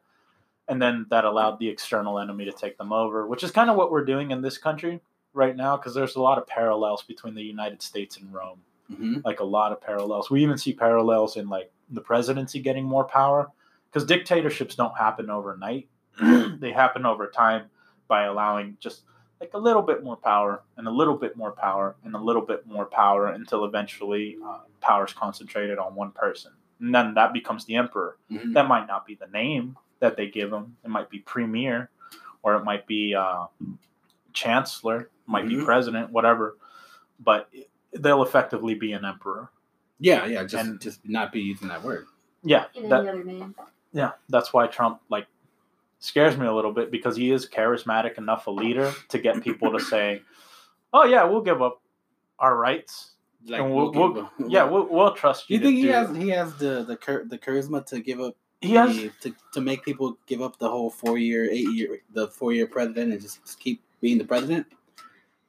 and 0.69 0.81
then 0.81 1.05
that 1.11 1.25
allowed 1.25 1.59
the 1.59 1.69
external 1.69 2.19
enemy 2.21 2.45
to 2.45 2.53
take 2.53 2.79
them 2.79 2.93
over 2.93 3.27
which 3.27 3.43
is 3.43 3.51
kind 3.51 3.69
of 3.71 3.77
what 3.77 3.91
we're 3.91 4.05
doing 4.05 4.31
in 4.31 4.41
this 4.41 4.57
country 4.57 5.01
right 5.35 5.57
now 5.57 5.77
because 5.77 5.95
there's 5.95 6.17
a 6.17 6.21
lot 6.23 6.39
of 6.39 6.47
parallels 6.47 7.03
between 7.03 7.35
the 7.35 7.43
united 7.43 7.83
states 7.83 8.17
and 8.17 8.33
rome. 8.33 8.61
Mhm. 8.93 9.25
like 9.25 9.41
a 9.41 9.45
lot 9.45 9.73
of 9.73 9.81
parallels. 9.81 10.31
We 10.31 10.43
even 10.43 10.59
see 10.59 10.75
parallels 10.75 11.37
in 11.39 11.49
like 11.49 11.73
the 11.89 12.03
presidency 12.03 12.61
getting 12.61 12.85
more 12.85 13.05
power 13.05 13.51
because 13.87 14.05
dictatorships 14.07 14.75
don't 14.75 14.97
happen 14.97 15.31
overnight. 15.31 15.89
They 16.61 16.71
happen 16.73 17.07
over 17.07 17.27
time 17.29 17.71
by 18.09 18.25
allowing 18.25 18.77
just 18.81 19.03
like 19.41 19.53
a 19.55 19.59
little 19.59 19.81
bit 19.83 20.05
more 20.05 20.17
power 20.17 20.63
and 20.77 20.87
a 20.87 20.91
little 20.91 21.17
bit 21.17 21.35
more 21.35 21.51
power 21.53 21.97
and 22.05 22.15
a 22.15 22.19
little 22.19 22.43
bit 22.43 22.67
more 22.67 22.85
power 22.85 23.29
until 23.29 23.65
eventually 23.65 24.37
uh, 24.47 24.61
power 24.83 25.07
is 25.07 25.13
concentrated 25.15 25.79
on 25.79 25.95
one 25.95 26.11
person. 26.13 26.53
And 26.81 26.95
then 26.95 27.15
that 27.15 27.33
becomes 27.33 27.65
the 27.65 27.77
emperor. 27.77 28.19
Mhm. 28.31 28.53
that 28.53 28.69
might 28.69 28.87
not 28.87 29.07
be 29.07 29.15
the 29.15 29.29
name 29.29 29.79
that 30.01 30.17
they 30.19 30.29
give 30.29 30.53
him. 30.53 30.77
It 30.85 30.91
might 30.91 31.09
be 31.09 31.21
premier 31.21 31.89
or 32.43 32.55
it 32.57 32.65
might 32.65 32.87
be 32.87 33.15
uh, 33.15 33.47
chancellor 34.35 35.11
might 35.27 35.49
be 35.49 35.55
Mhm. 35.57 35.65
president 35.65 36.11
whatever 36.11 36.59
but 37.21 37.49
they'll 37.93 38.23
effectively 38.23 38.75
be 38.75 38.93
an 38.93 39.05
emperor 39.05 39.51
Yeah, 40.01 40.27
yeah, 40.27 40.43
just 40.45 40.67
And- 40.67 40.81
just 40.81 41.01
not 41.09 41.33
be 41.33 41.41
using 41.41 41.69
that 41.69 41.83
word. 41.83 42.07
yeah 42.43 42.67
And 42.77 42.91
that, 42.91 43.01
any 43.01 43.09
other 43.09 43.25
name. 43.25 43.55
Yeah, 43.93 44.11
that's 44.29 44.53
why 44.53 44.67
Trump 44.67 45.01
like 45.09 45.27
scares 46.01 46.37
me 46.37 46.47
a 46.47 46.53
little 46.53 46.73
bit 46.73 46.91
because 46.91 47.17
he 47.17 47.31
is 47.31 47.49
charismatic 47.49 48.19
enough 48.19 48.47
a 48.49 48.51
leader 48.51 48.93
to 49.09 49.19
get 49.19 49.41
people 49.43 49.71
to 49.73 49.79
say, 49.81 50.21
"Oh 50.93 51.05
yeah, 51.05 51.23
we'll 51.25 51.41
give 51.43 51.63
up 51.63 51.81
our 52.41 52.57
rights. 52.59 53.13
Like, 53.47 53.61
and 53.61 53.73
we'll, 53.75 53.93
we'll 53.93 54.13
we'll, 54.13 54.31
give- 54.39 54.51
yeah, 54.51 54.65
we'll, 54.65 54.87
we'll 54.89 55.13
trust 55.15 55.47
Do 55.49 55.55
you." 55.55 55.61
you 55.61 55.65
think 55.67 55.77
he 55.77 55.83
do- 55.85 55.93
has 55.93 56.17
he 56.17 56.29
has 56.31 56.57
the 56.57 56.83
the 56.85 56.97
char- 56.97 57.25
the 57.25 57.39
charisma 57.39 57.87
to 57.87 58.01
give 58.01 58.21
up 58.21 58.35
He 58.61 58.75
has. 58.75 58.97
to, 59.23 59.33
to 59.53 59.61
make 59.61 59.85
people 59.85 60.19
give 60.27 60.43
up 60.43 60.59
the 60.59 60.69
whole 60.69 60.91
four 60.91 61.17
year 61.17 61.49
eight 61.51 61.69
year 61.71 62.01
the 62.13 62.27
four 62.29 62.53
year 62.53 62.67
president 62.67 63.13
and 63.13 63.21
just, 63.23 63.45
just 63.45 63.61
keep 63.61 63.81
being 64.05 64.19
the 64.19 64.25
president? 64.25 64.67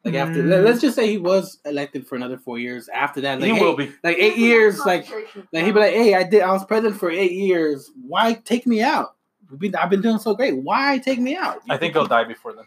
Like 0.05 0.13
after 0.15 0.41
Mm. 0.41 0.49
let- 0.49 0.63
let's 0.63 0.79
just 0.81 0.95
say 0.95 1.07
he 1.09 1.17
was 1.17 1.59
elected 1.65 2.07
for 2.07 2.15
another 2.15 2.37
four 2.37 2.57
years. 2.57 2.87
After 2.89 3.19
that, 3.21 3.39
like 3.41 3.49
he 3.51 3.55
hey, 3.57 3.61
will 3.61 3.75
be. 3.75 3.91
like 4.03 4.17
eight 4.17 4.37
years, 4.37 4.79
like 4.85 5.05
like 5.51 5.65
he'd 5.65 5.73
be 5.73 5.79
like, 5.79 5.93
hey, 5.93 6.13
I 6.15 6.23
did 6.23 6.41
I 6.41 6.51
was 6.53 6.63
president 6.65 6.97
for 6.99 7.09
eight 7.11 7.33
years. 7.33 7.91
Why 8.07 8.33
take 8.33 8.65
me 8.65 8.81
out? 8.81 9.15
We've 9.49 9.59
been, 9.59 9.75
I've 9.75 9.89
been 9.89 10.01
doing 10.01 10.17
so 10.19 10.33
great. 10.35 10.55
Why 10.57 10.99
take 10.99 11.19
me 11.19 11.35
out? 11.35 11.61
I 11.69 11.77
think 11.77 11.93
he'll 11.93 12.05
die 12.07 12.23
before 12.23 12.53
then. 12.53 12.65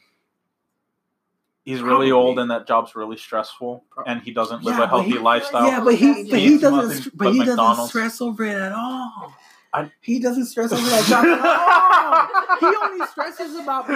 He's 1.64 1.80
really 1.82 2.11
Probably. 2.11 2.12
old 2.12 2.39
and 2.39 2.51
that 2.51 2.66
job's 2.66 2.95
really 2.97 3.16
stressful, 3.16 3.84
and 4.07 4.20
he 4.22 4.30
doesn't 4.32 4.62
live 4.64 4.76
Yeah, 4.78 4.84
a 4.84 4.86
healthy 4.89 5.11
he- 5.11 5.18
lifestyle. 5.18 5.66
Yeah, 5.66 5.80
but 5.84 5.95
he 5.97 6.24
but 6.24 6.39
he 6.39 6.55
Eats 6.55 6.62
doesn't 6.62 7.05
but 7.16 7.16
but 7.26 7.32
he 7.32 7.39
doesn't 7.41 7.57
McDonald's. 7.57 7.91
stress 7.91 8.20
over 8.20 8.45
it 8.45 8.57
at 8.57 8.72
all. 8.72 9.32
I- 9.74 9.90
he 10.00 10.18
doesn't 10.20 10.46
stress 10.46 10.72
over 10.72 10.82
that 10.88 11.04
job 11.06 11.24
at 11.26 11.40
all. 11.44 12.70
He 12.70 12.76
only 12.82 13.06
stresses 13.06 13.54
about 13.56 13.86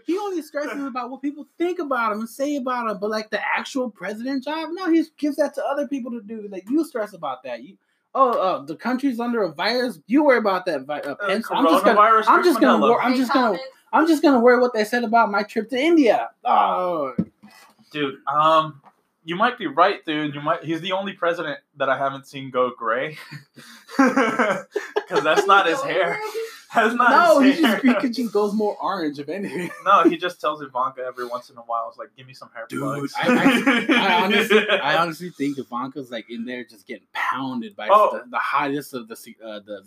he 0.06 0.18
only 0.18 0.42
stresses 0.42 0.84
about 0.84 1.10
what 1.10 1.22
people 1.22 1.46
think 1.58 1.78
about 1.78 2.12
him 2.12 2.20
and 2.20 2.28
say 2.28 2.56
about 2.56 2.90
him. 2.90 2.98
But 2.98 3.10
like 3.10 3.30
the 3.30 3.40
actual 3.44 3.90
president 3.90 4.44
job, 4.44 4.68
no, 4.72 4.90
he 4.90 5.04
gives 5.18 5.36
that 5.36 5.54
to 5.54 5.64
other 5.64 5.88
people 5.88 6.10
to 6.12 6.20
do. 6.20 6.46
Like 6.50 6.68
you 6.68 6.84
stress 6.84 7.12
about 7.14 7.42
that. 7.44 7.62
You 7.62 7.76
oh 8.14 8.38
uh, 8.38 8.64
the 8.64 8.76
country's 8.76 9.18
under 9.20 9.42
a 9.42 9.52
virus. 9.52 9.98
You 10.06 10.22
worry 10.24 10.38
about 10.38 10.66
that. 10.66 10.82
Vi- 10.82 11.00
uh, 11.00 11.12
Uh, 11.12 11.26
Pence. 11.26 11.46
I'm 11.50 11.64
just 11.66 11.84
gonna 11.84 11.98
coronavirus, 11.98 12.24
I'm 12.28 12.44
just 12.44 12.60
gonna 12.60 12.72
Manila. 12.78 12.90
wor- 12.92 13.02
I'm 13.02 13.16
just 13.16 13.32
gonna 13.32 13.58
I'm 13.94 14.06
just 14.06 14.22
gonna 14.22 14.40
worry 14.40 14.60
what 14.60 14.72
they 14.74 14.84
said 14.84 15.02
about 15.04 15.30
my 15.30 15.42
trip 15.42 15.68
to 15.70 15.78
India. 15.78 16.30
Oh, 16.44 17.14
dude. 17.90 18.16
Um, 18.26 18.80
you 19.24 19.36
might 19.36 19.58
be 19.58 19.66
right, 19.66 20.04
dude. 20.04 20.34
You 20.34 20.40
might. 20.40 20.64
He's 20.64 20.80
the 20.80 20.92
only 20.92 21.12
president 21.12 21.58
that 21.76 21.88
I 21.88 21.96
haven't 21.98 22.26
seen 22.26 22.50
go 22.50 22.70
gray, 22.76 23.18
because 23.98 25.22
that's 25.22 25.46
not 25.46 25.66
his 25.66 25.80
hair. 25.82 26.18
That's 26.74 26.94
not 26.94 27.10
no, 27.10 27.40
he 27.40 27.52
his 27.52 27.60
just 27.60 27.84
he 28.02 28.08
just 28.10 28.32
goes 28.32 28.54
more 28.54 28.76
orange 28.80 29.18
if 29.18 29.28
anything. 29.28 29.70
no, 29.84 30.04
he 30.04 30.16
just 30.16 30.40
tells 30.40 30.62
Ivanka 30.62 31.02
every 31.06 31.26
once 31.26 31.50
in 31.50 31.56
a 31.58 31.60
while, 31.60 31.88
"It's 31.90 31.98
like, 31.98 32.08
give 32.16 32.26
me 32.26 32.32
some 32.32 32.48
hair 32.54 32.64
Dude, 32.68 32.80
plugs." 32.80 33.12
I- 33.14 33.86
I 33.90 34.22
honestly, 34.24 34.68
I 34.70 34.96
honestly 34.96 35.30
think 35.30 35.58
Ivanka's 35.58 36.10
like 36.10 36.30
in 36.30 36.46
there 36.46 36.64
just 36.64 36.86
getting 36.86 37.06
pounded 37.12 37.76
by 37.76 37.88
Oh. 37.90 38.18
the, 38.24 38.30
the 38.30 38.38
hottest 38.38 38.94
of 38.94 39.06
the 39.08 39.14
uh, 39.44 39.60
the 39.60 39.86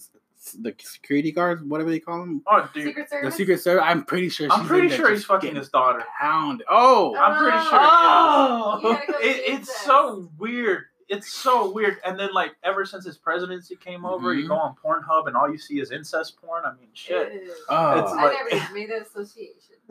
the 0.53 0.73
security 0.79 1.31
guards, 1.31 1.63
whatever 1.63 1.89
they 1.89 1.99
call 1.99 2.19
them, 2.19 2.41
oh, 2.47 2.69
dude, 2.73 2.83
Secret 2.85 3.09
the 3.09 3.15
Service. 3.15 3.35
Secret 3.35 3.59
Service. 3.59 3.83
I'm 3.85 4.03
pretty 4.05 4.29
sure. 4.29 4.47
I'm 4.51 4.65
pretty 4.65 4.89
sure 4.89 5.09
he's 5.11 5.25
fucking 5.25 5.55
his 5.55 5.69
daughter. 5.69 6.03
pounded. 6.19 6.65
Oh, 6.69 7.15
I'm 7.15 7.37
pretty 7.41 7.57
sure. 7.57 7.79
Oh. 7.81 8.79
he 8.81 8.87
is. 8.87 8.93
You 8.93 8.97
gotta 8.97 9.11
go 9.11 9.17
It, 9.19 9.43
it's 9.53 9.67
this. 9.67 9.77
so 9.77 10.31
weird. 10.37 10.85
It's 11.07 11.31
so 11.31 11.71
weird. 11.71 11.97
And 12.03 12.19
then, 12.19 12.33
like, 12.33 12.53
ever 12.63 12.83
since 12.83 13.05
his 13.05 13.15
presidency 13.17 13.75
came 13.75 14.05
over, 14.05 14.33
you 14.33 14.45
Mhm. 14.45 14.47
go 14.47 14.55
on 14.55 14.75
Pornhub 14.83 15.27
and 15.27 15.35
all 15.37 15.47
you 15.51 15.57
see 15.59 15.79
is 15.79 15.91
incest 15.91 16.35
porn. 16.41 16.63
I 16.65 16.73
mean, 16.73 16.89
shit. 16.93 17.31
Ew. 17.31 17.53
oh. 17.69 17.99
It's 17.99 18.11
I 18.11 18.23
like- 18.23 18.33
never 18.37 18.49
even 18.49 18.73
made 18.73 18.89
that 18.89 19.03
association. 19.03 19.75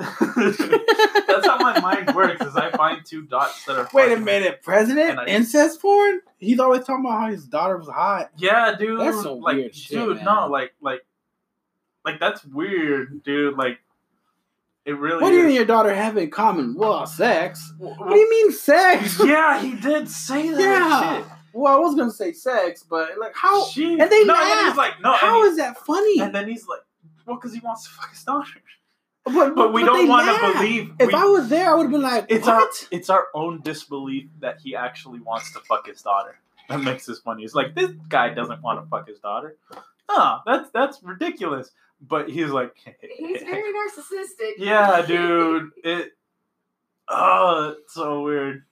That's 1.26 1.46
how 1.46 1.58
my 1.58 1.78
mind 1.80 2.14
works. 2.16 2.44
Is 2.44 2.56
I 2.56 2.70
find 2.72 3.04
two 3.04 3.22
dots 3.26 3.64
that 3.66 3.76
are. 3.78 3.88
Wait 3.92 4.12
a 4.12 4.16
minute, 4.20 4.62
President 4.62 5.18
I- 5.20 5.26
incest 5.26 5.80
porn? 5.80 6.20
He's 6.38 6.58
always 6.58 6.84
talking 6.84 7.04
about 7.04 7.20
how 7.20 7.26
his 7.28 7.46
daughter 7.46 7.76
was 7.76 7.88
hot. 7.88 8.30
Yeah, 8.36 8.74
dude. 8.76 8.98
That's 9.00 9.22
some 9.22 9.38
like, 9.40 9.56
weird 9.56 9.74
shit, 9.74 9.98
dude. 9.98 10.16
man. 10.16 10.24
No, 10.24 10.48
like, 10.48 10.74
like, 10.80 11.06
like 12.04 12.18
that's 12.20 12.44
weird, 12.44 13.22
dude. 13.22 13.56
Like, 13.56 13.78
it 14.84 14.92
really. 14.98 15.22
What 15.22 15.30
do 15.30 15.34
you 15.36 15.40
is. 15.40 15.46
and 15.46 15.54
your 15.54 15.64
daughter 15.64 15.94
have 15.94 16.16
in 16.16 16.30
common? 16.30 16.74
Well, 16.74 17.06
sex. 17.06 17.72
Wh- 17.78 17.82
What 17.98 18.10
do 18.10 18.16
you 18.18 18.28
mean 18.30 18.52
sex? 18.52 19.20
yeah, 19.24 19.60
he 19.60 19.74
did 19.74 20.08
say 20.08 20.50
that. 20.50 20.58
Yeah. 20.58 21.24
Well, 21.52 21.74
I 21.74 21.78
was 21.78 21.94
gonna 21.94 22.10
say 22.10 22.32
sex, 22.32 22.82
but 22.88 23.10
like 23.18 23.32
how? 23.34 23.64
She, 23.66 23.92
and 23.98 24.10
they 24.10 24.24
no, 24.24 24.34
and 24.34 24.42
laugh. 24.50 24.68
he's 24.68 24.76
like, 24.76 25.00
no. 25.00 25.12
How 25.12 25.42
and, 25.42 25.50
is 25.52 25.56
that 25.58 25.78
funny? 25.78 26.20
and 26.20 26.34
then 26.34 26.48
he's 26.48 26.66
like, 26.66 26.80
well, 27.26 27.36
because 27.36 27.54
he 27.54 27.60
wants 27.60 27.84
to 27.84 27.90
fuck 27.90 28.10
his 28.10 28.24
daughter. 28.24 28.50
but, 29.24 29.54
But 29.54 29.72
we 29.72 29.82
they 29.82 29.86
don't 29.86 30.08
want 30.08 30.26
to 30.26 30.52
believe. 30.58 30.92
If 30.98 31.08
we- 31.08 31.14
I 31.14 31.24
was 31.24 31.48
there, 31.48 31.70
I 31.70 31.74
would 31.74 31.84
have 31.84 31.92
been 31.92 32.02
like, 32.02 32.26
it's 32.28 32.46
"What?" 32.46 32.54
our 32.54 32.68
it's 32.90 33.08
our 33.08 33.26
own 33.34 33.60
disbelief 33.62 34.28
that 34.40 34.58
he 34.60 34.74
actually 34.76 35.20
wants 35.20 35.52
to 35.52 35.60
fuck 35.60 35.86
his 35.86 36.02
daughter. 36.02 36.36
That 36.68 36.80
makes 36.82 37.06
this 37.06 37.20
funny. 37.20 37.44
It's 37.44 37.54
like 37.54 37.74
this 37.74 37.90
guy 38.08 38.34
doesn't 38.34 38.60
want 38.62 38.82
to 38.82 38.88
fuck 38.88 39.06
his 39.08 39.18
daughter. 39.20 39.56
No, 40.10 40.40
that's 40.44 40.70
that's 40.70 41.02
ridiculous. 41.02 41.70
But 42.06 42.28
he's 42.28 42.50
like, 42.50 42.74
He's 43.18 43.42
very 43.42 43.72
narcissistic. 43.72 44.52
yeah, 44.58 45.02
dude. 45.06 45.70
It 45.82 46.12
oh, 47.08 47.74
it's 47.78 47.94
so 47.94 48.22
weird. 48.22 48.64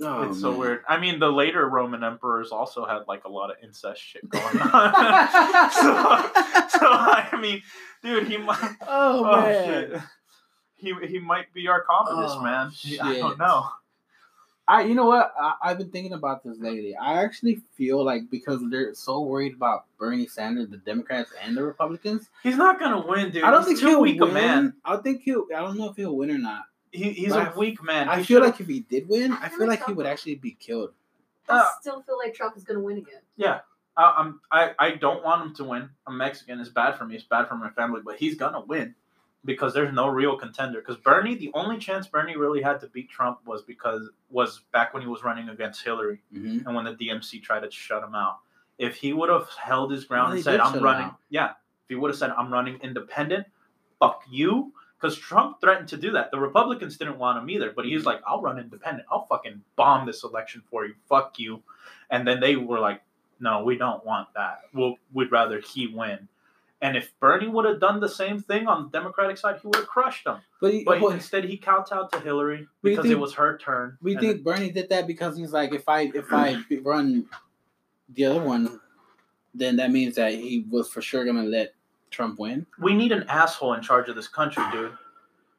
Oh, 0.00 0.22
it's 0.28 0.40
so 0.40 0.50
man. 0.50 0.60
weird. 0.60 0.80
I 0.88 0.98
mean, 0.98 1.18
the 1.20 1.30
later 1.30 1.68
Roman 1.68 2.02
emperors 2.02 2.50
also 2.50 2.84
had 2.84 3.02
like 3.06 3.24
a 3.24 3.28
lot 3.28 3.50
of 3.50 3.56
incest 3.62 4.00
shit 4.02 4.28
going 4.28 4.60
on. 4.60 4.70
so, 5.70 6.30
so 6.68 6.88
I 6.90 7.38
mean, 7.40 7.62
dude, 8.02 8.26
he 8.28 8.36
might. 8.36 8.76
oh, 8.86 9.24
Oh, 9.24 9.40
man. 9.40 9.66
shit. 9.90 10.00
He 10.76 10.94
he 11.06 11.18
might 11.18 11.52
be 11.54 11.68
our 11.68 11.82
communist 11.82 12.36
Oh, 12.38 12.42
man. 12.42 12.70
He- 12.70 12.98
I 13.00 13.18
don't 13.18 13.38
know. 13.38 13.68
I, 14.66 14.82
you 14.84 14.94
know 14.94 15.04
what? 15.06 15.34
I, 15.38 15.54
I've 15.62 15.78
been 15.78 15.90
thinking 15.90 16.14
about 16.14 16.42
this 16.42 16.58
lately. 16.58 16.96
I 16.96 17.22
actually 17.22 17.60
feel 17.76 18.02
like 18.02 18.30
because 18.30 18.60
they're 18.70 18.94
so 18.94 19.20
worried 19.20 19.52
about 19.54 19.84
Bernie 19.98 20.26
Sanders, 20.26 20.68
the 20.70 20.78
Democrats 20.78 21.32
and 21.42 21.54
the 21.56 21.62
Republicans, 21.62 22.30
He's 22.42 22.56
not 22.56 22.80
gonna 22.80 23.06
win, 23.06 23.30
dude. 23.30 23.44
I 23.44 23.50
don't 23.50 23.60
He's 23.60 23.78
think 23.78 23.80
too 23.80 23.88
he'll 23.88 24.00
weak 24.00 24.20
win. 24.20 24.30
a 24.30 24.32
man. 24.32 24.74
I 24.84 24.96
think 24.96 25.22
he'll. 25.22 25.44
I 25.54 25.60
don't 25.60 25.76
know 25.76 25.90
if 25.90 25.96
he'll 25.96 26.16
win 26.16 26.30
or 26.30 26.38
not. 26.38 26.62
He, 26.92 27.10
he's 27.12 27.32
But 27.32 27.48
a 27.48 27.50
I- 27.50 27.56
weak 27.58 27.82
man. 27.82 28.08
I 28.08 28.18
He 28.18 28.24
feel 28.24 28.36
should've- 28.38 28.46
like 28.52 28.60
if 28.60 28.66
he 28.68 28.80
did 28.80 29.08
win, 29.08 29.32
I 29.32 29.48
feel 29.50 29.66
like 29.66 29.84
he 29.84 29.92
would 29.92 30.06
actually 30.06 30.36
be 30.36 30.52
killed. 30.58 30.92
I 31.48 31.58
Uh, 31.58 31.64
still 31.80 32.00
feel 32.02 32.16
like 32.16 32.32
Trump 32.34 32.56
is 32.56 32.64
going 32.64 32.78
to 32.78 32.84
win 32.84 32.96
again. 32.98 33.20
yeah. 33.36 33.60
I, 33.96 34.14
I'm 34.18 34.40
I, 34.50 34.70
I 34.78 34.90
don't 34.96 35.22
want 35.22 35.42
him 35.42 35.54
to 35.56 35.64
win. 35.64 35.88
I'm 36.06 36.16
Mexican. 36.16 36.58
It's 36.58 36.68
bad 36.70 36.96
for 36.98 37.04
me. 37.04 37.14
It's 37.16 37.24
bad 37.24 37.48
for 37.48 37.54
my 37.56 37.70
family. 37.70 38.00
But 38.04 38.16
he's 38.16 38.34
gonna 38.34 38.60
win 38.60 38.94
because 39.44 39.74
there's 39.74 39.94
no 39.94 40.08
real 40.08 40.36
contender. 40.36 40.80
Because 40.80 40.96
Bernie, 40.96 41.34
the 41.34 41.50
only 41.54 41.78
chance 41.78 42.06
Bernie 42.06 42.36
really 42.36 42.62
had 42.62 42.80
to 42.80 42.86
beat 42.88 43.10
Trump 43.10 43.40
was 43.46 43.62
because 43.62 44.08
was 44.30 44.62
back 44.72 44.94
when 44.94 45.02
he 45.02 45.08
was 45.08 45.22
running 45.22 45.48
against 45.48 45.82
Hillary 45.84 46.20
Mm-hmm. 46.34 46.66
and 46.66 46.74
when 46.74 46.84
the 46.84 46.92
DMC 46.94 47.42
tried 47.42 47.60
to 47.60 47.70
shut 47.70 48.02
him 48.02 48.14
out. 48.14 48.38
If 48.78 48.96
he 48.96 49.12
would 49.12 49.28
have 49.30 49.48
held 49.50 49.92
his 49.92 50.04
ground 50.04 50.28
Well, 50.28 50.34
and 50.36 50.44
said, 50.44 50.60
"I'm 50.60 50.82
running," 50.82 51.10
yeah. 51.30 51.50
If 51.50 51.88
he 51.88 51.94
would 51.94 52.10
have 52.10 52.18
said, 52.18 52.30
"I'm 52.30 52.52
running 52.52 52.78
independent," 52.82 53.46
fuck 54.00 54.22
you. 54.30 54.72
Because 55.00 55.18
Trump 55.18 55.60
threatened 55.60 55.88
to 55.88 55.98
do 55.98 56.12
that. 56.12 56.30
The 56.30 56.38
Republicans 56.38 56.96
didn't 56.96 57.18
want 57.18 57.36
him 57.36 57.50
either, 57.50 57.70
but 57.76 57.84
he 57.84 57.94
was 57.94 58.06
like, 58.06 58.22
I'll 58.26 58.40
run 58.40 58.58
independent. 58.58 59.06
I'll 59.10 59.26
fucking 59.26 59.60
bomb 59.76 60.06
this 60.06 60.24
election 60.24 60.62
for 60.70 60.86
you. 60.86 60.94
Fuck 61.10 61.38
you. 61.38 61.62
And 62.08 62.26
then 62.26 62.40
they 62.40 62.56
were 62.56 62.78
like, 62.78 63.02
no, 63.38 63.62
we 63.64 63.76
don't 63.76 64.02
want 64.06 64.28
that. 64.34 64.60
We'll, 64.72 64.94
we'd 65.12 65.30
rather 65.30 65.60
he 65.60 65.88
win. 65.88 66.26
And 66.84 66.98
if 66.98 67.18
Bernie 67.18 67.48
would 67.48 67.64
have 67.64 67.80
done 67.80 67.98
the 67.98 68.08
same 68.10 68.38
thing 68.42 68.66
on 68.68 68.82
the 68.84 68.88
Democratic 68.90 69.38
side, 69.38 69.58
he 69.62 69.66
would 69.66 69.76
have 69.76 69.86
crushed 69.86 70.24
them. 70.24 70.40
But, 70.60 70.74
he- 70.74 70.84
But 70.84 71.00
but 71.00 71.12
instead, 71.14 71.44
he 71.44 71.56
kowtowed 71.56 72.12
to 72.12 72.20
Hillary 72.20 72.68
because 72.82 73.06
it 73.06 73.18
was 73.18 73.32
her 73.34 73.56
turn. 73.56 73.96
we 74.02 74.14
think 74.16 74.44
Bernie 74.44 74.70
did 74.70 74.90
that 74.90 75.06
because 75.06 75.34
he's 75.34 75.50
like, 75.50 75.72
if 75.72 75.88
I 75.88 76.12
if 76.14 76.30
I 76.30 76.62
run 76.82 77.24
the 78.10 78.26
other 78.26 78.42
one, 78.42 78.80
then 79.54 79.76
that 79.76 79.90
means 79.92 80.16
that 80.16 80.34
he 80.34 80.66
was 80.70 80.90
for 80.90 81.00
sure 81.00 81.24
gonna 81.24 81.44
let 81.44 81.72
Trump 82.10 82.38
win. 82.38 82.66
we 82.78 82.92
need 82.94 83.12
an 83.12 83.24
asshole 83.28 83.72
in 83.72 83.80
charge 83.80 84.10
of 84.10 84.14
this 84.16 84.28
country, 84.28 84.62
dude. 84.70 84.92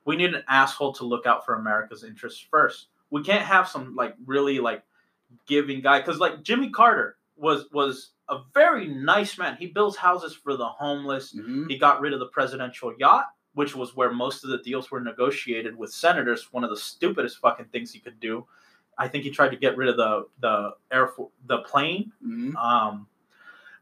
We 0.05 0.15
need 0.15 0.35
an 0.35 0.43
asshole 0.47 0.93
to 0.93 1.05
look 1.05 1.25
out 1.25 1.43
for 1.43 1.55
America's 1.55 2.03
interests 2.03 2.45
first. 2.51 2.85
We 3.09 3.23
can't 3.23 3.41
have 3.43 3.67
some 3.67 3.95
like 3.95 4.15
really 4.27 4.59
like 4.59 4.83
giving 5.47 5.81
guy 5.81 6.01
because 6.01 6.19
like 6.19 6.43
Jimmy 6.43 6.69
Carter 6.69 7.14
was 7.37 7.65
was 7.71 8.11
a 8.29 8.39
very 8.53 8.87
nice 8.87 9.37
man. 9.37 9.55
He 9.57 9.67
builds 9.67 9.97
houses 9.97 10.33
for 10.33 10.55
the 10.57 10.65
homeless. 10.67 11.33
Mm-hmm. 11.33 11.67
He 11.67 11.77
got 11.77 12.01
rid 12.01 12.13
of 12.13 12.19
the 12.19 12.27
presidential 12.27 12.93
yacht, 12.97 13.25
which 13.53 13.75
was 13.75 13.95
where 13.95 14.11
most 14.11 14.43
of 14.43 14.49
the 14.49 14.57
deals 14.59 14.89
were 14.91 15.01
negotiated 15.01 15.77
with 15.77 15.91
senators. 15.93 16.47
One 16.51 16.63
of 16.63 16.69
the 16.69 16.77
stupidest 16.77 17.39
fucking 17.39 17.65
things 17.67 17.91
he 17.91 17.99
could 17.99 18.19
do. 18.19 18.45
I 18.97 19.07
think 19.09 19.25
he 19.25 19.29
tried 19.29 19.49
to 19.49 19.57
get 19.57 19.75
rid 19.77 19.89
of 19.89 19.97
the 19.97 20.27
the 20.39 20.75
air 20.91 21.07
Fo- 21.09 21.31
the 21.47 21.59
plane 21.59 22.11
Mm-hmm. 22.25 22.55
um, 22.55 23.07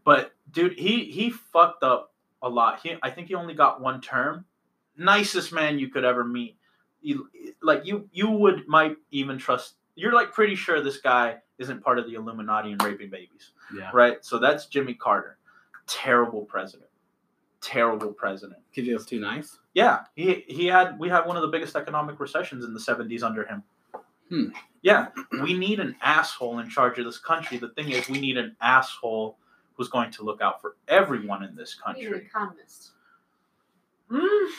but 0.04 0.34
dude, 0.52 0.78
he 0.78 1.06
he 1.06 1.30
fucked 1.30 1.84
up 1.84 2.12
a 2.42 2.50
lot. 2.50 2.80
He 2.82 2.96
I 3.02 3.10
think 3.10 3.28
he 3.28 3.36
only 3.36 3.54
got 3.54 3.80
one 3.82 4.02
term. 4.02 4.46
Nicest 4.98 5.54
man 5.54 5.80
you 5.80 5.88
could 5.90 6.04
ever 6.04 6.24
meet. 6.24 6.58
You 7.02 7.30
like 7.62 7.86
you 7.86 8.10
you 8.12 8.30
would 8.30 8.68
might 8.68 8.98
even 9.12 9.38
trust. 9.38 9.76
You're 9.96 10.14
like 10.14 10.34
pretty 10.34 10.56
sure 10.56 10.82
this 10.82 10.98
guy 10.98 11.38
isn't 11.60 11.84
part 11.84 12.00
of 12.00 12.06
the 12.08 12.14
Illuminati 12.16 12.72
and 12.72 12.82
raping 12.84 13.10
babies, 13.10 13.52
Yeah, 13.78 13.90
right? 13.94 14.24
So 14.26 14.40
that's 14.40 14.66
Jimmy 14.68 14.94
Carter. 14.96 15.38
Terrible 15.88 16.42
president. 16.46 16.90
Terrible 17.62 18.12
president. 18.12 18.60
because 18.70 18.88
he 18.88 18.94
was 18.94 19.06
too 19.06 19.20
nice. 19.20 19.60
Yeah, 19.74 20.00
he 20.16 20.44
he 20.48 20.66
had 20.68 21.00
we 21.00 21.10
had 21.10 21.26
one 21.26 21.36
of 21.38 21.42
the 21.44 21.48
biggest 21.50 21.76
economic 21.76 22.20
recessions 22.20 22.66
in 22.66 22.74
the 22.74 22.80
70s 22.80 23.24
under 23.24 23.46
him. 23.46 23.64
Hmm. 24.30 24.50
Yeah, 24.82 25.08
we 25.44 25.54
need 25.58 25.80
an 25.80 25.96
asshole 26.02 26.60
in 26.60 26.70
charge 26.70 26.98
of 27.00 27.06
this 27.06 27.18
country. 27.18 27.58
The 27.58 27.70
thing 27.70 27.90
is, 27.92 28.10
we 28.10 28.20
need 28.20 28.38
an 28.38 28.56
asshole 28.62 29.38
who's 29.76 29.88
going 29.90 30.12
to 30.12 30.24
look 30.24 30.42
out 30.42 30.60
for 30.62 30.76
everyone 30.88 31.44
in 31.44 31.56
this 31.56 31.78
Even 31.98 32.04
country. 32.12 32.26
economists. 32.28 32.92
Mm, 34.12 34.50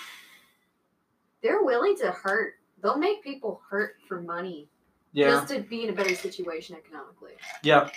They're 1.43 1.63
willing 1.63 1.97
to 1.99 2.11
hurt. 2.11 2.55
They'll 2.83 2.99
make 2.99 3.23
people 3.23 3.61
hurt 3.69 3.97
for 4.09 4.21
money 4.21 4.69
yeah, 5.15 5.31
just 5.31 5.49
to 5.49 5.61
be 5.61 5.85
in 5.85 5.91
a 5.91 5.93
better 5.93 6.15
situation 6.15 6.77
economically. 6.77 7.33
yeah, 7.63 7.89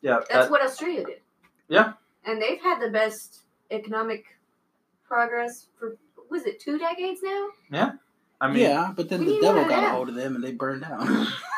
yeah. 0.00 0.18
That's 0.18 0.32
that- 0.32 0.50
what 0.50 0.62
Australia 0.62 1.04
did. 1.04 1.20
Yeah. 1.68 1.92
And 2.24 2.42
they've 2.42 2.60
had 2.60 2.80
the 2.80 2.90
best 2.90 3.42
economic 3.70 4.24
progress 5.06 5.66
for 5.78 5.96
was 6.30 6.46
it 6.46 6.58
two 6.58 6.78
decades 6.78 7.20
now? 7.22 7.48
Yeah. 7.70 7.92
I 8.40 8.48
mean, 8.48 8.62
yeah, 8.62 8.92
but 8.96 9.08
then 9.08 9.24
the 9.24 9.38
devil 9.40 9.64
got 9.64 9.84
a 9.84 9.90
hold 9.90 10.08
of 10.08 10.16
them 10.16 10.34
and 10.34 10.42
they 10.42 10.52
burned 10.52 10.82
down. 10.82 11.28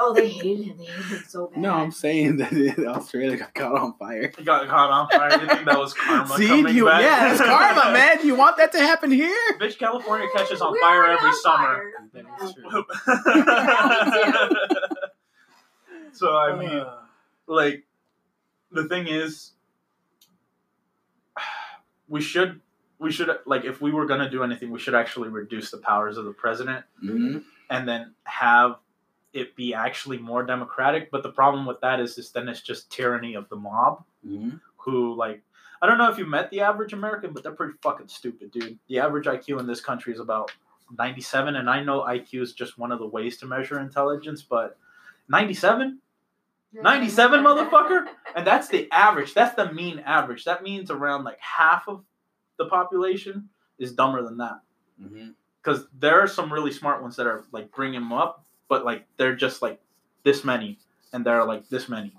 Oh, 0.00 0.12
they 0.14 0.28
hated 0.28 0.64
him. 0.66 0.78
They 0.78 0.84
hated 0.84 1.04
him 1.04 1.24
so 1.28 1.46
bad. 1.48 1.58
no, 1.60 1.72
I'm 1.74 1.92
saying 1.92 2.38
that 2.38 2.52
Australia 2.86 3.36
got 3.36 3.54
caught 3.54 3.78
on 3.78 3.94
fire. 3.98 4.32
he 4.36 4.42
got 4.44 4.66
caught 4.68 4.90
on 4.90 5.08
fire. 5.10 5.40
You 5.40 5.46
think 5.48 5.64
that 5.66 5.78
was 5.78 5.94
karma 5.94 6.36
See, 6.36 6.48
coming 6.48 6.74
you, 6.74 6.86
back? 6.86 7.02
yeah, 7.02 7.30
it's 7.32 7.40
karma, 7.40 7.92
man. 7.92 8.18
Do 8.20 8.26
You 8.26 8.34
want 8.34 8.56
that 8.56 8.72
to 8.72 8.78
happen 8.78 9.10
here? 9.10 9.36
Bitch, 9.60 9.78
California 9.78 10.26
catches 10.34 10.60
on 10.60 10.72
We're 10.72 10.80
fire 10.80 11.04
every 11.04 11.28
on 11.28 11.34
summer. 11.36 11.66
fire. 11.66 11.92
That 12.14 12.24
is 12.42 12.54
true. 12.54 12.84
so 16.12 16.36
I 16.36 16.56
mean, 16.56 16.68
Uh, 16.70 16.98
like, 17.46 17.84
the 18.70 18.88
thing 18.88 19.06
is, 19.08 19.52
we 22.08 22.20
should, 22.20 22.60
we 22.98 23.10
should 23.12 23.28
like, 23.46 23.64
if 23.64 23.80
we 23.80 23.92
were 23.92 24.06
gonna 24.06 24.30
do 24.30 24.42
anything, 24.42 24.70
we 24.70 24.78
should 24.78 24.94
actually 24.94 25.28
reduce 25.28 25.70
the 25.70 25.78
powers 25.78 26.16
of 26.16 26.24
the 26.24 26.32
president 26.32 26.84
mhm. 27.02 27.42
and 27.70 27.88
then 27.88 28.14
have 28.24 28.76
it 29.32 29.56
be 29.56 29.72
actually 29.74 30.18
more 30.18 30.42
democratic. 30.42 31.10
But 31.10 31.22
the 31.22 31.30
problem 31.32 31.64
with 31.66 31.80
that 31.80 32.00
is, 32.00 32.18
is 32.18 32.30
then 32.30 32.48
it's 32.48 32.60
just 32.60 32.90
tyranny 32.90 33.34
of 33.34 33.48
the 33.48 33.56
mob 33.56 34.04
Mhm. 34.26 34.60
who 34.76 35.14
like. 35.14 35.42
I 35.80 35.86
don't 35.86 35.98
know 35.98 36.08
if 36.10 36.16
you 36.18 36.26
met 36.26 36.48
the 36.50 36.60
average 36.60 36.92
American, 36.92 37.32
but 37.32 37.42
they're 37.42 37.52
pretty 37.56 37.74
fucking 37.82 38.06
stupid, 38.08 38.52
dude. 38.52 38.78
The 38.86 39.00
average 39.00 39.26
IQ 39.26 39.58
in 39.58 39.66
this 39.66 39.80
country 39.80 40.12
is 40.12 40.20
about 40.20 40.52
97, 40.96 41.56
and 41.56 41.68
I 41.68 41.82
know 41.82 42.02
IQ 42.02 42.40
is 42.42 42.52
just 42.52 42.78
one 42.78 42.92
of 42.92 43.00
the 43.00 43.06
ways 43.06 43.36
to 43.38 43.46
measure 43.46 43.80
intelligence, 43.80 44.42
but 44.42 44.78
97? 45.28 45.98
97, 46.72 47.40
motherfucker? 47.44 48.06
And 48.36 48.46
that's 48.46 48.68
the 48.68 48.88
average. 48.92 49.34
That's 49.34 49.54
the 49.56 49.72
mean 49.72 49.98
average. 50.00 50.44
That 50.44 50.62
means 50.62 50.90
around 50.90 51.24
like 51.24 51.40
half 51.40 51.88
of 51.88 52.04
the 52.58 52.66
population 52.66 53.48
is 53.78 53.92
dumber 53.92 54.22
than 54.22 54.36
that. 54.38 54.60
Mhm. 55.02 55.34
Because 55.60 55.86
there 55.98 56.20
are 56.20 56.26
some 56.28 56.52
really 56.52 56.72
smart 56.72 57.02
ones 57.02 57.16
that 57.16 57.26
are 57.26 57.44
like 57.52 57.72
bringing 57.72 58.00
them 58.00 58.12
up, 58.12 58.44
but 58.72 58.86
like 58.86 59.04
they're 59.18 59.36
just 59.36 59.60
like 59.60 59.78
this 60.22 60.44
many, 60.44 60.78
and 61.12 61.26
there 61.26 61.38
are 61.38 61.46
like 61.46 61.68
this 61.68 61.90
many 61.90 62.14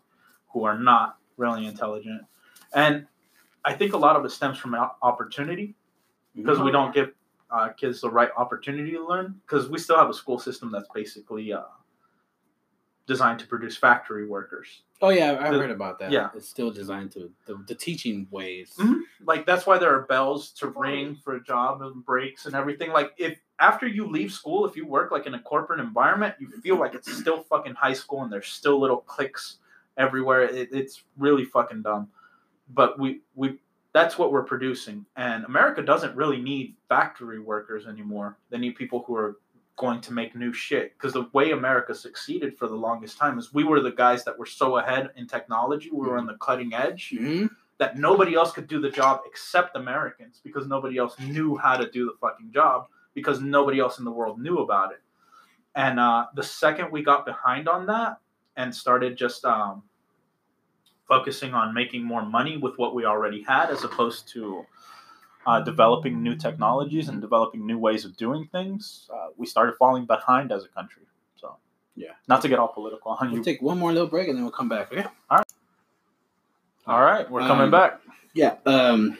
who 0.51 0.65
are 0.65 0.77
not 0.77 1.17
really 1.35 1.65
intelligent. 1.65 2.21
And 2.75 3.07
I 3.65 3.73
think 3.73 3.93
a 3.93 3.97
lot 3.97 4.15
of 4.15 4.23
it 4.23 4.29
stems 4.29 4.59
from 4.59 4.75
opportunity 5.01 5.73
because 6.35 6.59
we 6.59 6.69
Oh, 6.69 6.71
don't 6.71 6.93
give 6.93 7.09
uh, 7.49 7.69
kids 7.69 8.01
the 8.01 8.11
right 8.11 8.29
opportunity 8.37 8.91
to 8.91 9.03
learn 9.03 9.41
because 9.41 9.67
we 9.67 9.79
still 9.79 9.97
have 9.97 10.11
a 10.11 10.13
school 10.13 10.37
system 10.37 10.71
that's 10.71 10.87
basically 10.93 11.51
uh, 11.51 11.63
designed 13.05 13.39
to 13.39 13.47
produce 13.47 13.75
factory 13.75 14.25
workers. 14.25 14.81
Oh 15.01 15.09
yeah, 15.09 15.37
I 15.39 15.51
The- 15.51 15.59
heard 15.59 15.71
about 15.71 15.99
that. 15.99 16.11
yeah. 16.11 16.29
it's 16.35 16.47
still 16.47 16.71
designed 16.71 17.11
to 17.11 17.29
the, 17.45 17.55
the 17.67 17.75
teaching 17.75 18.27
ways. 18.31 18.73
Mhm. 18.77 19.01
Like 19.25 19.45
that's 19.45 19.65
why 19.65 19.77
there 19.77 19.93
are 19.93 20.03
bells 20.03 20.51
to 20.53 20.67
ring 20.67 21.15
for 21.23 21.35
a 21.35 21.43
job 21.43 21.81
and 21.81 22.05
breaks 22.05 22.45
and 22.45 22.55
everything. 22.55 22.91
Like 22.91 23.13
if 23.17 23.37
after 23.59 23.87
you 23.87 24.07
leave 24.07 24.31
school, 24.31 24.65
if 24.65 24.75
you 24.77 24.85
work 24.87 25.11
like 25.11 25.25
in 25.27 25.33
a 25.33 25.39
corporate 25.41 25.79
environment, 25.81 26.35
you 26.39 26.49
feel 26.61 26.77
like 26.77 26.93
it's 26.95 27.11
still 27.13 27.41
fucking 27.43 27.73
high 27.75 27.93
school 27.93 28.23
and 28.23 28.31
there's 28.31 28.47
still 28.47 28.79
little 28.79 28.97
cliques 29.01 29.57
everywhere. 29.97 30.43
It, 30.43 30.69
it's 30.71 31.03
really 31.17 31.43
fucking 31.45 31.81
dumb. 31.81 32.09
But 32.69 32.97
we 32.97 33.21
we 33.35 33.59
that's 33.91 34.17
what 34.17 34.31
we're 34.31 34.43
producing, 34.43 35.05
and 35.17 35.43
America 35.45 35.83
doesn't 35.83 36.15
really 36.15 36.41
need 36.41 36.75
factory 36.89 37.39
workers 37.39 37.85
anymore. 37.85 38.37
They 38.49 38.57
need 38.57 38.71
people 38.75 39.03
who 39.05 39.15
are 39.15 39.37
going 39.75 40.01
to 40.01 40.13
make 40.13 40.35
new 40.35 40.53
shit. 40.53 40.93
Because 40.93 41.13
the 41.13 41.27
way 41.33 41.51
America 41.51 41.95
succeeded 41.95 42.57
for 42.57 42.67
the 42.67 42.75
longest 42.75 43.17
time 43.17 43.39
is 43.39 43.53
we 43.53 43.63
were 43.63 43.79
the 43.81 43.91
guys 43.91 44.23
that 44.23 44.37
were 44.37 44.45
so 44.45 44.77
ahead 44.77 45.09
in 45.15 45.27
technology. 45.27 45.89
We 45.91 46.07
were 46.07 46.17
on 46.17 46.27
the 46.27 46.35
cutting 46.35 46.73
edge 46.73 47.11
Mhm. 47.17 47.49
that 47.79 47.97
nobody 47.97 48.35
else 48.35 48.51
could 48.51 48.67
do 48.67 48.79
the 48.79 48.89
job 48.91 49.21
except 49.25 49.75
Americans 49.75 50.39
because 50.43 50.67
nobody 50.67 50.97
else 50.97 51.19
knew 51.19 51.57
how 51.57 51.75
to 51.75 51.89
do 51.89 52.05
the 52.05 52.17
fucking 52.21 52.51
job 52.51 52.87
because 53.15 53.41
nobody 53.41 53.79
else 53.79 53.97
in 53.99 54.05
the 54.05 54.11
world 54.11 54.39
knew 54.39 54.59
about 54.59 54.91
it. 54.91 55.01
And 55.75 55.99
uh, 55.99 56.27
the 56.35 56.43
second 56.43 56.91
we 56.91 57.01
got 57.03 57.25
behind 57.25 57.67
on 57.67 57.87
that 57.87 58.19
and 58.55 58.73
started 58.73 59.17
just 59.17 59.43
um, 59.43 59.81
focusing 61.07 61.53
on 61.55 61.73
making 61.73 62.03
more 62.03 62.23
money 62.23 62.57
with 62.57 62.77
what 62.77 62.93
we 62.93 63.05
already 63.05 63.41
had 63.41 63.69
as 63.71 63.83
opposed 63.83 64.27
to 64.29 64.65
uh, 65.45 65.59
developing 65.61 66.21
new 66.23 66.35
technologies 66.35 67.09
and 67.09 67.21
developing 67.21 67.65
new 67.65 67.77
ways 67.77 68.05
of 68.05 68.15
doing 68.17 68.47
things, 68.51 69.09
uh, 69.13 69.27
we 69.37 69.45
started 69.45 69.75
falling 69.77 70.05
behind 70.05 70.51
as 70.51 70.63
a 70.63 70.69
country. 70.69 71.03
So, 71.35 71.57
Yeah. 71.95 72.13
Not 72.27 72.41
to 72.43 72.47
get 72.49 72.59
all 72.59 72.69
political 72.69 73.11
on 73.11 73.27
We'll 73.29 73.37
you. 73.39 73.43
take 73.43 73.61
one 73.61 73.77
more 73.77 73.91
little 73.91 74.07
break 74.07 74.27
and 74.27 74.35
then 74.37 74.43
we'll 74.43 74.51
come 74.53 74.69
back. 74.69 74.91
Okay. 74.91 75.05
All 76.85 77.01
right, 77.01 77.29
we're 77.31 77.41
coming 77.41 77.65
Um, 77.65 77.71
back. 77.71 78.01
Yeah. 78.33 78.55
Um. 78.65 79.17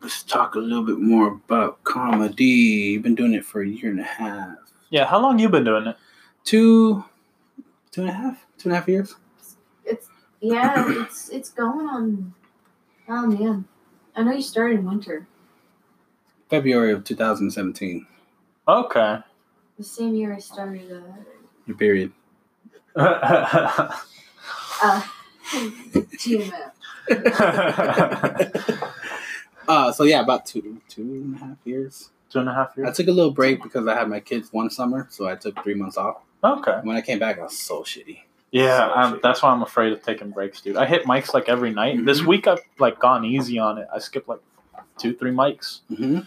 Let's 0.00 0.24
talk 0.24 0.56
a 0.56 0.58
little 0.58 0.82
bit 0.84 0.98
more 0.98 1.28
about 1.28 1.84
comedy. 1.84 2.44
You've 2.44 3.04
been 3.04 3.14
doing 3.14 3.34
it 3.34 3.44
for 3.44 3.62
a 3.62 3.68
year 3.68 3.88
and 3.90 4.00
a 4.00 4.04
half. 4.04 4.56
Yeah, 4.90 5.04
how 5.06 5.20
long 5.20 5.38
you 5.38 5.48
been 5.48 5.62
doing 5.64 5.86
it? 5.86 5.96
Two, 6.42 7.04
two 7.92 8.00
and 8.00 8.10
a 8.10 8.12
half, 8.12 8.44
two 8.58 8.68
and 8.68 8.72
a 8.72 8.80
half 8.80 8.88
years. 8.88 9.14
It's 9.84 10.08
yeah, 10.40 10.84
it's 11.02 11.28
it's 11.28 11.50
going 11.50 11.86
on. 11.86 12.34
Oh 13.08 13.26
man, 13.28 13.66
I 14.14 14.22
know 14.22 14.32
you 14.32 14.42
started 14.42 14.80
in 14.80 14.84
winter, 14.86 15.26
February 16.50 16.92
of 16.92 17.04
2017. 17.04 18.06
Okay. 18.68 19.18
the 19.78 19.84
same 19.84 20.14
year 20.14 20.34
I 20.34 20.38
started. 20.38 20.92
Uh, 20.92 21.00
Your 21.66 21.76
period. 21.76 22.12
uh, 22.96 23.90
GMF. 26.18 26.72
Uh, 29.68 29.92
so 29.92 30.02
yeah, 30.02 30.20
about 30.20 30.44
two, 30.44 30.80
two 30.88 31.02
and 31.02 31.36
a 31.36 31.38
half 31.38 31.56
years. 31.64 32.10
Two 32.30 32.40
and 32.40 32.48
a 32.48 32.52
half 32.52 32.76
years. 32.76 32.88
I 32.88 32.92
took 32.92 33.06
a 33.06 33.12
little 33.12 33.30
break 33.30 33.62
because 33.62 33.86
I 33.86 33.94
had 33.94 34.08
my 34.08 34.18
kids 34.18 34.52
one 34.52 34.70
summer, 34.70 35.06
so 35.08 35.28
I 35.28 35.36
took 35.36 35.62
three 35.62 35.74
months 35.74 35.96
off. 35.96 36.16
Okay. 36.42 36.80
When 36.82 36.96
I 36.96 37.00
came 37.00 37.20
back, 37.20 37.38
I 37.38 37.42
was 37.44 37.56
so 37.58 37.82
shitty. 37.82 38.22
Yeah, 38.52 38.90
I'm, 38.94 39.18
that's 39.22 39.42
why 39.42 39.50
I'm 39.50 39.62
afraid 39.62 39.92
of 39.94 40.02
taking 40.02 40.30
breaks, 40.30 40.60
dude. 40.60 40.76
I 40.76 40.84
hit 40.86 41.04
mics 41.06 41.32
like 41.34 41.48
every 41.48 41.72
night. 41.72 42.04
This 42.04 42.20
Mhm. 42.20 42.26
week 42.26 42.46
I've 42.46 42.60
like 42.78 42.98
gone 43.00 43.24
easy 43.24 43.58
on 43.58 43.78
it. 43.78 43.88
I 43.92 43.98
skipped 43.98 44.28
like 44.28 44.40
two, 44.98 45.14
three 45.14 45.32
mics, 45.32 45.80
hmm 45.88 46.20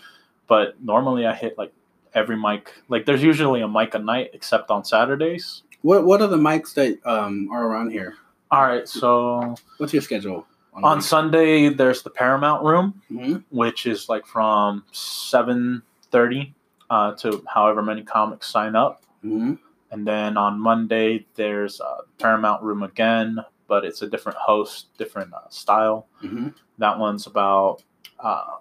but 0.47 0.81
normally 0.83 1.25
I 1.25 1.33
hit 1.33 1.57
like 1.57 1.71
every 2.13 2.35
mic. 2.37 2.73
Like 2.89 3.05
there's 3.05 3.23
usually 3.23 3.61
a 3.61 3.67
mic 3.67 3.93
a 3.95 3.99
night, 3.99 4.31
except 4.33 4.71
on 4.71 4.83
Saturdays. 4.83 5.61
What 5.83 6.03
What 6.05 6.21
are 6.21 6.27
the 6.27 6.37
mics 6.37 6.73
that 6.73 6.99
um 7.05 7.47
are 7.51 7.65
around 7.67 7.91
here? 7.91 8.15
All 8.51 8.63
right, 8.63 8.87
so 8.87 9.55
What's 9.77 9.93
your 9.93 10.01
schedule? 10.01 10.47
on 10.83 11.01
Sunday 11.01 11.69
there's 11.69 12.01
the 12.03 12.09
Paramount 12.09 12.63
Room, 12.63 13.01
hmm 13.07 13.37
which 13.49 13.85
is 13.85 14.09
like 14.09 14.25
from 14.25 14.83
seven 14.91 15.83
thirty 16.11 16.53
uh, 16.89 17.13
to 17.13 17.43
however 17.47 17.81
many 17.83 18.01
comics 18.03 18.47
sign 18.47 18.75
up. 18.75 19.03
hmm 19.21 19.53
And 19.91 20.05
then 20.07 20.35
on 20.37 20.59
Monday, 20.59 21.25
there's 21.35 21.79
uh, 21.79 22.01
Paramount 22.19 22.63
Room 22.63 22.83
again, 22.83 23.37
but 23.67 23.85
it's 23.85 24.01
a 24.01 24.07
different 24.07 24.37
host, 24.37 24.87
different 24.97 25.33
uh, 25.33 25.47
style. 25.49 26.07
hmm 26.19 26.49
That 26.79 26.97
one's 26.99 27.27
about 27.27 27.83
uh, 28.19 28.57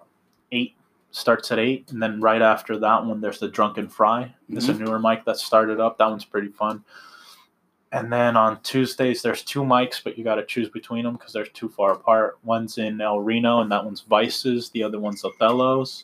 eight, 0.51 0.75
starts 1.11 1.51
at 1.51 1.59
eight. 1.59 1.91
And 1.91 2.01
then 2.01 2.21
right 2.21 2.41
after 2.41 2.77
that 2.79 3.05
one, 3.05 3.21
there's 3.21 3.39
the 3.39 3.47
Drunken 3.49 3.89
Fry. 3.89 4.33
It's 4.49 4.67
a 4.67 4.73
newer 4.79 4.99
mic 4.99 5.25
that 5.25 5.37
started 5.37 5.79
up. 5.79 5.97
That 5.97 6.09
one's 6.09 6.25
pretty 6.25 6.49
fun. 6.49 6.83
And 7.91 8.11
then 8.11 8.35
on 8.35 8.59
Tuesdays, 8.61 9.21
there's 9.21 9.41
two 9.41 9.61
mics, 9.61 10.03
but 10.03 10.17
you 10.17 10.23
got 10.23 10.35
to 10.35 10.45
choose 10.45 10.69
between 10.69 11.05
them 11.05 11.13
because 11.13 11.31
they're 11.31 11.45
too 11.45 11.69
far 11.69 11.93
apart. 11.93 12.37
One's 12.43 12.77
in 12.77 12.99
El 12.99 13.19
Reno, 13.21 13.61
and 13.61 13.71
that 13.71 13.85
one's 13.85 14.01
Vices. 14.01 14.69
The 14.71 14.83
other 14.83 14.99
one's 14.99 15.23
Othello's. 15.23 16.03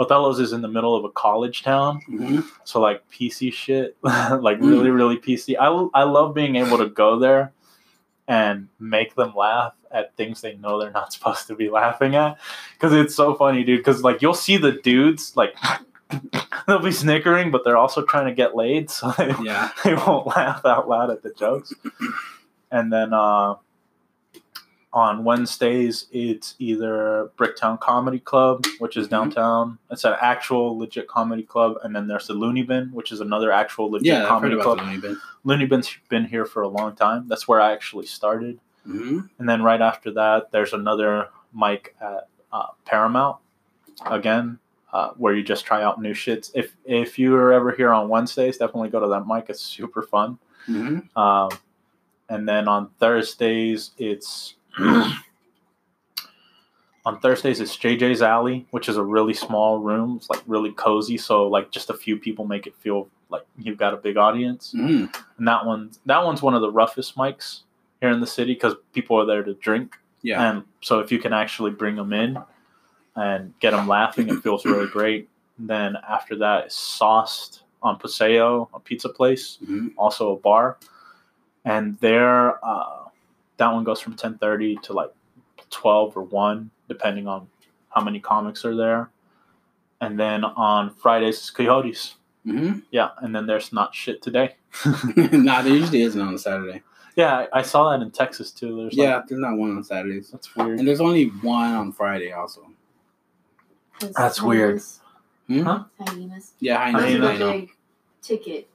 Othello's 0.00 0.40
is 0.40 0.52
in 0.52 0.62
the 0.62 0.68
middle 0.68 0.96
of 0.96 1.04
a 1.04 1.10
college 1.10 1.62
town. 1.62 2.00
hmm 2.06 2.40
So 2.64 2.80
like 2.80 3.02
PC 3.10 3.52
shit, 3.52 3.96
like 4.02 4.58
really 4.60 4.90
really 4.90 5.18
PC. 5.18 5.56
I 5.60 5.66
I 6.00 6.04
love 6.04 6.34
being 6.34 6.56
able 6.56 6.78
to 6.78 6.88
go 6.88 7.18
there 7.18 7.52
and 8.26 8.68
make 8.78 9.14
them 9.14 9.34
laugh 9.36 9.74
at 9.90 10.14
things 10.16 10.40
they 10.40 10.54
know 10.56 10.78
they're 10.80 10.90
not 10.92 11.12
supposed 11.16 11.46
to 11.48 11.54
be 11.54 11.68
laughing 11.68 12.14
at 12.14 12.38
because 12.74 12.92
it's 12.92 13.14
so 13.14 13.34
funny, 13.34 13.62
dude. 13.64 13.78
Because 13.80 14.02
like 14.02 14.22
you'll 14.22 14.34
see 14.34 14.56
the 14.56 14.72
dudes 14.72 15.36
like 15.36 15.54
they'll 16.66 16.78
be 16.80 16.92
snickering, 16.92 17.50
but 17.50 17.62
they're 17.64 17.76
also 17.76 18.02
trying 18.02 18.26
to 18.26 18.32
get 18.34 18.56
laid, 18.56 18.90
so 18.90 19.10
they, 19.18 19.34
Yeah. 19.42 19.70
they 19.84 19.94
won't 19.94 20.26
laugh 20.26 20.64
out 20.64 20.88
loud 20.88 21.10
at 21.10 21.22
the 21.22 21.30
jokes. 21.38 21.72
And 22.70 22.92
then 22.92 23.12
uh, 23.12 23.56
on 24.92 25.22
Wednesdays, 25.22 26.06
it's 26.10 26.56
either 26.58 27.30
Bricktown 27.38 27.78
Comedy 27.78 28.18
Club, 28.18 28.64
which 28.80 28.96
is 28.96 29.06
Mhm. 29.06 29.10
downtown. 29.10 29.78
It's 29.90 30.04
an 30.04 30.16
actual 30.20 30.76
legit 30.78 31.06
comedy 31.06 31.44
club, 31.44 31.76
and 31.84 31.94
then 31.94 32.08
there's 32.08 32.26
the 32.26 32.34
Looney 32.34 32.62
Bin, 32.64 32.88
which 32.92 33.12
is 33.12 33.20
another 33.20 33.52
actual 33.52 33.88
legit 33.90 34.06
Yeah, 34.08 34.26
comedy 34.26 34.56
club. 34.60 34.78
Looney 34.80 34.98
Bin. 34.98 35.16
Looney 35.44 35.66
Bin's 35.66 35.96
been 36.08 36.24
here 36.24 36.44
for 36.44 36.62
a 36.62 36.68
long 36.68 36.96
time. 36.96 37.28
That's 37.28 37.46
where 37.46 37.60
I 37.60 37.72
actually 37.72 38.06
started. 38.06 38.58
hmm 38.84 39.20
and 39.38 39.48
then 39.48 39.62
right 39.62 39.80
after 39.82 40.10
that, 40.12 40.50
there's 40.52 40.72
another 40.72 41.28
mic 41.54 41.94
at 42.00 42.28
uh, 42.52 42.66
Paramount 42.86 43.36
again, 44.06 44.58
uh, 44.92 45.10
where 45.16 45.34
you 45.34 45.42
just 45.42 45.64
try 45.66 45.82
out 45.82 46.00
new 46.00 46.14
shits. 46.14 46.50
If 46.54 46.74
if 46.84 47.18
you're 47.18 47.52
ever 47.52 47.70
here 47.72 47.92
on 47.92 48.08
Wednesdays, 48.08 48.56
definitely 48.58 48.88
go 48.90 48.98
to 49.00 49.06
that 49.08 49.26
mic. 49.26 49.48
It's 49.50 49.60
super 49.62 50.02
fun. 50.02 50.38
hmm 50.66 51.00
Um, 51.14 51.50
and 52.28 52.48
then 52.48 52.66
on 52.68 52.88
Thursdays, 52.98 53.90
it's 53.98 54.54
on 57.06 57.18
Thursdays 57.20 57.60
it's 57.60 57.76
JJ's 57.76 58.22
Alley, 58.22 58.66
which 58.70 58.88
is 58.88 58.96
a 58.96 59.02
really 59.02 59.34
small 59.34 59.78
room. 59.78 60.16
It's 60.16 60.28
like 60.30 60.42
really 60.46 60.72
cozy, 60.72 61.16
so 61.16 61.46
like 61.46 61.70
just 61.70 61.90
a 61.90 61.94
few 61.94 62.16
people 62.16 62.44
make 62.44 62.66
it 62.66 62.76
feel 62.76 63.08
like 63.30 63.42
you've 63.58 63.78
got 63.78 63.94
a 63.94 63.96
big 63.96 64.16
audience. 64.16 64.72
hmm 64.72 65.06
And 65.38 65.48
that 65.48 65.64
one, 65.64 65.90
that 66.06 66.24
one's 66.24 66.42
one 66.42 66.54
of 66.54 66.60
the 66.60 66.70
roughest 66.70 67.16
mics 67.16 67.60
here 68.00 68.10
in 68.10 68.20
the 68.20 68.26
city 68.26 68.54
because 68.54 68.74
people 68.92 69.18
are 69.18 69.26
there 69.26 69.42
to 69.42 69.54
drink. 69.54 69.96
Yeah. 70.22 70.50
And 70.50 70.64
so 70.82 71.00
if 71.00 71.10
you 71.10 71.18
can 71.18 71.32
actually 71.32 71.70
bring 71.70 71.96
them 71.96 72.12
in 72.12 72.38
and 73.16 73.54
get 73.60 73.70
them 73.70 73.88
laughing, 73.88 74.28
it 74.28 74.42
feels 74.42 74.64
really 74.64 74.86
great. 74.92 75.28
Then 75.58 75.96
after 76.08 76.36
that, 76.36 76.66
it's 76.66 76.76
Sauced 76.76 77.62
on 77.82 77.98
Paseo, 77.98 78.68
a 78.74 78.80
pizza 78.80 79.08
place 79.08 79.58
hmm 79.64 79.88
also 79.96 80.32
a 80.32 80.36
bar, 80.36 80.78
and 81.64 81.98
there, 82.00 82.64
uh, 82.64 83.04
that 83.60 83.72
one 83.72 83.84
goes 83.84 84.00
from 84.00 84.14
ten 84.16 84.36
thirty 84.38 84.76
to 84.82 84.92
like 84.92 85.10
twelve 85.70 86.16
or 86.16 86.22
one, 86.22 86.70
depending 86.88 87.28
on 87.28 87.46
how 87.90 88.02
many 88.02 88.18
comics 88.18 88.64
are 88.64 88.74
there. 88.74 89.10
And 90.00 90.18
then 90.18 90.44
on 90.44 90.94
Fridays 90.94 91.36
it's 91.38 91.50
Coyotes, 91.50 92.16
hmm 92.44 92.80
yeah, 92.90 93.10
and 93.18 93.34
then 93.34 93.46
there's 93.46 93.72
not 93.72 93.94
shit 93.94 94.22
today. 94.22 94.56
nah, 95.16 95.62
there 95.62 95.72
usually 95.74 96.02
isn't 96.02 96.20
on 96.20 96.34
a 96.34 96.38
Saturday. 96.38 96.82
Yeah, 97.16 97.46
I, 97.52 97.58
I 97.58 97.62
saw 97.62 97.90
that 97.90 98.02
in 98.02 98.10
Texas 98.10 98.50
too. 98.50 98.76
There's 98.76 98.94
Yeah, 98.96 99.16
like, 99.16 99.26
there's 99.28 99.40
not 99.40 99.56
one 99.58 99.76
on 99.76 99.84
Saturdays. 99.84 100.30
that's 100.30 100.54
weird. 100.56 100.78
And 100.78 100.88
there's 100.88 101.00
only 101.00 101.26
one 101.26 101.72
on 101.74 101.92
Friday 101.92 102.32
also. 102.32 102.66
It's 104.00 104.16
That's 104.16 104.40
weird. 104.40 104.80
Hmm? 105.48 105.62
Huh? 105.62 105.84
Hyenas. 106.00 106.52
Yeah, 106.60 106.78
I 106.78 106.92
know. 106.92 107.00
Hyenas. 107.00 107.40
are 107.40 107.48
I 107.48 107.52
big 107.60 107.70
ticket 108.22 108.68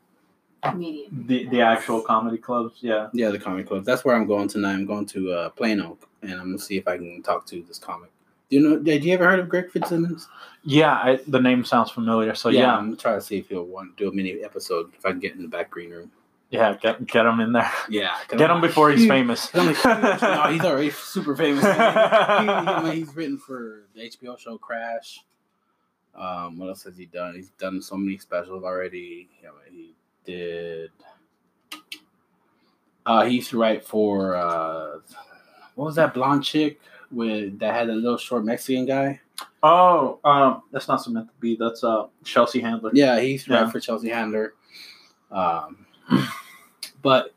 comedian. 0.71 1.25
The 1.27 1.47
the 1.49 1.61
actual 1.61 2.01
comedy 2.01 2.37
clubs, 2.37 2.77
yeah. 2.81 3.07
Yeah, 3.13 3.29
the 3.29 3.39
comic 3.39 3.67
club. 3.67 3.85
That's 3.85 4.03
where 4.05 4.15
I'm 4.15 4.27
going 4.27 4.47
tonight. 4.47 4.73
I'm 4.73 4.85
going 4.85 5.05
to 5.07 5.31
uh, 5.31 5.49
Plano, 5.49 5.97
and 6.21 6.33
I'm 6.33 6.39
gonna 6.51 6.59
see 6.59 6.77
if 6.77 6.87
I 6.87 6.97
can 6.97 7.21
talk 7.23 7.45
to 7.47 7.61
this 7.63 7.79
comic. 7.79 8.11
Do 8.49 8.57
you 8.57 8.61
know? 8.69 8.77
Did 8.79 9.03
you 9.03 9.13
ever 9.13 9.25
heard 9.25 9.39
of 9.39 9.49
Greg 9.49 9.71
Fitzsimmons? 9.71 10.27
Yeah, 10.63 10.91
I, 10.93 11.19
the 11.27 11.39
name 11.39 11.63
sounds 11.65 11.91
familiar. 11.91 12.35
So 12.35 12.49
yeah, 12.49 12.75
I'm 12.75 12.85
gonna 12.85 12.95
try 12.97 13.13
to 13.15 13.21
see 13.21 13.37
if 13.37 13.49
he'll 13.49 13.63
want 13.65 13.97
to 13.97 14.03
do 14.03 14.09
a 14.09 14.13
mini 14.13 14.43
episode 14.43 14.91
if 14.97 15.05
I 15.05 15.11
can 15.11 15.19
get 15.19 15.33
in 15.35 15.41
the 15.41 15.47
back 15.47 15.69
green 15.71 15.89
room. 15.91 16.11
yeah, 16.51 16.75
get 16.79 17.05
get 17.07 17.25
him 17.25 17.39
in 17.39 17.53
there. 17.53 17.71
Yeah, 17.89 18.15
Get 18.29 18.51
him 18.51 18.61
before 18.61 18.91
he's 18.91 18.99
Huge- 19.01 19.09
famous. 19.09 19.51
no, 19.55 19.63
he's 20.51 20.61
already 20.63 20.91
super 20.91 21.35
famous. 21.35 21.63
man. 21.63 22.83
He- 22.85 22.91
he- 22.91 22.99
he's 22.99 23.15
written 23.15 23.37
for 23.39 23.85
the 23.95 24.01
HBO 24.09 24.37
show 24.37 24.57
Crash. 24.59 25.19
Um, 26.13 26.59
what 26.59 26.69
else 26.69 26.83
has 26.83 26.95
he 26.97 27.07
done? 27.07 27.35
He's 27.35 27.49
done 27.59 27.81
so 27.81 27.97
many 27.97 28.17
specials 28.19 28.63
already. 28.63 29.27
Yeah, 29.43 29.49
he 29.69 29.94
did. 30.25 30.91
Uh, 33.05 33.23
he 33.25 33.35
used 33.35 33.51
to 33.51 33.57
write 33.59 33.85
for 33.85 34.35
uh, 34.35 34.99
what 35.75 35.85
was 35.85 35.95
that 35.95 36.13
blonde 36.13 36.43
chick 36.43 36.79
with 37.11 37.59
that 37.59 37.73
had 37.75 37.89
a 37.89 37.93
little 37.93 38.17
short 38.17 38.43
Mexican 38.43 38.85
guy? 38.85 39.21
Oh, 39.61 40.19
um, 40.23 40.63
that's 40.71 40.87
not 40.87 41.03
Samantha 41.03 41.31
Bee. 41.39 41.55
That's 41.59 41.83
uh 41.83 42.07
Chelsea 42.23 42.61
Handler. 42.61 42.91
Yeah, 42.93 43.19
he 43.19 43.33
used 43.33 43.45
to 43.45 43.51
Yeah. 43.53 43.63
write 43.63 43.71
for 43.71 43.79
Chelsea 43.79 44.09
Handler. 44.09 44.53
Um, 45.31 45.85
but 47.03 47.34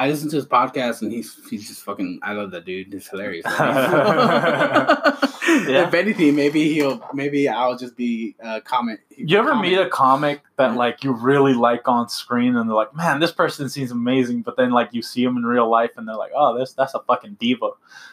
I 0.00 0.08
listen 0.08 0.30
to 0.30 0.36
his 0.36 0.46
podcast 0.46 1.02
and 1.02 1.12
he's 1.12 1.38
he's 1.50 1.68
just 1.68 1.82
fucking. 1.82 2.20
I 2.22 2.32
love 2.32 2.50
that 2.52 2.64
dude. 2.64 2.92
He's 2.92 3.06
hilarious. 3.08 3.44
If 5.52 5.94
anything, 5.94 6.36
maybe 6.36 6.72
he'll 6.72 7.02
maybe 7.12 7.48
I'll 7.48 7.76
just 7.76 7.96
be 7.96 8.36
uh, 8.42 8.60
comment. 8.60 9.00
You 9.16 9.36
ever 9.38 9.50
comment. 9.50 9.68
meet 9.72 9.78
a 9.78 9.88
comic 9.88 10.42
that 10.56 10.76
like 10.76 11.02
you 11.02 11.12
really 11.12 11.54
like 11.54 11.88
on 11.88 12.08
screen 12.08 12.56
and 12.56 12.68
they're 12.68 12.76
like, 12.76 12.94
man, 12.94 13.18
this 13.20 13.32
person 13.32 13.68
seems 13.68 13.90
amazing, 13.90 14.42
but 14.42 14.56
then 14.56 14.70
like 14.70 14.90
you 14.92 15.02
see 15.02 15.24
them 15.24 15.36
in 15.36 15.44
real 15.44 15.68
life 15.68 15.90
and 15.96 16.06
they're 16.06 16.14
like, 16.16 16.30
oh, 16.36 16.56
this 16.56 16.72
that's 16.74 16.94
a 16.94 17.00
fucking 17.00 17.36
diva. 17.40 17.70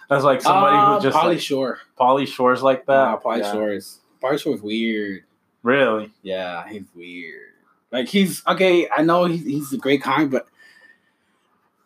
That's 0.10 0.24
like 0.24 0.42
somebody 0.42 0.78
Uh, 0.78 0.96
who 0.98 1.04
just 1.04 1.16
Pauly 1.18 1.24
like, 1.34 1.40
Shore. 1.40 1.80
Pauly 2.00 2.28
Shore's 2.28 2.64
like 2.64 2.86
that. 2.88 2.94
Nah, 2.94 3.20
Pauly 3.20 3.40
Yeah. 3.40 3.52
Shore 3.54 3.72
is 3.72 4.00
Pauly 4.22 4.40
Shore 4.40 4.56
is 4.56 4.62
weird. 4.62 5.24
Really? 5.62 6.12
Yeah, 6.24 6.68
he's 6.68 6.86
weird. 6.96 7.52
Like 7.92 8.08
he's 8.08 8.42
okay. 8.48 8.90
I 8.90 9.04
know 9.04 9.26
he's 9.26 9.46
he's 9.46 9.74
a 9.74 9.78
great 9.78 10.02
comic, 10.02 10.32
but 10.32 10.48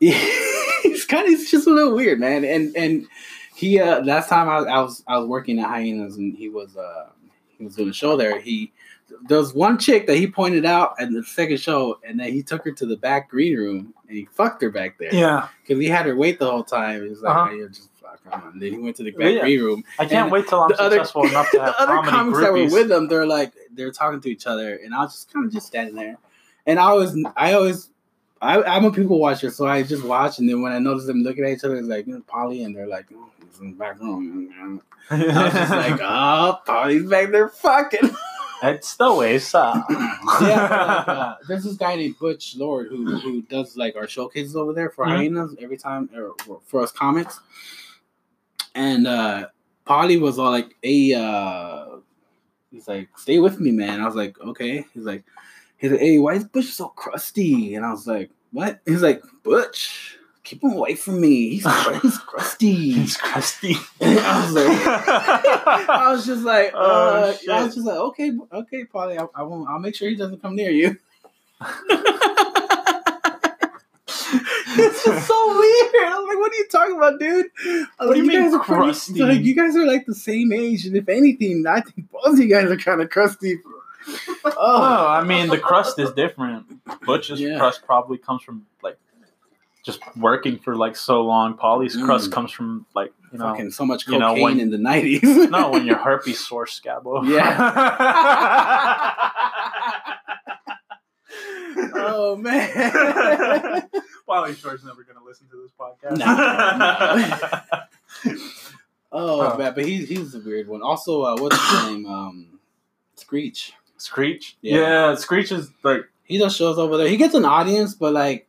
he's 0.83 1.05
kind 1.05 1.23
of 1.25 1.29
he's 1.39 1.51
just 1.51 1.67
a 1.67 1.69
little 1.71 1.93
weird, 1.95 2.19
man. 2.19 2.43
And 2.43 2.75
and 2.75 3.07
he 3.55 3.79
uh 3.79 4.01
last 4.03 4.29
time 4.29 4.49
I, 4.49 4.57
I 4.69 4.81
was 4.81 5.03
I 5.07 5.17
was 5.19 5.27
working 5.27 5.59
at 5.59 5.67
Hyenas 5.67 6.17
and 6.17 6.35
he 6.35 6.49
was 6.49 6.75
uh 6.75 7.09
he 7.57 7.63
was 7.65 7.75
doing 7.75 7.89
a 7.89 7.93
show 7.93 8.17
there. 8.17 8.39
He 8.39 8.71
there 9.27 9.37
was 9.37 9.53
one 9.53 9.77
chick 9.77 10.07
that 10.07 10.15
he 10.15 10.25
pointed 10.25 10.65
out 10.65 10.95
at 10.99 11.11
the 11.11 11.21
second 11.23 11.59
show, 11.59 11.99
and 12.07 12.17
then 12.19 12.31
he 12.31 12.41
took 12.41 12.63
her 12.63 12.71
to 12.71 12.85
the 12.85 12.95
back 12.95 13.29
green 13.29 13.57
room 13.57 13.93
and 14.07 14.17
he 14.17 14.25
fucked 14.31 14.61
her 14.61 14.69
back 14.71 14.97
there. 14.97 15.13
Yeah. 15.13 15.49
because 15.61 15.79
he 15.81 15.87
had 15.89 16.05
her 16.05 16.15
wait 16.15 16.39
the 16.39 16.49
whole 16.49 16.63
time. 16.63 17.03
He 17.03 17.09
was 17.09 17.21
like, 17.21 17.35
Uh-huh. 17.35 17.49
"Hey, 17.51 17.67
just 17.67 17.89
fuck 18.01 18.19
on. 18.31 18.57
Then 18.57 18.71
he 18.71 18.79
went 18.79 18.95
to 18.95 19.03
the 19.03 19.11
back 19.11 19.33
Yeah. 19.33 19.41
green 19.41 19.61
room. 19.61 19.83
I 19.99 20.05
can't 20.05 20.31
wait 20.31 20.47
till 20.47 20.61
I'm 20.61 20.69
the 20.69 20.79
other- 20.81 20.95
successful 20.95 21.27
enough 21.27 21.51
to 21.51 21.59
have 21.61 21.75
the 21.77 21.81
other 21.81 22.09
comics 22.09 22.39
that 22.39 22.53
were 22.53 22.69
with 22.71 22.87
them, 22.87 23.07
they're 23.09 23.27
like 23.27 23.51
they're 23.73 23.91
talking 23.91 24.21
to 24.21 24.29
each 24.31 24.47
other, 24.47 24.75
and 24.83 24.95
I 24.95 24.99
was 25.01 25.11
just 25.13 25.31
kind 25.31 25.45
of 25.45 25.51
just 25.51 25.67
standing 25.67 25.95
there. 25.95 26.17
And 26.65 26.79
I 26.79 26.93
was, 26.93 27.17
I 27.35 27.53
always, 27.53 27.89
I, 28.41 28.61
I'm 28.63 28.85
a 28.85 28.91
people 28.91 29.19
watcher, 29.19 29.51
so 29.51 29.67
I 29.67 29.83
just 29.83 30.03
watch, 30.03 30.39
and 30.39 30.49
then 30.49 30.61
when 30.61 30.71
I 30.71 30.79
notice 30.79 31.05
them 31.05 31.21
looking 31.21 31.43
at 31.45 31.51
each 31.51 31.63
other, 31.63 31.75
it's 31.77 31.87
like 31.87 32.07
you 32.07 32.13
know, 32.15 32.21
Pauly, 32.21 32.65
and 32.65 32.75
they're 32.75 32.87
like, 32.87 33.05
oh, 33.13 33.29
he's 33.47 33.59
in 33.59 33.71
the 33.71 33.77
back 33.77 33.99
room. 33.99 34.81
I 35.11 35.15
was 35.15 35.53
just 35.53 35.71
like, 35.71 35.99
oh, 36.01 36.59
Pauly's 36.67 37.07
back 37.07 37.29
there 37.31 37.49
fucking. 37.49 38.09
it's 38.63 38.95
the 38.95 39.13
way, 39.13 39.37
sir. 39.37 39.73
yeah, 40.41 41.03
but, 41.05 41.09
uh, 41.11 41.35
there's 41.47 41.63
this 41.65 41.75
guy 41.75 41.95
named 41.95 42.17
Butch 42.19 42.55
Lord 42.55 42.87
who 42.87 43.17
who 43.19 43.41
does 43.43 43.77
like 43.77 43.95
our 43.95 44.07
showcases 44.07 44.55
over 44.55 44.73
there 44.73 44.89
for 44.89 45.05
Mhm. 45.05 45.17
hyenas 45.17 45.55
every 45.59 45.77
time 45.77 46.09
or 46.15 46.33
for 46.65 46.81
us 46.81 46.91
comics. 46.91 47.39
And 48.75 49.05
uh 49.07 49.47
Pauly 49.85 50.19
was 50.19 50.39
all 50.39 50.51
like, 50.51 50.75
"Hey, 50.81 51.13
uh 51.13 51.97
he's 52.71 52.87
like, 52.87 53.09
stay 53.17 53.39
with 53.39 53.59
me, 53.59 53.71
man." 53.71 53.99
I 54.01 54.05
was 54.05 54.15
like, 54.15 54.39
"Okay." 54.39 54.85
He's 54.93 55.03
like, 55.03 55.23
he's 55.81 55.91
like, 55.91 55.99
"Hey, 55.99 56.19
why 56.19 56.35
is 56.35 56.45
Butch 56.45 56.67
so 56.67 56.87
crusty?" 56.89 57.75
And 57.75 57.85
I 57.85 57.91
was 57.91 58.07
like, 58.07 58.29
"What?" 58.51 58.79
He's 58.85 59.01
like, 59.01 59.21
"Butch, 59.43 60.17
keep 60.43 60.63
him 60.63 60.71
away 60.73 60.95
from 60.95 61.19
me. 61.19 61.49
He's 61.49 61.65
he's 62.01 62.17
crusty." 62.19 62.91
He's 62.93 63.17
crusty. 63.17 63.75
I 64.01 64.43
was 64.45 64.53
like, 64.53 65.89
I 65.89 66.11
was 66.11 66.25
just 66.25 66.43
like, 66.43 66.71
Oh, 66.75 67.35
uh. 67.49 67.53
I 67.53 67.63
was 67.65 67.75
just 67.75 67.85
like, 67.87 67.97
okay, 67.97 68.31
okay, 68.53 68.85
Pauly, 68.85 69.17
I, 69.19 69.25
I 69.39 69.43
won't. 69.43 69.67
I'll 69.69 69.79
make 69.79 69.95
sure 69.95 70.07
he 70.09 70.15
doesn't 70.15 70.41
come 70.41 70.55
near 70.55 70.71
you. 70.71 70.95
it's 74.73 75.03
just 75.03 75.27
so 75.27 75.59
weird. 75.59 75.95
I'm 76.13 76.27
like, 76.27 76.37
what 76.37 76.51
are 76.51 76.55
you 76.55 76.67
talking 76.71 76.95
about, 76.97 77.19
dude? 77.19 77.45
What 77.97 78.07
like, 78.09 78.15
do 78.15 78.21
you 78.23 78.27
mean 78.27 78.41
guys 78.43 78.53
are 78.53 78.59
pretty- 78.63 78.81
crusty? 78.81 79.21
like, 79.21 79.41
you 79.41 79.55
guys 79.55 79.75
are 79.75 79.85
like 79.85 80.05
the 80.05 80.15
same 80.15 80.51
age, 80.51 80.85
and 80.85 80.95
if 80.95 81.07
anything, 81.09 81.65
I 81.67 81.81
think 81.81 82.09
both 82.11 82.33
of 82.33 82.39
you 82.39 82.47
guys 82.47 82.65
are 82.69 82.77
kind 82.77 83.01
of 83.01 83.09
crusty. 83.09 83.57
Oh, 84.43 84.51
Oh, 84.57 85.07
I 85.07 85.23
mean, 85.23 85.47
the 85.49 85.57
crust 85.57 85.99
is 85.99 86.11
different. 86.13 86.65
Butch's 87.05 87.39
Yeah. 87.39 87.57
crust 87.57 87.83
probably 87.85 88.17
comes 88.17 88.41
from 88.43 88.65
like 88.81 88.97
just 89.83 89.99
working 90.15 90.57
for 90.59 90.75
like 90.75 90.95
so 90.95 91.21
long. 91.23 91.55
Pauly's 91.57 91.95
crust 91.95 92.29
Mm. 92.29 92.33
comes 92.33 92.51
from 92.51 92.85
like 92.95 93.13
you 93.31 93.37
know, 93.39 93.45
fucking 93.45 93.71
so 93.71 93.85
much 93.85 94.07
you 94.07 94.17
know, 94.19 94.29
cocaine 94.29 94.43
when- 94.43 94.59
in 94.59 94.69
the 94.71 94.77
nineties. 94.77 95.21
no, 95.49 95.69
when 95.71 95.85
your 95.85 95.97
herpes 95.97 96.39
sore 96.45 96.65
scabo. 96.65 97.23
Yeah. 97.27 97.57
Oh 101.93 102.35
man. 102.35 103.89
Pauly 104.27 104.55
Shore's 104.57 104.83
never 104.83 105.03
gonna 105.03 105.23
listen 105.25 105.47
to 105.49 105.61
this 105.61 105.71
podcast. 105.79 106.17
No, 108.25 108.37
Oh 109.13 109.41
Huh. 109.49 109.57
man, 109.57 109.73
but 109.73 109.85
he's 109.85 110.07
he's 110.09 110.35
a 110.35 110.39
weird 110.39 110.67
one. 110.67 110.81
Also, 110.81 111.21
uh, 111.23 111.35
what's 111.37 111.57
his 111.71 111.83
name? 111.89 112.05
Um, 112.05 112.59
Screech. 113.15 113.73
Screech. 114.01 114.57
Yeah. 114.61 114.77
Yeah. 114.77 115.15
Screech 115.15 115.51
is 115.51 115.69
like 115.83 116.01
He 116.23 116.37
does 116.37 116.55
shows 116.55 116.77
over 116.77 116.97
there. 116.97 117.07
He 117.07 117.17
gets 117.17 117.33
an 117.35 117.45
audience, 117.45 117.93
but 117.95 118.13
like, 118.13 118.47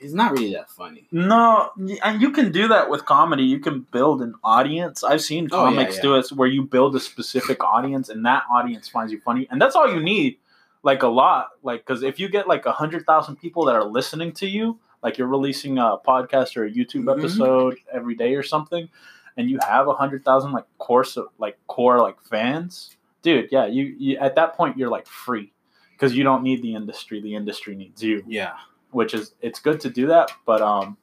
he's 0.00 0.14
not 0.14 0.32
really 0.32 0.52
that 0.54 0.70
funny. 0.70 1.06
no, 1.12 1.70
and 2.02 2.20
you 2.22 2.30
can 2.32 2.50
do 2.52 2.68
that 2.68 2.88
with 2.90 3.04
comedy. 3.04 3.44
You 3.44 3.60
can 3.60 3.80
build 3.92 4.22
an 4.22 4.34
audience. 4.42 5.04
I've 5.04 5.20
seen 5.22 5.48
Oh, 5.52 5.64
yeah, 5.68 5.70
comics 5.70 5.96
yeah. 5.96 6.02
do 6.02 6.14
it 6.16 6.28
where 6.32 6.48
you 6.48 6.62
build 6.64 6.96
a 6.96 7.00
specific 7.00 7.62
audience, 7.62 8.08
and 8.08 8.24
that 8.26 8.44
audience 8.50 8.88
finds 8.88 9.12
you 9.12 9.20
funny, 9.20 9.46
and 9.50 9.60
that's 9.60 9.76
all 9.76 9.92
you 9.92 10.00
need. 10.02 10.38
Like 10.82 11.02
a 11.02 11.08
lot, 11.08 11.48
like 11.62 11.84
because 11.86 12.02
if 12.02 12.18
you 12.18 12.28
get 12.30 12.48
like 12.48 12.64
a 12.64 12.72
hundred 12.72 13.04
thousand 13.04 13.36
people 13.36 13.66
that 13.66 13.74
are 13.74 13.84
listening 13.84 14.32
to 14.40 14.46
you, 14.46 14.78
like 15.02 15.18
you're 15.18 15.28
releasing 15.28 15.76
a 15.76 15.96
podcast 16.06 16.56
or 16.56 16.64
a 16.64 16.70
YouTube 16.70 17.04
Mhm. 17.04 17.18
episode 17.18 17.76
every 17.92 18.14
day 18.14 18.34
or 18.34 18.42
something, 18.42 18.88
and 19.36 19.50
you 19.50 19.58
have 19.68 19.88
a 19.88 19.92
hundred 19.94 20.24
thousand 20.24 20.52
like 20.52 20.64
course 20.78 21.18
of 21.18 21.26
like 21.38 21.58
core 21.66 21.98
like 22.00 22.16
fans, 22.22 22.96
dude. 23.22 23.48
Yeah, 23.50 23.66
you, 23.66 23.94
you 23.98 24.16
at 24.18 24.34
that 24.36 24.54
point 24.54 24.76
you're 24.78 24.90
like 24.90 25.06
free 25.06 25.52
because 25.92 26.14
you 26.16 26.24
don't 26.24 26.42
need 26.42 26.62
the 26.62 26.74
industry. 26.74 27.20
The 27.20 27.34
industry 27.34 27.74
needs 27.76 28.02
you 28.02 28.24
Yeah, 28.26 28.54
which 28.90 29.14
is 29.14 29.34
it's 29.40 29.60
good 29.60 29.80
to 29.80 29.90
do 29.90 30.06
that 30.08 30.30
but 30.46 30.60
um 30.62 30.96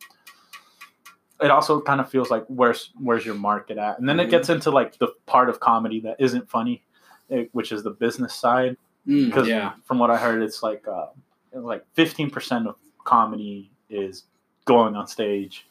it 1.39 1.51
also 1.51 1.79
kind 1.81 2.01
of 2.01 2.09
feels 2.09 2.31
like 2.31 2.43
where's 2.47 2.91
where's 2.99 3.23
your 3.25 3.35
market 3.35 3.77
at, 3.77 3.99
and 3.99 4.09
then 4.09 4.19
it 4.19 4.27
Mhm. 4.27 4.31
gets 4.31 4.49
into 4.49 4.71
like 4.71 4.97
the 4.97 5.09
part 5.27 5.49
of 5.49 5.59
comedy 5.59 5.99
that 6.01 6.15
isn't 6.19 6.49
funny, 6.49 6.83
eh, 7.29 7.45
which 7.51 7.71
is 7.71 7.83
the 7.83 7.91
business 7.91 8.33
side. 8.33 8.75
Mm, 9.07 9.25
Because 9.27 9.47
yeah. 9.47 9.73
from 9.85 9.99
what 9.99 10.09
I 10.09 10.17
heard, 10.17 10.41
it's 10.41 10.63
like 10.63 10.87
uh, 10.87 11.07
like 11.53 11.85
fifteen 11.93 12.31
percent 12.31 12.67
of 12.67 12.75
comedy 13.03 13.69
is 13.89 14.23
going 14.65 14.95
on 14.95 15.05
stage, 15.07 15.67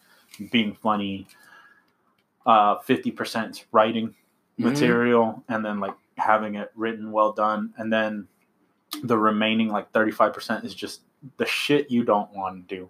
being 0.52 0.72
funny. 0.74 1.26
Uh, 2.46 2.78
Fifty 2.78 3.10
percent 3.10 3.66
writing 3.72 4.14
Mhm. 4.60 4.70
material, 4.70 5.42
and 5.48 5.64
then 5.64 5.80
like 5.80 5.94
having 6.16 6.54
it 6.56 6.70
written 6.74 7.12
well 7.12 7.32
done, 7.32 7.72
and 7.76 7.92
then 7.92 8.26
the 9.02 9.18
remaining 9.18 9.68
like 9.68 9.92
thirty 9.92 10.12
five 10.12 10.32
percent 10.32 10.64
is 10.64 10.74
just 10.74 11.02
the 11.36 11.46
shit 11.46 11.90
you 11.90 12.04
don't 12.04 12.32
want 12.32 12.68
to 12.68 12.74
do. 12.76 12.88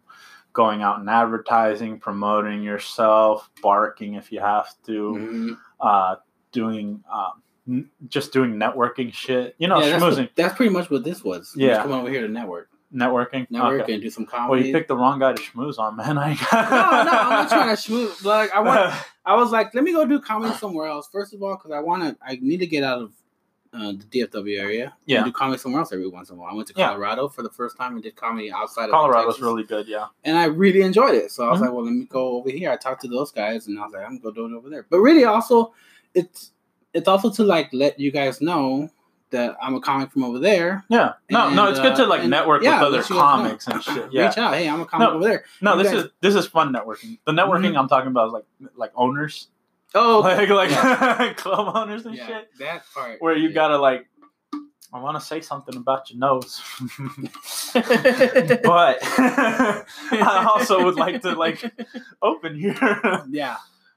Going 0.53 0.83
out 0.83 1.01
and 1.01 1.09
advertising, 1.11 1.99
promoting 2.01 2.63
yourself, 2.63 3.51
barking 3.63 4.15
if 4.15 4.33
you 4.33 4.41
have 4.41 4.69
to, 4.87 5.13
Mhm. 5.15 5.59
uh, 5.81 6.17
doing 6.53 7.03
um, 7.13 7.43
n- 7.69 7.91
just 8.09 8.33
doing 8.33 8.55
networking 8.55 9.13
shit. 9.13 9.55
You 9.59 9.69
know, 9.69 9.81
yeah, 9.81 9.99
that's, 9.99 10.17
what- 10.17 10.31
that's 10.35 10.55
pretty 10.57 10.73
much 10.73 10.91
what 10.91 11.05
this 11.05 11.23
was. 11.23 11.53
Yeah. 11.57 11.83
come 11.83 11.93
over 11.93 12.09
here 12.09 12.23
to 12.23 12.29
network, 12.33 12.71
networking. 12.95 13.47
network 13.51 13.83
Okay. 13.83 13.99
do 13.99 14.11
some 14.11 14.27
comedy. 14.27 14.51
Well, 14.51 14.61
you 14.67 14.73
picked 14.73 14.89
the 14.89 14.97
wrong 14.97 15.19
guy 15.19 15.33
to 15.35 15.43
schmooze 15.43 15.79
on, 15.79 15.97
man. 15.97 16.19
I 16.19 16.35
no, 16.35 16.37
no, 16.51 17.19
I'm 17.19 17.29
not 17.31 17.49
trying 17.49 17.75
to 17.77 17.83
schmooze. 17.83 18.25
Like 18.25 18.51
I 18.53 18.61
want, 18.61 18.95
I 19.25 19.35
was 19.35 19.51
like, 19.53 19.75
let 19.75 19.85
me 19.85 19.93
go 19.93 20.05
do 20.07 20.21
comedy 20.21 20.55
somewhere 20.55 20.87
else. 20.87 21.09
First 21.11 21.35
of 21.35 21.43
all, 21.43 21.57
because 21.57 21.73
I 21.73 21.81
want 21.81 22.03
to, 22.05 22.17
I 22.25 22.39
need 22.41 22.59
to 22.59 22.67
get 22.67 22.85
out 22.85 23.03
of 23.03 23.13
uh, 23.73 23.93
the 23.93 24.05
DFW 24.27 24.59
area. 24.59 24.95
Yeah. 25.05 25.19
and 25.19 25.27
do 25.27 25.33
comedy 25.33 25.59
somewhere 25.59 25.81
else 25.81 25.93
every 25.93 26.09
once 26.09 26.31
in 26.31 26.37
a 26.37 26.39
while. 26.39 26.51
I 26.51 26.55
went 26.55 26.69
to 26.69 26.75
Yeah. 26.77 26.89
Colorado 26.89 27.29
for 27.29 27.43
the 27.43 27.51
first 27.51 27.77
time 27.77 27.95
and 27.95 28.03
did 28.03 28.17
comedy 28.17 28.51
outside 28.51 28.89
Colorado's 28.91 29.21
of 29.21 29.27
Texas, 29.35 29.43
really 29.43 29.65
good, 29.65 29.87
yeah. 29.89 30.07
and 30.25 30.39
I 30.39 30.45
really 30.47 30.81
enjoyed 30.83 31.15
it. 31.15 31.31
So 31.33 31.45
I 31.47 31.51
was 31.51 31.59
Mhm. 31.59 31.63
like, 31.65 31.73
well, 31.73 31.85
let 31.85 31.93
me 31.93 32.05
go 32.05 32.37
over 32.39 32.49
here. 32.51 32.71
I 32.71 32.77
talked 32.77 33.03
to 33.03 33.09
those 33.09 33.33
guys, 33.33 33.67
and 33.67 33.79
I 33.79 33.83
was 33.85 33.93
like, 33.93 34.03
I'm 34.05 34.19
gonna 34.19 34.21
go 34.21 34.31
do 34.31 34.47
it 34.47 34.57
over 34.57 34.71
there. 34.71 34.87
But 34.89 35.01
really, 35.01 35.25
also, 35.25 35.75
it's 36.15 36.53
it's 36.95 37.09
also 37.09 37.29
to 37.31 37.45
like 37.45 37.69
let 37.75 38.01
you 38.01 38.11
guys 38.11 38.41
know 38.41 38.89
that 39.31 39.57
I'm 39.61 39.75
a 39.75 39.81
comic 39.81 40.13
from 40.13 40.25
over 40.25 40.39
there. 40.39 40.85
Yeah. 40.89 41.15
No, 41.31 41.51
no, 41.51 41.63
And, 41.67 41.71
it's 41.71 41.81
good 41.81 41.97
to 41.97 42.05
uh, 42.05 42.09
like 42.09 42.21
and- 42.23 42.31
network 42.31 42.63
yeah, 42.63 42.79
with 42.79 42.89
other 42.89 42.97
let 42.99 43.11
you 43.11 43.17
guys 43.17 43.21
know. 43.21 43.21
comics 43.21 43.67
and 43.67 43.83
shit. 43.83 44.09
Yeah. 44.13 44.29
Reach 44.29 44.39
out. 44.39 44.55
Hey, 44.55 44.69
I'm 44.69 44.81
a 44.81 44.87
comic 44.87 45.09
No. 45.09 45.15
over 45.17 45.25
there. 45.25 45.45
No, 45.61 45.77
You 45.77 45.83
this 45.83 45.93
guys- 45.93 46.05
is 46.05 46.11
this 46.21 46.35
is 46.37 46.47
fun 46.47 46.73
networking. 46.73 47.19
The 47.27 47.33
networking 47.33 47.73
Mhm. 47.73 47.79
I'm 47.79 47.89
talking 47.89 48.09
about 48.09 48.29
is 48.29 48.33
like 48.35 48.45
like 48.77 48.93
owners, 48.95 49.49
Oh, 49.95 50.21
like 50.25 50.49
like 50.49 50.71
Yeah. 50.71 51.33
club 51.37 51.75
owners 51.77 52.07
and 52.07 52.15
yeah, 52.15 52.27
shit, 52.27 52.51
that 52.61 52.85
part 52.95 53.21
where 53.21 53.37
you 53.37 53.53
gotta 53.53 53.79
like. 53.79 54.07
I 54.93 55.01
want 55.01 55.19
to 55.19 55.21
say 55.21 55.41
something 55.41 55.77
about 55.77 56.09
your 56.11 56.21
nose, 56.21 56.63
but 57.75 58.99
I 59.03 60.51
also 60.55 60.85
would 60.85 60.95
like 60.95 61.23
to 61.23 61.35
like 61.35 61.63
open 62.23 62.55
here. 62.59 62.77
yeah. 63.29 63.57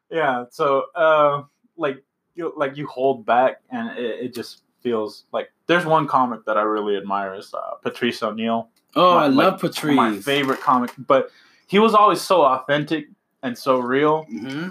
yeah 0.09 0.45
so 0.49 0.85
uh 0.95 1.43
like 1.77 2.03
you 2.35 2.51
like 2.57 2.75
you 2.77 2.87
hold 2.87 3.25
back 3.25 3.61
and 3.69 3.97
it, 3.97 4.25
it 4.25 4.33
just 4.33 4.63
feels 4.81 5.25
like 5.31 5.51
there's 5.67 5.85
one 5.85 6.07
comic 6.07 6.45
that 6.45 6.57
i 6.57 6.61
really 6.61 6.95
admire 6.97 7.33
is 7.35 7.53
uh, 7.53 7.75
patrice 7.83 8.21
o'neal 8.23 8.69
Oh, 8.95 9.15
My- 9.15 9.23
I 9.25 9.27
like, 9.27 9.51
love 9.51 9.61
Patrice. 9.61 9.95
my 9.95 10.17
favorite 10.17 10.61
comic 10.61 10.91
but 10.97 11.29
he 11.67 11.77
was 11.79 11.93
always 11.93 12.21
so 12.21 12.41
authentic 12.43 13.07
and 13.43 13.55
so 13.57 13.77
real. 13.79 14.23
Hmm 14.23 14.69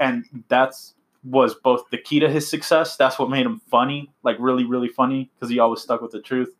and 0.00 0.24
that's 0.48 0.94
was 1.24 1.54
both 1.56 1.82
the 1.90 1.98
key 1.98 2.20
to 2.20 2.30
his 2.30 2.48
success. 2.48 2.96
That's 2.96 3.18
what 3.18 3.28
made 3.28 3.44
him 3.44 3.60
funny 3.70 4.10
like 4.22 4.36
really 4.38 4.64
really 4.64 4.88
funny 4.88 5.30
because 5.34 5.50
he 5.50 5.58
always 5.58 5.80
stuck 5.82 6.00
with 6.00 6.12
the 6.12 6.20
truth. 6.22 6.54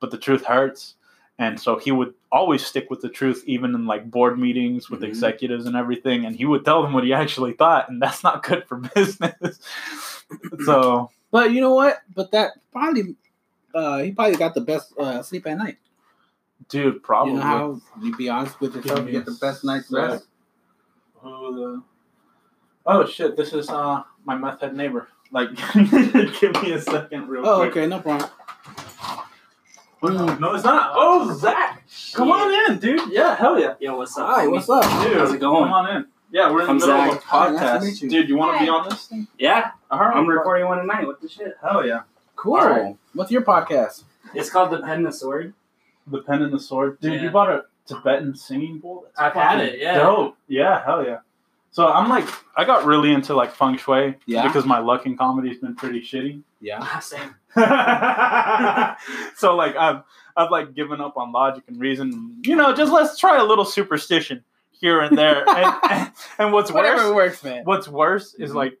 But 0.00 0.10
the 0.12 0.18
truth 0.18 0.44
hurts. 0.44 0.94
And 1.38 1.58
so 1.58 1.76
he 1.78 1.90
would 1.90 2.14
always 2.30 2.64
stick 2.64 2.88
with 2.90 3.00
the 3.00 3.08
truth 3.08 3.42
even 3.46 3.74
in 3.74 3.86
like 3.86 4.08
board 4.10 4.38
meetings 4.38 4.88
with 4.88 5.00
Mhm. 5.00 5.08
executives 5.08 5.66
and 5.66 5.74
everything. 5.74 6.24
And 6.26 6.36
he 6.36 6.44
would 6.44 6.64
tell 6.64 6.82
them 6.82 6.92
what 6.92 7.02
he 7.04 7.12
actually 7.12 7.54
thought 7.54 7.88
and 7.88 8.00
that's 8.00 8.22
not 8.22 8.44
good 8.44 8.64
for 8.68 8.76
business. 8.94 9.58
So 10.64 11.10
But 11.34 11.50
you 11.50 11.60
know 11.60 11.74
what? 11.74 11.98
But 12.14 12.30
that 12.30 12.52
probably, 12.70 13.16
uh, 13.74 13.98
he 13.98 14.12
probably 14.12 14.36
got 14.36 14.54
the 14.54 14.60
best 14.60 14.96
uh, 14.96 15.20
sleep 15.20 15.48
at 15.48 15.58
night. 15.58 15.78
dude 16.68 17.02
probably 17.02 17.32
You 17.32 17.38
know 17.40 17.44
how 17.44 17.80
you 18.00 18.16
be 18.16 18.28
honest 18.28 18.60
with 18.60 18.76
yourself, 18.76 19.00
Give 19.00 19.08
you 19.08 19.12
get 19.14 19.26
the 19.26 19.36
best 19.40 19.64
night's 19.64 19.88
sec. 19.88 19.98
rest. 19.98 20.26
Who 21.16 21.54
the- 21.56 21.82
oh 22.86 23.04
shit 23.04 23.36
this 23.36 23.52
is 23.52 23.68
uh 23.68 24.04
my 24.24 24.36
meth 24.36 24.60
head 24.60 24.76
neighbor 24.76 25.08
like 25.32 25.48
give 25.74 26.62
me 26.62 26.70
a 26.72 26.80
second 26.80 27.26
real 27.28 27.42
quick. 27.42 27.52
Oh, 27.52 27.58
quick 27.62 27.70
okay, 27.78 27.86
no 27.88 27.98
problem. 28.00 28.30
no 30.38 30.54
it's 30.54 30.62
not 30.62 30.92
oh 30.94 31.36
zach 31.36 31.82
come 32.12 32.30
on 32.30 32.72
in 32.72 32.78
dude 32.78 33.10
yeah 33.10 33.34
hell 33.34 33.58
yeah 33.58 33.74
Yo, 33.80 33.96
what's 33.96 34.16
up? 34.16 34.28
Hi, 34.28 34.46
what's 34.46 34.68
up? 34.70 34.84
Dude, 35.02 35.16
How's 35.16 35.32
it 35.32 35.40
going? 35.40 35.64
Come 35.64 35.72
on 35.72 35.96
in. 35.96 36.06
Yeah, 36.34 36.50
we're 36.50 36.62
in 36.64 36.70
I'm 36.70 36.78
the 36.80 36.86
middle 36.88 37.00
of 37.00 37.08
a 37.10 37.12
Zach. 37.12 37.22
Hi, 37.26 37.48
nice 37.50 37.60
to 37.60 37.64
podcast. 37.66 37.82
meet 37.84 38.02
you. 38.02 38.10
Dude, 38.10 38.28
you 38.28 38.36
want 38.36 38.58
to 38.58 38.64
be 38.64 38.68
on 38.68 38.88
this 38.88 39.06
thing? 39.06 39.28
Yeah, 39.38 39.70
All 39.88 40.00
right, 40.00 40.16
I'm 40.16 40.26
recording 40.26 40.66
one 40.66 40.78
tonight. 40.78 41.06
What 41.06 41.20
the 41.22 41.28
shit? 41.28 41.54
Hell 41.62 41.86
yeah. 41.86 42.00
Cool. 42.34 42.56
All 42.56 42.68
right. 42.68 42.96
What's 43.12 43.30
your 43.30 43.42
podcast? 43.42 44.02
It's 44.34 44.50
called 44.50 44.72
The 44.72 44.80
Pen 44.80 44.96
and 44.98 45.06
the 45.06 45.12
Sword. 45.12 45.54
The 46.08 46.22
pen 46.22 46.42
and 46.42 46.52
the 46.52 46.58
sword. 46.58 46.98
Dude, 47.00 47.14
Yeah. 47.14 47.22
you 47.22 47.30
bought 47.30 47.50
a 47.50 47.62
Tibetan 47.86 48.34
singing 48.34 48.80
bowl? 48.80 49.04
That's 49.04 49.18
I've 49.20 49.32
had 49.32 49.58
fucking 49.60 49.74
it, 49.74 49.78
yeah. 49.80 49.98
Dope. 49.98 50.36
Yeah, 50.48 50.84
hell 50.84 51.04
yeah. 51.06 51.18
So 51.70 51.86
I'm 51.86 52.08
like, 52.08 52.26
I 52.56 52.64
got 52.64 52.84
really 52.84 53.12
into 53.12 53.32
like 53.34 53.54
feng 53.54 53.76
shui 53.78 54.16
Yeah. 54.26 54.44
because 54.46 54.66
my 54.66 54.80
luck 54.80 55.06
in 55.06 55.16
comedy's 55.16 55.58
been 55.60 55.76
pretty 55.76 56.00
shitty. 56.02 56.42
Yeah. 56.60 56.78
Ah, 56.82 56.98
Same. 56.98 57.36
so 59.36 59.54
like 59.54 59.76
I've 59.76 60.02
I've 60.36 60.50
like 60.50 60.74
given 60.74 61.00
up 61.00 61.16
on 61.16 61.30
logic 61.30 61.62
and 61.68 61.80
reason. 61.80 62.38
You 62.44 62.56
know, 62.56 62.74
just 62.74 62.92
let's 62.92 63.18
try 63.18 63.38
a 63.38 63.44
little 63.44 63.64
superstition 63.64 64.42
here 64.80 65.00
and 65.00 65.16
there. 65.16 65.48
and, 65.48 65.74
and, 65.90 66.12
and 66.38 66.52
what's 66.52 66.70
Whatever 66.72 67.14
worse, 67.14 67.42
works, 67.42 67.44
man. 67.44 67.64
what's 67.64 67.88
worse 67.88 68.34
is 68.34 68.50
Mhm. 68.52 68.54
like 68.54 68.78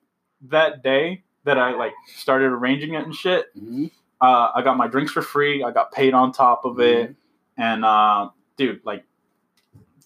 that 0.48 0.82
day 0.82 1.22
that 1.44 1.58
I 1.58 1.74
like 1.76 1.92
started 2.16 2.46
arranging 2.46 2.94
it 2.94 3.04
and 3.04 3.14
shit. 3.14 3.54
Mhm. 3.56 3.90
Uh, 4.20 4.50
I 4.54 4.62
got 4.62 4.76
my 4.76 4.86
drinks 4.88 5.12
for 5.12 5.20
free. 5.22 5.62
I 5.62 5.70
got 5.70 5.92
paid 5.92 6.14
on 6.14 6.32
top 6.32 6.64
of 6.64 6.80
it, 6.80 7.10
Mm-hmm. 7.10 7.62
and 7.62 7.84
uh, 7.84 8.30
dude, 8.56 8.80
like, 8.84 9.04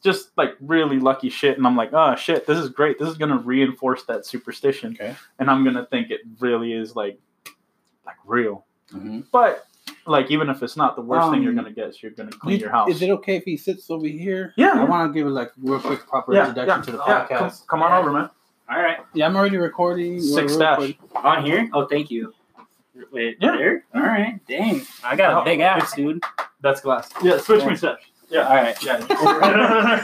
just 0.03 0.31
like 0.37 0.55
really 0.61 0.99
lucky 0.99 1.29
shit. 1.29 1.57
And 1.59 1.67
I'm 1.67 1.77
like, 1.77 1.91
oh 1.93 2.15
shit, 2.17 2.47
this 2.47 2.59
is 2.59 2.69
great. 2.71 2.99
This 2.99 3.09
is 3.09 3.17
gonna 3.19 3.39
reinforce 3.39 4.05
that 4.05 4.27
superstition, 4.27 4.93
Okay. 4.95 5.15
and 5.39 5.49
I'm 5.51 5.63
gonna 5.65 5.87
think 5.87 6.11
it 6.11 6.21
really 6.41 6.73
is 6.73 6.97
like, 6.97 7.21
like 8.07 8.17
real. 8.25 8.65
Mhm. 8.93 9.27
But 9.31 9.67
like, 10.09 10.31
even 10.31 10.49
if 10.49 10.63
it's 10.63 10.77
not, 10.77 10.97
the 10.97 11.03
worst 11.03 11.31
thing 11.31 11.43
you're 11.43 11.51
Um, 11.53 11.57
gonna 11.57 11.73
get 11.73 11.89
is 11.89 12.03
you're 12.03 12.13
gonna 12.13 12.31
clean 12.31 12.57
You- 12.57 12.63
your 12.63 12.71
house. 12.71 12.91
Is 12.91 13.03
it 13.03 13.11
okay 13.11 13.37
if 13.37 13.45
he 13.45 13.57
sits 13.57 13.91
over 13.91 14.07
here? 14.07 14.53
Yeah, 14.57 14.73
I 14.75 14.85
want 14.85 15.13
to 15.13 15.17
give 15.19 15.27
it 15.27 15.31
like 15.31 15.53
real 15.63 15.81
quick 15.81 16.07
proper 16.07 16.33
yeah, 16.35 16.49
introduction 16.49 16.79
yeah, 16.79 16.85
to 16.85 16.93
the 16.93 17.03
yeah. 17.07 17.27
Come, 17.27 17.49
podcast. 17.51 17.67
come 17.67 17.83
on 17.83 17.93
over, 17.93 18.11
man. 18.13 18.31
All 18.71 18.79
right. 18.83 18.99
Yeah, 19.15 19.27
I'm 19.27 19.37
already 19.37 19.57
recording. 19.57 20.21
Six 20.21 20.57
we're 20.57 20.71
recording. 20.71 20.97
On 21.15 21.45
here? 21.45 21.71
Oh, 21.73 21.87
thank 21.87 22.11
you. 22.11 22.33
Wait, 23.13 23.37
Yeah. 23.41 23.57
there? 23.57 23.85
All 23.95 24.03
right. 24.03 24.41
Dang. 24.49 24.83
I 25.05 25.15
got 25.17 25.35
Oh, 25.35 25.41
a 25.41 25.45
big 25.45 25.61
ass, 25.61 25.95
dude. 25.95 26.23
That's 26.61 26.81
glass. 26.81 27.09
Yeah, 27.23 27.39
switch 27.39 27.63
Yeah. 27.63 27.69
me 27.69 27.77
steps. 27.77 28.05
Yeah, 28.29 28.41
All 28.49 28.57
right. 28.57 28.85
yeah. 28.85 29.07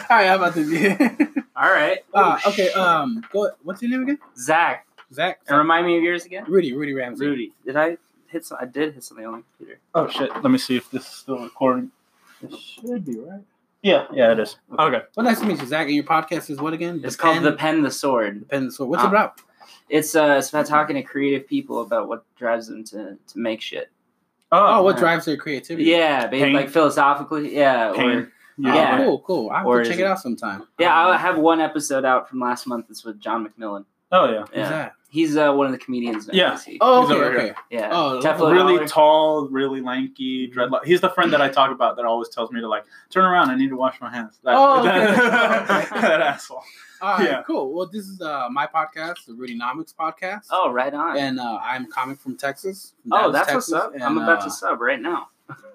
Hi, 0.08 0.26
how 0.28 0.36
about 0.36 0.54
this? 0.54 0.68
All 1.56 1.70
right. 1.70 1.98
uh, 2.14 2.38
Oh, 2.44 2.50
okay. 2.50 2.66
shit. 2.68 2.76
Um, 2.76 3.22
go. 3.32 3.50
What's 3.62 3.82
your 3.82 3.90
name 3.90 4.02
again? 4.04 4.18
Zach. 4.36 4.86
Zach. 5.12 5.40
And 5.48 5.58
remind 5.58 5.86
me 5.86 5.96
of 5.98 6.02
yours 6.02 6.24
again? 6.24 6.44
Rudy. 6.48 6.72
Rudy 6.72 6.94
Ramsey. 6.94 7.26
Rudy. 7.26 7.52
Did 7.66 7.76
I 7.76 7.98
hit 8.34 8.44
some? 8.44 8.58
I 8.60 8.66
did 8.66 8.92
hit 8.94 9.02
something 9.04 9.24
on 9.26 9.32
the 9.32 9.42
computer. 9.56 9.80
oh 9.94 10.08
shit. 10.08 10.30
Let 10.34 10.50
me 10.50 10.58
see 10.58 10.76
if 10.76 10.90
this 10.90 11.02
is 11.06 11.08
still 11.12 11.38
recording. 11.38 11.90
It 12.42 12.54
should 12.58 13.04
be 13.06 13.18
right. 13.18 13.40
Yeah, 13.82 14.06
yeah, 14.12 14.32
it 14.32 14.38
is. 14.38 14.56
Okay. 14.78 15.02
Well, 15.16 15.24
nice 15.24 15.40
to 15.40 15.46
meet 15.46 15.60
you, 15.60 15.66
Zach. 15.66 15.86
And 15.86 15.94
your 15.94 16.04
podcast 16.04 16.50
is 16.50 16.58
what 16.60 16.72
again? 16.74 17.00
It's 17.04 17.16
called 17.16 17.42
The 17.42 17.52
Pen 17.52 17.82
the 17.82 17.90
Sword. 17.90 18.40
The 18.40 18.44
Pen. 18.46 18.66
the 18.66 18.72
Sword. 18.72 18.90
what's 18.90 19.02
Ah. 19.02 19.06
it 19.06 19.08
about? 19.08 19.40
It's 19.88 20.14
uh, 20.14 20.36
it's 20.38 20.48
about 20.50 20.66
talking 20.66 20.96
to 20.96 21.02
creative 21.02 21.46
people 21.46 21.80
about 21.82 22.08
what 22.08 22.24
drives 22.36 22.66
them 22.68 22.84
to, 22.84 23.16
to 23.28 23.38
make 23.38 23.60
shit. 23.60 23.90
Oh, 24.52 24.82
what 24.82 24.94
yeah. 24.96 25.00
drives 25.00 25.24
their 25.26 25.36
creativity? 25.36 25.90
Yeah, 25.90 26.26
ba- 26.26 26.30
Pain. 26.38 26.52
like 26.54 26.68
philosophically. 26.70 27.54
Yeah, 27.56 27.92
Pain. 27.94 28.10
or 28.10 28.32
Oh, 28.56 28.72
Yeah. 28.74 28.98
Cool. 28.98 29.18
Cool. 29.20 29.50
I 29.50 29.62
will 29.64 29.72
Or 29.72 29.84
check 29.84 29.94
it- 29.98 30.00
it 30.02 30.06
out 30.06 30.20
sometime. 30.20 30.62
yeah. 30.78 30.94
I 31.08 31.16
have 31.16 31.36
one 31.38 31.60
episode 31.60 32.04
out 32.04 32.28
from 32.28 32.38
last 32.40 32.66
month. 32.66 32.86
It's 32.88 33.04
with 33.04 33.18
John 33.20 33.46
McMillan. 33.46 33.84
Oh 34.12 34.30
yeah. 34.30 34.40
Who's 34.42 34.48
Yeah, 34.54 34.68
that? 34.70 34.92
He's 35.14 35.36
uh, 35.36 35.52
one 35.52 35.66
of 35.66 35.72
the 35.72 35.78
comedians. 35.78 36.28
in 36.28 36.34
Yeah. 36.34 36.54
NBC. 36.54 36.78
Oh, 36.80 37.02
He's 37.06 37.16
okay. 37.16 37.44
here. 37.46 37.56
Yeah. 37.70 37.90
Oh, 37.92 38.20
Teflon 38.22 38.52
really 38.52 38.74
Dollar. 38.76 38.88
tall, 38.88 39.48
really 39.48 39.80
lanky, 39.80 40.50
dreadlock. 40.50 40.84
He's 40.84 41.00
the 41.00 41.08
friend 41.10 41.32
that 41.32 41.40
I 41.40 41.48
talk 41.48 41.70
about 41.70 41.94
that 41.96 42.04
always 42.04 42.28
tells 42.30 42.50
me 42.50 42.60
to 42.60 42.68
like 42.68 42.84
turn 43.10 43.24
around. 43.24 43.50
I 43.50 43.54
need 43.56 43.68
to 43.70 43.76
wash 43.76 44.00
my 44.00 44.10
hands. 44.10 44.40
That, 44.42 44.54
Oh, 44.56 44.80
okay. 44.80 44.88
that, 44.88 45.86
Okay. 45.92 46.00
that 46.00 46.20
asshole. 46.20 46.62
All 47.00 47.18
right. 47.18 47.24
Yeah. 47.30 47.42
Cool. 47.46 47.72
Well, 47.72 47.86
this 47.86 48.06
is 48.08 48.20
uh, 48.20 48.48
my 48.50 48.66
podcast, 48.66 49.26
the 49.26 49.34
Rudy 49.34 49.56
Nomics 49.58 49.94
podcast. 49.94 50.46
Oh, 50.50 50.70
right 50.72 50.92
on. 50.92 51.16
And 51.16 51.38
uh, 51.38 51.58
I'm 51.62 51.84
a 51.84 51.88
comic 51.88 52.18
from 52.18 52.36
Texas. 52.36 52.94
from 53.02 53.12
oh, 53.12 53.16
Dallas, 53.18 53.32
that's 53.34 53.48
Texas, 53.52 53.72
what's 53.72 53.84
up. 53.84 53.94
and, 53.94 54.02
I'm 54.02 54.18
about 54.18 54.40
uh, 54.40 54.44
to 54.46 54.50
sub 54.50 54.80
right 54.80 55.00
now. 55.00 55.28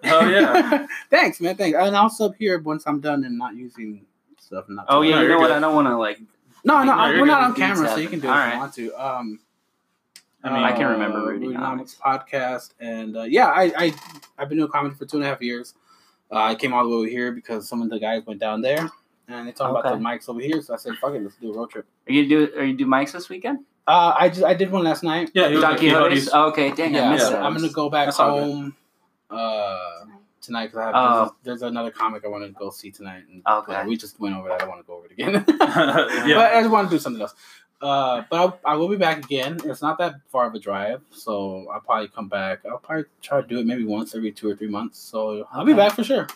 Oh 0.05 0.27
yeah. 0.27 0.87
thanks, 1.09 1.39
man. 1.39 1.55
Thanks. 1.55 1.77
And 1.79 1.95
I'll 1.95 2.09
sub 2.09 2.33
here 2.35 2.59
once 2.59 2.83
I'm 2.87 2.99
done 2.99 3.23
and 3.23 3.37
not 3.37 3.55
using 3.55 4.05
stuff. 4.39 4.65
and 4.67 4.75
Not 4.77 4.87
Oh 4.89 5.01
yeah, 5.01 5.15
No, 5.15 5.21
you 5.21 5.27
know 5.29 5.39
what? 5.39 5.51
I 5.51 5.59
don't 5.59 5.75
want 5.75 5.87
to 5.87 5.97
like. 5.97 6.19
No, 6.63 6.77
no, 6.79 6.83
No, 6.85 6.91
I- 6.93 7.11
we're 7.19 7.25
not 7.25 7.43
on 7.43 7.55
camera, 7.55 7.87
so 7.89 7.95
you 7.97 8.07
can 8.09 8.19
do 8.19 8.27
it 8.27 8.31
All 8.31 8.37
if 8.37 8.43
right. 8.45 8.53
you 8.53 8.59
want 8.59 8.73
to. 8.73 8.93
Um, 9.05 9.39
I 10.43 10.53
mean, 10.53 10.63
I 10.63 10.71
can 10.71 10.87
remember 10.87 11.19
uh, 11.19 11.25
Rudy 11.25 11.47
Nomics 11.47 11.97
podcast, 11.99 12.73
and 12.79 13.17
uh, 13.17 13.23
yeah, 13.23 13.47
I, 13.47 13.71
I 13.77 13.93
I've 14.37 14.47
been 14.47 14.57
doing 14.57 14.71
comedy 14.71 14.95
for 14.95 15.05
two 15.05 15.17
and 15.17 15.25
a 15.25 15.27
half 15.29 15.41
years. 15.41 15.73
Uh, 16.31 16.35
I 16.37 16.55
came 16.55 16.73
all 16.73 16.83
the 16.83 16.89
way 16.89 16.95
over 16.95 17.07
here 17.07 17.31
because 17.33 17.67
some 17.67 17.81
of 17.81 17.89
the 17.89 17.99
guys 17.99 18.23
went 18.25 18.39
down 18.39 18.61
there, 18.61 18.89
and 19.27 19.47
they 19.47 19.51
talk 19.51 19.69
about 19.77 19.83
the 19.83 19.97
mics 20.01 20.29
over 20.29 20.39
here. 20.39 20.61
So 20.61 20.73
I 20.73 20.77
said, 20.77 20.93
"Fuck 21.01 21.13
it, 21.15 21.23
let's 21.23 21.35
do 21.35 21.51
a 21.53 21.57
road 21.57 21.71
trip." 21.71 21.85
Are 22.07 22.13
you 22.13 22.27
do? 22.29 22.49
Are 22.57 22.63
you 22.63 22.73
do 22.77 22.85
mics 22.85 23.11
this 23.11 23.27
weekend? 23.27 23.65
Uh, 23.85 24.13
I 24.17 24.29
just 24.29 24.43
I 24.43 24.53
did 24.53 24.71
one 24.71 24.83
last 24.85 25.03
night. 25.03 25.29
Yeah, 25.33 25.49
he 25.49 25.55
was 25.55 25.63
Don 25.63 25.77
Quixote's. 25.77 26.09
"Quixote's." 26.13 26.29
Oh, 26.33 26.47
okay, 26.49 26.71
dang, 26.71 26.95
I 26.95 26.99
yeah, 26.99 27.11
missed 27.11 27.25
so 27.25 27.31
that. 27.33 27.43
I'm 27.43 27.53
gonna 27.55 27.69
go 27.69 27.89
back 27.89 28.07
That's 28.07 28.17
home 28.17 28.75
uh, 29.29 30.05
tonight 30.49 30.67
because 30.67 30.79
I 30.79 30.85
have 30.87 30.95
Oh. 30.95 31.15
there's, 31.43 31.59
there's 31.61 31.71
another 31.71 31.91
comic 31.91 32.23
I 32.25 32.27
want 32.33 32.43
to 32.45 32.51
go 32.51 32.69
see 32.71 32.91
tonight. 32.91 33.23
And, 33.31 33.41
Okay. 33.47 33.75
uh, 33.75 33.85
we 33.85 33.95
just 33.95 34.19
went 34.19 34.35
over 34.35 34.49
that. 34.49 34.61
I 34.63 34.67
want 34.67 34.79
to 34.81 34.87
go 34.89 34.95
over 34.97 35.05
it 35.07 35.13
again. 35.17 35.33
Yeah. 36.29 36.35
But 36.39 36.47
I 36.53 36.59
just 36.61 36.71
want 36.71 36.89
to 36.89 36.95
do 36.95 36.99
something 36.99 37.21
else. 37.21 37.35
Uh, 37.81 38.23
but 38.29 38.37
I'll, 38.41 38.59
I 38.65 38.75
will 38.75 38.89
be 38.89 38.97
back 38.97 39.17
again. 39.23 39.57
It's 39.63 39.81
not 39.81 39.97
that 39.99 40.15
far 40.27 40.47
of 40.47 40.53
a 40.53 40.59
drive, 40.59 41.01
so 41.11 41.65
I'll 41.73 41.79
probably 41.79 42.09
come 42.09 42.27
back. 42.27 42.65
I'll 42.69 42.77
probably 42.87 43.05
try 43.21 43.39
to 43.41 43.47
do 43.47 43.57
it 43.59 43.65
maybe 43.65 43.85
once 43.85 44.13
every 44.15 44.33
two 44.33 44.49
or 44.49 44.55
three 44.55 44.67
months. 44.67 44.99
So 44.99 45.47
I'll 45.53 45.63
be 45.65 45.73
back 45.73 45.93
for 45.93 46.03
sure. 46.03 46.27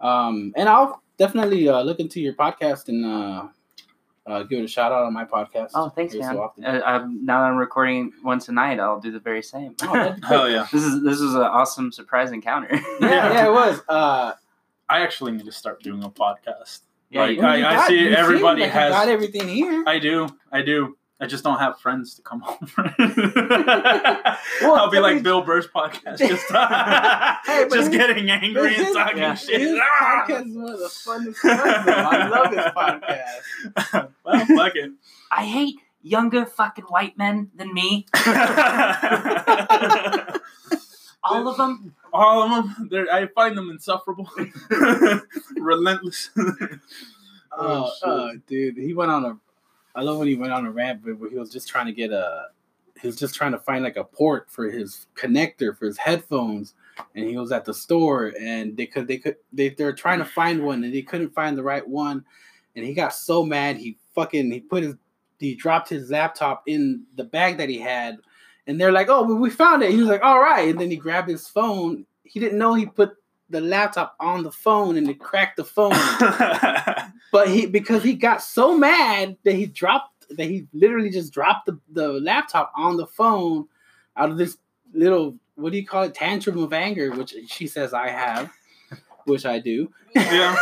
Um, 0.00 0.52
and 0.56 0.68
I'll 0.68 1.02
definitely 1.18 1.68
uh, 1.68 1.82
look 1.82 1.98
into 2.00 2.20
your 2.20 2.34
podcast 2.34 2.88
and 2.88 3.04
uh, 3.04 3.48
uh, 4.26 4.42
give 4.44 4.60
it 4.60 4.64
a 4.64 4.68
shout 4.68 4.92
out 4.92 5.04
on 5.04 5.12
my 5.12 5.24
podcast. 5.24 5.70
Oh, 5.74 5.88
thanks, 5.88 6.14
man. 6.14 6.34
so 6.34 6.42
often. 6.42 6.64
Uh, 6.64 6.80
I'm, 6.84 7.24
now 7.24 7.40
that 7.42 7.48
I'm 7.48 7.56
recording 7.56 8.12
one 8.22 8.38
tonight, 8.38 8.78
I'll 8.80 9.00
do 9.00 9.10
the 9.10 9.18
very 9.20 9.42
same. 9.42 9.74
Oh, 9.82 10.14
Hell 10.22 10.48
yeah. 10.50 10.66
this 10.72 10.82
is 10.84 11.02
this 11.02 11.20
is 11.20 11.34
an 11.34 11.42
awesome 11.42 11.90
surprise 11.92 12.30
encounter. 12.32 12.68
yeah, 13.00 13.32
yeah, 13.32 13.46
it 13.46 13.52
was. 13.52 13.80
Uh, 13.88 14.32
I 14.88 15.00
actually 15.00 15.32
need 15.32 15.44
to 15.46 15.52
start 15.52 15.82
doing 15.82 16.02
a 16.04 16.10
podcast. 16.10 16.80
Yeah, 17.10 17.22
Like, 17.22 17.36
you- 17.36 17.42
I- 17.42 17.56
you 17.56 17.66
I 17.66 17.74
got- 17.74 17.88
see 17.88 17.98
you 17.98 18.04
seem 18.08 18.14
everybody 18.16 18.60
like 18.62 18.68
you 18.68 18.72
has- 18.78 18.92
got 18.92 19.08
everything 19.08 19.48
here. 19.48 19.84
I 19.86 19.98
do. 19.98 20.28
I 20.50 20.62
do. 20.62 20.96
I 21.22 21.26
just 21.26 21.44
don't 21.44 21.58
have 21.60 21.78
friends 21.80 22.14
to 22.16 22.22
come 22.22 22.42
over. 22.48 22.94
Well, 24.60 24.74
I'll 24.74 24.90
be 24.90 24.98
I 24.98 25.00
like 25.00 25.14
mean- 25.14 25.22
Bill 25.22 25.42
Burr's 25.42 25.68
podcast, 25.68 26.18
just, 26.18 26.50
Hey, 27.46 27.64
just 27.70 27.76
his- 27.76 27.88
getting 27.90 28.28
angry 28.30 28.74
and 28.74 28.84
his- 28.86 28.94
talking 28.94 29.18
yeah. 29.18 29.34
shit. 29.34 29.60
His 29.60 29.78
podcast 30.00 30.46
is 30.48 30.56
one 30.56 30.72
of 30.72 30.78
the 30.80 30.86
funnest 30.86 31.44
ones. 31.44 31.86
though. 31.86 31.92
I 31.92 32.26
love 32.28 32.50
this 32.50 32.66
podcast. 33.86 34.08
well, 34.24 34.46
fuck 34.46 34.74
it. 34.76 34.90
I 35.30 35.44
hate 35.46 35.76
younger 36.02 36.44
fucking 36.44 36.86
white 36.86 37.16
men 37.16 37.50
than 37.54 37.72
me. 37.72 38.06
All 41.24 41.46
of 41.48 41.56
them. 41.56 41.94
All 42.12 42.42
of 42.42 42.50
them, 42.76 42.88
they're, 42.90 43.10
I 43.10 43.26
find 43.28 43.56
them 43.56 43.70
insufferable, 43.70 44.28
relentless. 45.56 46.28
Oh, 47.56 47.90
shit. 47.98 48.08
uh, 48.08 48.28
dude, 48.48 48.76
he 48.76 48.92
went 48.92 49.10
on 49.12 49.24
a. 49.24 49.38
I 49.94 50.02
love 50.02 50.18
when 50.18 50.28
he 50.28 50.34
went 50.34 50.52
on 50.52 50.66
a 50.66 50.70
rant, 50.70 51.04
where 51.04 51.30
he 51.30 51.36
was 51.36 51.50
just 51.50 51.68
trying 51.68 51.86
to 51.86 51.92
get 51.92 52.10
a. 52.10 52.46
He 53.00 53.08
was 53.08 53.16
just 53.16 53.34
trying 53.34 53.52
to 53.52 53.58
find 53.58 53.82
like 53.82 53.96
a 53.96 54.04
port 54.04 54.48
for 54.50 54.70
his 54.70 55.06
connector 55.16 55.76
for 55.76 55.86
his 55.86 55.98
headphones, 55.98 56.74
and 57.14 57.28
he 57.28 57.36
was 57.36 57.52
at 57.52 57.64
the 57.64 57.74
store, 57.74 58.32
and 58.40 58.76
they 58.76 58.86
could 58.86 59.08
they 59.08 59.18
could 59.18 59.36
they 59.52 59.70
they 59.70 59.84
were 59.84 59.92
trying 59.92 60.18
to 60.20 60.24
find 60.24 60.62
one, 60.62 60.84
and 60.84 60.94
they 60.94 61.02
couldn't 61.02 61.34
find 61.34 61.58
the 61.58 61.62
right 61.62 61.86
one, 61.86 62.24
and 62.76 62.84
he 62.84 62.94
got 62.94 63.14
so 63.14 63.44
mad 63.44 63.76
he 63.76 63.98
fucking 64.14 64.50
he 64.50 64.60
put 64.60 64.82
his 64.82 64.94
he 65.38 65.54
dropped 65.54 65.88
his 65.88 66.10
laptop 66.10 66.62
in 66.66 67.04
the 67.16 67.24
bag 67.24 67.58
that 67.58 67.68
he 67.68 67.78
had, 67.78 68.18
and 68.66 68.80
they're 68.80 68.92
like, 68.92 69.08
oh, 69.08 69.24
we 69.34 69.50
found 69.50 69.82
it. 69.82 69.90
He 69.90 69.98
was 69.98 70.08
like, 70.08 70.22
all 70.22 70.40
right, 70.40 70.68
and 70.68 70.80
then 70.80 70.90
he 70.90 70.96
grabbed 70.96 71.28
his 71.28 71.48
phone. 71.48 72.06
He 72.22 72.38
didn't 72.38 72.58
know 72.58 72.74
he 72.74 72.86
put 72.86 73.16
the 73.50 73.60
laptop 73.60 74.14
on 74.20 74.44
the 74.44 74.52
phone, 74.52 74.96
and 74.96 75.08
it 75.08 75.18
cracked 75.18 75.56
the 75.56 75.64
phone. 75.64 75.92
But 77.32 77.48
he 77.48 77.66
because 77.66 78.02
he 78.04 78.14
got 78.14 78.42
so 78.42 78.76
mad 78.78 79.36
that 79.44 79.54
he 79.54 79.66
dropped 79.66 80.28
that 80.36 80.44
he 80.44 80.66
literally 80.72 81.10
just 81.10 81.32
dropped 81.32 81.66
the, 81.66 81.78
the 81.90 82.08
laptop 82.08 82.70
on 82.76 82.96
the 82.96 83.06
phone 83.06 83.66
out 84.16 84.30
of 84.30 84.36
this 84.38 84.58
little 84.92 85.36
what 85.54 85.72
do 85.72 85.78
you 85.78 85.86
call 85.86 86.02
it 86.04 86.14
tantrum 86.14 86.58
of 86.62 86.72
anger, 86.72 87.10
which 87.12 87.34
she 87.48 87.66
says 87.66 87.92
I 87.94 88.08
have, 88.10 88.50
which 89.24 89.44
I 89.46 89.58
do. 89.58 89.90
yeah, 90.14 90.56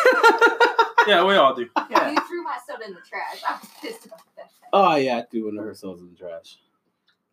yeah, 1.06 1.24
we 1.24 1.34
all 1.34 1.54
do. 1.54 1.68
Yeah. 1.90 2.10
You 2.10 2.16
threw 2.26 2.42
my 2.42 2.56
soda 2.66 2.84
in 2.86 2.94
the 2.94 3.00
trash. 3.08 3.42
I 3.48 3.52
was 3.60 3.68
pissed 3.80 4.06
about 4.06 4.20
that. 4.36 4.50
Oh 4.72 4.94
yeah, 4.96 5.18
I 5.18 5.22
threw 5.22 5.46
one 5.46 5.58
of 5.58 5.64
her 5.64 5.74
souls 5.74 6.00
in 6.00 6.10
the 6.10 6.16
trash. 6.16 6.56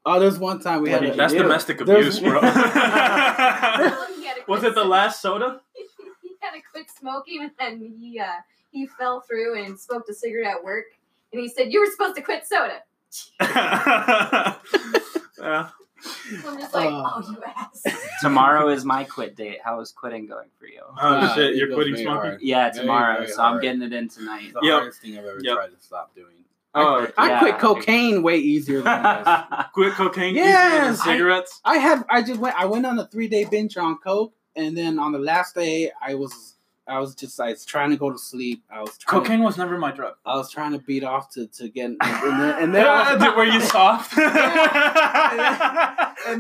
Oh, 0.06 0.20
there's 0.20 0.40
one 0.40 0.60
time 0.62 0.82
we 0.82 0.90
had 0.90 1.04
a, 1.04 1.14
That's 1.16 1.34
domestic 1.34 1.78
there's- 1.86 2.18
abuse, 2.18 2.20
bro. 2.32 2.40
He 2.42 2.48
had 4.26 4.36
to 4.36 4.44
Was 4.48 4.64
it 4.64 4.74
the 4.74 4.84
last 4.86 5.22
soda? 5.22 5.62
he 6.22 6.30
had 6.40 6.52
to 6.52 6.62
quit 6.72 6.88
smoking, 6.98 7.42
and 7.44 7.52
then 7.60 7.96
he 8.00 8.20
uh, 8.20 8.26
he 8.72 8.86
fell 8.88 9.22
through 9.22 9.64
and 9.64 9.80
smoked 9.80 10.10
a 10.10 10.14
cigarette 10.14 10.56
at 10.58 10.64
work. 10.64 10.86
And 11.34 11.42
he 11.42 11.50
said, 11.50 11.72
"You 11.74 11.82
were 11.82 11.92
supposed 11.92 12.16
to 12.16 12.22
quit 12.22 12.48
soda." 12.48 12.82
yeah. 15.40 15.70
So 16.42 16.52
I'm 16.52 16.60
just 16.60 16.74
like, 16.74 16.90
Uh. 16.90 17.04
"Oh, 17.16 17.24
you 17.32 17.42
ass." 17.44 17.84
Tomorrow 18.22 18.70
is 18.70 18.86
my 18.86 19.04
quit 19.04 19.36
date. 19.36 19.60
How 19.64 19.80
is 19.80 19.92
quitting 19.92 20.26
going 20.28 20.50
for 20.60 20.68
you? 20.68 20.82
Oh 20.86 20.94
Ah, 20.98 21.34
shit, 21.36 21.56
you're 21.56 21.74
quitting 21.74 21.94
very 21.94 22.06
smoking? 22.06 22.30
hard. 22.32 22.42
Yeah, 22.42 22.70
tomorrow. 22.70 23.18
very 23.20 23.32
so 23.32 23.42
I'm 23.44 23.60
getting 23.62 23.82
it 23.82 23.94
in 23.94 24.08
tonight. 24.10 24.44
It's 24.46 24.54
the 24.54 24.60
Yep. 24.64 24.74
hardest 24.74 25.02
thing 25.02 25.18
I've 25.18 25.26
ever 25.26 25.40
Yep. 25.42 25.56
tried 25.56 25.68
to 25.68 25.80
stop 25.82 26.16
doing. 26.16 26.34
Oh, 26.76 27.08
I 27.18 27.30
Yeah. 27.30 27.40
quit 27.40 27.58
cocaine 27.60 28.22
way 28.22 28.38
easier 28.38 28.82
than 28.82 29.02
this. 29.04 29.66
quit 29.74 29.94
cocaine 29.94 30.36
Yes, 30.36 30.48
easier 30.48 30.82
than 30.86 30.94
I- 30.94 30.96
cigarettes. 31.18 31.62
I 31.66 31.78
had 31.78 32.06
I 32.10 32.22
just 32.22 32.40
went 32.40 32.56
I 32.60 32.66
went 32.66 32.86
on 32.86 33.00
a 33.00 33.06
three 33.08 33.28
day 33.28 33.46
binge 33.46 33.78
on 33.78 33.98
coke, 33.98 34.34
and 34.56 34.78
then 34.78 35.00
on 35.00 35.12
the 35.12 35.20
last 35.20 35.56
day 35.56 35.92
I 36.02 36.14
was 36.16 36.56
I 36.88 37.00
was 37.00 37.16
just 37.16 37.40
I 37.40 37.50
was 37.50 37.66
trying 37.66 37.90
to 37.92 37.98
go 37.98 38.12
to 38.12 38.18
sleep. 38.18 38.64
I 38.72 38.82
was 38.82 38.98
trying 38.98 39.22
Cocaine 39.24 39.44
was 39.44 39.58
never 39.58 39.78
my 39.78 39.92
drug. 39.92 40.16
I 40.26 40.36
was 40.36 40.50
trying 40.52 40.72
to 40.72 40.80
beat 40.80 41.04
off 41.04 41.30
to 41.32 41.48
to 41.48 41.68
get 41.70 41.86
and 42.00 42.00
then, 42.02 42.64
and 42.64 42.74
then 42.76 42.86
was- 43.20 43.36
were 43.36 43.44
you 43.46 43.60
soft? 43.62 44.18
and 44.18 44.32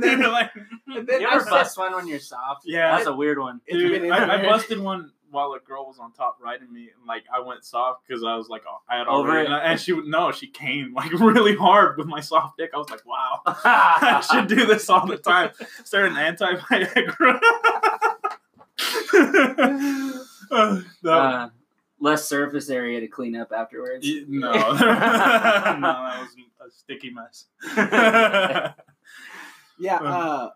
then- 0.03 0.19
You're 0.19 0.29
like, 0.39 0.51
and 0.87 1.05
then 1.07 1.21
you 1.21 1.27
I 1.27 1.35
ever 1.35 1.43
said- 1.43 1.49
bust 1.51 1.77
one 1.77 1.93
when 1.95 2.07
you're 2.07 2.19
soft? 2.19 2.63
Yeah. 2.65 2.95
That's 2.95 3.07
a 3.07 3.13
weird 3.13 3.39
one. 3.39 3.61
Dude, 3.69 4.09
I, 4.11 4.39
I 4.39 4.41
busted 4.43 4.79
one 4.79 5.11
while 5.29 5.51
a 5.51 5.59
girl 5.59 5.85
was 5.85 5.99
on 5.99 6.13
top 6.13 6.37
riding 6.41 6.71
me, 6.71 6.83
and 6.97 7.05
like 7.05 7.23
I 7.33 7.41
went 7.41 7.65
soft 7.65 8.07
because 8.07 8.23
I 8.23 8.35
was 8.35 8.47
like, 8.47 8.63
oh, 8.69 8.79
I 8.89 8.99
had 8.99 9.07
Over 9.07 9.29
already, 9.31 9.51
it? 9.51 9.59
and 9.61 9.77
she 9.79 9.91
would 9.91 10.05
no, 10.05 10.31
she 10.31 10.47
came 10.47 10.93
like 10.93 11.11
really 11.11 11.55
hard 11.57 11.97
with 11.97 12.07
my 12.07 12.21
soft 12.21 12.57
dick. 12.57 12.71
I 12.73 12.77
was 12.77 12.89
like, 12.89 13.05
wow, 13.05 13.41
I 13.45 14.25
should 14.31 14.47
do 14.47 14.65
this 14.65 14.89
all 14.89 15.05
the 15.05 15.17
time. 15.17 15.51
Start 15.83 16.05
an 16.11 16.17
anti 16.17 16.53
Viagra. 16.55 17.39
Uh, 20.51 20.81
Uh, 21.09 21.49
less 21.99 22.27
surface 22.27 22.69
area 22.69 22.99
to 22.99 23.07
clean 23.07 23.35
up 23.35 23.51
afterwards. 23.51 24.05
y- 24.07 24.23
no, 24.27 24.51
no, 24.51 24.59
that 24.79 26.19
was 26.21 26.35
a 26.67 26.71
sticky 26.71 27.09
mess. 27.11 27.45
yeah. 29.79 29.97
Um, 29.97 30.05
Uh, 30.07 30.49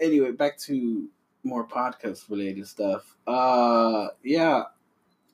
anyway, 0.00 0.32
back 0.32 0.58
to 0.58 1.08
more 1.42 1.66
podcast 1.66 2.28
related 2.30 2.66
stuff. 2.66 3.16
Uh, 3.26 4.08
yeah. 4.22 4.64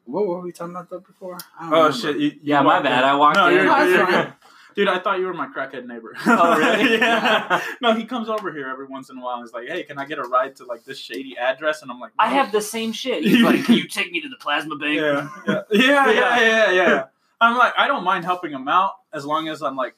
What 0.05 0.27
were 0.27 0.40
we 0.40 0.51
talking 0.52 0.74
about 0.74 0.90
that 0.90 1.06
before? 1.06 1.39
I 1.59 1.62
don't 1.64 1.73
oh 1.73 1.77
remember. 1.77 1.97
shit! 1.97 2.16
You, 2.16 2.28
you 2.28 2.40
Yeah, 2.43 2.62
my 2.62 2.82
bad. 2.82 3.05
in. 3.05 3.09
I 3.10 3.14
walked 3.14 3.36
no, 3.36 3.47
in. 3.48 3.55
You're, 3.55 3.64
No, 3.66 3.74
good, 3.77 3.89
it's 3.89 3.97
you're 3.97 4.06
good. 4.24 4.32
Dude, 4.74 4.89
I 4.89 4.99
thought 4.99 5.19
you 5.19 5.27
were 5.27 5.35
my 5.35 5.47
crackhead 5.49 5.86
neighbor. 5.86 6.15
Oh, 6.27 6.57
really? 6.59 6.93
yeah. 6.99 7.61
No, 7.81 7.94
he 7.94 8.05
comes 8.05 8.28
over 8.28 8.53
here 8.53 8.69
every 8.69 8.86
once 8.86 9.11
in 9.11 9.19
a 9.19 9.20
while. 9.20 9.36
and 9.36 9.44
He's 9.47 9.53
like, 9.53 9.69
"Hey, 9.69 9.82
can 9.85 9.99
I 9.99 10.05
get 10.07 10.19
a 10.19 10.23
ride 10.23 10.57
to 10.57 10.65
like 10.65 10.85
this 10.85 10.99
shady 10.99 11.36
address?" 11.36 11.82
And 11.82 11.90
I'm 11.90 12.01
like, 12.01 12.12
I 12.19 12.28
have 12.28 12.53
the 12.53 12.61
same 12.61 12.93
shit. 12.93 13.23
He's 13.24 13.43
like, 13.43 13.65
"Can 13.65 13.77
you 13.77 13.86
take 13.89 14.11
me 14.12 14.20
to 14.20 14.28
the 14.28 14.36
plasma 14.36 14.77
bank?" 14.77 14.97
Yeah, 15.01 15.28
yeah, 15.47 15.62
yeah, 15.73 16.11
yeah, 16.11 16.39
yeah, 16.40 16.70
yeah. 16.73 17.05
I'm 17.40 17.57
like, 17.59 17.73
I 17.77 17.86
don't 17.89 18.05
mind 18.05 18.24
helping 18.24 18.53
him 18.53 18.69
out 18.69 18.93
as 19.12 19.24
long 19.24 19.49
as 19.49 19.62
I'm 19.62 19.77
like 19.77 19.94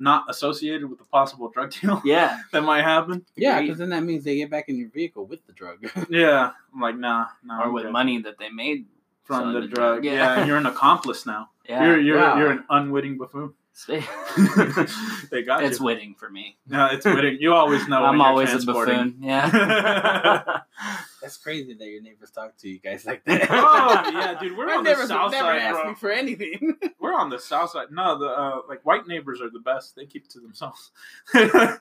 not 0.00 0.24
associated 0.30 0.88
with 0.88 1.00
a 1.00 1.04
possible 1.06 1.48
drug 1.50 1.72
deal 1.72 2.00
Yeah. 2.04 2.38
that 2.52 2.62
might 2.62 2.82
happen. 2.84 3.26
Yeah, 3.36 3.60
because 3.60 3.78
then 3.78 3.88
that 3.90 4.02
means 4.04 4.22
they 4.24 4.36
get 4.36 4.48
back 4.50 4.68
in 4.68 4.76
your 4.78 4.88
vehicle 4.90 5.26
with 5.26 5.44
the 5.46 5.52
drug. 5.52 5.84
Yeah, 6.08 6.52
I'm 6.72 6.80
like, 6.80 6.96
nah, 6.96 7.26
nah. 7.44 7.60
Or 7.60 7.64
I'm 7.64 7.72
with 7.72 7.82
good. 7.84 7.92
money 7.92 8.22
that 8.22 8.38
they 8.38 8.48
made 8.48 8.86
from 9.24 9.40
selling 9.52 9.60
the 9.60 9.66
drug. 9.66 10.04
Yeah. 10.04 10.12
Yeah. 10.12 10.46
you're 10.46 10.56
an 10.56 10.66
accomplice 10.66 11.26
now. 11.26 11.50
Yeah. 11.68 11.84
You're 11.84 12.00
you're 12.00 12.18
Wow. 12.18 12.38
you're 12.38 12.50
an 12.52 12.64
unwitting 12.70 13.18
buffoon. 13.18 13.54
They 13.86 14.00
got 15.42 15.62
it's 15.64 15.78
you. 15.78 15.84
witting 15.84 16.14
for 16.14 16.28
me. 16.28 16.56
No, 16.66 16.86
it's 16.90 17.04
witting. 17.04 17.38
You 17.40 17.54
always 17.54 17.86
know. 17.88 18.04
I'm 18.04 18.16
you're 18.16 18.26
always 18.26 18.52
a 18.52 18.66
buffoon. 18.66 19.16
Yeah. 19.20 20.60
That's 21.22 21.36
crazy 21.36 21.74
that 21.74 21.86
your 21.86 22.00
neighbors 22.02 22.30
talk 22.30 22.56
to 22.58 22.68
you 22.68 22.78
guys 22.78 23.04
like 23.04 23.24
that. 23.26 23.48
oh 23.50 24.10
yeah, 24.12 24.38
dude, 24.38 24.56
we're 24.56 24.66
My 24.66 24.74
on 24.74 24.84
the 24.84 24.90
neighbors 24.90 25.08
south 25.08 25.32
never 25.32 25.48
side, 25.48 25.60
ask 25.62 25.80
bro. 25.80 25.88
me 25.90 25.94
for 25.96 26.10
anything. 26.10 26.76
We're 27.00 27.14
on 27.14 27.28
the 27.30 27.38
south 27.38 27.70
side. 27.70 27.88
No, 27.90 28.18
the 28.18 28.26
uh, 28.26 28.60
like 28.68 28.84
white 28.86 29.06
neighbors 29.06 29.40
are 29.40 29.50
the 29.50 29.58
best. 29.58 29.96
They 29.96 30.06
keep 30.06 30.24
it 30.24 30.30
to 30.30 30.40
themselves. 30.40 30.90
They're 31.32 31.78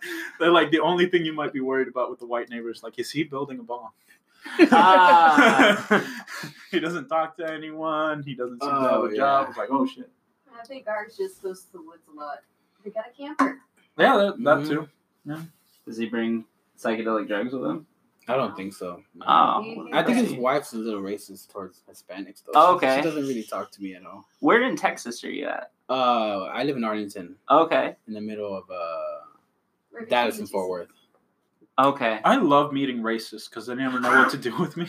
like 0.51 0.71
the 0.71 0.79
only 0.81 1.07
thing 1.07 1.23
you 1.25 1.33
might 1.33 1.53
be 1.53 1.59
worried 1.61 1.87
about 1.87 2.09
with 2.09 2.19
the 2.19 2.25
white 2.27 2.49
neighbors. 2.49 2.81
Like, 2.83 2.97
is 2.99 3.11
he 3.11 3.23
building 3.23 3.59
a 3.59 3.63
bomb? 3.63 3.89
Ah. 4.71 6.03
he 6.71 6.79
doesn't 6.79 7.07
talk 7.07 7.37
to 7.37 7.51
anyone. 7.51 8.23
He 8.23 8.33
doesn't 8.35 8.61
seem 8.61 8.69
to 8.69 8.75
have 8.79 8.91
Oh, 8.91 9.05
a 9.05 9.15
job. 9.15 9.47
It's 9.49 9.57
like, 9.57 9.69
oh 9.71 9.85
shit. 9.85 10.09
I 10.59 10.63
think 10.65 10.87
ours 10.87 11.15
just 11.17 11.41
goes 11.43 11.63
to 11.65 11.71
the 11.73 11.81
woods 11.81 12.07
a 12.11 12.15
lot. 12.15 12.39
They 12.83 12.91
got 12.91 13.05
a 13.07 13.11
camper. 13.17 13.59
Yeah, 13.97 14.17
that, 14.17 14.43
that 14.43 14.57
Mhm. 14.59 14.67
too. 14.67 14.87
Does 15.85 15.97
he 15.97 16.05
bring 16.07 16.45
psychedelic 16.77 17.27
drugs 17.27 17.53
with 17.53 17.63
him? 17.63 17.85
I 18.29 18.35
don't 18.35 18.55
think 18.57 18.73
so. 18.73 19.01
Oh. 19.25 19.87
I 19.93 20.03
think 20.03 20.17
his 20.17 20.33
wife's 20.33 20.73
a 20.73 20.77
little 20.77 21.01
racist 21.01 21.49
towards 21.51 21.81
Hispanics, 21.89 22.43
though. 22.45 22.51
Oh, 22.55 22.75
okay. 22.75 22.97
She, 22.97 23.01
doesn't 23.03 23.23
really 23.25 23.43
talk 23.43 23.71
to 23.71 23.81
me 23.81 23.95
at 23.95 24.05
all. 24.05 24.25
Where 24.39 24.63
in 24.63 24.75
Texas 24.75 25.23
are 25.23 25.31
you 25.31 25.47
at? 25.47 25.71
Uh, 25.89 26.43
I 26.43 26.63
live 26.63 26.75
in 26.75 26.83
Arlington, 26.83 27.35
Okay. 27.49 27.95
in 28.07 28.13
the 28.13 28.21
middle 28.21 28.53
of 28.55 28.69
uh, 28.69 30.05
Dallas 30.09 30.39
and 30.39 30.49
Fort 30.49 30.69
Worth. 30.69 30.89
Okay. 31.79 32.19
I 32.25 32.35
love 32.37 32.73
meeting 32.73 32.97
racists 32.97 33.49
because 33.49 33.67
they 33.67 33.75
never 33.75 33.99
know 33.99 34.09
what 34.09 34.31
to 34.31 34.37
do 34.37 34.57
with 34.59 34.75
me. 34.75 34.87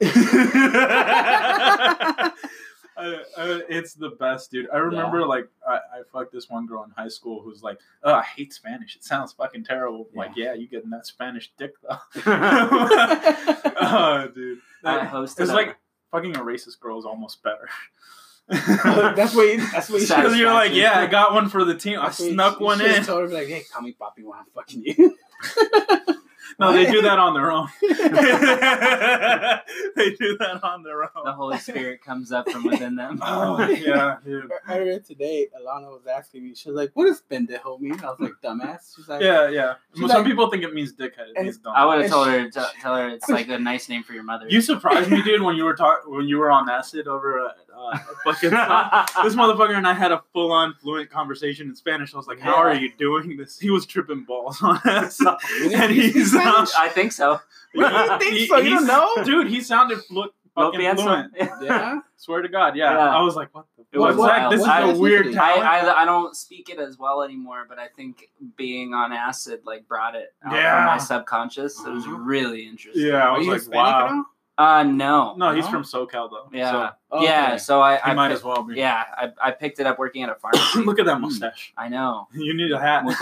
I, 2.96 3.22
I, 3.36 3.62
it's 3.68 3.94
the 3.94 4.10
best, 4.10 4.50
dude. 4.50 4.68
I 4.72 4.78
remember 4.78 5.24
like 5.26 5.48
I, 5.66 5.74
I 5.76 6.02
fucked 6.12 6.32
this 6.32 6.48
one 6.50 6.66
girl 6.66 6.84
in 6.84 6.90
high 6.90 7.08
school 7.08 7.42
who's 7.42 7.62
like, 7.62 7.78
"Oh, 8.02 8.14
I 8.14 8.22
hate 8.22 8.52
Spanish. 8.52 8.96
It 8.96 9.04
sounds 9.04 9.32
fucking 9.32 9.64
terrible." 9.64 10.08
I'm 10.12 10.18
Like, 10.18 10.32
yeah, 10.36 10.54
you 10.54 10.66
getting 10.68 10.90
that 10.90 11.06
Spanish 11.06 11.52
dick 11.58 11.72
though? 11.82 11.96
oh, 12.26 14.28
dude, 14.34 14.58
That- 14.82 15.12
it's 15.14 15.38
a- 15.38 15.44
like 15.46 15.76
fucking 16.10 16.36
a 16.36 16.40
racist 16.40 16.80
girl 16.80 16.98
is 16.98 17.04
almost 17.04 17.42
better. 17.42 17.68
that's 18.48 19.34
what. 19.34 19.42
You, 19.48 19.66
that's 19.70 19.88
what 19.88 20.00
you 20.02 20.34
you're 20.36 20.52
like, 20.52 20.72
yeah, 20.74 20.98
I 20.98 21.06
got 21.06 21.32
one 21.32 21.48
for 21.48 21.64
the 21.64 21.74
team. 21.74 21.98
I 21.98 22.06
that's 22.06 22.20
you- 22.20 22.32
snuck 22.32 22.60
you 22.60 22.66
one 22.66 22.78
should've 22.78 22.96
in. 22.96 23.04
Told 23.04 23.22
her 23.22 23.28
like, 23.28 23.48
hey, 23.48 23.64
call 23.72 23.82
me 23.82 23.92
Poppy 23.92 24.22
when 24.22 24.38
I'm 24.38 24.44
fucking 24.54 24.82
you. 24.84 25.16
No, 26.58 26.72
they 26.72 26.90
do 26.90 27.02
that 27.02 27.18
on 27.18 27.34
their 27.34 27.50
own. 27.50 27.68
they 29.96 30.10
do 30.18 30.36
that 30.38 30.60
on 30.62 30.82
their 30.82 31.02
own. 31.04 31.24
the. 31.24 31.32
Holy 31.32 31.58
Spirit 31.58 32.02
comes 32.04 32.30
up 32.32 32.48
from 32.50 32.64
within 32.64 32.94
them. 32.96 33.20
Oh 33.32 33.58
yeah, 33.68 34.16
dude. 34.24 34.50
Earlier 34.68 34.98
today, 35.00 35.48
Alana 35.58 35.88
was 35.90 36.06
asking 36.06 36.44
me. 36.44 36.54
She 36.54 36.68
was 36.68 36.76
like, 36.76 36.90
"What 36.94 37.06
does 37.06 37.22
pendejo 37.30 37.80
mean?" 37.80 37.98
I 38.02 38.06
was 38.06 38.20
like, 38.20 38.32
"Dumbass." 38.44 38.94
She's 38.96 39.08
like, 39.08 39.22
Yeah, 39.22 39.48
yeah. 39.48 39.74
She's 39.94 40.00
Some 40.10 40.22
like- 40.22 40.26
people 40.26 40.50
think 40.50 40.62
it 40.62 40.74
means 40.74 40.92
dickhead. 40.92 41.30
It 41.34 41.42
means 41.42 41.58
dumb. 41.58 41.72
I 41.74 41.84
would 41.86 42.02
have 42.02 42.10
told 42.10 42.28
her 42.28 42.50
to 42.50 42.66
tell 42.80 42.96
her 42.96 43.08
it's 43.08 43.28
like 43.28 43.48
a 43.48 43.58
nice 43.58 43.88
name 43.88 44.02
for 44.02 44.12
your 44.12 44.22
mother. 44.22 44.46
You 44.48 44.60
surprised 44.60 45.10
me, 45.10 45.22
dude, 45.22 45.42
when 45.42 45.56
you 45.56 45.64
were 45.64 45.74
talk 45.74 46.02
when 46.06 46.26
you 46.26 46.38
were 46.38 46.50
on 46.50 46.68
acid 46.68 47.08
over 47.08 47.46
at 47.46 47.56
uh, 47.76 47.98
fucking. 48.24 48.50
this 48.50 49.34
motherfucker 49.34 49.76
and 49.76 49.86
I 49.86 49.94
had 49.94 50.12
a 50.12 50.22
full 50.32 50.52
on 50.52 50.74
fluent 50.74 51.10
conversation 51.10 51.68
in 51.68 51.74
Spanish. 51.74 52.12
I 52.14 52.16
was 52.18 52.26
like, 52.26 52.38
"How 52.40 52.54
are 52.56 52.74
you 52.74 52.90
doing 52.98 53.36
this?" 53.36 53.58
He 53.58 53.70
was 53.70 53.86
tripping 53.86 54.24
balls 54.24 54.62
on 54.62 54.78
acid, 54.84 55.28
and 55.74 55.92
he's 55.92 56.32
Spanish? 56.50 56.70
I 56.76 56.88
think 56.88 57.12
so. 57.12 57.40
You 57.74 57.88
think 58.18 58.48
so? 58.50 58.56
You 58.58 58.70
don't 58.70 58.86
know? 58.86 59.24
dude. 59.24 59.48
He 59.48 59.62
sounded 59.62 59.98
flu- 60.04 60.28
Lo 60.54 60.70
fucking 60.70 60.96
fluent. 60.96 61.32
Yeah. 61.62 62.00
Swear 62.18 62.42
to 62.42 62.48
God, 62.48 62.76
yeah. 62.76 62.92
Yeah. 62.92 63.16
I 63.16 63.22
was 63.22 63.34
like, 63.34 63.48
"What 63.54 63.64
the?" 63.78 63.82
It 63.84 63.98
fuck? 63.98 64.16
was 64.18 64.26
Zach, 64.26 64.50
this 64.50 64.60
is 64.60 64.98
a 64.98 65.00
weird 65.00 65.28
I- 65.28 65.32
talent. 65.32 65.62
I, 65.64 65.78
I 65.80 66.02
I 66.02 66.04
don't 66.04 66.36
speak 66.36 66.68
it 66.68 66.78
as 66.78 66.98
well 66.98 67.22
anymore, 67.22 67.64
but 67.66 67.78
I 67.78 67.86
think 67.88 68.28
being 68.56 68.92
on 68.92 69.12
acid 69.14 69.60
like 69.64 69.88
brought 69.88 70.14
it 70.14 70.34
out 70.44 70.52
Yeah. 70.52 70.76
from 70.76 70.86
my 70.86 70.98
subconscious. 70.98 71.80
It 71.80 71.88
was 71.90 72.04
Mhm. 72.04 72.18
really 72.26 72.66
interesting. 72.66 73.06
yeah, 73.06 73.24
I 73.24 73.28
Are 73.28 73.38
was 73.38 73.46
you 73.46 73.52
like, 73.52 73.60
Hispanic 73.62 74.10
"Wow." 74.10 74.24
Uh 74.62 74.82
no. 74.84 75.34
No, 75.36 75.54
he's 75.56 75.66
from 75.68 75.82
SoCal 75.82 76.30
though. 76.30 76.48
Yeah. 76.52 76.90
Oh, 77.10 77.22
Yeah. 77.22 77.46
okay. 77.48 77.58
So 77.58 77.80
I 77.80 77.92
I 78.10 78.14
might 78.14 78.32
as 78.32 78.42
well 78.44 78.62
be. 78.62 78.74
yeah 78.76 79.02
I, 79.22 79.24
I 79.48 79.50
picked 79.62 79.78
it 79.80 79.86
up 79.86 79.98
working 79.98 80.22
at 80.24 80.30
a 80.30 80.34
pharmacy. 80.42 80.80
Look 80.88 80.98
at 81.00 81.06
that 81.06 81.20
mustache. 81.20 81.72
I 81.76 81.88
know. 81.88 82.28
You 82.46 82.54
need 82.60 82.70
a 82.72 82.78
hat. 82.78 83.02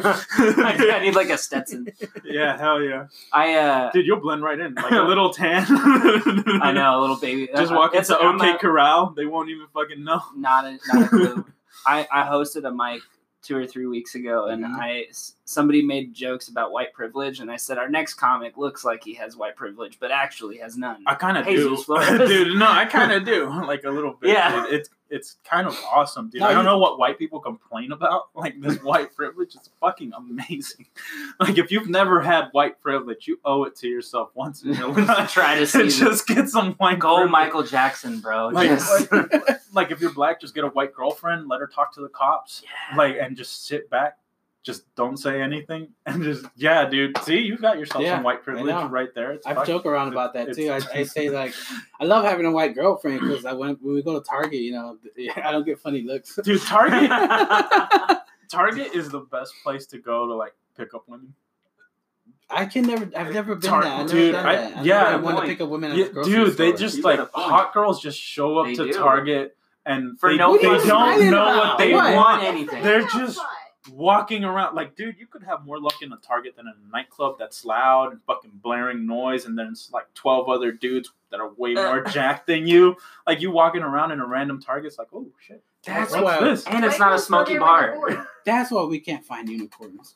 I 0.00 0.98
need 1.02 1.14
like 1.14 1.30
a 1.30 1.38
Stetson. 1.38 1.88
yeah, 2.24 2.56
hell 2.58 2.80
yeah, 2.82 3.06
I 3.32 3.54
uh 3.54 3.90
dude, 3.92 4.06
you'll 4.06 4.20
blend 4.20 4.42
right 4.42 4.58
in 4.58 4.74
like 4.74 4.92
a 4.92 5.02
little 5.12 5.30
tan. 5.32 5.64
I 5.68 6.72
know 6.72 6.98
a 6.98 7.00
little 7.00 7.16
baby. 7.26 7.48
Just 7.54 7.72
Uh, 7.72 7.76
walk 7.76 7.94
into 7.94 8.18
OK 8.18 8.58
Corral, 8.58 9.12
they 9.16 9.26
won't 9.26 9.48
even 9.50 9.66
fucking 9.72 10.02
know. 10.02 10.20
not 10.36 10.64
a 10.64 10.78
not 10.92 11.02
a 11.04 11.08
clue. 11.08 11.44
I 11.86 12.06
I 12.12 12.22
hosted 12.24 12.66
a 12.66 12.72
mic 12.72 13.02
two 13.46 13.56
or 13.56 13.66
three 13.66 13.86
weeks 13.86 14.14
ago, 14.16 14.46
and 14.46 14.64
Mhm. 14.64 14.76
I 14.80 15.06
somebody 15.44 15.80
made 15.82 16.12
jokes 16.12 16.48
about 16.48 16.72
white 16.72 16.92
privilege, 16.92 17.38
and 17.40 17.50
I 17.50 17.56
said 17.56 17.78
our 17.78 17.88
next 17.88 18.14
comic 18.14 18.56
looks 18.56 18.84
like 18.84 19.04
he 19.04 19.14
has 19.14 19.36
white 19.36 19.54
privilege, 19.54 19.98
but 20.00 20.10
actually 20.10 20.56
has 20.58 20.76
none. 20.76 21.04
I 21.06 21.14
kind 21.14 21.38
of 21.38 21.46
do, 21.46 21.76
dude. 22.26 22.56
No, 22.58 22.66
I 22.68 22.84
kind 22.86 23.12
of 23.12 23.24
do, 23.32 23.46
like 23.66 23.84
a 23.84 23.90
little 23.90 24.14
bit. 24.14 24.30
Yeah. 24.30 24.64
dude. 24.64 24.74
it's 24.74 24.88
it's 25.08 25.36
kind 25.44 25.66
of 25.66 25.78
awesome, 25.92 26.28
dude. 26.30 26.40
No, 26.40 26.46
I 26.48 26.52
don't 26.52 26.64
know 26.64 26.78
what 26.78 26.98
white 26.98 27.18
people 27.18 27.40
complain 27.40 27.92
about. 27.92 28.24
Like 28.34 28.60
this 28.60 28.82
white 28.82 29.14
privilege 29.14 29.54
is 29.54 29.70
fucking 29.80 30.12
amazing. 30.16 30.86
Like 31.40 31.58
if 31.58 31.70
you've 31.70 31.88
never 31.88 32.20
had 32.20 32.48
white 32.52 32.80
privilege, 32.80 33.26
you 33.28 33.38
owe 33.44 33.64
it 33.64 33.76
to 33.76 33.88
yourself 33.88 34.30
once 34.34 34.62
in 34.62 34.72
your 34.74 34.88
life. 34.92 35.30
Try 35.32 35.58
to 35.58 35.66
see 35.66 35.88
just 35.88 36.26
get 36.26 36.48
some 36.48 36.72
white. 36.74 36.98
Go 36.98 37.14
privilege. 37.16 37.30
Michael 37.32 37.62
Jackson, 37.62 38.20
bro. 38.20 38.48
Like, 38.48 38.68
Just- 38.70 39.12
like, 39.12 39.32
like 39.72 39.90
if 39.90 40.00
you're 40.00 40.12
black, 40.12 40.40
just 40.40 40.54
get 40.54 40.64
a 40.64 40.68
white 40.68 40.94
girlfriend, 40.94 41.48
let 41.48 41.60
her 41.60 41.66
talk 41.66 41.92
to 41.94 42.00
the 42.00 42.08
cops, 42.08 42.62
like, 42.96 43.16
and 43.20 43.36
just 43.36 43.66
sit 43.66 43.88
back, 43.90 44.18
just 44.66 44.92
don't 44.96 45.16
say 45.16 45.40
anything, 45.40 45.88
and 46.06 46.24
just 46.24 46.44
yeah, 46.56 46.88
dude. 46.88 47.16
See, 47.18 47.38
you 47.38 47.56
got 47.56 47.78
yourself 47.78 48.02
Yeah, 48.02 48.16
some 48.16 48.24
white 48.24 48.40
I 48.40 48.42
privilege 48.42 48.90
right 48.90 49.14
there. 49.14 49.30
It's 49.32 49.46
I 49.46 49.54
fucking- 49.54 49.72
joke 49.72 49.86
around 49.86 50.08
about 50.12 50.34
that 50.34 50.54
too. 50.56 50.68
I, 50.70 50.80
I 50.92 51.02
say 51.04 51.30
like, 51.30 51.54
I 52.00 52.04
love 52.04 52.24
having 52.24 52.44
a 52.46 52.50
white 52.50 52.74
girlfriend 52.74 53.20
because 53.20 53.44
I 53.44 53.52
when 53.52 53.76
when 53.80 53.94
we 53.94 54.02
go 54.02 54.18
to 54.18 54.28
Target, 54.28 54.60
you 54.60 54.72
know, 54.72 54.98
I 55.42 55.52
don't 55.52 55.64
get 55.64 55.78
funny 55.80 56.02
looks. 56.02 56.34
dude. 56.42 56.60
Target, 56.62 57.08
Target 58.50 58.94
is 58.94 59.08
the 59.10 59.20
best 59.20 59.54
place 59.62 59.86
to 59.86 59.98
go 59.98 60.26
to 60.26 60.34
like 60.34 60.54
pick 60.76 60.92
up 60.94 61.04
women. 61.08 61.34
I 62.48 62.66
can 62.66 62.86
never. 62.86 63.10
I've 63.16 63.32
never 63.32 63.54
been 63.56 63.70
Tar- 63.70 63.82
that. 63.82 63.92
I've 63.92 64.06
never 64.06 64.12
dude, 64.20 64.32
done 64.32 64.46
I- 64.46 64.56
that. 64.56 64.76
I've 64.78 64.86
yeah, 64.86 65.02
never 65.02 65.16
good 65.18 65.24
wanted 65.24 65.40
to 65.42 65.46
pick 65.46 65.60
up 65.60 65.68
women 65.68 65.96
Yeah, 65.96 66.04
the 66.06 66.10
grocery 66.10 66.32
dude, 66.32 66.56
they 66.56 66.68
store. 66.68 66.76
just 66.78 66.96
You 66.98 67.02
like 67.02 67.16
got 67.18 67.28
a 67.28 67.32
point. 67.32 67.50
hot 67.50 67.74
girls 67.74 68.00
just 68.02 68.18
show 68.20 68.58
up 68.58 68.66
They 68.66 68.74
to 68.74 68.84
do. 68.86 68.92
Target 68.92 69.56
and 69.84 70.18
For 70.18 70.30
they, 70.30 70.36
no 70.36 70.56
they 70.56 70.62
don't 70.62 70.74
reason. 70.74 71.30
know 71.30 71.44
what 71.56 71.78
they 71.78 71.92
What? 71.92 72.14
want. 72.14 72.42
anything. 72.44 72.82
They're 72.82 73.02
just- 73.06 73.36
fine. 73.38 73.46
Walking 73.88 74.44
around 74.44 74.74
like 74.74 74.96
dude 74.96 75.18
you 75.18 75.26
could 75.26 75.42
have 75.42 75.64
more 75.64 75.80
luck 75.80 76.02
in 76.02 76.12
a 76.12 76.16
target 76.16 76.56
than 76.56 76.66
in 76.66 76.72
a 76.72 76.92
nightclub 76.92 77.36
that's 77.38 77.64
loud 77.64 78.12
and 78.12 78.20
fucking 78.26 78.50
blaring 78.62 79.06
noise 79.06 79.44
and 79.44 79.58
there's 79.58 79.90
like 79.92 80.06
12 80.14 80.48
other 80.48 80.72
dudes 80.72 81.10
that 81.30 81.40
are 81.40 81.52
way 81.54 81.74
more 81.74 82.00
uh. 82.06 82.10
jacked 82.10 82.46
than 82.46 82.66
you 82.66 82.96
like 83.26 83.40
you 83.40 83.50
walking 83.50 83.82
around 83.82 84.12
in 84.12 84.20
a 84.20 84.26
random 84.26 84.60
target 84.60 84.88
it's 84.88 84.98
like 84.98 85.08
oh 85.14 85.26
shit 85.38 85.62
That's 85.84 86.12
what's 86.12 86.24
why. 86.24 86.44
this 86.44 86.64
and 86.66 86.84
it's 86.84 86.98
not 86.98 87.12
a 87.12 87.18
smoky 87.18 87.58
bar. 87.58 88.26
That's 88.44 88.70
why 88.70 88.84
we 88.84 89.00
can't 89.00 89.24
find 89.24 89.48
unicorns. 89.48 90.14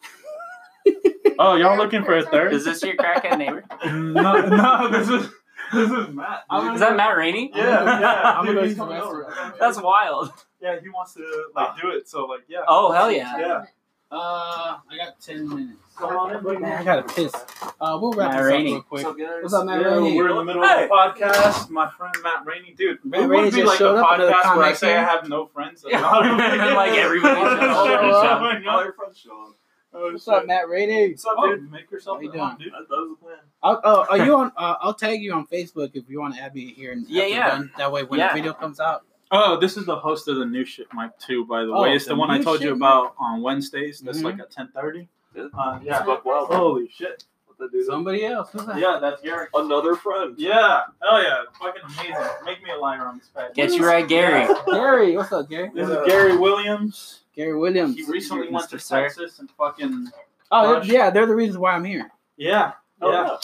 oh 1.38 1.56
y'all 1.56 1.76
looking 1.76 2.04
for 2.04 2.16
a 2.16 2.22
third 2.24 2.52
Is 2.52 2.64
this 2.64 2.82
your 2.82 2.94
crackhead 2.96 3.38
neighbor? 3.38 3.64
no 3.86 4.46
no 4.46 4.88
this 4.90 5.08
is 5.08 5.30
this 5.72 5.90
is 5.90 6.08
matt 6.14 6.44
dude. 6.50 6.74
Is 6.74 6.80
that 6.80 6.96
Matt 6.96 7.16
Rainey? 7.16 7.50
yeah 7.54 8.00
yeah 8.00 8.22
I'm 8.38 8.44
gonna 8.46 8.60
go 8.60 8.64
he's 8.64 8.72
to 8.74 8.78
the 8.80 8.80
coming 8.84 8.96
restaurant. 8.98 9.36
over. 9.40 9.54
That's 9.58 9.80
wild. 9.80 10.32
yeah 10.60 10.78
he 10.80 10.88
wants 10.88 11.14
to 11.14 11.44
like 11.54 11.80
do 11.80 11.90
it 11.90 12.08
so 12.08 12.24
like 12.26 12.40
yeah 12.48 12.60
Oh 12.68 12.92
hell 12.92 13.10
yeah. 13.10 13.38
Yeah. 13.38 13.64
Uh, 14.12 14.76
I 14.90 14.96
got 14.96 15.20
ten 15.20 15.48
minutes. 15.48 15.78
Come 15.96 16.16
on 16.16 16.34
in, 16.36 16.42
buddy. 16.42 16.58
Man, 16.58 16.72
I 16.80 16.82
gotta 16.82 17.04
piss. 17.04 17.32
Uh, 17.80 17.96
we'll 18.02 18.10
wrap 18.12 18.32
Matt 18.32 18.42
this 18.42 18.52
Rainey. 18.52 18.74
up 18.74 18.86
real 18.90 19.04
quick. 19.04 19.16
good? 19.18 19.42
What's 19.42 19.54
up, 19.54 19.66
Matt 19.66 19.80
Yeah, 19.82 19.86
Rainey? 19.98 20.16
we're 20.16 20.30
in 20.30 20.36
the 20.36 20.44
middle 20.44 20.64
of 20.64 20.68
a 20.68 20.88
podcast. 20.88 21.70
My 21.70 21.88
friend 21.90 22.12
Matt 22.24 22.44
Rainey, 22.44 22.74
dude. 22.76 22.98
Matt 23.04 23.20
it 23.20 23.26
Rainey 23.28 23.44
would 23.44 23.54
be 23.54 23.60
just 23.60 23.66
like 23.68 23.74
a 23.76 23.78
showed 23.78 23.98
up, 23.98 24.06
podcast 24.18 24.56
where 24.56 24.66
I 24.66 24.72
say 24.72 24.96
I 24.96 25.02
have 25.04 25.28
no 25.28 25.46
friends. 25.46 25.84
Yeah. 25.88 26.00
like 26.10 26.74
Like 26.74 26.92
everybody 26.98 27.38
should 27.40 27.60
show 27.60 27.66
up. 27.68 28.42
Oh, 28.66 28.82
your 28.82 28.92
friends 28.94 29.16
show 29.16 29.54
up. 29.94 30.00
What's 30.12 30.28
up, 30.28 30.46
Matt 30.46 30.68
Rainey? 30.68 31.10
What's 31.10 31.24
up, 31.24 31.34
Oh, 31.38 31.54
dude? 31.54 31.70
Make 31.70 31.90
yourself 31.90 32.18
how 32.18 32.22
you 32.22 32.32
at 32.32 32.38
home, 32.38 32.56
dude. 32.58 32.72
That, 32.72 32.88
that 32.88 32.96
was 32.96 33.16
the 33.18 33.24
plan. 33.24 33.38
I'll, 33.62 33.80
oh, 33.84 34.06
are 34.10 34.24
you 34.24 34.36
on? 34.38 34.52
Uh, 34.56 34.74
I'll 34.80 34.94
tag 34.94 35.20
you 35.22 35.32
on 35.32 35.46
Facebook 35.46 35.90
if 35.94 36.08
you 36.08 36.20
want 36.20 36.34
to 36.36 36.40
add 36.40 36.54
me 36.54 36.72
here. 36.72 36.92
And 36.92 37.06
Yeah, 37.08 37.26
yeah. 37.26 37.48
done. 37.48 37.72
That 37.78 37.90
way, 37.92 38.04
when 38.04 38.20
Yeah. 38.20 38.28
the 38.28 38.34
video 38.34 38.52
comes 38.52 38.80
out, 38.80 39.04
Oh, 39.32 39.60
this 39.60 39.76
is 39.76 39.86
the 39.86 39.94
host 39.94 40.26
of 40.26 40.38
the 40.38 40.44
new 40.44 40.64
shit 40.64 40.88
mic 40.92 41.16
too. 41.18 41.44
By 41.46 41.62
the 41.64 41.70
Oh, 41.72 41.82
way, 41.82 41.94
it's 41.94 42.04
the, 42.06 42.10
the 42.14 42.16
one 42.16 42.30
I 42.32 42.38
new 42.38 42.44
told 42.44 42.60
you 42.60 42.68
shit 42.68 42.76
about 42.76 43.14
on 43.18 43.42
Wednesdays. 43.42 44.00
That's 44.00 44.18
Mhm. 44.18 44.24
like 44.24 44.40
at 44.40 44.50
ten 44.50 44.68
thirty. 44.74 45.08
Yeah. 45.36 45.44
Uh, 45.56 45.78
yeah. 45.84 46.02
Buck 46.04 46.24
Wild. 46.24 46.48
Holy 46.48 46.88
shit. 46.88 47.22
What 47.46 47.56
that 47.58 47.70
dude? 47.70 47.86
somebody 47.86 48.24
else. 48.26 48.50
Who's 48.50 48.66
that? 48.66 48.78
Yeah, 48.78 48.98
that's 49.00 49.22
Gary. 49.22 49.46
Another 49.54 49.94
friend. 49.94 50.34
Yeah. 50.36 50.80
Oh 51.00 51.20
yeah. 51.20 51.42
Fucking 51.60 51.82
amazing. 51.84 52.28
Make 52.44 52.60
me 52.64 52.70
a 52.72 52.76
liar 52.76 53.06
on 53.06 53.18
this 53.18 53.28
pad. 53.28 53.52
Get 53.54 53.70
you 53.72 53.86
right, 53.86 54.08
Gary. 54.08 54.52
Gary. 54.66 55.16
What's 55.16 55.30
up, 55.30 55.48
Gary? 55.48 55.70
This 55.76 55.88
is 55.88 55.96
Gary 56.06 56.36
Williams. 56.36 57.20
Gary 57.40 57.56
Williams. 57.56 57.96
He 57.96 58.04
recently 58.04 58.48
went 58.50 58.68
to 58.70 58.78
Sir. 58.78 59.02
Texas 59.02 59.38
and 59.38 59.50
fucking 59.52 60.08
Oh, 60.52 60.74
Gosh. 60.80 60.88
yeah, 60.88 61.10
they're 61.10 61.26
the 61.26 61.34
reasons 61.34 61.58
why 61.58 61.72
I'm 61.72 61.84
here. 61.84 62.10
yeah. 62.36 62.72
Oh, 63.00 63.10
yeah. 63.10 63.22
yeah. 63.24 63.36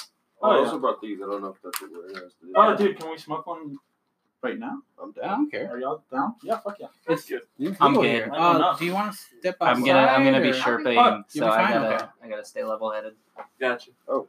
Oh, 0.43 0.51
I 0.51 0.55
yeah. 0.57 0.65
also 0.65 0.79
brought 0.79 1.01
these. 1.01 1.19
I 1.23 1.27
don't 1.27 1.41
know 1.41 1.49
if 1.49 1.63
that's 1.63 1.81
what 1.81 1.91
we're 1.93 2.09
interested 2.09 2.49
in. 2.49 2.53
Oh, 2.55 2.77
dude, 2.77 2.99
can 2.99 3.11
we 3.11 3.17
smoke 3.17 3.47
one 3.47 3.79
right 4.43 4.59
now? 4.59 4.81
I'm 5.03 5.13
down. 5.13 5.25
I 5.25 5.29
don't 5.29 5.51
care. 5.51 5.71
Are 5.71 5.79
y'all 5.79 6.03
down? 6.13 6.35
Yeah, 6.43 6.59
fuck 6.59 6.77
yeah. 6.79 6.89
It's 7.09 7.25
good. 7.27 7.41
I'm 7.59 7.73
people 7.75 8.03
good. 8.03 8.11
here. 8.11 8.27
Don't 8.27 8.35
Uh, 8.63 8.77
do 8.77 8.85
you 8.85 8.93
want 8.93 9.13
to 9.13 9.19
step 9.39 9.57
outside? 9.63 9.77
I'm 9.79 9.85
gonna 9.85 10.07
I'm 10.13 10.25
gonna 10.25 10.41
be 10.43 10.51
or- 10.51 10.55
sherping, 10.55 10.99
Oh, 10.99 11.23
so 11.29 11.41
be 11.41 11.47
I 11.47 11.73
gotta 11.73 11.95
okay. 11.95 12.05
I 12.23 12.29
gotta 12.29 12.45
stay 12.45 12.65
level 12.65 12.91
headed. 12.93 13.15
Gotcha. 13.59 13.93
Oh, 14.09 14.27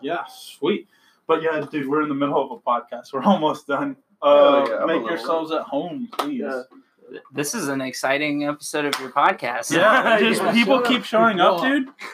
Yeah, 0.00 0.24
sweet. 0.28 0.88
But 1.26 1.42
yeah, 1.42 1.60
dude, 1.70 1.88
we're 1.88 2.02
in 2.02 2.08
the 2.08 2.14
middle 2.14 2.40
of 2.42 2.50
a 2.52 2.60
podcast. 2.70 3.12
We're 3.12 3.22
almost 3.34 3.66
done. 3.66 3.96
Uh, 4.22 4.26
Oh, 4.26 4.66
yeah, 4.66 4.86
make 4.86 5.02
little 5.02 5.08
yourselves 5.10 5.50
at 5.52 5.62
home, 5.62 6.08
please. 6.12 6.40
yeah. 6.40 6.62
This 7.32 7.54
is 7.54 7.68
an 7.68 7.80
exciting 7.80 8.44
episode 8.44 8.84
of 8.86 8.98
your 9.00 9.10
podcast. 9.10 9.70
Yeah, 9.70 10.18
just 10.20 10.42
people 10.52 10.80
keep 10.80 11.04
showing 11.04 11.40
up, 11.40 11.62
dude. 11.62 11.88